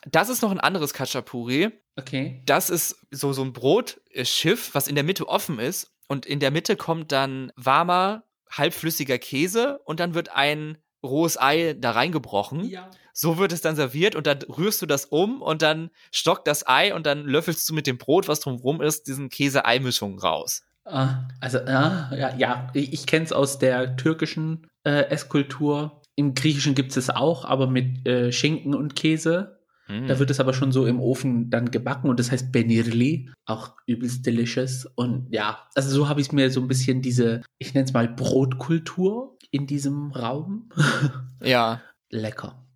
Das 0.10 0.30
ist 0.30 0.42
noch 0.42 0.50
ein 0.50 0.60
anderes 0.60 0.96
Khachapuri. 0.96 1.70
Okay. 1.96 2.42
Das 2.48 2.72
ist 2.72 3.06
so, 3.12 3.34
so 3.34 3.44
ein 3.44 3.54
Brotschiff, 3.54 4.74
was 4.74 4.88
in 4.88 4.96
der 4.96 5.04
Mitte 5.04 5.28
offen 5.28 5.60
ist. 5.60 5.92
Und 6.08 6.26
in 6.26 6.40
der 6.40 6.50
Mitte 6.50 6.78
kommt 6.78 7.12
dann 7.12 7.52
warmer, 7.56 8.24
halbflüssiger 8.50 9.20
Käse 9.20 9.80
und 9.86 10.00
dann 10.00 10.16
wird 10.16 10.32
ein 10.32 10.80
rohes 11.06 11.40
Ei 11.40 11.76
da 11.80 11.92
reingebrochen. 11.92 12.66
Ja. 12.66 12.90
So 13.14 13.38
wird 13.38 13.54
es 13.54 13.62
dann 13.62 13.78
serviert 13.78 14.16
und 14.16 14.28
dann 14.28 14.40
rührst 14.44 14.82
du 14.82 14.86
das 14.86 15.06
um 15.06 15.42
und 15.42 15.62
dann 15.62 15.90
stockt 16.12 16.48
das 16.48 16.68
Ei 16.68 16.94
und 16.94 17.06
dann 17.06 17.24
löffelst 17.24 17.68
du 17.70 17.74
mit 17.74 17.88
dem 17.88 17.98
Brot, 17.98 18.28
was 18.28 18.42
drumherum 18.42 18.82
ist, 18.82 19.08
diesen 19.08 19.30
Käse-Ei-Mischung 19.30 20.20
raus. 20.20 20.64
Ah, 20.86 21.28
also, 21.40 21.60
ah, 21.60 22.12
ja, 22.16 22.36
ja, 22.36 22.68
ich, 22.74 23.08
kenne 23.08 23.26
es 23.26 23.34
aus 23.34 23.58
der 23.58 23.96
türkischen 23.96 24.68
äh, 24.84 25.10
Esskultur. 25.10 26.02
Im 26.16 26.34
Griechischen 26.36 26.76
gibt 26.76 26.92
es 26.92 26.98
es 26.98 27.10
auch, 27.10 27.46
aber 27.46 27.68
mit 27.68 28.08
äh, 28.08 28.32
Schinken 28.32 28.76
und 28.76 28.96
Käse. 28.96 29.60
Mm. 29.88 30.08
Da 30.08 30.20
wird 30.20 30.30
es 30.30 30.40
aber 30.40 30.54
schon 30.54 30.72
so 30.72 30.86
im 30.86 31.00
Ofen 31.00 31.50
dann 31.50 31.72
gebacken 31.72 32.10
und 32.10 32.20
das 32.20 32.32
heißt 32.32 32.52
Benirli, 32.52 33.30
auch 33.46 33.72
übelst 33.88 34.26
delicious. 34.26 34.86
Und 34.96 35.28
ja, 35.32 35.68
also 35.74 35.90
so 35.90 36.08
habe 36.08 36.22
ich 36.22 36.32
mir 36.32 36.52
so 36.52 36.62
ein 36.62 36.68
bisschen 36.68 37.02
diese, 37.02 37.42
ich 37.58 37.74
nenne 37.74 37.86
es 37.86 37.94
mal 37.94 38.08
Brotkultur 38.08 39.35
in 39.56 39.68
diesem 39.68 40.12
Raum. 40.12 40.70
ja, 41.42 41.82
Lecker. 42.10 42.68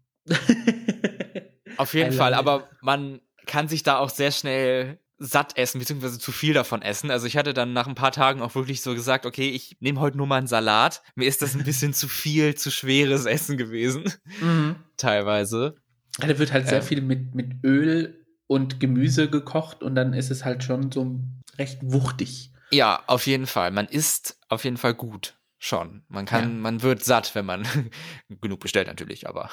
auf 1.78 1.94
jeden 1.94 2.14
I 2.14 2.16
Fall. 2.16 2.34
Aber 2.34 2.70
man 2.82 3.20
kann 3.46 3.68
sich 3.68 3.84
da 3.84 3.98
auch 3.98 4.10
sehr 4.10 4.32
schnell 4.32 5.00
satt 5.18 5.58
essen, 5.58 5.80
beziehungsweise 5.80 6.18
zu 6.20 6.32
viel 6.32 6.54
davon 6.54 6.82
essen. 6.82 7.12
Also 7.12 7.28
ich 7.28 7.36
hatte 7.36 7.54
dann 7.54 7.74
nach 7.74 7.88
ein 7.88 7.96
paar 7.96 8.14
Tagen 8.14 8.42
auch 8.42 8.56
wirklich 8.56 8.82
so 8.82 8.94
gesagt, 8.94 9.26
okay, 9.26 9.50
ich 9.50 9.76
nehme 9.82 10.00
heute 10.00 10.16
nur 10.16 10.28
mal 10.28 10.38
einen 10.38 10.48
Salat. 10.48 11.02
Mir 11.16 11.28
ist 11.28 11.42
das 11.42 11.54
ein 11.54 11.66
bisschen 11.66 11.94
zu 11.94 12.08
viel, 12.08 12.56
zu 12.56 12.72
schweres 12.72 13.26
Essen 13.26 13.58
gewesen. 13.58 14.06
Mhm. 14.40 14.78
Teilweise. 14.96 15.76
Da 16.20 16.40
wird 16.40 16.54
halt 16.54 16.70
sehr 16.70 16.78
Ähm. 16.80 16.84
viel 16.86 17.02
mit, 17.02 17.36
mit 17.36 17.62
Öl 17.66 18.26
und 18.48 18.80
Gemüse 18.80 19.30
gekocht 19.30 19.84
und 19.84 19.96
dann 19.96 20.14
ist 20.14 20.32
es 20.32 20.46
halt 20.46 20.64
schon 20.64 20.94
so 20.94 21.20
recht 21.58 21.80
wuchtig. 21.82 22.54
Ja, 22.72 23.04
auf 23.08 23.28
jeden 23.28 23.48
Fall. 23.48 23.72
Man 23.72 23.88
isst 23.88 24.40
auf 24.48 24.64
jeden 24.64 24.78
Fall 24.78 24.94
gut. 24.94 25.39
Schon. 25.62 26.04
Man 26.08 26.26
kann, 26.26 26.44
Ja. 26.56 26.60
man 26.62 26.82
wird 26.82 27.04
satt, 27.04 27.36
wenn 27.36 27.46
man 27.46 27.68
genug 28.42 28.62
bestellt 28.62 28.88
natürlich, 28.88 29.28
aber. 29.28 29.50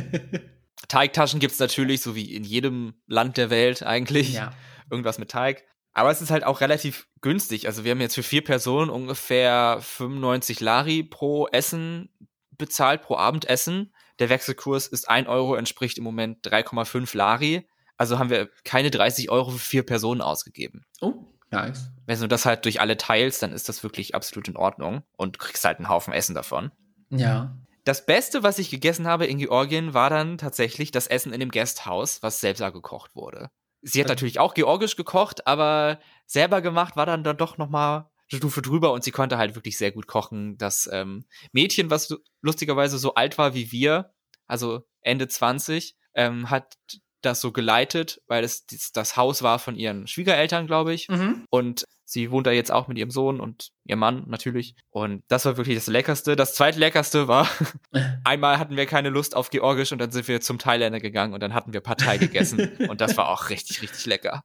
Teigtaschen 0.88 1.40
gibt's 1.40 1.58
natürlich, 1.58 2.00
so 2.00 2.14
wie 2.14 2.34
in 2.34 2.44
jedem 2.44 2.94
Land 3.06 3.36
der 3.36 3.50
Welt 3.50 3.82
eigentlich. 3.82 4.32
ja. 4.34 4.52
Irgendwas 4.90 5.18
mit 5.18 5.30
Teig. 5.32 5.64
Aber 5.92 6.10
es 6.12 6.20
ist 6.22 6.30
halt 6.30 6.44
auch 6.44 6.60
relativ 6.60 7.08
günstig. 7.22 7.66
Also 7.66 7.82
wir 7.82 7.90
haben 7.90 8.00
jetzt 8.00 8.14
für 8.14 8.22
vier 8.22 8.44
Personen 8.44 8.88
ungefähr 8.90 9.78
95 9.80 10.60
Lari 10.60 11.02
pro 11.02 11.48
Essen 11.48 12.08
bezahlt, 12.52 13.02
pro 13.02 13.16
Abendessen. 13.16 13.92
Der 14.20 14.28
Wechselkurs 14.28 14.86
ist 14.86 15.08
1 15.08 15.26
Euro, 15.26 15.56
entspricht 15.56 15.98
im 15.98 16.04
Moment 16.04 16.46
3,5 16.46 17.16
Lari. 17.16 17.66
Also 17.96 18.18
haben 18.18 18.30
wir 18.30 18.48
keine 18.62 18.90
30 18.90 19.30
Euro 19.30 19.50
für 19.50 19.58
vier 19.58 19.82
Personen 19.84 20.20
ausgegeben. 20.20 20.84
Oh, 21.00 21.14
nice. 21.50 21.90
Wenn 22.06 22.20
du 22.20 22.28
das 22.28 22.46
halt 22.46 22.64
durch 22.64 22.80
alle 22.80 22.96
teilst, 22.96 23.42
dann 23.42 23.52
ist 23.52 23.68
das 23.68 23.82
wirklich 23.82 24.14
absolut 24.14 24.48
in 24.48 24.56
Ordnung 24.56 25.02
und 25.16 25.38
kriegst 25.38 25.64
halt 25.64 25.78
einen 25.78 25.88
Haufen 25.88 26.12
Essen 26.12 26.34
davon. 26.34 26.70
Ja. 27.10 27.56
Das 27.84 28.04
Beste, 28.06 28.42
was 28.42 28.58
ich 28.58 28.70
gegessen 28.70 29.06
habe 29.06 29.26
in 29.26 29.38
Georgien, 29.38 29.94
war 29.94 30.10
dann 30.10 30.38
tatsächlich 30.38 30.90
das 30.90 31.06
Essen 31.06 31.32
in 31.32 31.40
dem 31.40 31.50
Gasthaus, 31.50 32.22
was 32.22 32.40
selber 32.40 32.72
gekocht 32.72 33.14
wurde. 33.14 33.50
Sie 33.82 34.00
hat 34.00 34.06
Okay. 34.06 34.12
natürlich 34.12 34.38
auch 34.40 34.54
georgisch 34.54 34.96
gekocht, 34.96 35.46
aber 35.46 36.00
selber 36.26 36.62
gemacht 36.62 36.96
war 36.96 37.06
dann, 37.06 37.22
dann 37.22 37.36
doch 37.36 37.58
noch 37.58 37.68
mal 37.68 38.10
eine 38.30 38.38
Stufe 38.38 38.60
drüber 38.62 38.92
und 38.92 39.04
sie 39.04 39.12
konnte 39.12 39.38
halt 39.38 39.54
wirklich 39.54 39.78
sehr 39.78 39.92
gut 39.92 40.08
kochen. 40.08 40.58
Das 40.58 40.88
ähm, 40.92 41.26
Mädchen, 41.52 41.90
was 41.90 42.08
lu- 42.08 42.18
lustigerweise 42.40 42.98
so 42.98 43.14
alt 43.14 43.38
war 43.38 43.54
wie 43.54 43.70
wir, 43.70 44.12
also 44.48 44.82
Ende 45.00 45.28
20, 45.28 45.96
ähm, 46.14 46.50
hat 46.50 46.76
das 47.22 47.40
so 47.40 47.52
geleitet, 47.52 48.20
weil 48.26 48.44
es 48.44 48.66
das, 48.66 48.92
das 48.92 49.16
Haus 49.16 49.42
war 49.42 49.58
von 49.58 49.76
ihren 49.76 50.06
Schwiegereltern, 50.06 50.66
glaube 50.66 50.94
ich. 50.94 51.08
Mhm. 51.08 51.44
Und 51.50 51.84
sie 52.04 52.30
wohnt 52.30 52.46
da 52.46 52.52
jetzt 52.52 52.72
auch 52.72 52.88
mit 52.88 52.96
ihrem 52.98 53.10
Sohn 53.10 53.40
und 53.40 53.70
ihrem 53.84 53.98
Mann 53.98 54.24
natürlich. 54.26 54.74
Und 54.90 55.22
das 55.28 55.44
war 55.44 55.56
wirklich 55.56 55.76
das 55.76 55.88
Leckerste. 55.88 56.36
Das 56.36 56.54
zweitleckerste 56.54 57.28
war, 57.28 57.48
einmal 58.24 58.58
hatten 58.58 58.76
wir 58.76 58.86
keine 58.86 59.10
Lust 59.10 59.36
auf 59.36 59.50
Georgisch 59.50 59.92
und 59.92 59.98
dann 59.98 60.10
sind 60.10 60.28
wir 60.28 60.40
zum 60.40 60.58
Thailänder 60.58 61.00
gegangen 61.00 61.34
und 61.34 61.42
dann 61.42 61.52
hatten 61.52 61.72
wir 61.72 61.80
Partei 61.80 62.16
gegessen. 62.16 62.70
und 62.88 63.00
das 63.00 63.16
war 63.16 63.28
auch 63.28 63.50
richtig, 63.50 63.82
richtig 63.82 64.06
lecker. 64.06 64.42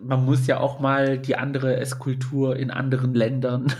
Man 0.00 0.24
muss 0.24 0.46
ja 0.46 0.60
auch 0.60 0.80
mal 0.80 1.18
die 1.18 1.36
andere 1.36 1.76
Esskultur 1.76 2.56
in 2.56 2.70
anderen 2.70 3.14
Ländern. 3.14 3.72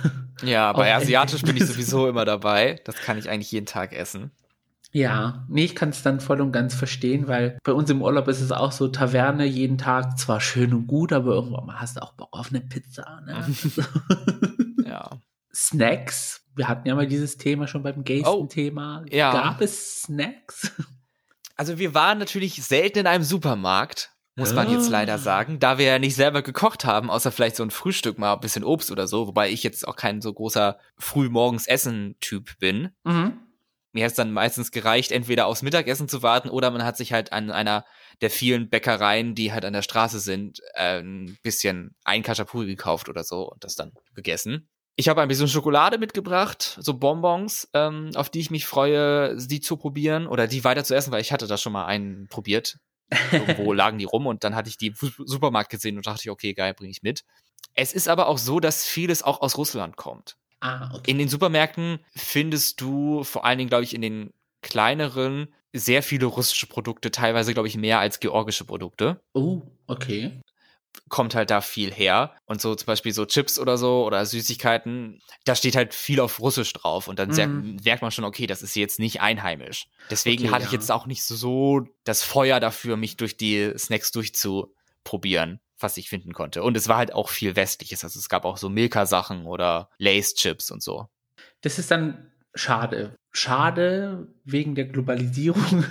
Ja, 0.42 0.72
bei 0.72 0.94
Asiatisch 0.94 1.42
bin 1.42 1.56
ich 1.56 1.66
sowieso 1.66 2.08
immer 2.08 2.24
dabei. 2.24 2.80
Das 2.84 2.96
kann 2.96 3.18
ich 3.18 3.28
eigentlich 3.28 3.52
jeden 3.52 3.66
Tag 3.66 3.92
essen. 3.92 4.32
Ja, 4.90 5.44
nee, 5.48 5.64
ich 5.64 5.74
kann 5.74 5.90
es 5.90 6.02
dann 6.02 6.18
voll 6.20 6.40
und 6.40 6.50
ganz 6.52 6.74
verstehen, 6.74 7.28
weil 7.28 7.58
bei 7.62 7.72
uns 7.72 7.90
im 7.90 8.00
Urlaub 8.00 8.26
ist 8.28 8.40
es 8.40 8.52
auch 8.52 8.72
so, 8.72 8.88
Taverne 8.88 9.44
jeden 9.44 9.76
Tag, 9.76 10.18
zwar 10.18 10.40
schön 10.40 10.72
und 10.72 10.86
gut, 10.86 11.12
aber 11.12 11.34
irgendwann 11.34 11.66
mal 11.66 11.78
hast 11.80 11.96
du 11.96 12.02
auch 12.02 12.14
Bock 12.14 12.30
auf 12.32 12.48
eine 12.50 12.62
Pizza. 12.62 13.20
Ne? 13.26 13.44
ja. 14.86 15.10
Snacks, 15.54 16.42
wir 16.56 16.68
hatten 16.68 16.88
ja 16.88 16.94
mal 16.94 17.06
dieses 17.06 17.36
Thema 17.36 17.66
schon 17.66 17.82
beim 17.82 18.02
Gesten-Thema. 18.04 19.02
Oh, 19.04 19.08
ja. 19.14 19.32
Gab 19.32 19.60
es 19.60 20.02
Snacks? 20.02 20.72
Also 21.60 21.76
wir 21.76 21.92
waren 21.92 22.18
natürlich 22.18 22.62
selten 22.62 23.00
in 23.00 23.06
einem 23.08 23.24
Supermarkt, 23.24 24.12
muss 24.36 24.54
man 24.54 24.70
jetzt 24.70 24.90
leider 24.90 25.14
Ah. 25.14 25.18
sagen, 25.18 25.58
da 25.58 25.76
wir 25.76 25.86
ja 25.86 25.98
nicht 25.98 26.14
selber 26.14 26.42
gekocht 26.42 26.84
haben, 26.84 27.10
außer 27.10 27.32
vielleicht 27.32 27.56
so 27.56 27.64
ein 27.64 27.72
Frühstück 27.72 28.16
mal 28.16 28.34
ein 28.34 28.38
bisschen 28.38 28.62
Obst 28.62 28.92
oder 28.92 29.08
so, 29.08 29.26
wobei 29.26 29.50
ich 29.50 29.64
jetzt 29.64 29.88
auch 29.88 29.96
kein 29.96 30.20
so 30.20 30.32
großer 30.32 30.78
Frühmorgens-Essen-Typ 30.98 32.60
bin. 32.60 32.90
Mhm. 33.02 33.40
Mir 33.98 34.04
hat 34.04 34.12
es 34.12 34.16
dann 34.16 34.30
meistens 34.30 34.70
gereicht, 34.70 35.10
entweder 35.10 35.46
aufs 35.46 35.62
Mittagessen 35.62 36.06
zu 36.06 36.22
warten 36.22 36.50
oder 36.50 36.70
man 36.70 36.84
hat 36.84 36.96
sich 36.96 37.12
halt 37.12 37.32
an 37.32 37.50
einer 37.50 37.84
der 38.20 38.30
vielen 38.30 38.70
Bäckereien, 38.70 39.34
die 39.34 39.52
halt 39.52 39.64
an 39.64 39.72
der 39.72 39.82
Straße 39.82 40.20
sind, 40.20 40.60
äh, 40.74 41.00
ein 41.00 41.36
bisschen 41.42 41.96
ein 42.04 42.22
Kachapuri 42.22 42.66
gekauft 42.66 43.08
oder 43.08 43.24
so 43.24 43.50
und 43.50 43.64
das 43.64 43.74
dann 43.74 43.90
gegessen. 44.14 44.68
Ich 44.94 45.08
habe 45.08 45.20
ein 45.20 45.26
bisschen 45.26 45.48
Schokolade 45.48 45.98
mitgebracht, 45.98 46.78
so 46.80 46.94
Bonbons, 46.94 47.68
ähm, 47.74 48.12
auf 48.14 48.30
die 48.30 48.38
ich 48.38 48.52
mich 48.52 48.66
freue, 48.66 49.36
die 49.36 49.58
zu 49.58 49.76
probieren 49.76 50.28
oder 50.28 50.46
die 50.46 50.62
weiter 50.62 50.84
zu 50.84 50.94
essen, 50.94 51.10
weil 51.10 51.20
ich 51.20 51.32
hatte 51.32 51.48
da 51.48 51.56
schon 51.56 51.72
mal 51.72 51.86
einen 51.86 52.28
probiert. 52.28 52.78
Irgendwo 53.32 53.72
lagen 53.72 53.98
die 53.98 54.04
rum 54.04 54.28
und 54.28 54.44
dann 54.44 54.54
hatte 54.54 54.68
ich 54.68 54.76
die 54.76 54.86
im 54.86 54.94
Supermarkt 54.94 55.70
gesehen 55.70 55.96
und 55.96 56.06
dachte 56.06 56.20
ich, 56.22 56.30
okay, 56.30 56.54
geil, 56.54 56.72
bringe 56.72 56.92
ich 56.92 57.02
mit. 57.02 57.24
Es 57.74 57.92
ist 57.92 58.08
aber 58.08 58.28
auch 58.28 58.38
so, 58.38 58.60
dass 58.60 58.86
vieles 58.86 59.24
auch 59.24 59.40
aus 59.40 59.58
Russland 59.58 59.96
kommt. 59.96 60.36
Ah, 60.60 60.90
okay. 60.94 61.10
In 61.10 61.18
den 61.18 61.28
Supermärkten 61.28 62.00
findest 62.16 62.80
du 62.80 63.22
vor 63.24 63.44
allen 63.44 63.58
Dingen, 63.58 63.70
glaube 63.70 63.84
ich, 63.84 63.94
in 63.94 64.02
den 64.02 64.32
kleineren 64.62 65.54
sehr 65.72 66.02
viele 66.02 66.26
russische 66.26 66.66
Produkte, 66.66 67.10
teilweise, 67.10 67.54
glaube 67.54 67.68
ich, 67.68 67.76
mehr 67.76 68.00
als 68.00 68.20
georgische 68.20 68.64
Produkte. 68.64 69.20
Oh, 69.34 69.62
okay. 69.86 70.40
Kommt 71.08 71.34
halt 71.34 71.50
da 71.50 71.60
viel 71.62 71.92
her. 71.92 72.34
Und 72.44 72.60
so 72.60 72.74
zum 72.74 72.86
Beispiel 72.86 73.12
so 73.12 73.24
Chips 73.24 73.58
oder 73.58 73.78
so 73.78 74.04
oder 74.04 74.26
Süßigkeiten, 74.26 75.20
da 75.44 75.54
steht 75.54 75.76
halt 75.76 75.94
viel 75.94 76.20
auf 76.20 76.40
Russisch 76.40 76.72
drauf. 76.72 77.08
Und 77.08 77.18
dann 77.18 77.30
Mhm. 77.30 77.76
merkt 77.82 78.02
man 78.02 78.10
schon, 78.10 78.24
okay, 78.24 78.46
das 78.46 78.62
ist 78.62 78.74
jetzt 78.76 78.98
nicht 78.98 79.20
einheimisch. 79.22 79.86
Deswegen 80.10 80.44
Okay, 80.44 80.52
hatte 80.52 80.64
ich 80.64 80.72
ja. 80.72 80.78
jetzt 80.78 80.90
auch 80.90 81.06
nicht 81.06 81.22
so 81.24 81.82
das 82.04 82.22
Feuer 82.22 82.60
dafür, 82.60 82.96
mich 82.96 83.16
durch 83.16 83.36
die 83.36 83.72
Snacks 83.78 84.10
durchzuprobieren, 84.12 85.60
was 85.80 85.96
ich 85.96 86.08
finden 86.08 86.32
konnte. 86.32 86.62
Und 86.62 86.76
es 86.76 86.88
war 86.88 86.96
halt 86.98 87.12
auch 87.12 87.28
viel 87.28 87.56
Westliches. 87.56 88.04
Also 88.04 88.18
es 88.18 88.28
gab 88.28 88.44
auch 88.44 88.56
so 88.56 88.68
Milka-Sachen 88.68 89.46
oder 89.46 89.90
Lace-Chips 89.98 90.70
und 90.70 90.82
so. 90.82 91.06
Das 91.60 91.78
ist 91.78 91.90
dann 91.90 92.30
schade. 92.54 93.16
Schade 93.30 94.28
wegen 94.44 94.74
der 94.74 94.86
Globalisierung, 94.86 95.84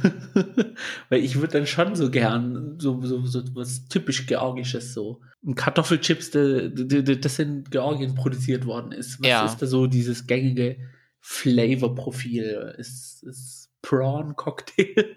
weil 1.09 1.23
ich 1.23 1.35
würde 1.35 1.53
dann 1.53 1.67
schon 1.67 1.95
so 1.95 2.09
gern 2.11 2.77
so, 2.79 3.01
so, 3.05 3.25
so 3.25 3.43
was 3.55 3.87
typisch 3.87 4.25
Georgisches 4.27 4.93
so. 4.93 5.21
Ein 5.45 5.55
Kartoffelchips, 5.55 6.31
das 6.31 7.39
in 7.39 7.63
Georgien 7.69 8.15
produziert 8.15 8.65
worden 8.65 8.91
ist. 8.91 9.19
Was 9.21 9.27
Ja. 9.27 9.45
ist 9.45 9.57
da 9.61 9.67
so 9.67 9.87
dieses 9.87 10.27
gängige 10.27 10.77
Flavor-Profil? 11.21 12.75
Ist, 12.77 13.23
ist 13.23 13.69
Prawn-Cocktail? 13.83 15.15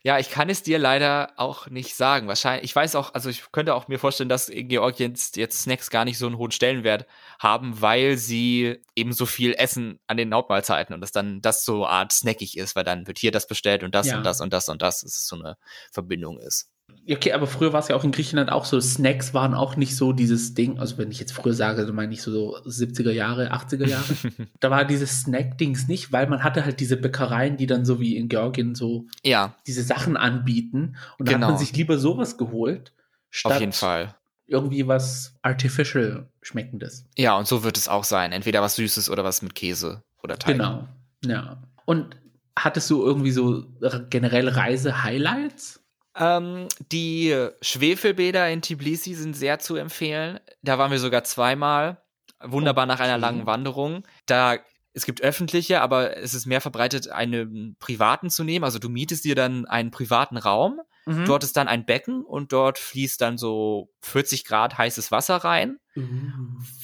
Ja, 0.07 0.19
ich 0.19 0.29
kann 0.29 0.51
es 0.51 0.63
dir 0.63 0.79
leider 0.79 1.33
auch 1.37 1.69
nicht 1.71 1.97
sagen. 1.97 2.29
Wahrscheinlich, 2.29 2.65
ich 2.65 2.77
weiß 2.77 2.95
auch, 2.95 3.15
also 3.15 3.31
ich 3.31 3.51
könnte 3.53 3.75
auch 3.75 3.89
mir 3.89 3.99
vorstellen, 3.99 4.29
dass 4.29 4.51
in 4.51 4.69
Georgien 4.69 5.15
jetzt 5.35 5.63
Snacks 5.63 5.89
gar 5.89 6.05
nicht 6.05 6.19
so 6.19 6.27
einen 6.27 6.37
hohen 6.37 6.51
Stellenwert 6.51 7.07
haben, 7.39 7.81
weil 7.81 8.19
sie 8.19 8.83
eben 8.95 9.15
so 9.15 9.25
viel 9.25 9.55
essen 9.55 9.99
an 10.07 10.19
den 10.19 10.35
Hauptmahlzeiten 10.35 10.95
und 10.95 11.01
dass 11.01 11.11
dann 11.11 11.41
das 11.41 11.65
so 11.65 11.87
Art 11.87 12.13
snackig 12.13 12.59
ist, 12.59 12.77
weil 12.77 12.85
dann 12.85 13.07
wird 13.07 13.19
hier 13.19 13.33
das 13.33 13.47
bestellt 13.47 13.83
und 13.83 13.95
das 13.95 14.09
Ja. 14.09 14.19
und 14.19 14.25
das 14.25 14.43
und 14.43 14.53
das 14.53 14.69
und 14.69 14.83
das, 14.83 15.01
dass 15.01 15.17
es 15.17 15.27
so 15.27 15.37
eine 15.37 15.57
Verbindung 15.91 16.39
ist. 16.39 16.69
Okay, 17.11 17.33
aber 17.33 17.47
früher 17.47 17.73
war 17.75 17.81
es 17.81 17.89
ja 17.89 17.97
auch 17.97 18.05
in 18.05 18.13
Griechenland 18.13 18.51
auch 18.51 18.65
so, 18.65 18.81
Snacks 18.81 19.35
waren 19.35 19.53
auch 19.53 19.77
nicht 19.77 19.95
so 19.95 20.13
dieses 20.15 20.55
Ding, 20.55 20.79
also 20.79 20.97
wenn 20.97 21.11
ich 21.11 21.21
jetzt 21.21 21.33
früher 21.33 21.53
sage, 21.53 21.85
dann 21.85 21.95
meine 21.95 22.15
ich 22.15 22.23
so 22.23 22.57
70er 22.65 23.11
Jahre, 23.11 23.53
80er 23.53 23.87
Jahre. 23.87 24.05
da 24.61 24.71
war 24.71 24.85
dieses 24.87 25.21
Snack-Dings 25.21 25.87
nicht, 25.87 26.13
weil 26.13 26.27
man 26.29 26.43
hatte 26.43 26.65
halt 26.65 26.81
diese 26.81 26.97
Bäckereien, 26.97 27.59
die 27.59 27.67
dann 27.67 27.85
so 27.85 28.01
wie 28.01 28.17
in 28.17 28.29
Georgien 28.29 28.75
so 28.75 29.07
Ja, 29.23 29.55
diese 29.67 29.83
Sachen 29.83 30.17
anbieten 30.17 30.97
und 31.19 31.29
da 31.29 31.35
Genau. 31.35 31.47
hat 31.49 31.53
man 31.55 31.59
sich 31.59 31.77
lieber 31.77 31.99
sowas 31.99 32.39
geholt, 32.39 32.93
statt 33.29 33.53
auf 33.53 33.61
jeden 33.61 33.73
Fall. 33.73 34.15
irgendwie 34.47 34.87
was 34.89 35.35
artificial 35.43 36.29
schmeckendes. 36.41 37.05
Ja, 37.19 37.37
und 37.37 37.47
so 37.47 37.65
wird 37.65 37.77
es 37.77 37.87
auch 37.89 38.05
sein. 38.05 38.33
Entweder 38.33 38.63
was 38.63 38.77
Süßes 38.77 39.11
oder 39.11 39.25
was 39.25 39.43
mit 39.43 39.55
Käse 39.55 40.03
oder 40.23 40.39
Teig. 40.39 40.53
Genau. 40.57 40.89
Ja. 41.25 41.63
Und 41.85 42.17
hattest 42.59 42.89
du 42.89 43.05
irgendwie 43.05 43.31
so 43.33 43.65
generell 44.09 44.49
Reise-Highlights? 44.49 45.81
Ähm, 46.17 46.69
die 46.93 47.37
Schwefelbäder 47.61 48.49
in 48.51 48.63
Tbilisi 48.63 49.15
sind 49.15 49.35
sehr 49.35 49.59
zu 49.59 49.77
empfehlen. 49.77 50.39
Da 50.63 50.79
waren 50.79 50.91
wir 50.91 50.99
sogar 50.99 51.25
zweimal. 51.25 52.01
Wunderbar 52.41 52.87
nach 52.87 53.01
einer 53.01 53.15
Okay. 53.15 53.21
langen 53.23 53.47
Wanderung. 53.47 54.05
Da 54.27 54.59
es 54.97 55.07
gibt 55.07 55.23
öffentliche, 55.23 55.81
aber 55.81 56.17
es 56.19 56.35
ist 56.35 56.47
mehr 56.47 56.61
verbreitet, 56.61 57.09
einen 57.09 57.75
privaten 57.81 58.31
zu 58.31 58.45
nehmen. 58.45 58.65
Also 58.65 58.79
du 58.79 58.89
mietest 58.89 59.25
dir 59.25 59.35
dann 59.35 59.67
einen 59.67 59.91
privaten 59.91 60.37
Raum. 60.37 60.81
Mhm. 61.07 61.25
Dort 61.25 61.43
ist 61.43 61.57
dann 61.57 61.67
ein 61.69 61.85
Becken 61.85 62.23
und 62.25 62.53
dort 62.53 62.79
fließt 62.79 63.21
dann 63.21 63.37
so 63.37 63.91
40 64.03 64.45
Grad 64.45 64.79
heißes 64.79 65.11
Wasser 65.11 65.37
rein, 65.39 65.79
Uh. 65.97 66.03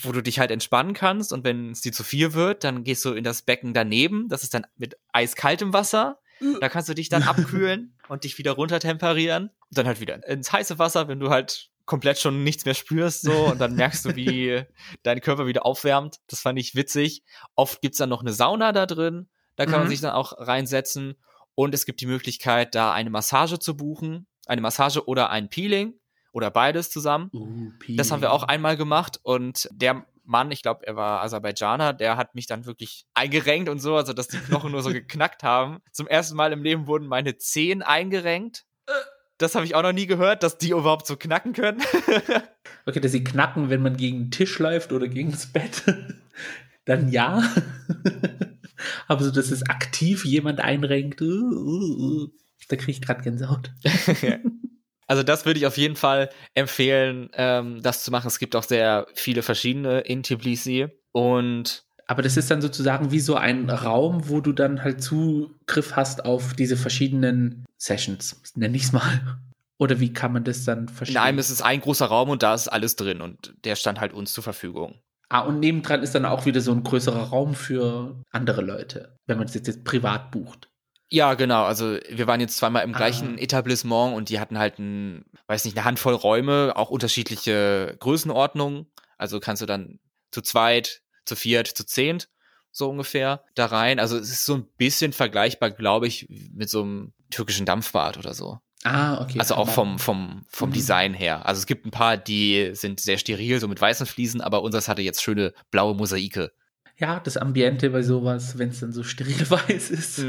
wo 0.02 0.12
du 0.12 0.22
dich 0.22 0.38
halt 0.40 0.50
entspannen 0.50 0.92
kannst. 0.92 1.32
Und 1.32 1.44
wenn 1.44 1.70
es 1.70 1.80
dir 1.82 1.92
zu 1.92 2.02
viel 2.04 2.32
wird, 2.34 2.64
dann 2.64 2.82
gehst 2.84 3.04
du 3.04 3.12
in 3.12 3.24
das 3.24 3.42
Becken 3.42 3.74
daneben. 3.74 4.28
Das 4.28 4.42
ist 4.42 4.54
dann 4.54 4.66
mit 4.76 4.96
eiskaltem 5.12 5.72
Wasser. 5.72 6.18
Da 6.60 6.68
kannst 6.68 6.88
du 6.88 6.94
dich 6.94 7.08
dann 7.08 7.22
abkühlen 7.22 7.94
und 8.08 8.24
dich 8.24 8.38
wieder 8.38 8.52
runtertemperieren. 8.52 9.44
Und 9.48 9.78
dann 9.78 9.86
halt 9.86 10.00
wieder 10.00 10.26
ins 10.26 10.52
heiße 10.52 10.78
Wasser, 10.78 11.08
wenn 11.08 11.20
du 11.20 11.30
halt 11.30 11.68
komplett 11.84 12.18
schon 12.18 12.44
nichts 12.44 12.64
mehr 12.64 12.74
spürst, 12.74 13.22
so. 13.22 13.32
Und 13.46 13.60
dann 13.60 13.74
merkst 13.74 14.04
du, 14.04 14.16
wie 14.16 14.62
dein 15.02 15.20
Körper 15.20 15.46
wieder 15.46 15.66
aufwärmt. 15.66 16.18
Das 16.28 16.40
fand 16.40 16.58
ich 16.58 16.74
witzig. 16.74 17.24
Oft 17.56 17.80
gibt's 17.82 17.98
dann 17.98 18.08
noch 18.08 18.20
eine 18.20 18.32
Sauna 18.32 18.72
da 18.72 18.86
drin. 18.86 19.28
Da 19.56 19.64
kann 19.66 19.74
man 19.80 19.84
Mhm. 19.84 19.90
sich 19.90 20.00
dann 20.00 20.12
auch 20.12 20.32
reinsetzen. 20.38 21.16
Und 21.54 21.74
es 21.74 21.84
gibt 21.84 22.00
die 22.00 22.06
Möglichkeit, 22.06 22.74
da 22.74 22.92
eine 22.92 23.10
Massage 23.10 23.58
zu 23.58 23.76
buchen. 23.76 24.26
Eine 24.46 24.60
Massage 24.62 25.06
oder 25.06 25.30
ein 25.30 25.50
Peeling 25.50 25.94
oder 26.32 26.50
beides 26.50 26.90
zusammen. 26.90 27.28
Uh, 27.32 27.70
Das 27.88 28.10
haben 28.12 28.22
wir 28.22 28.32
auch 28.32 28.44
einmal 28.44 28.76
gemacht 28.76 29.18
und 29.22 29.68
der 29.72 30.06
Mann, 30.24 30.50
ich 30.50 30.62
glaube, 30.62 30.86
er 30.86 30.96
war 30.96 31.22
Aserbaidschaner, 31.22 31.92
der 31.92 32.16
hat 32.16 32.34
mich 32.34 32.46
dann 32.46 32.66
wirklich 32.66 33.06
eingerenkt 33.14 33.68
und 33.68 33.80
so, 33.80 33.96
also 33.96 34.12
dass 34.12 34.28
die 34.28 34.38
Knochen 34.38 34.72
nur 34.72 34.82
so 34.82 34.90
geknackt 34.90 35.42
haben. 35.42 35.78
Zum 35.92 36.06
ersten 36.06 36.36
Mal 36.36 36.52
im 36.52 36.62
Leben 36.62 36.86
wurden 36.86 37.06
meine 37.06 37.36
Zehen 37.36 37.82
eingerenkt. 37.82 38.64
Das 39.38 39.54
habe 39.54 39.64
ich 39.64 39.74
auch 39.74 39.82
noch 39.82 39.92
nie 39.92 40.06
gehört, 40.06 40.42
dass 40.42 40.58
die 40.58 40.70
überhaupt 40.70 41.06
so 41.06 41.16
knacken 41.16 41.52
können. 41.52 41.82
Okay, 42.86 43.00
dass 43.00 43.12
sie 43.12 43.22
knacken, 43.22 43.68
wenn 43.68 43.82
man 43.82 43.96
gegen 43.96 44.24
den 44.24 44.30
Tisch 44.30 44.58
läuft 44.58 44.92
oder 44.92 45.06
gegen 45.06 45.30
das 45.30 45.46
Bett. 45.46 45.82
Dann 46.84 47.10
ja. 47.10 47.42
Aber 49.06 49.22
so, 49.22 49.30
dass 49.30 49.50
es 49.50 49.68
aktiv 49.68 50.24
jemand 50.24 50.60
einrenkt, 50.60 51.20
da 51.20 52.76
kriege 52.76 52.90
ich 52.90 53.02
gerade 53.02 53.22
Gänsehaut. 53.22 53.70
Also 55.10 55.24
das 55.24 55.44
würde 55.44 55.58
ich 55.58 55.66
auf 55.66 55.76
jeden 55.76 55.96
Fall 55.96 56.30
empfehlen, 56.54 57.30
ähm, 57.32 57.82
das 57.82 58.04
zu 58.04 58.12
machen. 58.12 58.28
Es 58.28 58.38
gibt 58.38 58.54
auch 58.54 58.62
sehr 58.62 59.08
viele 59.14 59.42
verschiedene 59.42 60.02
in 60.02 60.22
Tbilisi 60.22 60.86
und 61.10 61.82
Aber 62.06 62.22
das 62.22 62.36
ist 62.36 62.48
dann 62.48 62.62
sozusagen 62.62 63.10
wie 63.10 63.18
so 63.18 63.34
ein 63.34 63.68
Raum, 63.70 64.28
wo 64.28 64.40
du 64.40 64.52
dann 64.52 64.84
halt 64.84 65.02
Zugriff 65.02 65.96
hast 65.96 66.24
auf 66.24 66.54
diese 66.54 66.76
verschiedenen 66.76 67.64
Sessions, 67.76 68.40
nenne 68.54 68.76
ich 68.76 68.84
es 68.84 68.92
mal. 68.92 69.40
Oder 69.78 69.98
wie 69.98 70.12
kann 70.12 70.32
man 70.32 70.44
das 70.44 70.64
dann 70.64 70.82
in 70.82 70.88
verstehen? 70.88 71.16
einem 71.16 71.38
ist 71.38 71.50
es 71.50 71.60
ein 71.60 71.80
großer 71.80 72.06
Raum 72.06 72.28
und 72.28 72.44
da 72.44 72.54
ist 72.54 72.68
alles 72.68 72.94
drin 72.94 73.20
und 73.20 73.52
der 73.64 73.74
stand 73.74 74.00
halt 74.00 74.12
uns 74.12 74.32
zur 74.32 74.44
Verfügung. 74.44 75.00
ah, 75.28 75.40
und 75.40 75.58
nebendran 75.58 76.04
ist 76.04 76.14
dann 76.14 76.24
auch 76.24 76.46
wieder 76.46 76.60
so 76.60 76.70
ein 76.70 76.84
größerer 76.84 77.30
Raum 77.30 77.54
für 77.54 78.22
andere 78.30 78.62
Leute, 78.62 79.16
wenn 79.26 79.38
man 79.38 79.48
das 79.48 79.56
jetzt, 79.56 79.66
jetzt 79.66 79.82
privat 79.82 80.30
bucht. 80.30 80.69
Ja, 81.12 81.34
genau. 81.34 81.64
Also 81.64 81.98
wir 82.08 82.26
waren 82.28 82.40
jetzt 82.40 82.56
zweimal 82.56 82.84
im 82.84 82.94
Ah. 82.94 82.96
gleichen 82.98 83.36
Etablissement 83.36 84.14
und 84.16 84.28
die 84.28 84.38
hatten 84.38 84.58
halt 84.58 84.78
ein, 84.78 85.24
weiß 85.48 85.64
nicht, 85.64 85.76
eine 85.76 85.84
Handvoll 85.84 86.14
Räume, 86.14 86.72
auch 86.76 86.90
unterschiedliche 86.90 87.96
Größenordnungen. 87.98 88.86
Also 89.18 89.40
kannst 89.40 89.60
du 89.62 89.66
dann 89.66 89.98
zu 90.30 90.40
zweit, 90.40 91.02
zu 91.24 91.34
viert, 91.36 91.66
zu 91.66 91.84
zehnt 91.84 92.28
so 92.72 92.88
ungefähr 92.88 93.44
da 93.56 93.66
rein. 93.66 93.98
Also 93.98 94.16
es 94.16 94.30
ist 94.30 94.44
so 94.46 94.54
ein 94.54 94.66
bisschen 94.76 95.12
vergleichbar, 95.12 95.72
glaube 95.72 96.06
ich, 96.06 96.28
mit 96.54 96.70
so 96.70 96.82
einem 96.82 97.12
türkischen 97.30 97.66
Dampfbad 97.66 98.16
oder 98.16 98.32
so. 98.32 98.60
Ah, 98.84 99.20
okay. 99.20 99.40
Also 99.40 99.56
auch 99.56 99.68
vom, 99.68 99.98
vom, 99.98 100.44
vom 100.48 100.68
Mhm. 100.68 100.74
Design 100.74 101.12
her. 101.14 101.44
Also 101.46 101.58
es 101.58 101.66
gibt 101.66 101.84
ein 101.84 101.90
paar, 101.90 102.16
die 102.16 102.70
sind 102.74 103.00
sehr 103.00 103.18
steril, 103.18 103.58
so 103.58 103.66
mit 103.66 103.80
weißen 103.80 104.06
Fliesen, 104.06 104.40
aber 104.40 104.62
unseres 104.62 104.86
hatte 104.88 105.02
jetzt 105.02 105.20
schöne 105.22 105.52
blaue 105.72 105.96
Mosaike. 105.96 106.52
Ja, 106.96 107.18
das 107.18 107.36
Ambiente 107.36 107.90
bei 107.90 108.02
sowas, 108.02 108.56
wenn 108.58 108.68
es 108.68 108.78
dann 108.80 108.92
so 108.92 109.02
steril 109.02 109.34
weiß 109.50 109.90
ist, 109.90 110.24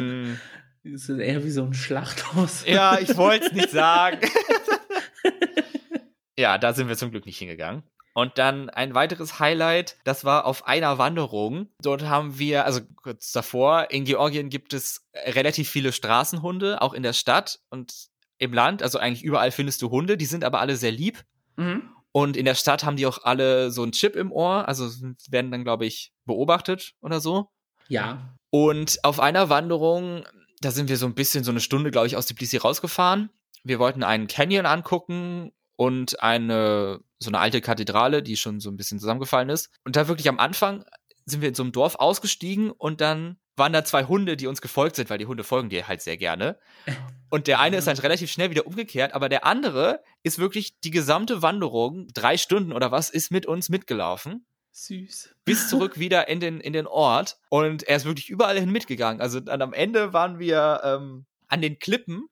ist 0.84 1.10
es 1.10 1.20
eher 1.20 1.44
wie 1.44 1.52
so 1.52 1.64
ein 1.64 1.74
Schlachthaus. 1.74 2.66
Ja, 2.66 3.00
ich 3.00 3.16
wollte 3.18 3.48
es 3.48 3.52
nicht 3.54 3.72
sagen. 3.72 4.20
ja, 6.38 6.58
da 6.58 6.74
sind 6.74 6.88
wir 6.88 6.98
zum 6.98 7.12
Glück 7.12 7.26
nicht 7.26 7.38
hingegangen. 7.38 7.84
Und 8.14 8.38
dann 8.38 8.70
ein 8.70 8.94
weiteres 8.94 9.40
Highlight, 9.40 9.98
das 10.04 10.26
war 10.26 10.46
auf 10.46 10.68
einer 10.68 10.98
Wanderung. 10.98 11.70
Dort 11.82 12.04
haben 12.04 12.38
wir, 12.38 12.66
also 12.66 12.82
kurz 12.96 13.32
davor, 13.32 13.90
in 13.90 14.04
Georgien 14.04 14.50
gibt 14.50 14.74
es 14.74 15.08
relativ 15.16 15.70
viele 15.70 15.94
Straßenhunde, 15.94 16.82
auch 16.82 16.94
in 16.94 17.04
der 17.04 17.14
Stadt 17.14 17.60
und 17.70 18.10
im 18.38 18.54
Land. 18.54 18.84
Also 18.84 19.00
eigentlich 19.00 19.24
überall 19.24 19.52
findest 19.52 19.82
du 19.82 19.92
Hunde, 19.92 20.18
die 20.18 20.26
sind 20.26 20.44
aber 20.44 20.60
alle 20.60 20.76
sehr 20.76 20.92
lieb. 20.92 21.24
Mhm. 21.56 21.84
Und 22.12 22.36
in 22.36 22.44
der 22.44 22.56
Stadt 22.56 22.84
haben 22.84 22.98
die 22.98 23.06
auch 23.06 23.24
alle 23.24 23.72
so 23.72 23.84
einen 23.84 23.94
Chip 23.94 24.18
im 24.18 24.34
Ohr, 24.34 24.68
also 24.68 24.90
werden 25.30 25.52
dann, 25.52 25.64
glaube 25.64 25.86
ich, 25.86 26.12
beobachtet 26.26 26.94
oder 27.02 27.22
so. 27.22 27.50
Ja. 27.88 28.36
Und 28.50 29.00
auf 29.04 29.22
einer 29.22 29.50
Wanderung, 29.50 30.26
da 30.62 30.72
sind 30.72 30.90
wir 30.90 30.98
so 30.98 31.08
ein 31.08 31.16
bisschen 31.16 31.44
so 31.44 31.52
eine 31.52 31.60
Stunde, 31.60 31.92
glaube 31.92 32.08
ich, 32.08 32.16
aus 32.16 32.28
Tbilisi 32.28 32.58
rausgefahren. 32.58 33.30
Wir 33.64 33.80
wollten 33.80 34.04
einen 34.04 34.28
Canyon 34.28 34.66
angucken 34.66 35.52
und 35.76 36.22
eine 36.22 37.00
so 37.20 37.30
eine 37.30 37.40
alte 37.40 37.62
Kathedrale, 37.62 38.24
die 38.24 38.38
schon 38.38 38.60
so 38.60 38.70
ein 38.70 38.78
bisschen 38.78 39.00
zusammengefallen 39.00 39.50
ist. 39.50 39.70
Und 39.84 39.96
da 39.96 40.08
wirklich 40.08 40.30
am 40.30 40.40
Anfang 40.40 40.86
sind 41.26 41.42
wir 41.42 41.50
in 41.50 41.56
so 41.56 41.64
einem 41.64 41.72
Dorf 41.72 41.96
ausgestiegen 41.96 42.72
und 42.72 43.02
dann 43.02 43.38
waren 43.56 43.74
da 43.74 43.84
zwei 43.84 44.06
Hunde, 44.06 44.38
die 44.38 44.48
uns 44.48 44.62
gefolgt 44.62 44.96
sind, 44.96 45.10
weil 45.10 45.20
die 45.20 45.28
Hunde 45.28 45.44
folgen 45.44 45.70
dir 45.70 45.88
halt 45.88 46.02
sehr 46.02 46.18
gerne. 46.18 46.58
Und 47.30 47.48
der 47.48 47.60
eine 47.60 47.78
ist 47.78 47.88
dann 47.88 47.98
relativ 47.98 48.32
schnell 48.32 48.50
wieder 48.50 48.66
umgekehrt, 48.66 49.14
aber 49.14 49.30
der 49.30 49.46
andere 49.46 50.04
ist 50.24 50.40
wirklich 50.40 50.80
die 50.82 50.92
gesamte 50.92 51.42
Wanderung, 51.42 52.08
drei 52.14 52.38
Stunden 52.38 52.74
oder 52.74 52.92
was, 52.92 53.10
ist 53.10 53.32
mit 53.32 53.46
uns 53.46 53.70
mitgelaufen. 53.70 54.46
Süß. 54.72 55.36
Bis 55.46 55.70
zurück 55.70 56.00
wieder 56.00 56.28
in 56.28 56.40
den, 56.40 56.60
in 56.60 56.74
den 56.74 56.88
Ort. 56.88 57.38
Und 57.50 57.84
er 57.84 57.98
ist 57.98 58.06
wirklich 58.06 58.30
überall 58.30 58.60
hin 58.60 58.72
mitgegangen. 58.72 59.22
Also 59.22 59.40
dann 59.40 59.62
am 59.62 59.74
Ende 59.74 60.14
waren 60.14 60.40
wir 60.40 60.82
ähm, 60.84 61.26
an 61.48 61.62
den 61.62 61.80
Klippen 61.80 62.28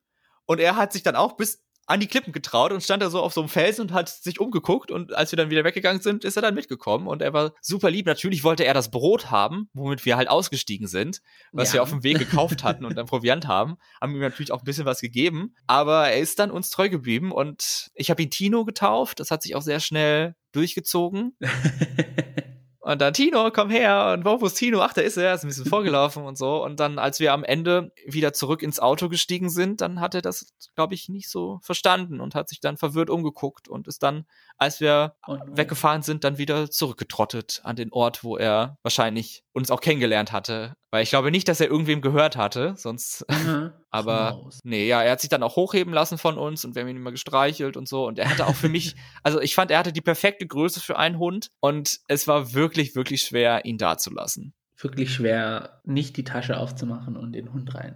und 0.45 0.59
er 0.59 0.75
hat 0.75 0.93
sich 0.93 1.03
dann 1.03 1.15
auch 1.15 1.33
bis 1.37 1.63
an 1.89 1.99
die 1.99 2.07
Klippen 2.07 2.31
getraut 2.31 2.71
und 2.71 2.83
stand 2.83 3.01
da 3.01 3.09
so 3.09 3.19
auf 3.19 3.33
so 3.33 3.41
einem 3.41 3.49
Felsen 3.49 3.81
und 3.81 3.93
hat 3.93 4.09
sich 4.09 4.39
umgeguckt 4.39 4.91
und 4.91 5.13
als 5.13 5.31
wir 5.31 5.37
dann 5.37 5.49
wieder 5.49 5.63
weggegangen 5.63 6.01
sind, 6.01 6.23
ist 6.23 6.35
er 6.35 6.43
dann 6.43 6.53
mitgekommen 6.53 7.07
und 7.07 7.23
er 7.23 7.33
war 7.33 7.53
super 7.61 7.89
lieb. 7.89 8.05
Natürlich 8.05 8.43
wollte 8.43 8.63
er 8.63 8.75
das 8.75 8.91
Brot 8.91 9.31
haben, 9.31 9.69
womit 9.73 10.05
wir 10.05 10.15
halt 10.15 10.29
ausgestiegen 10.29 10.87
sind, 10.87 11.21
was 11.51 11.69
ja. 11.69 11.75
wir 11.75 11.83
auf 11.83 11.89
dem 11.89 12.03
Weg 12.03 12.19
gekauft 12.19 12.63
hatten 12.63 12.85
und 12.85 12.95
dann 12.95 13.07
Proviant 13.07 13.47
haben, 13.47 13.77
haben 13.99 14.13
ihm 14.13 14.21
natürlich 14.21 14.51
auch 14.51 14.59
ein 14.59 14.65
bisschen 14.65 14.85
was 14.85 15.01
gegeben, 15.01 15.55
aber 15.65 16.09
er 16.09 16.19
ist 16.19 16.37
dann 16.37 16.51
uns 16.51 16.69
treu 16.69 16.89
geblieben 16.89 17.31
und 17.31 17.89
ich 17.95 18.11
habe 18.11 18.21
ihn 18.21 18.29
Tino 18.29 18.65
getauft, 18.65 19.19
das 19.19 19.31
hat 19.31 19.41
sich 19.41 19.55
auch 19.55 19.63
sehr 19.63 19.79
schnell 19.79 20.35
durchgezogen. 20.51 21.35
Und 22.89 22.99
dann 23.01 23.13
Tino, 23.13 23.51
komm 23.51 23.69
her. 23.69 24.15
Und 24.17 24.25
wo 24.25 24.43
ist 24.43 24.55
Tino? 24.55 24.81
Ach, 24.81 24.93
da 24.93 25.01
ist 25.01 25.15
er. 25.15 25.35
Ist 25.35 25.43
ein 25.43 25.49
bisschen 25.49 25.65
vorgelaufen 25.69 26.23
und 26.23 26.39
so. 26.39 26.63
Und 26.63 26.79
dann, 26.79 26.97
als 26.97 27.19
wir 27.19 27.33
am 27.33 27.43
Ende 27.43 27.91
wieder 28.07 28.33
zurück 28.33 28.63
ins 28.63 28.79
Auto 28.79 29.09
gestiegen 29.09 29.51
sind, 29.51 29.81
dann 29.81 29.99
hat 29.99 30.15
er 30.15 30.23
das, 30.23 30.51
glaube 30.73 30.95
ich, 30.95 31.07
nicht 31.07 31.29
so 31.29 31.59
verstanden 31.61 32.19
und 32.19 32.33
hat 32.33 32.49
sich 32.49 32.61
dann 32.61 32.77
verwirrt 32.77 33.11
umgeguckt 33.11 33.67
und 33.67 33.87
ist 33.87 34.01
dann, 34.01 34.25
als 34.57 34.79
wir 34.79 35.13
oh 35.27 35.37
weggefahren 35.45 36.01
sind, 36.01 36.23
dann 36.23 36.39
wieder 36.39 36.71
zurückgetrottet 36.71 37.61
an 37.63 37.75
den 37.75 37.91
Ort, 37.91 38.23
wo 38.23 38.37
er 38.37 38.79
wahrscheinlich 38.81 39.43
uns 39.53 39.69
auch 39.69 39.81
kennengelernt 39.81 40.31
hatte. 40.31 40.75
Weil 40.91 41.03
ich 41.03 41.09
glaube 41.09 41.29
nicht, 41.29 41.47
dass 41.47 41.59
er 41.59 41.67
irgendwem 41.67 42.01
gehört 42.01 42.35
hatte, 42.35 42.73
sonst. 42.75 43.25
Mhm. 43.39 43.71
aber 43.89 44.49
nee, 44.63 44.87
ja, 44.87 45.01
er 45.01 45.13
hat 45.13 45.21
sich 45.21 45.29
dann 45.29 45.43
auch 45.43 45.55
hochheben 45.55 45.93
lassen 45.93 46.17
von 46.17 46.37
uns 46.37 46.65
und 46.65 46.75
wir 46.75 46.81
haben 46.81 46.89
ihn 46.89 46.97
immer 46.97 47.11
gestreichelt 47.11 47.77
und 47.77 47.87
so. 47.87 48.05
Und 48.05 48.19
er 48.19 48.29
hatte 48.29 48.47
auch 48.47 48.55
für 48.55 48.69
mich, 48.69 48.95
also 49.23 49.39
ich 49.39 49.55
fand, 49.55 49.71
er 49.71 49.79
hatte 49.79 49.93
die 49.93 50.01
perfekte 50.01 50.45
Größe 50.45 50.81
für 50.81 50.97
einen 50.97 51.17
Hund 51.17 51.51
und 51.61 51.99
es 52.07 52.27
war 52.27 52.53
wirklich, 52.53 52.95
wirklich 52.95 53.21
schwer, 53.21 53.65
ihn 53.65 53.77
da 53.77 53.97
zu 53.97 54.11
lassen. 54.11 54.53
Wirklich 54.77 55.13
schwer, 55.13 55.81
nicht 55.85 56.17
die 56.17 56.23
Tasche 56.23 56.57
aufzumachen 56.57 57.17
und 57.17 57.31
den 57.31 57.53
Hund 57.53 57.73
rein. 57.73 57.95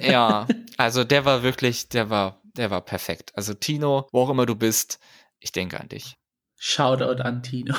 ja, 0.00 0.46
also 0.76 1.04
der 1.04 1.24
war 1.24 1.42
wirklich, 1.42 1.88
der 1.88 2.10
war, 2.10 2.42
der 2.56 2.70
war 2.70 2.80
perfekt. 2.80 3.32
Also 3.36 3.54
Tino, 3.54 4.08
wo 4.12 4.22
auch 4.22 4.30
immer 4.30 4.46
du 4.46 4.56
bist, 4.56 4.98
ich 5.38 5.52
denke 5.52 5.78
an 5.80 5.88
dich. 5.88 6.16
Shoutout 6.58 7.22
an 7.22 7.42
Tino. 7.42 7.74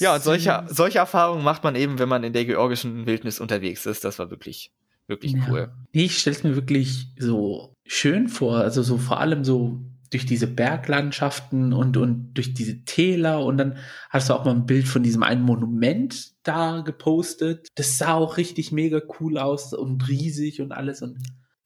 Ja, 0.00 0.14
und 0.14 0.22
solche, 0.22 0.64
solche 0.68 0.98
Erfahrungen 0.98 1.44
macht 1.44 1.62
man 1.62 1.74
eben, 1.76 1.98
wenn 1.98 2.08
man 2.08 2.24
in 2.24 2.32
der 2.32 2.44
georgischen 2.44 3.06
Wildnis 3.06 3.38
unterwegs 3.38 3.86
ist. 3.86 4.04
Das 4.04 4.18
war 4.18 4.30
wirklich, 4.30 4.72
wirklich 5.06 5.32
ja. 5.32 5.46
cool. 5.48 5.72
Nee, 5.92 6.04
ich 6.04 6.18
stelle 6.18 6.36
es 6.36 6.42
mir 6.42 6.56
wirklich 6.56 7.08
so 7.18 7.74
schön 7.84 8.28
vor. 8.28 8.56
Also 8.56 8.82
so 8.82 8.98
vor 8.98 9.20
allem 9.20 9.44
so 9.44 9.80
durch 10.10 10.26
diese 10.26 10.48
Berglandschaften 10.48 11.72
und, 11.72 11.96
und 11.96 12.34
durch 12.34 12.52
diese 12.52 12.84
Täler 12.84 13.44
und 13.44 13.58
dann 13.58 13.76
hast 14.08 14.28
du 14.28 14.34
auch 14.34 14.44
mal 14.44 14.54
ein 14.54 14.66
Bild 14.66 14.88
von 14.88 15.02
diesem 15.02 15.22
einen 15.22 15.42
Monument 15.42 16.32
da 16.42 16.80
gepostet. 16.80 17.68
Das 17.76 17.98
sah 17.98 18.14
auch 18.14 18.36
richtig 18.36 18.72
mega 18.72 19.00
cool 19.20 19.38
aus 19.38 19.72
und 19.72 20.08
riesig 20.08 20.60
und 20.60 20.72
alles 20.72 21.02
und 21.02 21.18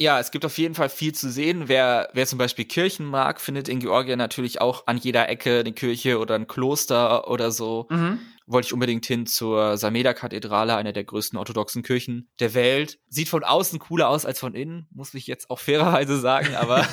ja, 0.04 0.20
es 0.20 0.30
gibt 0.30 0.44
auf 0.44 0.58
jeden 0.58 0.74
Fall 0.74 0.90
viel 0.90 1.14
zu 1.14 1.30
sehen. 1.30 1.66
Wer, 1.66 2.10
wer 2.12 2.26
zum 2.26 2.38
Beispiel 2.38 2.66
Kirchen 2.66 3.06
mag, 3.06 3.40
findet 3.40 3.70
in 3.70 3.80
Georgien 3.80 4.18
natürlich 4.18 4.60
auch 4.60 4.86
an 4.86 4.98
jeder 4.98 5.30
Ecke 5.30 5.60
eine 5.60 5.72
Kirche 5.72 6.18
oder 6.18 6.34
ein 6.34 6.46
Kloster 6.46 7.28
oder 7.28 7.50
so. 7.50 7.86
Mhm. 7.88 8.20
Wollte 8.46 8.66
ich 8.66 8.74
unbedingt 8.74 9.06
hin 9.06 9.24
zur 9.24 9.78
Sameda-Kathedrale, 9.78 10.76
einer 10.76 10.92
der 10.92 11.04
größten 11.04 11.38
orthodoxen 11.38 11.82
Kirchen 11.82 12.28
der 12.38 12.52
Welt. 12.52 12.98
Sieht 13.08 13.30
von 13.30 13.44
außen 13.44 13.78
cooler 13.78 14.10
aus 14.10 14.26
als 14.26 14.38
von 14.38 14.54
innen, 14.54 14.86
muss 14.90 15.14
ich 15.14 15.26
jetzt 15.26 15.48
auch 15.48 15.58
fairerweise 15.58 16.20
sagen, 16.20 16.54
aber 16.54 16.86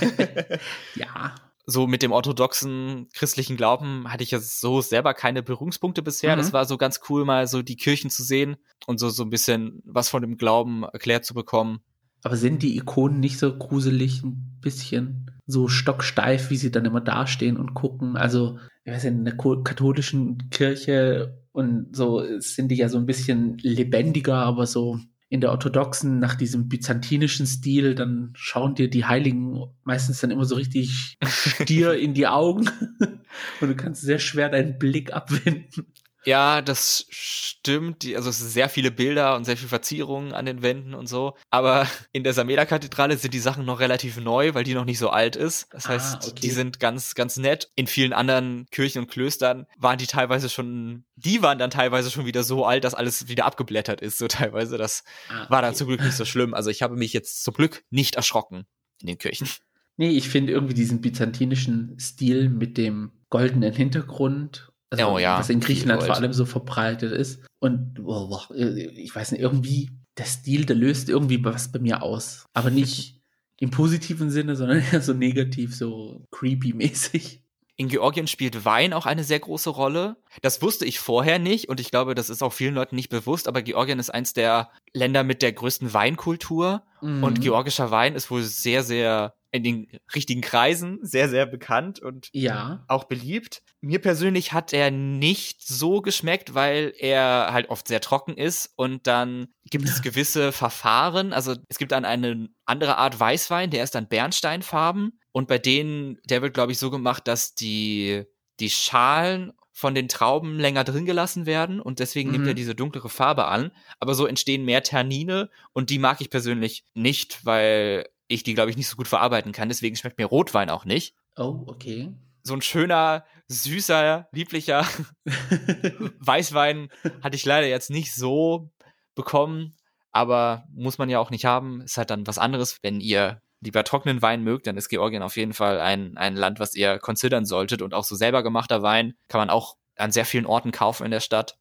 ja. 0.95 1.35
So 1.65 1.85
mit 1.85 2.01
dem 2.01 2.11
orthodoxen 2.11 3.09
christlichen 3.13 3.55
Glauben 3.55 4.11
hatte 4.11 4.23
ich 4.23 4.31
ja 4.31 4.39
so 4.39 4.81
selber 4.81 5.13
keine 5.13 5.43
Berührungspunkte 5.43 6.01
bisher. 6.01 6.35
Mhm. 6.35 6.39
Das 6.39 6.53
war 6.53 6.65
so 6.65 6.77
ganz 6.77 7.01
cool, 7.09 7.25
mal 7.25 7.45
so 7.45 7.61
die 7.61 7.75
Kirchen 7.75 8.09
zu 8.09 8.23
sehen 8.23 8.55
und 8.87 8.99
so, 8.99 9.09
so 9.09 9.23
ein 9.23 9.29
bisschen 9.29 9.81
was 9.85 10.07
von 10.07 10.21
dem 10.21 10.37
Glauben 10.37 10.83
erklärt 10.83 11.25
zu 11.25 11.33
bekommen. 11.33 11.81
Aber 12.23 12.35
sind 12.35 12.63
die 12.63 12.77
Ikonen 12.77 13.19
nicht 13.19 13.39
so 13.39 13.55
gruselig, 13.57 14.23
ein 14.23 14.59
bisschen 14.61 15.31
so 15.47 15.67
stocksteif, 15.67 16.49
wie 16.49 16.57
sie 16.57 16.71
dann 16.71 16.85
immer 16.85 17.01
dastehen 17.01 17.57
und 17.57 17.73
gucken? 17.73 18.15
Also, 18.15 18.59
ich 18.83 18.93
weiß 18.93 19.03
nicht, 19.03 19.13
in 19.13 19.25
der 19.25 19.37
katholischen 19.37 20.49
Kirche 20.49 21.37
und 21.51 21.95
so 21.95 22.23
sind 22.39 22.69
die 22.69 22.77
ja 22.77 22.89
so 22.89 22.97
ein 22.97 23.05
bisschen 23.05 23.57
lebendiger, 23.57 24.35
aber 24.35 24.65
so 24.65 24.99
in 25.31 25.39
der 25.39 25.51
orthodoxen, 25.51 26.19
nach 26.19 26.35
diesem 26.35 26.67
byzantinischen 26.67 27.47
Stil, 27.47 27.95
dann 27.95 28.31
schauen 28.33 28.75
dir 28.75 28.89
die 28.89 29.05
Heiligen 29.05 29.63
meistens 29.85 30.19
dann 30.19 30.29
immer 30.29 30.43
so 30.43 30.55
richtig 30.55 31.17
dir 31.69 31.93
in 31.93 32.13
die 32.13 32.27
Augen 32.27 32.69
und 33.61 33.67
du 33.67 33.75
kannst 33.75 34.01
sehr 34.01 34.19
schwer 34.19 34.49
deinen 34.49 34.77
Blick 34.77 35.13
abwenden. 35.13 35.85
Ja, 36.25 36.61
das 36.61 37.05
stimmt. 37.09 38.03
Die, 38.03 38.15
also 38.15 38.29
es 38.29 38.39
sind 38.39 38.49
sehr 38.49 38.69
viele 38.69 38.91
Bilder 38.91 39.35
und 39.35 39.45
sehr 39.45 39.57
viele 39.57 39.69
Verzierungen 39.69 40.33
an 40.33 40.45
den 40.45 40.61
Wänden 40.61 40.93
und 40.93 41.07
so. 41.07 41.35
Aber 41.49 41.87
in 42.11 42.23
der 42.23 42.33
Samela-Kathedrale 42.33 43.17
sind 43.17 43.33
die 43.33 43.39
Sachen 43.39 43.65
noch 43.65 43.79
relativ 43.79 44.17
neu, 44.17 44.53
weil 44.53 44.63
die 44.63 44.73
noch 44.73 44.85
nicht 44.85 44.99
so 44.99 45.09
alt 45.09 45.35
ist. 45.35 45.67
Das 45.71 45.87
ah, 45.87 45.89
heißt, 45.89 46.27
okay. 46.27 46.39
die 46.41 46.49
sind 46.49 46.79
ganz, 46.79 47.15
ganz 47.15 47.37
nett. 47.37 47.71
In 47.75 47.87
vielen 47.87 48.13
anderen 48.13 48.67
Kirchen 48.71 49.03
und 49.03 49.09
Klöstern 49.09 49.65
waren 49.77 49.97
die 49.97 50.07
teilweise 50.07 50.49
schon, 50.49 51.05
die 51.15 51.41
waren 51.41 51.57
dann 51.57 51.71
teilweise 51.71 52.11
schon 52.11 52.25
wieder 52.25 52.43
so 52.43 52.65
alt, 52.65 52.83
dass 52.83 52.93
alles 52.93 53.27
wieder 53.27 53.45
abgeblättert 53.45 54.01
ist, 54.01 54.17
so 54.17 54.27
teilweise. 54.27 54.77
Das 54.77 55.03
ah, 55.29 55.43
okay. 55.43 55.51
war 55.51 55.61
dann 55.61 55.75
zum 55.75 55.87
Glück 55.87 56.01
nicht 56.01 56.15
so 56.15 56.25
schlimm. 56.25 56.53
Also 56.53 56.69
ich 56.69 56.81
habe 56.81 56.95
mich 56.95 57.13
jetzt 57.13 57.43
zum 57.43 57.53
Glück 57.53 57.83
nicht 57.89 58.15
erschrocken 58.15 58.65
in 59.01 59.07
den 59.07 59.17
Kirchen. 59.17 59.47
Nee, 59.97 60.11
ich 60.11 60.29
finde 60.29 60.53
irgendwie 60.53 60.73
diesen 60.73 61.01
byzantinischen 61.01 61.99
Stil 61.99 62.49
mit 62.49 62.77
dem 62.77 63.11
goldenen 63.29 63.73
Hintergrund 63.73 64.70
also, 64.91 65.13
oh 65.13 65.19
ja. 65.19 65.39
Was 65.39 65.49
in 65.49 65.61
Griechenland 65.61 66.03
vor 66.03 66.15
allem 66.15 66.33
so 66.33 66.45
verbreitet 66.45 67.13
ist. 67.13 67.43
Und 67.59 67.99
oh, 68.03 68.29
oh, 68.29 68.53
ich 68.53 69.15
weiß 69.15 69.31
nicht, 69.31 69.41
irgendwie, 69.41 69.91
der 70.17 70.25
Stil, 70.25 70.65
der 70.65 70.75
löst 70.75 71.09
irgendwie 71.09 71.43
was 71.43 71.71
bei 71.71 71.79
mir 71.79 72.03
aus. 72.03 72.45
Aber 72.53 72.69
nicht 72.69 73.21
im 73.57 73.71
positiven 73.71 74.29
Sinne, 74.29 74.55
sondern 74.55 74.83
eher 74.91 75.01
so 75.01 75.13
negativ, 75.13 75.75
so 75.75 76.27
creepy-mäßig. 76.31 77.41
In 77.75 77.87
Georgien 77.87 78.27
spielt 78.27 78.65
Wein 78.65 78.93
auch 78.93 79.05
eine 79.05 79.23
sehr 79.23 79.39
große 79.39 79.69
Rolle. 79.69 80.17
Das 80.41 80.61
wusste 80.61 80.85
ich 80.85 80.99
vorher 80.99 81.39
nicht 81.39 81.69
und 81.69 81.79
ich 81.79 81.89
glaube, 81.89 82.15
das 82.15 82.29
ist 82.29 82.43
auch 82.43 82.53
vielen 82.53 82.75
Leuten 82.75 82.95
nicht 82.95 83.09
bewusst, 83.09 83.47
aber 83.47 83.61
Georgien 83.61 83.99
ist 83.99 84.09
eins 84.09 84.33
der 84.33 84.69
Länder 84.93 85.23
mit 85.23 85.41
der 85.41 85.53
größten 85.53 85.93
Weinkultur 85.93 86.83
mhm. 87.01 87.23
und 87.23 87.41
georgischer 87.41 87.91
Wein 87.91 88.15
ist 88.15 88.29
wohl 88.29 88.43
sehr, 88.43 88.83
sehr 88.83 89.33
in 89.51 89.63
den 89.63 89.87
richtigen 90.15 90.41
Kreisen 90.41 90.99
sehr, 91.01 91.27
sehr 91.27 91.45
bekannt 91.45 91.99
und 91.99 92.29
ja. 92.31 92.83
auch 92.87 93.03
beliebt. 93.03 93.63
Mir 93.81 93.99
persönlich 93.99 94.53
hat 94.53 94.71
er 94.71 94.91
nicht 94.91 95.67
so 95.67 96.01
geschmeckt, 96.01 96.53
weil 96.55 96.93
er 96.97 97.49
halt 97.51 97.69
oft 97.69 97.87
sehr 97.87 97.99
trocken 97.99 98.35
ist 98.35 98.71
und 98.77 99.07
dann 99.07 99.47
gibt 99.69 99.85
es 99.85 100.01
gewisse 100.01 100.51
Verfahren. 100.51 101.33
Also 101.33 101.55
es 101.67 101.77
gibt 101.77 101.91
dann 101.91 102.05
eine 102.05 102.49
andere 102.65 102.97
Art 102.97 103.19
Weißwein, 103.19 103.71
der 103.71 103.83
ist 103.83 103.95
dann 103.95 104.07
Bernsteinfarben 104.07 105.19
und 105.31 105.47
bei 105.47 105.57
denen, 105.57 106.19
der 106.25 106.41
wird 106.41 106.53
glaube 106.53 106.71
ich 106.71 106.79
so 106.79 106.91
gemacht, 106.91 107.27
dass 107.27 107.55
die, 107.55 108.23
die 108.59 108.69
Schalen 108.69 109.53
von 109.71 109.95
den 109.95 110.07
Trauben 110.07 110.59
länger 110.59 110.83
drin 110.83 111.05
gelassen 111.05 111.45
werden 111.45 111.79
und 111.79 111.99
deswegen 111.99 112.29
mhm. 112.29 112.35
nimmt 112.35 112.47
er 112.47 112.53
diese 112.53 112.75
dunklere 112.75 113.09
Farbe 113.09 113.45
an. 113.45 113.71
Aber 113.99 114.13
so 114.13 114.25
entstehen 114.27 114.65
mehr 114.65 114.83
Tannine 114.83 115.49
und 115.73 115.89
die 115.89 115.99
mag 115.99 116.21
ich 116.21 116.29
persönlich 116.29 116.85
nicht, 116.93 117.45
weil 117.45 118.05
ich 118.27 118.43
die, 118.43 118.53
glaube 118.53 118.69
ich, 118.69 118.77
nicht 118.77 118.87
so 118.87 118.95
gut 118.95 119.07
verarbeiten 119.07 119.51
kann. 119.51 119.69
Deswegen 119.69 119.95
schmeckt 119.95 120.17
mir 120.17 120.25
Rotwein 120.25 120.69
auch 120.69 120.85
nicht. 120.85 121.15
Oh, 121.37 121.63
okay. 121.67 122.13
So 122.43 122.53
ein 122.53 122.61
schöner, 122.61 123.25
süßer, 123.47 124.27
lieblicher 124.31 124.85
Weißwein 126.19 126.89
hatte 127.21 127.35
ich 127.35 127.45
leider 127.45 127.67
jetzt 127.67 127.89
nicht 127.89 128.13
so 128.13 128.71
bekommen. 129.15 129.75
Aber 130.11 130.65
muss 130.73 130.97
man 130.97 131.09
ja 131.09 131.19
auch 131.19 131.29
nicht 131.29 131.45
haben. 131.45 131.81
Ist 131.81 131.97
halt 131.97 132.09
dann 132.09 132.27
was 132.27 132.37
anderes, 132.37 132.79
wenn 132.81 132.99
ihr 132.99 133.41
lieber 133.61 133.83
trockenen 133.83 134.21
Wein 134.21 134.43
mögt, 134.43 134.67
dann 134.67 134.77
ist 134.77 134.89
Georgien 134.89 135.21
auf 135.21 135.37
jeden 135.37 135.53
Fall 135.53 135.79
ein, 135.79 136.17
ein 136.17 136.35
Land, 136.35 136.59
was 136.59 136.75
ihr 136.75 136.99
considern 136.99 137.45
solltet. 137.45 137.81
Und 137.81 137.93
auch 137.93 138.03
so 138.03 138.15
selber 138.15 138.43
gemachter 138.43 138.81
Wein 138.81 139.13
kann 139.27 139.39
man 139.39 139.49
auch 139.49 139.77
an 139.95 140.11
sehr 140.11 140.25
vielen 140.25 140.45
Orten 140.45 140.71
kaufen 140.71 141.05
in 141.05 141.11
der 141.11 141.19
Stadt. 141.19 141.57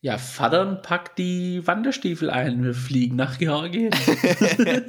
Ja, 0.00 0.18
Vater 0.18 0.66
packt 0.76 1.18
die 1.18 1.66
Wanderstiefel 1.66 2.28
ein, 2.28 2.62
wir 2.62 2.74
fliegen 2.74 3.16
nach 3.16 3.38
Georgien. 3.38 3.90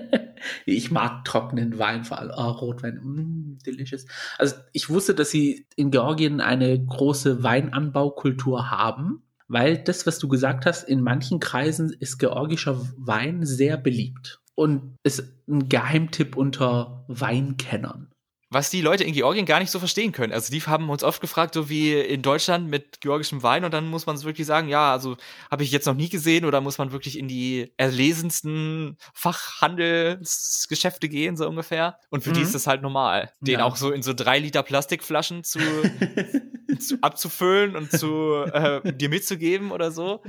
ich 0.66 0.90
mag 0.90 1.24
trockenen 1.24 1.78
Wein, 1.78 2.04
vor 2.04 2.18
allem 2.18 2.32
oh, 2.36 2.50
Rotwein, 2.50 3.00
mm, 3.02 3.58
delicious. 3.64 4.06
Also 4.38 4.56
ich 4.72 4.88
wusste, 4.88 5.14
dass 5.14 5.30
sie 5.30 5.66
in 5.76 5.90
Georgien 5.90 6.40
eine 6.40 6.84
große 6.84 7.42
Weinanbaukultur 7.42 8.70
haben, 8.70 9.22
weil 9.48 9.78
das, 9.78 10.06
was 10.06 10.18
du 10.18 10.26
gesagt 10.26 10.66
hast, 10.66 10.82
in 10.82 11.00
manchen 11.00 11.38
Kreisen 11.38 11.92
ist 11.92 12.18
georgischer 12.18 12.80
Wein 12.96 13.44
sehr 13.44 13.76
beliebt 13.76 14.40
und 14.56 14.96
ist 15.04 15.22
ein 15.48 15.68
Geheimtipp 15.68 16.36
unter 16.36 17.04
Weinkennern 17.06 18.10
was 18.48 18.70
die 18.70 18.80
Leute 18.80 19.02
in 19.02 19.12
Georgien 19.12 19.44
gar 19.44 19.58
nicht 19.58 19.70
so 19.72 19.80
verstehen 19.80 20.12
können. 20.12 20.32
Also 20.32 20.52
die 20.52 20.62
haben 20.62 20.88
uns 20.88 21.02
oft 21.02 21.20
gefragt, 21.20 21.54
so 21.54 21.68
wie 21.68 21.92
in 21.92 22.22
Deutschland 22.22 22.70
mit 22.70 23.00
georgischem 23.00 23.42
Wein 23.42 23.64
und 23.64 23.74
dann 23.74 23.88
muss 23.88 24.06
man 24.06 24.22
wirklich 24.22 24.46
sagen, 24.46 24.68
ja, 24.68 24.92
also 24.92 25.16
habe 25.50 25.64
ich 25.64 25.72
jetzt 25.72 25.86
noch 25.86 25.94
nie 25.94 26.08
gesehen 26.08 26.44
oder 26.44 26.60
muss 26.60 26.78
man 26.78 26.92
wirklich 26.92 27.18
in 27.18 27.26
die 27.26 27.72
erlesensten 27.76 28.96
Fachhandelsgeschäfte 29.14 31.08
gehen, 31.08 31.36
so 31.36 31.48
ungefähr. 31.48 31.98
Und 32.08 32.22
für 32.22 32.30
mhm. 32.30 32.34
die 32.34 32.42
ist 32.42 32.54
das 32.54 32.68
halt 32.68 32.82
normal, 32.82 33.32
den 33.40 33.58
ja. 33.58 33.64
auch 33.64 33.76
so 33.76 33.90
in 33.90 34.02
so 34.02 34.12
drei 34.14 34.38
Liter 34.38 34.62
Plastikflaschen 34.62 35.42
zu, 35.42 35.58
zu 36.78 36.98
abzufüllen 37.00 37.74
und 37.74 37.90
zu 37.90 38.44
äh, 38.52 38.92
dir 38.92 39.08
mitzugeben 39.08 39.72
oder 39.72 39.90
so 39.90 40.22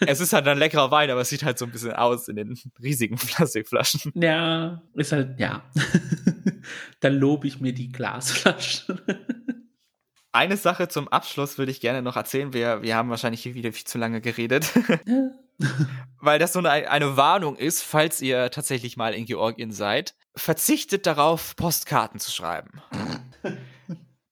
es 0.00 0.20
ist 0.20 0.32
halt 0.32 0.46
ein 0.48 0.58
leckerer 0.58 0.90
Wein, 0.90 1.10
aber 1.10 1.20
es 1.20 1.28
sieht 1.28 1.42
halt 1.42 1.58
so 1.58 1.64
ein 1.64 1.72
bisschen 1.72 1.92
aus 1.92 2.28
in 2.28 2.36
den 2.36 2.58
riesigen 2.82 3.16
Plastikflaschen. 3.16 4.12
Ja, 4.14 4.82
ist 4.94 5.12
halt, 5.12 5.38
ja. 5.38 5.62
Dann 7.00 7.14
lobe 7.14 7.46
ich 7.46 7.60
mir 7.60 7.72
die 7.72 7.90
Glasflaschen. 7.90 9.00
Eine 10.32 10.56
Sache 10.56 10.88
zum 10.88 11.08
Abschluss 11.08 11.58
würde 11.58 11.72
ich 11.72 11.80
gerne 11.80 12.00
noch 12.00 12.16
erzählen. 12.16 12.54
Wir, 12.54 12.80
wir 12.82 12.96
haben 12.96 13.10
wahrscheinlich 13.10 13.42
hier 13.42 13.54
wieder 13.54 13.70
viel 13.70 13.84
zu 13.84 13.98
lange 13.98 14.22
geredet. 14.22 14.66
Weil 16.20 16.38
das 16.38 16.54
so 16.54 16.60
eine, 16.60 16.70
eine 16.70 17.18
Warnung 17.18 17.54
ist, 17.56 17.82
falls 17.82 18.22
ihr 18.22 18.50
tatsächlich 18.50 18.96
mal 18.96 19.12
in 19.12 19.26
Georgien 19.26 19.72
seid. 19.72 20.14
Verzichtet 20.34 21.06
darauf, 21.06 21.54
Postkarten 21.54 22.18
zu 22.18 22.30
schreiben. 22.30 22.80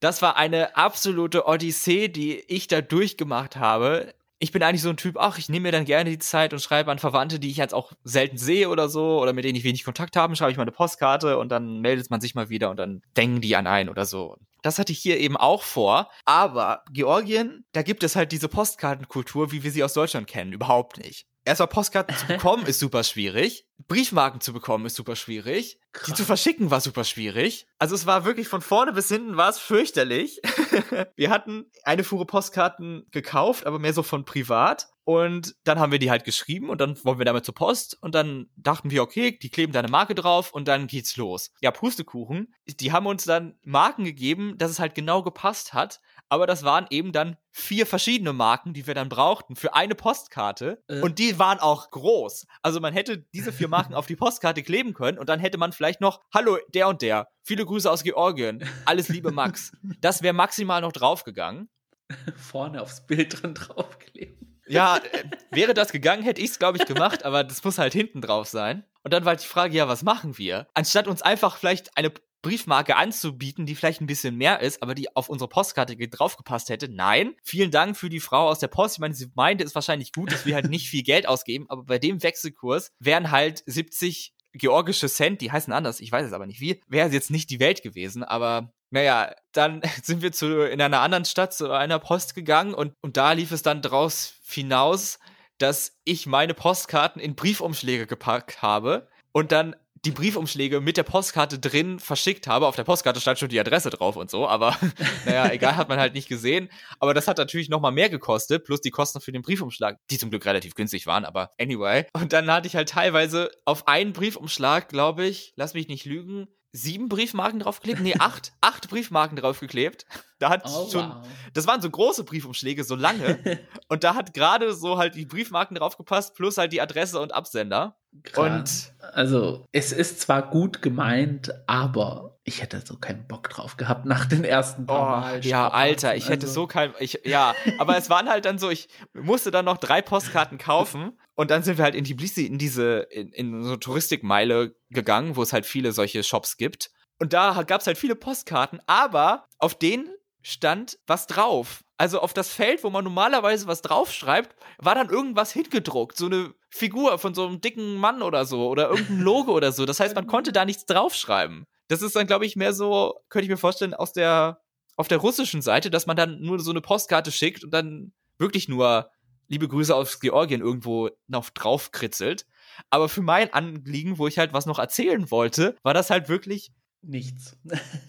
Das 0.00 0.22
war 0.22 0.36
eine 0.36 0.74
absolute 0.74 1.46
Odyssee, 1.46 2.08
die 2.08 2.40
ich 2.48 2.66
da 2.66 2.80
durchgemacht 2.80 3.56
habe 3.56 4.14
ich 4.42 4.52
bin 4.52 4.62
eigentlich 4.62 4.82
so 4.82 4.88
ein 4.88 4.96
Typ, 4.96 5.16
ach, 5.18 5.36
ich 5.36 5.50
nehme 5.50 5.64
mir 5.64 5.72
dann 5.72 5.84
gerne 5.84 6.08
die 6.08 6.18
Zeit 6.18 6.54
und 6.54 6.60
schreibe 6.60 6.90
an 6.90 6.98
Verwandte, 6.98 7.38
die 7.38 7.50
ich 7.50 7.58
jetzt 7.58 7.74
auch 7.74 7.92
selten 8.04 8.38
sehe 8.38 8.70
oder 8.70 8.88
so, 8.88 9.20
oder 9.20 9.34
mit 9.34 9.44
denen 9.44 9.56
ich 9.56 9.64
wenig 9.64 9.84
Kontakt 9.84 10.16
habe, 10.16 10.34
schreibe 10.34 10.50
ich 10.50 10.56
mal 10.56 10.62
eine 10.62 10.72
Postkarte 10.72 11.38
und 11.38 11.50
dann 11.50 11.80
meldet 11.80 12.10
man 12.10 12.22
sich 12.22 12.34
mal 12.34 12.48
wieder 12.48 12.70
und 12.70 12.78
dann 12.78 13.02
denken 13.16 13.42
die 13.42 13.54
an 13.54 13.66
einen 13.66 13.90
oder 13.90 14.06
so. 14.06 14.38
Das 14.62 14.78
hatte 14.78 14.92
ich 14.92 14.98
hier 14.98 15.18
eben 15.18 15.36
auch 15.36 15.62
vor. 15.62 16.10
Aber 16.24 16.84
Georgien, 16.90 17.64
da 17.72 17.82
gibt 17.82 18.02
es 18.02 18.16
halt 18.16 18.32
diese 18.32 18.48
Postkartenkultur, 18.48 19.52
wie 19.52 19.62
wir 19.62 19.70
sie 19.70 19.84
aus 19.84 19.92
Deutschland 19.92 20.26
kennen, 20.26 20.54
überhaupt 20.54 20.96
nicht. 20.96 21.26
Erstmal 21.50 21.66
Postkarten 21.66 22.16
zu 22.16 22.26
bekommen 22.28 22.64
ist 22.64 22.78
super 22.78 23.02
schwierig. 23.02 23.66
Briefmarken 23.88 24.40
zu 24.40 24.52
bekommen 24.52 24.86
ist 24.86 24.94
super 24.94 25.16
schwierig. 25.16 25.80
Krass. 25.92 26.06
Die 26.06 26.14
zu 26.14 26.24
verschicken 26.24 26.70
war 26.70 26.80
super 26.80 27.02
schwierig. 27.02 27.66
Also 27.76 27.96
es 27.96 28.06
war 28.06 28.24
wirklich 28.24 28.46
von 28.46 28.60
vorne 28.60 28.92
bis 28.92 29.08
hinten 29.08 29.36
war 29.36 29.48
es 29.48 29.58
fürchterlich. 29.58 30.40
wir 31.16 31.30
hatten 31.30 31.66
eine 31.82 32.04
Fuhre 32.04 32.24
Postkarten 32.24 33.04
gekauft, 33.10 33.66
aber 33.66 33.80
mehr 33.80 33.92
so 33.92 34.04
von 34.04 34.24
privat. 34.24 34.90
Und 35.02 35.56
dann 35.64 35.80
haben 35.80 35.90
wir 35.90 35.98
die 35.98 36.10
halt 36.10 36.22
geschrieben 36.22 36.68
und 36.68 36.80
dann 36.80 36.96
wollen 37.04 37.18
wir 37.18 37.24
damit 37.24 37.44
zur 37.44 37.54
Post 37.54 37.98
und 38.00 38.14
dann 38.14 38.48
dachten 38.54 38.92
wir, 38.92 39.02
okay, 39.02 39.36
die 39.36 39.50
kleben 39.50 39.72
da 39.72 39.80
eine 39.80 39.88
Marke 39.88 40.14
drauf 40.14 40.52
und 40.52 40.68
dann 40.68 40.86
geht's 40.86 41.16
los. 41.16 41.50
Ja, 41.60 41.72
Pustekuchen. 41.72 42.54
Die 42.68 42.92
haben 42.92 43.06
uns 43.06 43.24
dann 43.24 43.58
Marken 43.64 44.04
gegeben, 44.04 44.56
dass 44.56 44.70
es 44.70 44.78
halt 44.78 44.94
genau 44.94 45.24
gepasst 45.24 45.74
hat 45.74 46.00
aber 46.30 46.46
das 46.46 46.62
waren 46.62 46.86
eben 46.90 47.12
dann 47.12 47.36
vier 47.50 47.86
verschiedene 47.86 48.32
Marken, 48.32 48.72
die 48.72 48.86
wir 48.86 48.94
dann 48.94 49.08
brauchten 49.08 49.56
für 49.56 49.74
eine 49.74 49.94
Postkarte. 49.94 50.82
Äh. 50.88 51.00
Und 51.00 51.18
die 51.18 51.38
waren 51.38 51.58
auch 51.58 51.90
groß. 51.90 52.46
Also 52.62 52.80
man 52.80 52.94
hätte 52.94 53.18
diese 53.34 53.52
vier 53.52 53.68
Marken 53.68 53.94
auf 53.94 54.06
die 54.06 54.16
Postkarte 54.16 54.62
kleben 54.62 54.94
können 54.94 55.18
und 55.18 55.28
dann 55.28 55.40
hätte 55.40 55.58
man 55.58 55.72
vielleicht 55.72 56.00
noch, 56.00 56.20
hallo, 56.32 56.58
der 56.72 56.88
und 56.88 57.02
der, 57.02 57.28
viele 57.42 57.66
Grüße 57.66 57.90
aus 57.90 58.04
Georgien, 58.04 58.64
alles 58.86 59.08
liebe 59.08 59.32
Max. 59.32 59.72
Das 60.00 60.22
wäre 60.22 60.32
maximal 60.32 60.80
noch 60.80 60.92
draufgegangen. 60.92 61.68
Vorne 62.36 62.80
aufs 62.80 63.06
Bild 63.06 63.42
drin 63.42 63.54
draufkleben. 63.54 64.60
Ja, 64.68 64.98
äh, 64.98 65.24
wäre 65.50 65.74
das 65.74 65.90
gegangen, 65.90 66.22
hätte 66.22 66.40
ich 66.40 66.50
es, 66.50 66.58
glaube 66.60 66.78
ich, 66.78 66.86
gemacht, 66.86 67.24
aber 67.24 67.42
das 67.42 67.64
muss 67.64 67.78
halt 67.78 67.92
hinten 67.92 68.20
drauf 68.20 68.46
sein. 68.46 68.84
Und 69.02 69.12
dann 69.12 69.24
war 69.24 69.30
halt 69.30 69.42
die 69.42 69.48
Frage, 69.48 69.76
ja, 69.76 69.88
was 69.88 70.04
machen 70.04 70.38
wir? 70.38 70.68
Anstatt 70.74 71.08
uns 71.08 71.22
einfach 71.22 71.56
vielleicht 71.56 71.96
eine 71.96 72.12
Briefmarke 72.42 72.96
anzubieten, 72.96 73.66
die 73.66 73.74
vielleicht 73.74 74.00
ein 74.00 74.06
bisschen 74.06 74.36
mehr 74.36 74.60
ist, 74.60 74.82
aber 74.82 74.94
die 74.94 75.14
auf 75.14 75.28
unsere 75.28 75.48
Postkarte 75.48 75.96
draufgepasst 75.96 76.68
hätte. 76.70 76.88
Nein. 76.88 77.34
Vielen 77.42 77.70
Dank 77.70 77.96
für 77.96 78.08
die 78.08 78.20
Frau 78.20 78.48
aus 78.48 78.58
der 78.58 78.68
Post. 78.68 78.96
Ich 78.96 79.00
meine, 79.00 79.14
sie 79.14 79.30
meinte 79.34 79.64
es 79.64 79.74
wahrscheinlich 79.74 80.12
gut, 80.12 80.32
dass 80.32 80.46
wir 80.46 80.54
halt 80.54 80.70
nicht 80.70 80.88
viel 80.88 81.02
Geld 81.02 81.26
ausgeben, 81.26 81.66
aber 81.68 81.84
bei 81.84 81.98
dem 81.98 82.22
Wechselkurs 82.22 82.92
wären 82.98 83.30
halt 83.30 83.62
70 83.66 84.34
georgische 84.52 85.08
Cent, 85.08 85.40
die 85.40 85.52
heißen 85.52 85.72
anders, 85.72 86.00
ich 86.00 86.10
weiß 86.10 86.26
es 86.26 86.32
aber 86.32 86.46
nicht 86.46 86.60
wie, 86.60 86.80
wäre 86.88 87.08
jetzt 87.10 87.30
nicht 87.30 87.50
die 87.50 87.60
Welt 87.60 87.82
gewesen, 87.82 88.24
aber 88.24 88.72
naja, 88.90 89.32
dann 89.52 89.80
sind 90.02 90.22
wir 90.22 90.32
zu, 90.32 90.62
in 90.66 90.80
einer 90.80 91.00
anderen 91.00 91.24
Stadt 91.24 91.54
zu 91.54 91.70
einer 91.70 91.98
Post 91.98 92.34
gegangen 92.34 92.74
und, 92.74 92.94
und 93.00 93.16
da 93.16 93.32
lief 93.32 93.52
es 93.52 93.62
dann 93.62 93.82
draus 93.82 94.34
hinaus, 94.48 95.18
dass 95.58 95.98
ich 96.04 96.26
meine 96.26 96.54
Postkarten 96.54 97.20
in 97.20 97.36
Briefumschläge 97.36 98.06
gepackt 98.06 98.62
habe 98.62 99.08
und 99.32 99.52
dann 99.52 99.76
die 100.04 100.10
Briefumschläge 100.12 100.80
mit 100.80 100.96
der 100.96 101.02
Postkarte 101.02 101.58
drin 101.58 101.98
verschickt 101.98 102.46
habe. 102.46 102.66
Auf 102.66 102.76
der 102.76 102.84
Postkarte 102.84 103.20
stand 103.20 103.38
schon 103.38 103.50
die 103.50 103.60
Adresse 103.60 103.90
drauf 103.90 104.16
und 104.16 104.30
so, 104.30 104.48
aber 104.48 104.76
naja, 105.26 105.50
egal, 105.50 105.76
hat 105.76 105.88
man 105.88 105.98
halt 105.98 106.14
nicht 106.14 106.28
gesehen. 106.28 106.70
Aber 106.98 107.14
das 107.14 107.28
hat 107.28 107.38
natürlich 107.38 107.68
nochmal 107.68 107.92
mehr 107.92 108.08
gekostet, 108.08 108.64
plus 108.64 108.80
die 108.80 108.90
Kosten 108.90 109.20
für 109.20 109.32
den 109.32 109.42
Briefumschlag, 109.42 109.98
die 110.10 110.18
zum 110.18 110.30
Glück 110.30 110.46
relativ 110.46 110.74
günstig 110.74 111.06
waren, 111.06 111.24
aber 111.24 111.50
anyway. 111.60 112.06
Und 112.12 112.32
dann 112.32 112.50
hatte 112.50 112.66
ich 112.66 112.76
halt 112.76 112.88
teilweise 112.88 113.50
auf 113.64 113.88
einen 113.88 114.12
Briefumschlag, 114.12 114.88
glaube 114.88 115.26
ich, 115.26 115.52
lass 115.56 115.74
mich 115.74 115.88
nicht 115.88 116.06
lügen, 116.06 116.48
sieben 116.72 117.08
Briefmarken 117.08 117.60
draufgeklebt? 117.60 118.00
Nee, 118.00 118.16
acht, 118.18 118.52
acht 118.60 118.88
Briefmarken 118.88 119.36
draufgeklebt. 119.36 120.06
Da 120.38 120.50
hat 120.50 120.62
oh, 120.64 120.90
schon, 120.90 121.08
wow. 121.08 121.26
das 121.52 121.66
waren 121.66 121.82
so 121.82 121.90
große 121.90 122.24
Briefumschläge, 122.24 122.84
so 122.84 122.94
lange. 122.94 123.60
und 123.88 124.04
da 124.04 124.14
hat 124.14 124.34
gerade 124.34 124.72
so 124.72 124.98
halt 124.98 125.14
die 125.14 125.26
Briefmarken 125.26 125.76
draufgepasst, 125.76 126.34
plus 126.34 126.58
halt 126.58 126.72
die 126.72 126.80
Adresse 126.80 127.20
und 127.20 127.34
Absender. 127.34 127.96
Krass. 128.22 128.92
Und 129.00 129.04
also, 129.14 129.66
es 129.72 129.92
ist 129.92 130.20
zwar 130.20 130.48
gut 130.48 130.82
gemeint, 130.82 131.52
aber 131.66 132.39
ich 132.50 132.60
hätte 132.62 132.82
so 132.84 132.96
keinen 132.96 133.26
Bock 133.28 133.48
drauf 133.48 133.76
gehabt 133.76 134.06
nach 134.06 134.26
den 134.26 134.44
ersten 134.44 134.84
paar 134.84 135.00
oh, 135.00 135.20
Mal. 135.20 135.46
Ja, 135.46 135.68
Alter, 135.68 136.16
ich 136.16 136.24
also. 136.24 136.32
hätte 136.32 136.48
so 136.48 136.66
kein, 136.66 136.92
ich, 136.98 137.20
ja, 137.24 137.54
aber 137.78 137.96
es 137.96 138.10
waren 138.10 138.28
halt 138.28 138.44
dann 138.44 138.58
so, 138.58 138.70
ich 138.70 138.88
musste 139.12 139.52
dann 139.52 139.64
noch 139.64 139.78
drei 139.78 140.02
Postkarten 140.02 140.58
kaufen 140.58 141.18
und 141.36 141.50
dann 141.52 141.62
sind 141.62 141.78
wir 141.78 141.84
halt 141.84 141.94
in 141.94 142.04
Tbilisi 142.04 142.44
in 142.46 142.58
diese, 142.58 143.06
in, 143.10 143.32
in 143.32 143.62
so 143.62 143.76
Touristikmeile 143.76 144.74
gegangen, 144.90 145.36
wo 145.36 145.42
es 145.42 145.52
halt 145.52 145.64
viele 145.64 145.92
solche 145.92 146.24
Shops 146.24 146.56
gibt. 146.56 146.90
Und 147.20 147.32
da 147.32 147.62
gab 147.62 147.82
es 147.82 147.86
halt 147.86 147.98
viele 147.98 148.16
Postkarten, 148.16 148.80
aber 148.86 149.46
auf 149.58 149.78
denen 149.78 150.08
stand 150.42 150.98
was 151.06 151.26
drauf. 151.26 151.84
Also 151.98 152.20
auf 152.20 152.32
das 152.32 152.52
Feld, 152.52 152.82
wo 152.82 152.90
man 152.90 153.04
normalerweise 153.04 153.66
was 153.66 153.82
draufschreibt, 153.82 154.56
war 154.78 154.94
dann 154.94 155.10
irgendwas 155.10 155.52
hingedruckt. 155.52 156.16
So 156.16 156.26
eine 156.26 156.54
Figur 156.70 157.18
von 157.18 157.34
so 157.34 157.46
einem 157.46 157.60
dicken 157.60 157.96
Mann 157.96 158.22
oder 158.22 158.44
so 158.44 158.68
oder 158.68 158.88
irgendein 158.88 159.20
Logo 159.20 159.52
oder 159.52 159.70
so. 159.70 159.86
Das 159.86 160.00
heißt, 160.00 160.14
man 160.14 160.26
konnte 160.26 160.50
da 160.50 160.64
nichts 160.64 160.86
draufschreiben. 160.86 161.66
Das 161.90 162.02
ist 162.02 162.14
dann, 162.14 162.28
glaube 162.28 162.46
ich, 162.46 162.54
mehr 162.54 162.72
so, 162.72 163.20
könnte 163.28 163.46
ich 163.46 163.50
mir 163.50 163.56
vorstellen, 163.56 163.94
aus 163.94 164.12
der, 164.12 164.60
auf 164.96 165.08
der 165.08 165.18
russischen 165.18 165.60
Seite, 165.60 165.90
dass 165.90 166.06
man 166.06 166.16
dann 166.16 166.40
nur 166.40 166.60
so 166.60 166.70
eine 166.70 166.80
Postkarte 166.80 167.32
schickt 167.32 167.64
und 167.64 167.72
dann 167.72 168.12
wirklich 168.38 168.68
nur 168.68 169.10
liebe 169.48 169.66
Grüße 169.66 169.92
aus 169.92 170.20
Georgien 170.20 170.60
irgendwo 170.60 171.10
noch 171.26 171.50
draufkritzelt. 171.50 172.46
Aber 172.90 173.08
für 173.08 173.22
mein 173.22 173.52
Anliegen, 173.52 174.18
wo 174.18 174.28
ich 174.28 174.38
halt 174.38 174.52
was 174.52 174.66
noch 174.66 174.78
erzählen 174.78 175.32
wollte, 175.32 175.76
war 175.82 175.92
das 175.92 176.10
halt 176.10 176.28
wirklich 176.28 176.70
Nichts. 177.02 177.56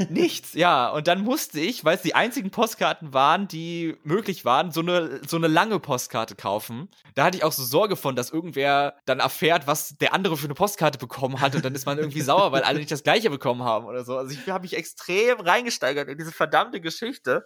Nichts, 0.09 0.53
ja. 0.53 0.89
Und 0.89 1.07
dann 1.07 1.22
musste 1.22 1.61
ich, 1.61 1.85
weil 1.85 1.95
es 1.95 2.01
die 2.01 2.13
einzigen 2.13 2.51
Postkarten 2.51 3.13
waren, 3.13 3.47
die 3.47 3.95
möglich 4.03 4.43
waren, 4.43 4.72
so 4.72 4.81
eine, 4.81 5.22
so 5.26 5.38
eine 5.38 5.47
lange 5.47 5.80
Postkarte 5.80 6.35
kaufen. 6.35 6.89
Da 7.15 7.23
hatte 7.23 7.38
ich 7.38 7.45
auch 7.45 7.53
so 7.53 7.63
Sorge 7.63 7.95
von, 7.95 8.18
dass 8.18 8.31
irgendwer 8.31 8.97
dann 9.05 9.19
erfährt, 9.19 9.65
was 9.65 9.97
der 9.97 10.13
andere 10.13 10.35
für 10.35 10.45
eine 10.45 10.55
Postkarte 10.55 10.97
bekommen 10.97 11.39
hat. 11.39 11.55
Und 11.55 11.63
dann 11.63 11.73
ist 11.73 11.85
man 11.85 11.99
irgendwie 11.99 12.22
sauer, 12.22 12.51
weil 12.51 12.63
alle 12.63 12.80
nicht 12.80 12.91
das 12.91 13.03
gleiche 13.03 13.30
bekommen 13.30 13.63
haben 13.63 13.85
oder 13.85 14.03
so. 14.03 14.18
Also 14.18 14.31
ich 14.31 14.49
habe 14.49 14.63
mich 14.63 14.76
extrem 14.76 15.39
reingesteigert 15.39 16.09
in 16.09 16.18
diese 16.18 16.34
verdammte 16.34 16.81
Geschichte. 16.81 17.45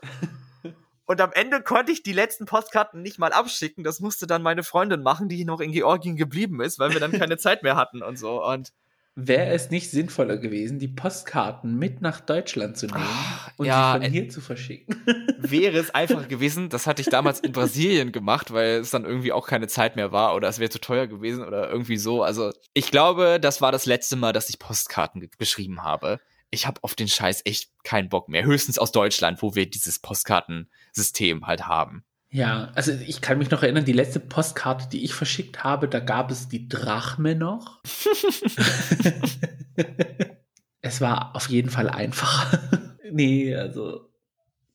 Und 1.06 1.22
am 1.22 1.32
Ende 1.34 1.62
konnte 1.62 1.92
ich 1.92 2.02
die 2.02 2.14
letzten 2.14 2.48
Postkarten 2.48 3.04
nicht 3.04 3.20
mal 3.20 3.32
abschicken. 3.32 3.84
Das 3.84 4.00
musste 4.00 4.26
dann 4.26 4.42
meine 4.42 4.64
Freundin 4.64 5.04
machen, 5.04 5.30
die 5.30 5.46
noch 5.46 5.60
in 5.60 5.72
Georgien 5.72 6.16
geblieben 6.16 6.60
ist, 6.60 6.80
weil 6.80 6.92
wir 6.94 7.00
dann 7.00 7.12
keine 7.12 7.38
Zeit 7.38 7.62
mehr 7.62 7.76
hatten 7.76 8.02
und 8.02 8.18
so. 8.18 8.44
Und 8.44 8.74
Wäre 9.18 9.48
es 9.54 9.70
nicht 9.72 9.92
sinnvoller 9.92 10.36
gewesen, 10.38 10.78
die 10.78 10.90
Postkarten 10.90 11.78
mit 11.80 12.02
nach 12.02 12.20
Deutschland 12.20 12.76
zu 12.78 12.88
nehmen? 12.88 13.00
Ach, 13.08 13.50
und 13.56 13.66
Ja, 13.66 13.94
sie 13.94 14.00
von 14.00 14.02
äh, 14.02 14.10
hier 14.12 14.30
zu 14.30 14.42
verschicken. 14.42 14.96
wäre 15.38 15.78
es 15.78 15.90
einfacher 15.92 16.26
gewesen, 16.28 16.68
das 16.68 16.86
hatte 16.86 17.02
ich 17.02 17.08
damals 17.08 17.40
in 17.40 17.54
Brasilien 17.54 18.12
gemacht, 18.12 18.52
weil 18.52 18.80
es 18.80 18.90
dann 18.90 19.06
irgendwie 19.06 19.32
auch 19.32 19.48
keine 19.48 19.68
Zeit 19.68 19.96
mehr 19.96 20.12
war 20.12 20.36
oder 20.36 20.50
es 20.50 20.60
wäre 20.60 20.70
zu 20.70 20.80
teuer 20.82 21.08
gewesen 21.08 21.46
oder 21.46 21.70
irgendwie 21.70 21.96
so. 21.98 22.24
Also 22.24 22.52
ich 22.74 22.92
glaube, 22.92 23.40
das 23.40 23.62
war 23.62 23.72
das 23.72 23.86
letzte 23.86 24.18
Mal, 24.18 24.34
dass 24.34 24.50
ich 24.50 24.60
Postkarten 24.60 25.22
ge- 25.22 25.30
geschrieben 25.38 25.84
habe. 25.84 26.20
Ich 26.52 26.68
habe 26.68 26.84
auf 26.84 26.94
den 26.96 27.08
Scheiß 27.08 27.42
echt 27.46 27.70
keinen 27.84 28.10
Bock 28.10 28.28
mehr. 28.28 28.44
Höchstens 28.44 28.78
aus 28.78 28.92
Deutschland, 28.92 29.42
wo 29.42 29.56
wir 29.56 29.70
dieses 29.70 30.00
Postkartensystem 30.00 31.48
halt 31.48 31.68
haben. 31.68 32.04
Ja, 32.36 32.70
also 32.76 32.92
ich 32.92 33.22
kann 33.22 33.38
mich 33.38 33.50
noch 33.50 33.64
erinnern, 33.64 33.86
die 33.86 33.94
letzte 33.94 34.20
Postkarte, 34.20 34.90
die 34.90 35.06
ich 35.06 35.14
verschickt 35.14 35.64
habe, 35.64 35.88
da 35.88 36.02
gab 36.02 36.30
es 36.32 36.50
die 36.50 36.68
Drachme 36.68 37.34
noch. 37.34 37.80
es 40.82 41.00
war 41.00 41.34
auf 41.34 41.48
jeden 41.48 41.70
Fall 41.70 41.90
einfacher. 41.90 42.60
nee, 43.10 43.56
also 43.56 44.10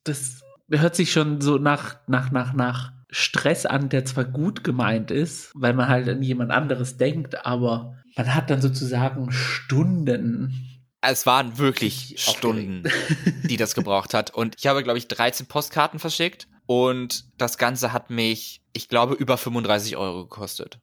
das 0.04 0.40
hört 0.70 0.96
sich 0.96 1.12
schon 1.12 1.42
so 1.42 1.58
nach, 1.58 1.98
nach, 2.06 2.30
nach, 2.30 2.54
nach 2.54 2.92
Stress 3.10 3.66
an, 3.66 3.90
der 3.90 4.06
zwar 4.06 4.24
gut 4.24 4.64
gemeint 4.64 5.10
ist, 5.10 5.50
weil 5.52 5.74
man 5.74 5.88
halt 5.88 6.08
an 6.08 6.22
jemand 6.22 6.52
anderes 6.52 6.96
denkt, 6.96 7.44
aber 7.44 7.98
man 8.16 8.34
hat 8.34 8.48
dann 8.48 8.62
sozusagen 8.62 9.32
Stunden. 9.32 10.80
Es 11.02 11.26
waren 11.26 11.58
wirklich 11.58 12.14
Stunden, 12.16 12.84
die 13.42 13.58
das 13.58 13.74
gebraucht 13.74 14.14
hat. 14.14 14.30
Und 14.30 14.56
ich 14.58 14.66
habe, 14.66 14.82
glaube 14.82 14.98
ich, 14.98 15.08
13 15.08 15.44
Postkarten 15.44 15.98
verschickt. 15.98 16.46
Und 16.70 17.24
das 17.36 17.58
Ganze 17.58 17.92
hat 17.92 18.10
mich, 18.10 18.62
ich 18.72 18.88
glaube, 18.88 19.14
über 19.14 19.36
35 19.36 19.96
Euro 19.96 20.22
gekostet. 20.22 20.78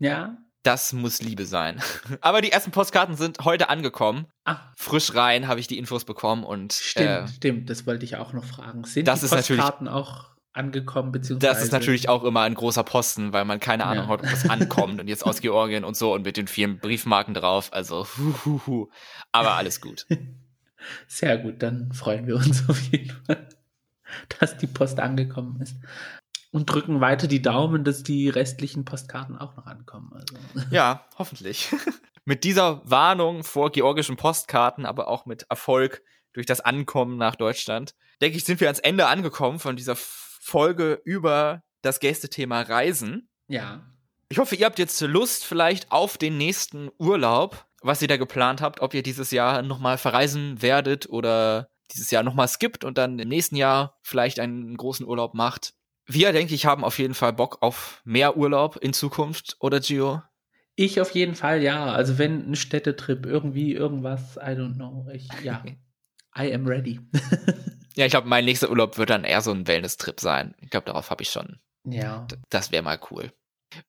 Ja. 0.00 0.38
Das 0.64 0.92
muss 0.92 1.22
Liebe 1.22 1.46
sein. 1.46 1.80
Aber 2.20 2.40
die 2.40 2.50
ersten 2.50 2.72
Postkarten 2.72 3.14
sind 3.14 3.44
heute 3.44 3.68
angekommen. 3.68 4.26
Ah, 4.44 4.56
Frisch 4.74 5.14
rein 5.14 5.46
habe 5.46 5.60
ich 5.60 5.68
die 5.68 5.78
Infos 5.78 6.04
bekommen 6.04 6.42
und 6.42 6.72
stimmt, 6.72 7.06
äh, 7.06 7.28
stimmt, 7.28 7.70
das 7.70 7.86
wollte 7.86 8.04
ich 8.06 8.16
auch 8.16 8.32
noch 8.32 8.42
fragen. 8.42 8.82
Sind 8.82 9.06
das 9.06 9.20
die 9.20 9.28
Postkarten 9.28 9.86
auch 9.86 10.30
angekommen, 10.52 11.12
beziehungsweise 11.12 11.52
das 11.54 11.62
ist 11.62 11.70
natürlich 11.70 12.08
auch 12.08 12.24
immer 12.24 12.40
ein 12.40 12.54
großer 12.54 12.82
Posten, 12.82 13.32
weil 13.32 13.44
man 13.44 13.60
keine 13.60 13.86
Ahnung 13.86 14.06
Ja. 14.06 14.10
hat, 14.10 14.24
ob 14.24 14.28
das 14.28 14.50
ankommt 14.50 15.00
und 15.00 15.06
jetzt 15.06 15.24
aus 15.24 15.40
Georgien 15.40 15.84
und 15.84 15.96
so 15.96 16.12
und 16.12 16.24
mit 16.24 16.36
den 16.36 16.48
vielen 16.48 16.80
Briefmarken 16.80 17.34
drauf. 17.34 17.72
Also, 17.72 18.04
hu, 18.18 18.34
hu, 18.44 18.60
hu. 18.66 18.88
aber 19.30 19.52
alles 19.52 19.80
gut. 19.80 20.06
Sehr 21.06 21.38
gut, 21.38 21.62
dann 21.62 21.92
freuen 21.92 22.26
wir 22.26 22.34
uns 22.34 22.64
auf 22.68 22.80
jeden 22.90 23.10
Fall, 23.24 23.48
dass 24.40 24.56
die 24.56 24.66
Post 24.66 25.00
angekommen 25.00 25.60
ist. 25.60 25.76
Und 26.50 26.70
drücken 26.70 27.00
weiter 27.00 27.26
die 27.26 27.42
Daumen, 27.42 27.84
dass 27.84 28.02
die 28.02 28.30
restlichen 28.30 28.84
Postkarten 28.84 29.36
auch 29.36 29.56
noch 29.56 29.66
ankommen. 29.66 30.12
Also. 30.14 30.36
Ja, 30.70 31.06
hoffentlich. 31.18 31.74
mit 32.24 32.44
dieser 32.44 32.82
Warnung 32.88 33.44
vor 33.44 33.70
georgischen 33.70 34.16
Postkarten, 34.16 34.86
aber 34.86 35.08
auch 35.08 35.26
mit 35.26 35.46
Erfolg 35.50 36.02
durch 36.32 36.46
das 36.46 36.60
Ankommen 36.60 37.16
nach 37.16 37.36
Deutschland, 37.36 37.94
denke 38.20 38.36
ich, 38.36 38.44
sind 38.44 38.60
wir 38.60 38.68
ans 38.68 38.80
Ende 38.80 39.06
angekommen 39.06 39.58
von 39.58 39.76
dieser 39.76 39.96
Folge 39.96 41.00
über 41.04 41.62
das 41.82 42.00
Gästethema 42.00 42.62
Reisen. 42.62 43.28
Ja. 43.48 43.82
Ich 44.28 44.38
hoffe, 44.38 44.56
ihr 44.56 44.66
habt 44.66 44.78
jetzt 44.78 45.00
Lust 45.00 45.44
vielleicht 45.44 45.90
auf 45.90 46.18
den 46.18 46.36
nächsten 46.36 46.90
Urlaub, 46.98 47.66
was 47.80 48.02
ihr 48.02 48.08
da 48.08 48.16
geplant 48.16 48.60
habt, 48.60 48.80
ob 48.80 48.92
ihr 48.94 49.02
dieses 49.02 49.30
Jahr 49.30 49.62
nochmal 49.62 49.98
verreisen 49.98 50.60
werdet 50.60 51.08
oder 51.08 51.70
dieses 51.92 52.10
Jahr 52.10 52.22
nochmal 52.22 52.48
skippt 52.48 52.84
und 52.84 52.98
dann 52.98 53.18
im 53.18 53.28
nächsten 53.28 53.56
Jahr 53.56 53.98
vielleicht 54.02 54.40
einen 54.40 54.76
großen 54.76 55.06
Urlaub 55.06 55.34
macht. 55.34 55.74
Wir, 56.06 56.32
denke 56.32 56.54
ich, 56.54 56.66
haben 56.66 56.84
auf 56.84 56.98
jeden 56.98 57.14
Fall 57.14 57.32
Bock 57.32 57.58
auf 57.60 58.00
mehr 58.04 58.36
Urlaub 58.36 58.76
in 58.76 58.92
Zukunft, 58.92 59.56
oder 59.60 59.80
Gio? 59.80 60.22
Ich 60.74 61.00
auf 61.00 61.10
jeden 61.10 61.34
Fall, 61.34 61.62
ja. 61.62 61.92
Also 61.92 62.18
wenn 62.18 62.50
ein 62.50 62.54
Städtetrip 62.54 63.26
irgendwie 63.26 63.72
irgendwas, 63.74 64.36
I 64.36 64.50
don't 64.50 64.76
know. 64.76 65.06
Ich, 65.12 65.28
ja. 65.42 65.62
I 66.38 66.52
am 66.54 66.66
ready. 66.66 67.00
Ja, 67.98 68.04
ich 68.04 68.12
glaube, 68.12 68.28
mein 68.28 68.44
nächster 68.44 68.70
Urlaub 68.70 68.96
wird 68.96 69.10
dann 69.10 69.24
eher 69.24 69.40
so 69.40 69.50
ein 69.50 69.66
Wellness-Trip 69.66 70.20
sein. 70.20 70.54
Ich 70.60 70.70
glaube, 70.70 70.86
darauf 70.86 71.10
habe 71.10 71.24
ich 71.24 71.30
schon. 71.30 71.58
ja. 71.82 72.28
Das 72.48 72.70
wäre 72.70 72.84
mal 72.84 73.00
cool. 73.10 73.32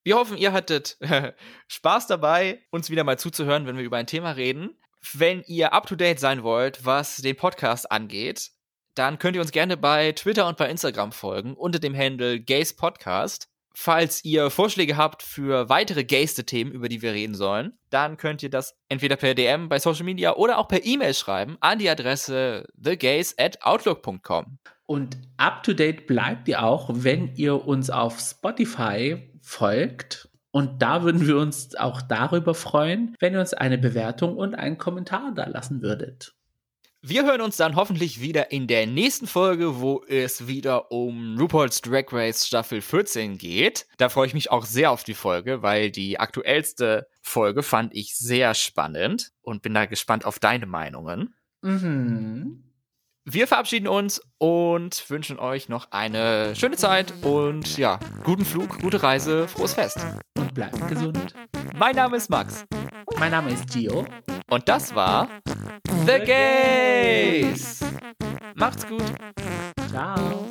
Wir 0.03 0.15
hoffen, 0.15 0.35
ihr 0.35 0.51
hattet 0.51 0.97
Spaß 1.67 2.07
dabei, 2.07 2.65
uns 2.71 2.89
wieder 2.89 3.03
mal 3.03 3.19
zuzuhören, 3.19 3.67
wenn 3.67 3.77
wir 3.77 3.83
über 3.83 3.97
ein 3.97 4.07
Thema 4.07 4.31
reden. 4.31 4.71
Wenn 5.13 5.43
ihr 5.47 5.73
up 5.73 5.87
to 5.87 5.95
date 5.95 6.19
sein 6.19 6.43
wollt, 6.43 6.85
was 6.85 7.17
den 7.17 7.35
Podcast 7.35 7.91
angeht, 7.91 8.51
dann 8.95 9.17
könnt 9.17 9.35
ihr 9.35 9.41
uns 9.41 9.51
gerne 9.51 9.77
bei 9.77 10.11
Twitter 10.11 10.47
und 10.47 10.57
bei 10.57 10.69
Instagram 10.69 11.11
folgen 11.11 11.53
unter 11.53 11.79
dem 11.79 11.95
Handle 11.95 12.39
Gays 12.39 12.75
Podcast. 12.75 13.47
Falls 13.73 14.25
ihr 14.25 14.49
Vorschläge 14.49 14.97
habt 14.97 15.23
für 15.23 15.69
weitere 15.69 16.03
Gäste-Themen, 16.03 16.71
über 16.71 16.89
die 16.89 17.01
wir 17.01 17.13
reden 17.13 17.35
sollen, 17.35 17.77
dann 17.91 18.17
könnt 18.17 18.43
ihr 18.43 18.49
das 18.49 18.75
entweder 18.89 19.15
per 19.15 19.35
DM 19.35 19.69
bei 19.69 19.79
Social 19.79 20.03
Media 20.03 20.35
oder 20.35 20.57
auch 20.57 20.67
per 20.67 20.83
E-Mail 20.83 21.13
schreiben 21.13 21.55
an 21.61 21.79
die 21.79 21.89
Adresse 21.89 22.67
thegays 22.83 23.35
at 23.37 23.61
outlook.com. 23.61 24.57
Und 24.85 25.17
up 25.37 25.63
to 25.63 25.73
date 25.73 26.07
bleibt 26.07 26.47
ihr 26.47 26.63
auch, 26.63 26.89
wenn 26.91 27.35
ihr 27.35 27.65
uns 27.65 27.89
auf 27.89 28.19
Spotify 28.19 29.31
folgt. 29.41 30.28
Und 30.51 30.81
da 30.81 31.03
würden 31.03 31.27
wir 31.27 31.37
uns 31.37 31.75
auch 31.75 32.01
darüber 32.01 32.55
freuen, 32.55 33.15
wenn 33.19 33.33
ihr 33.33 33.39
uns 33.39 33.53
eine 33.53 33.77
Bewertung 33.77 34.35
und 34.37 34.55
einen 34.55 34.77
Kommentar 34.77 35.31
da 35.35 35.47
lassen 35.47 35.81
würdet. 35.81 36.33
Wir 37.01 37.23
hören 37.23 37.39
uns 37.39 37.55
dann 37.55 37.77
hoffentlich 37.77 38.19
wieder 38.19 38.51
in 38.51 38.67
der 38.67 38.85
nächsten 38.85 39.25
Folge, 39.25 39.79
wo 39.79 40.03
es 40.05 40.47
wieder 40.47 40.91
um 40.91 41.37
RuPaul's 41.39 41.79
Drag 41.81 42.11
Race 42.11 42.45
Staffel 42.45 42.81
14 42.81 43.37
geht. 43.37 43.87
Da 43.97 44.09
freue 44.09 44.27
ich 44.27 44.33
mich 44.33 44.51
auch 44.51 44.65
sehr 44.65 44.91
auf 44.91 45.05
die 45.05 45.13
Folge, 45.13 45.61
weil 45.61 45.91
die 45.91 46.19
aktuellste 46.19 47.07
Folge 47.21 47.63
fand 47.63 47.95
ich 47.95 48.17
sehr 48.17 48.53
spannend 48.53 49.31
und 49.41 49.61
bin 49.61 49.73
da 49.73 49.85
gespannt 49.85 50.25
auf 50.25 50.39
deine 50.39 50.65
Meinungen. 50.65 51.35
Mhm. 51.61 52.65
Wir 53.23 53.47
verabschieden 53.47 53.87
uns 53.87 54.21
und 54.37 55.09
wünschen 55.09 55.39
euch 55.39 55.69
noch 55.69 55.91
eine 55.91 56.53
schöne 56.55 56.75
Zeit 56.75 57.13
und 57.21 57.77
ja, 57.77 57.99
guten 58.23 58.43
Flug, 58.43 58.79
gute 58.81 59.03
Reise, 59.03 59.47
frohes 59.47 59.75
Fest. 59.75 59.99
Bleibt 60.59 60.89
gesund. 60.89 61.33
Mein 61.77 61.95
Name 61.95 62.17
ist 62.17 62.29
Max 62.29 62.65
Mein 63.17 63.31
Name 63.31 63.51
ist 63.51 63.69
Gio. 63.71 64.05
und 64.49 64.67
das 64.67 64.93
war 64.93 65.29
The 66.05 66.19
Gays. 66.19 67.79
Macht's 68.55 68.85
gut. 68.85 69.01
Ciao. 69.89 70.49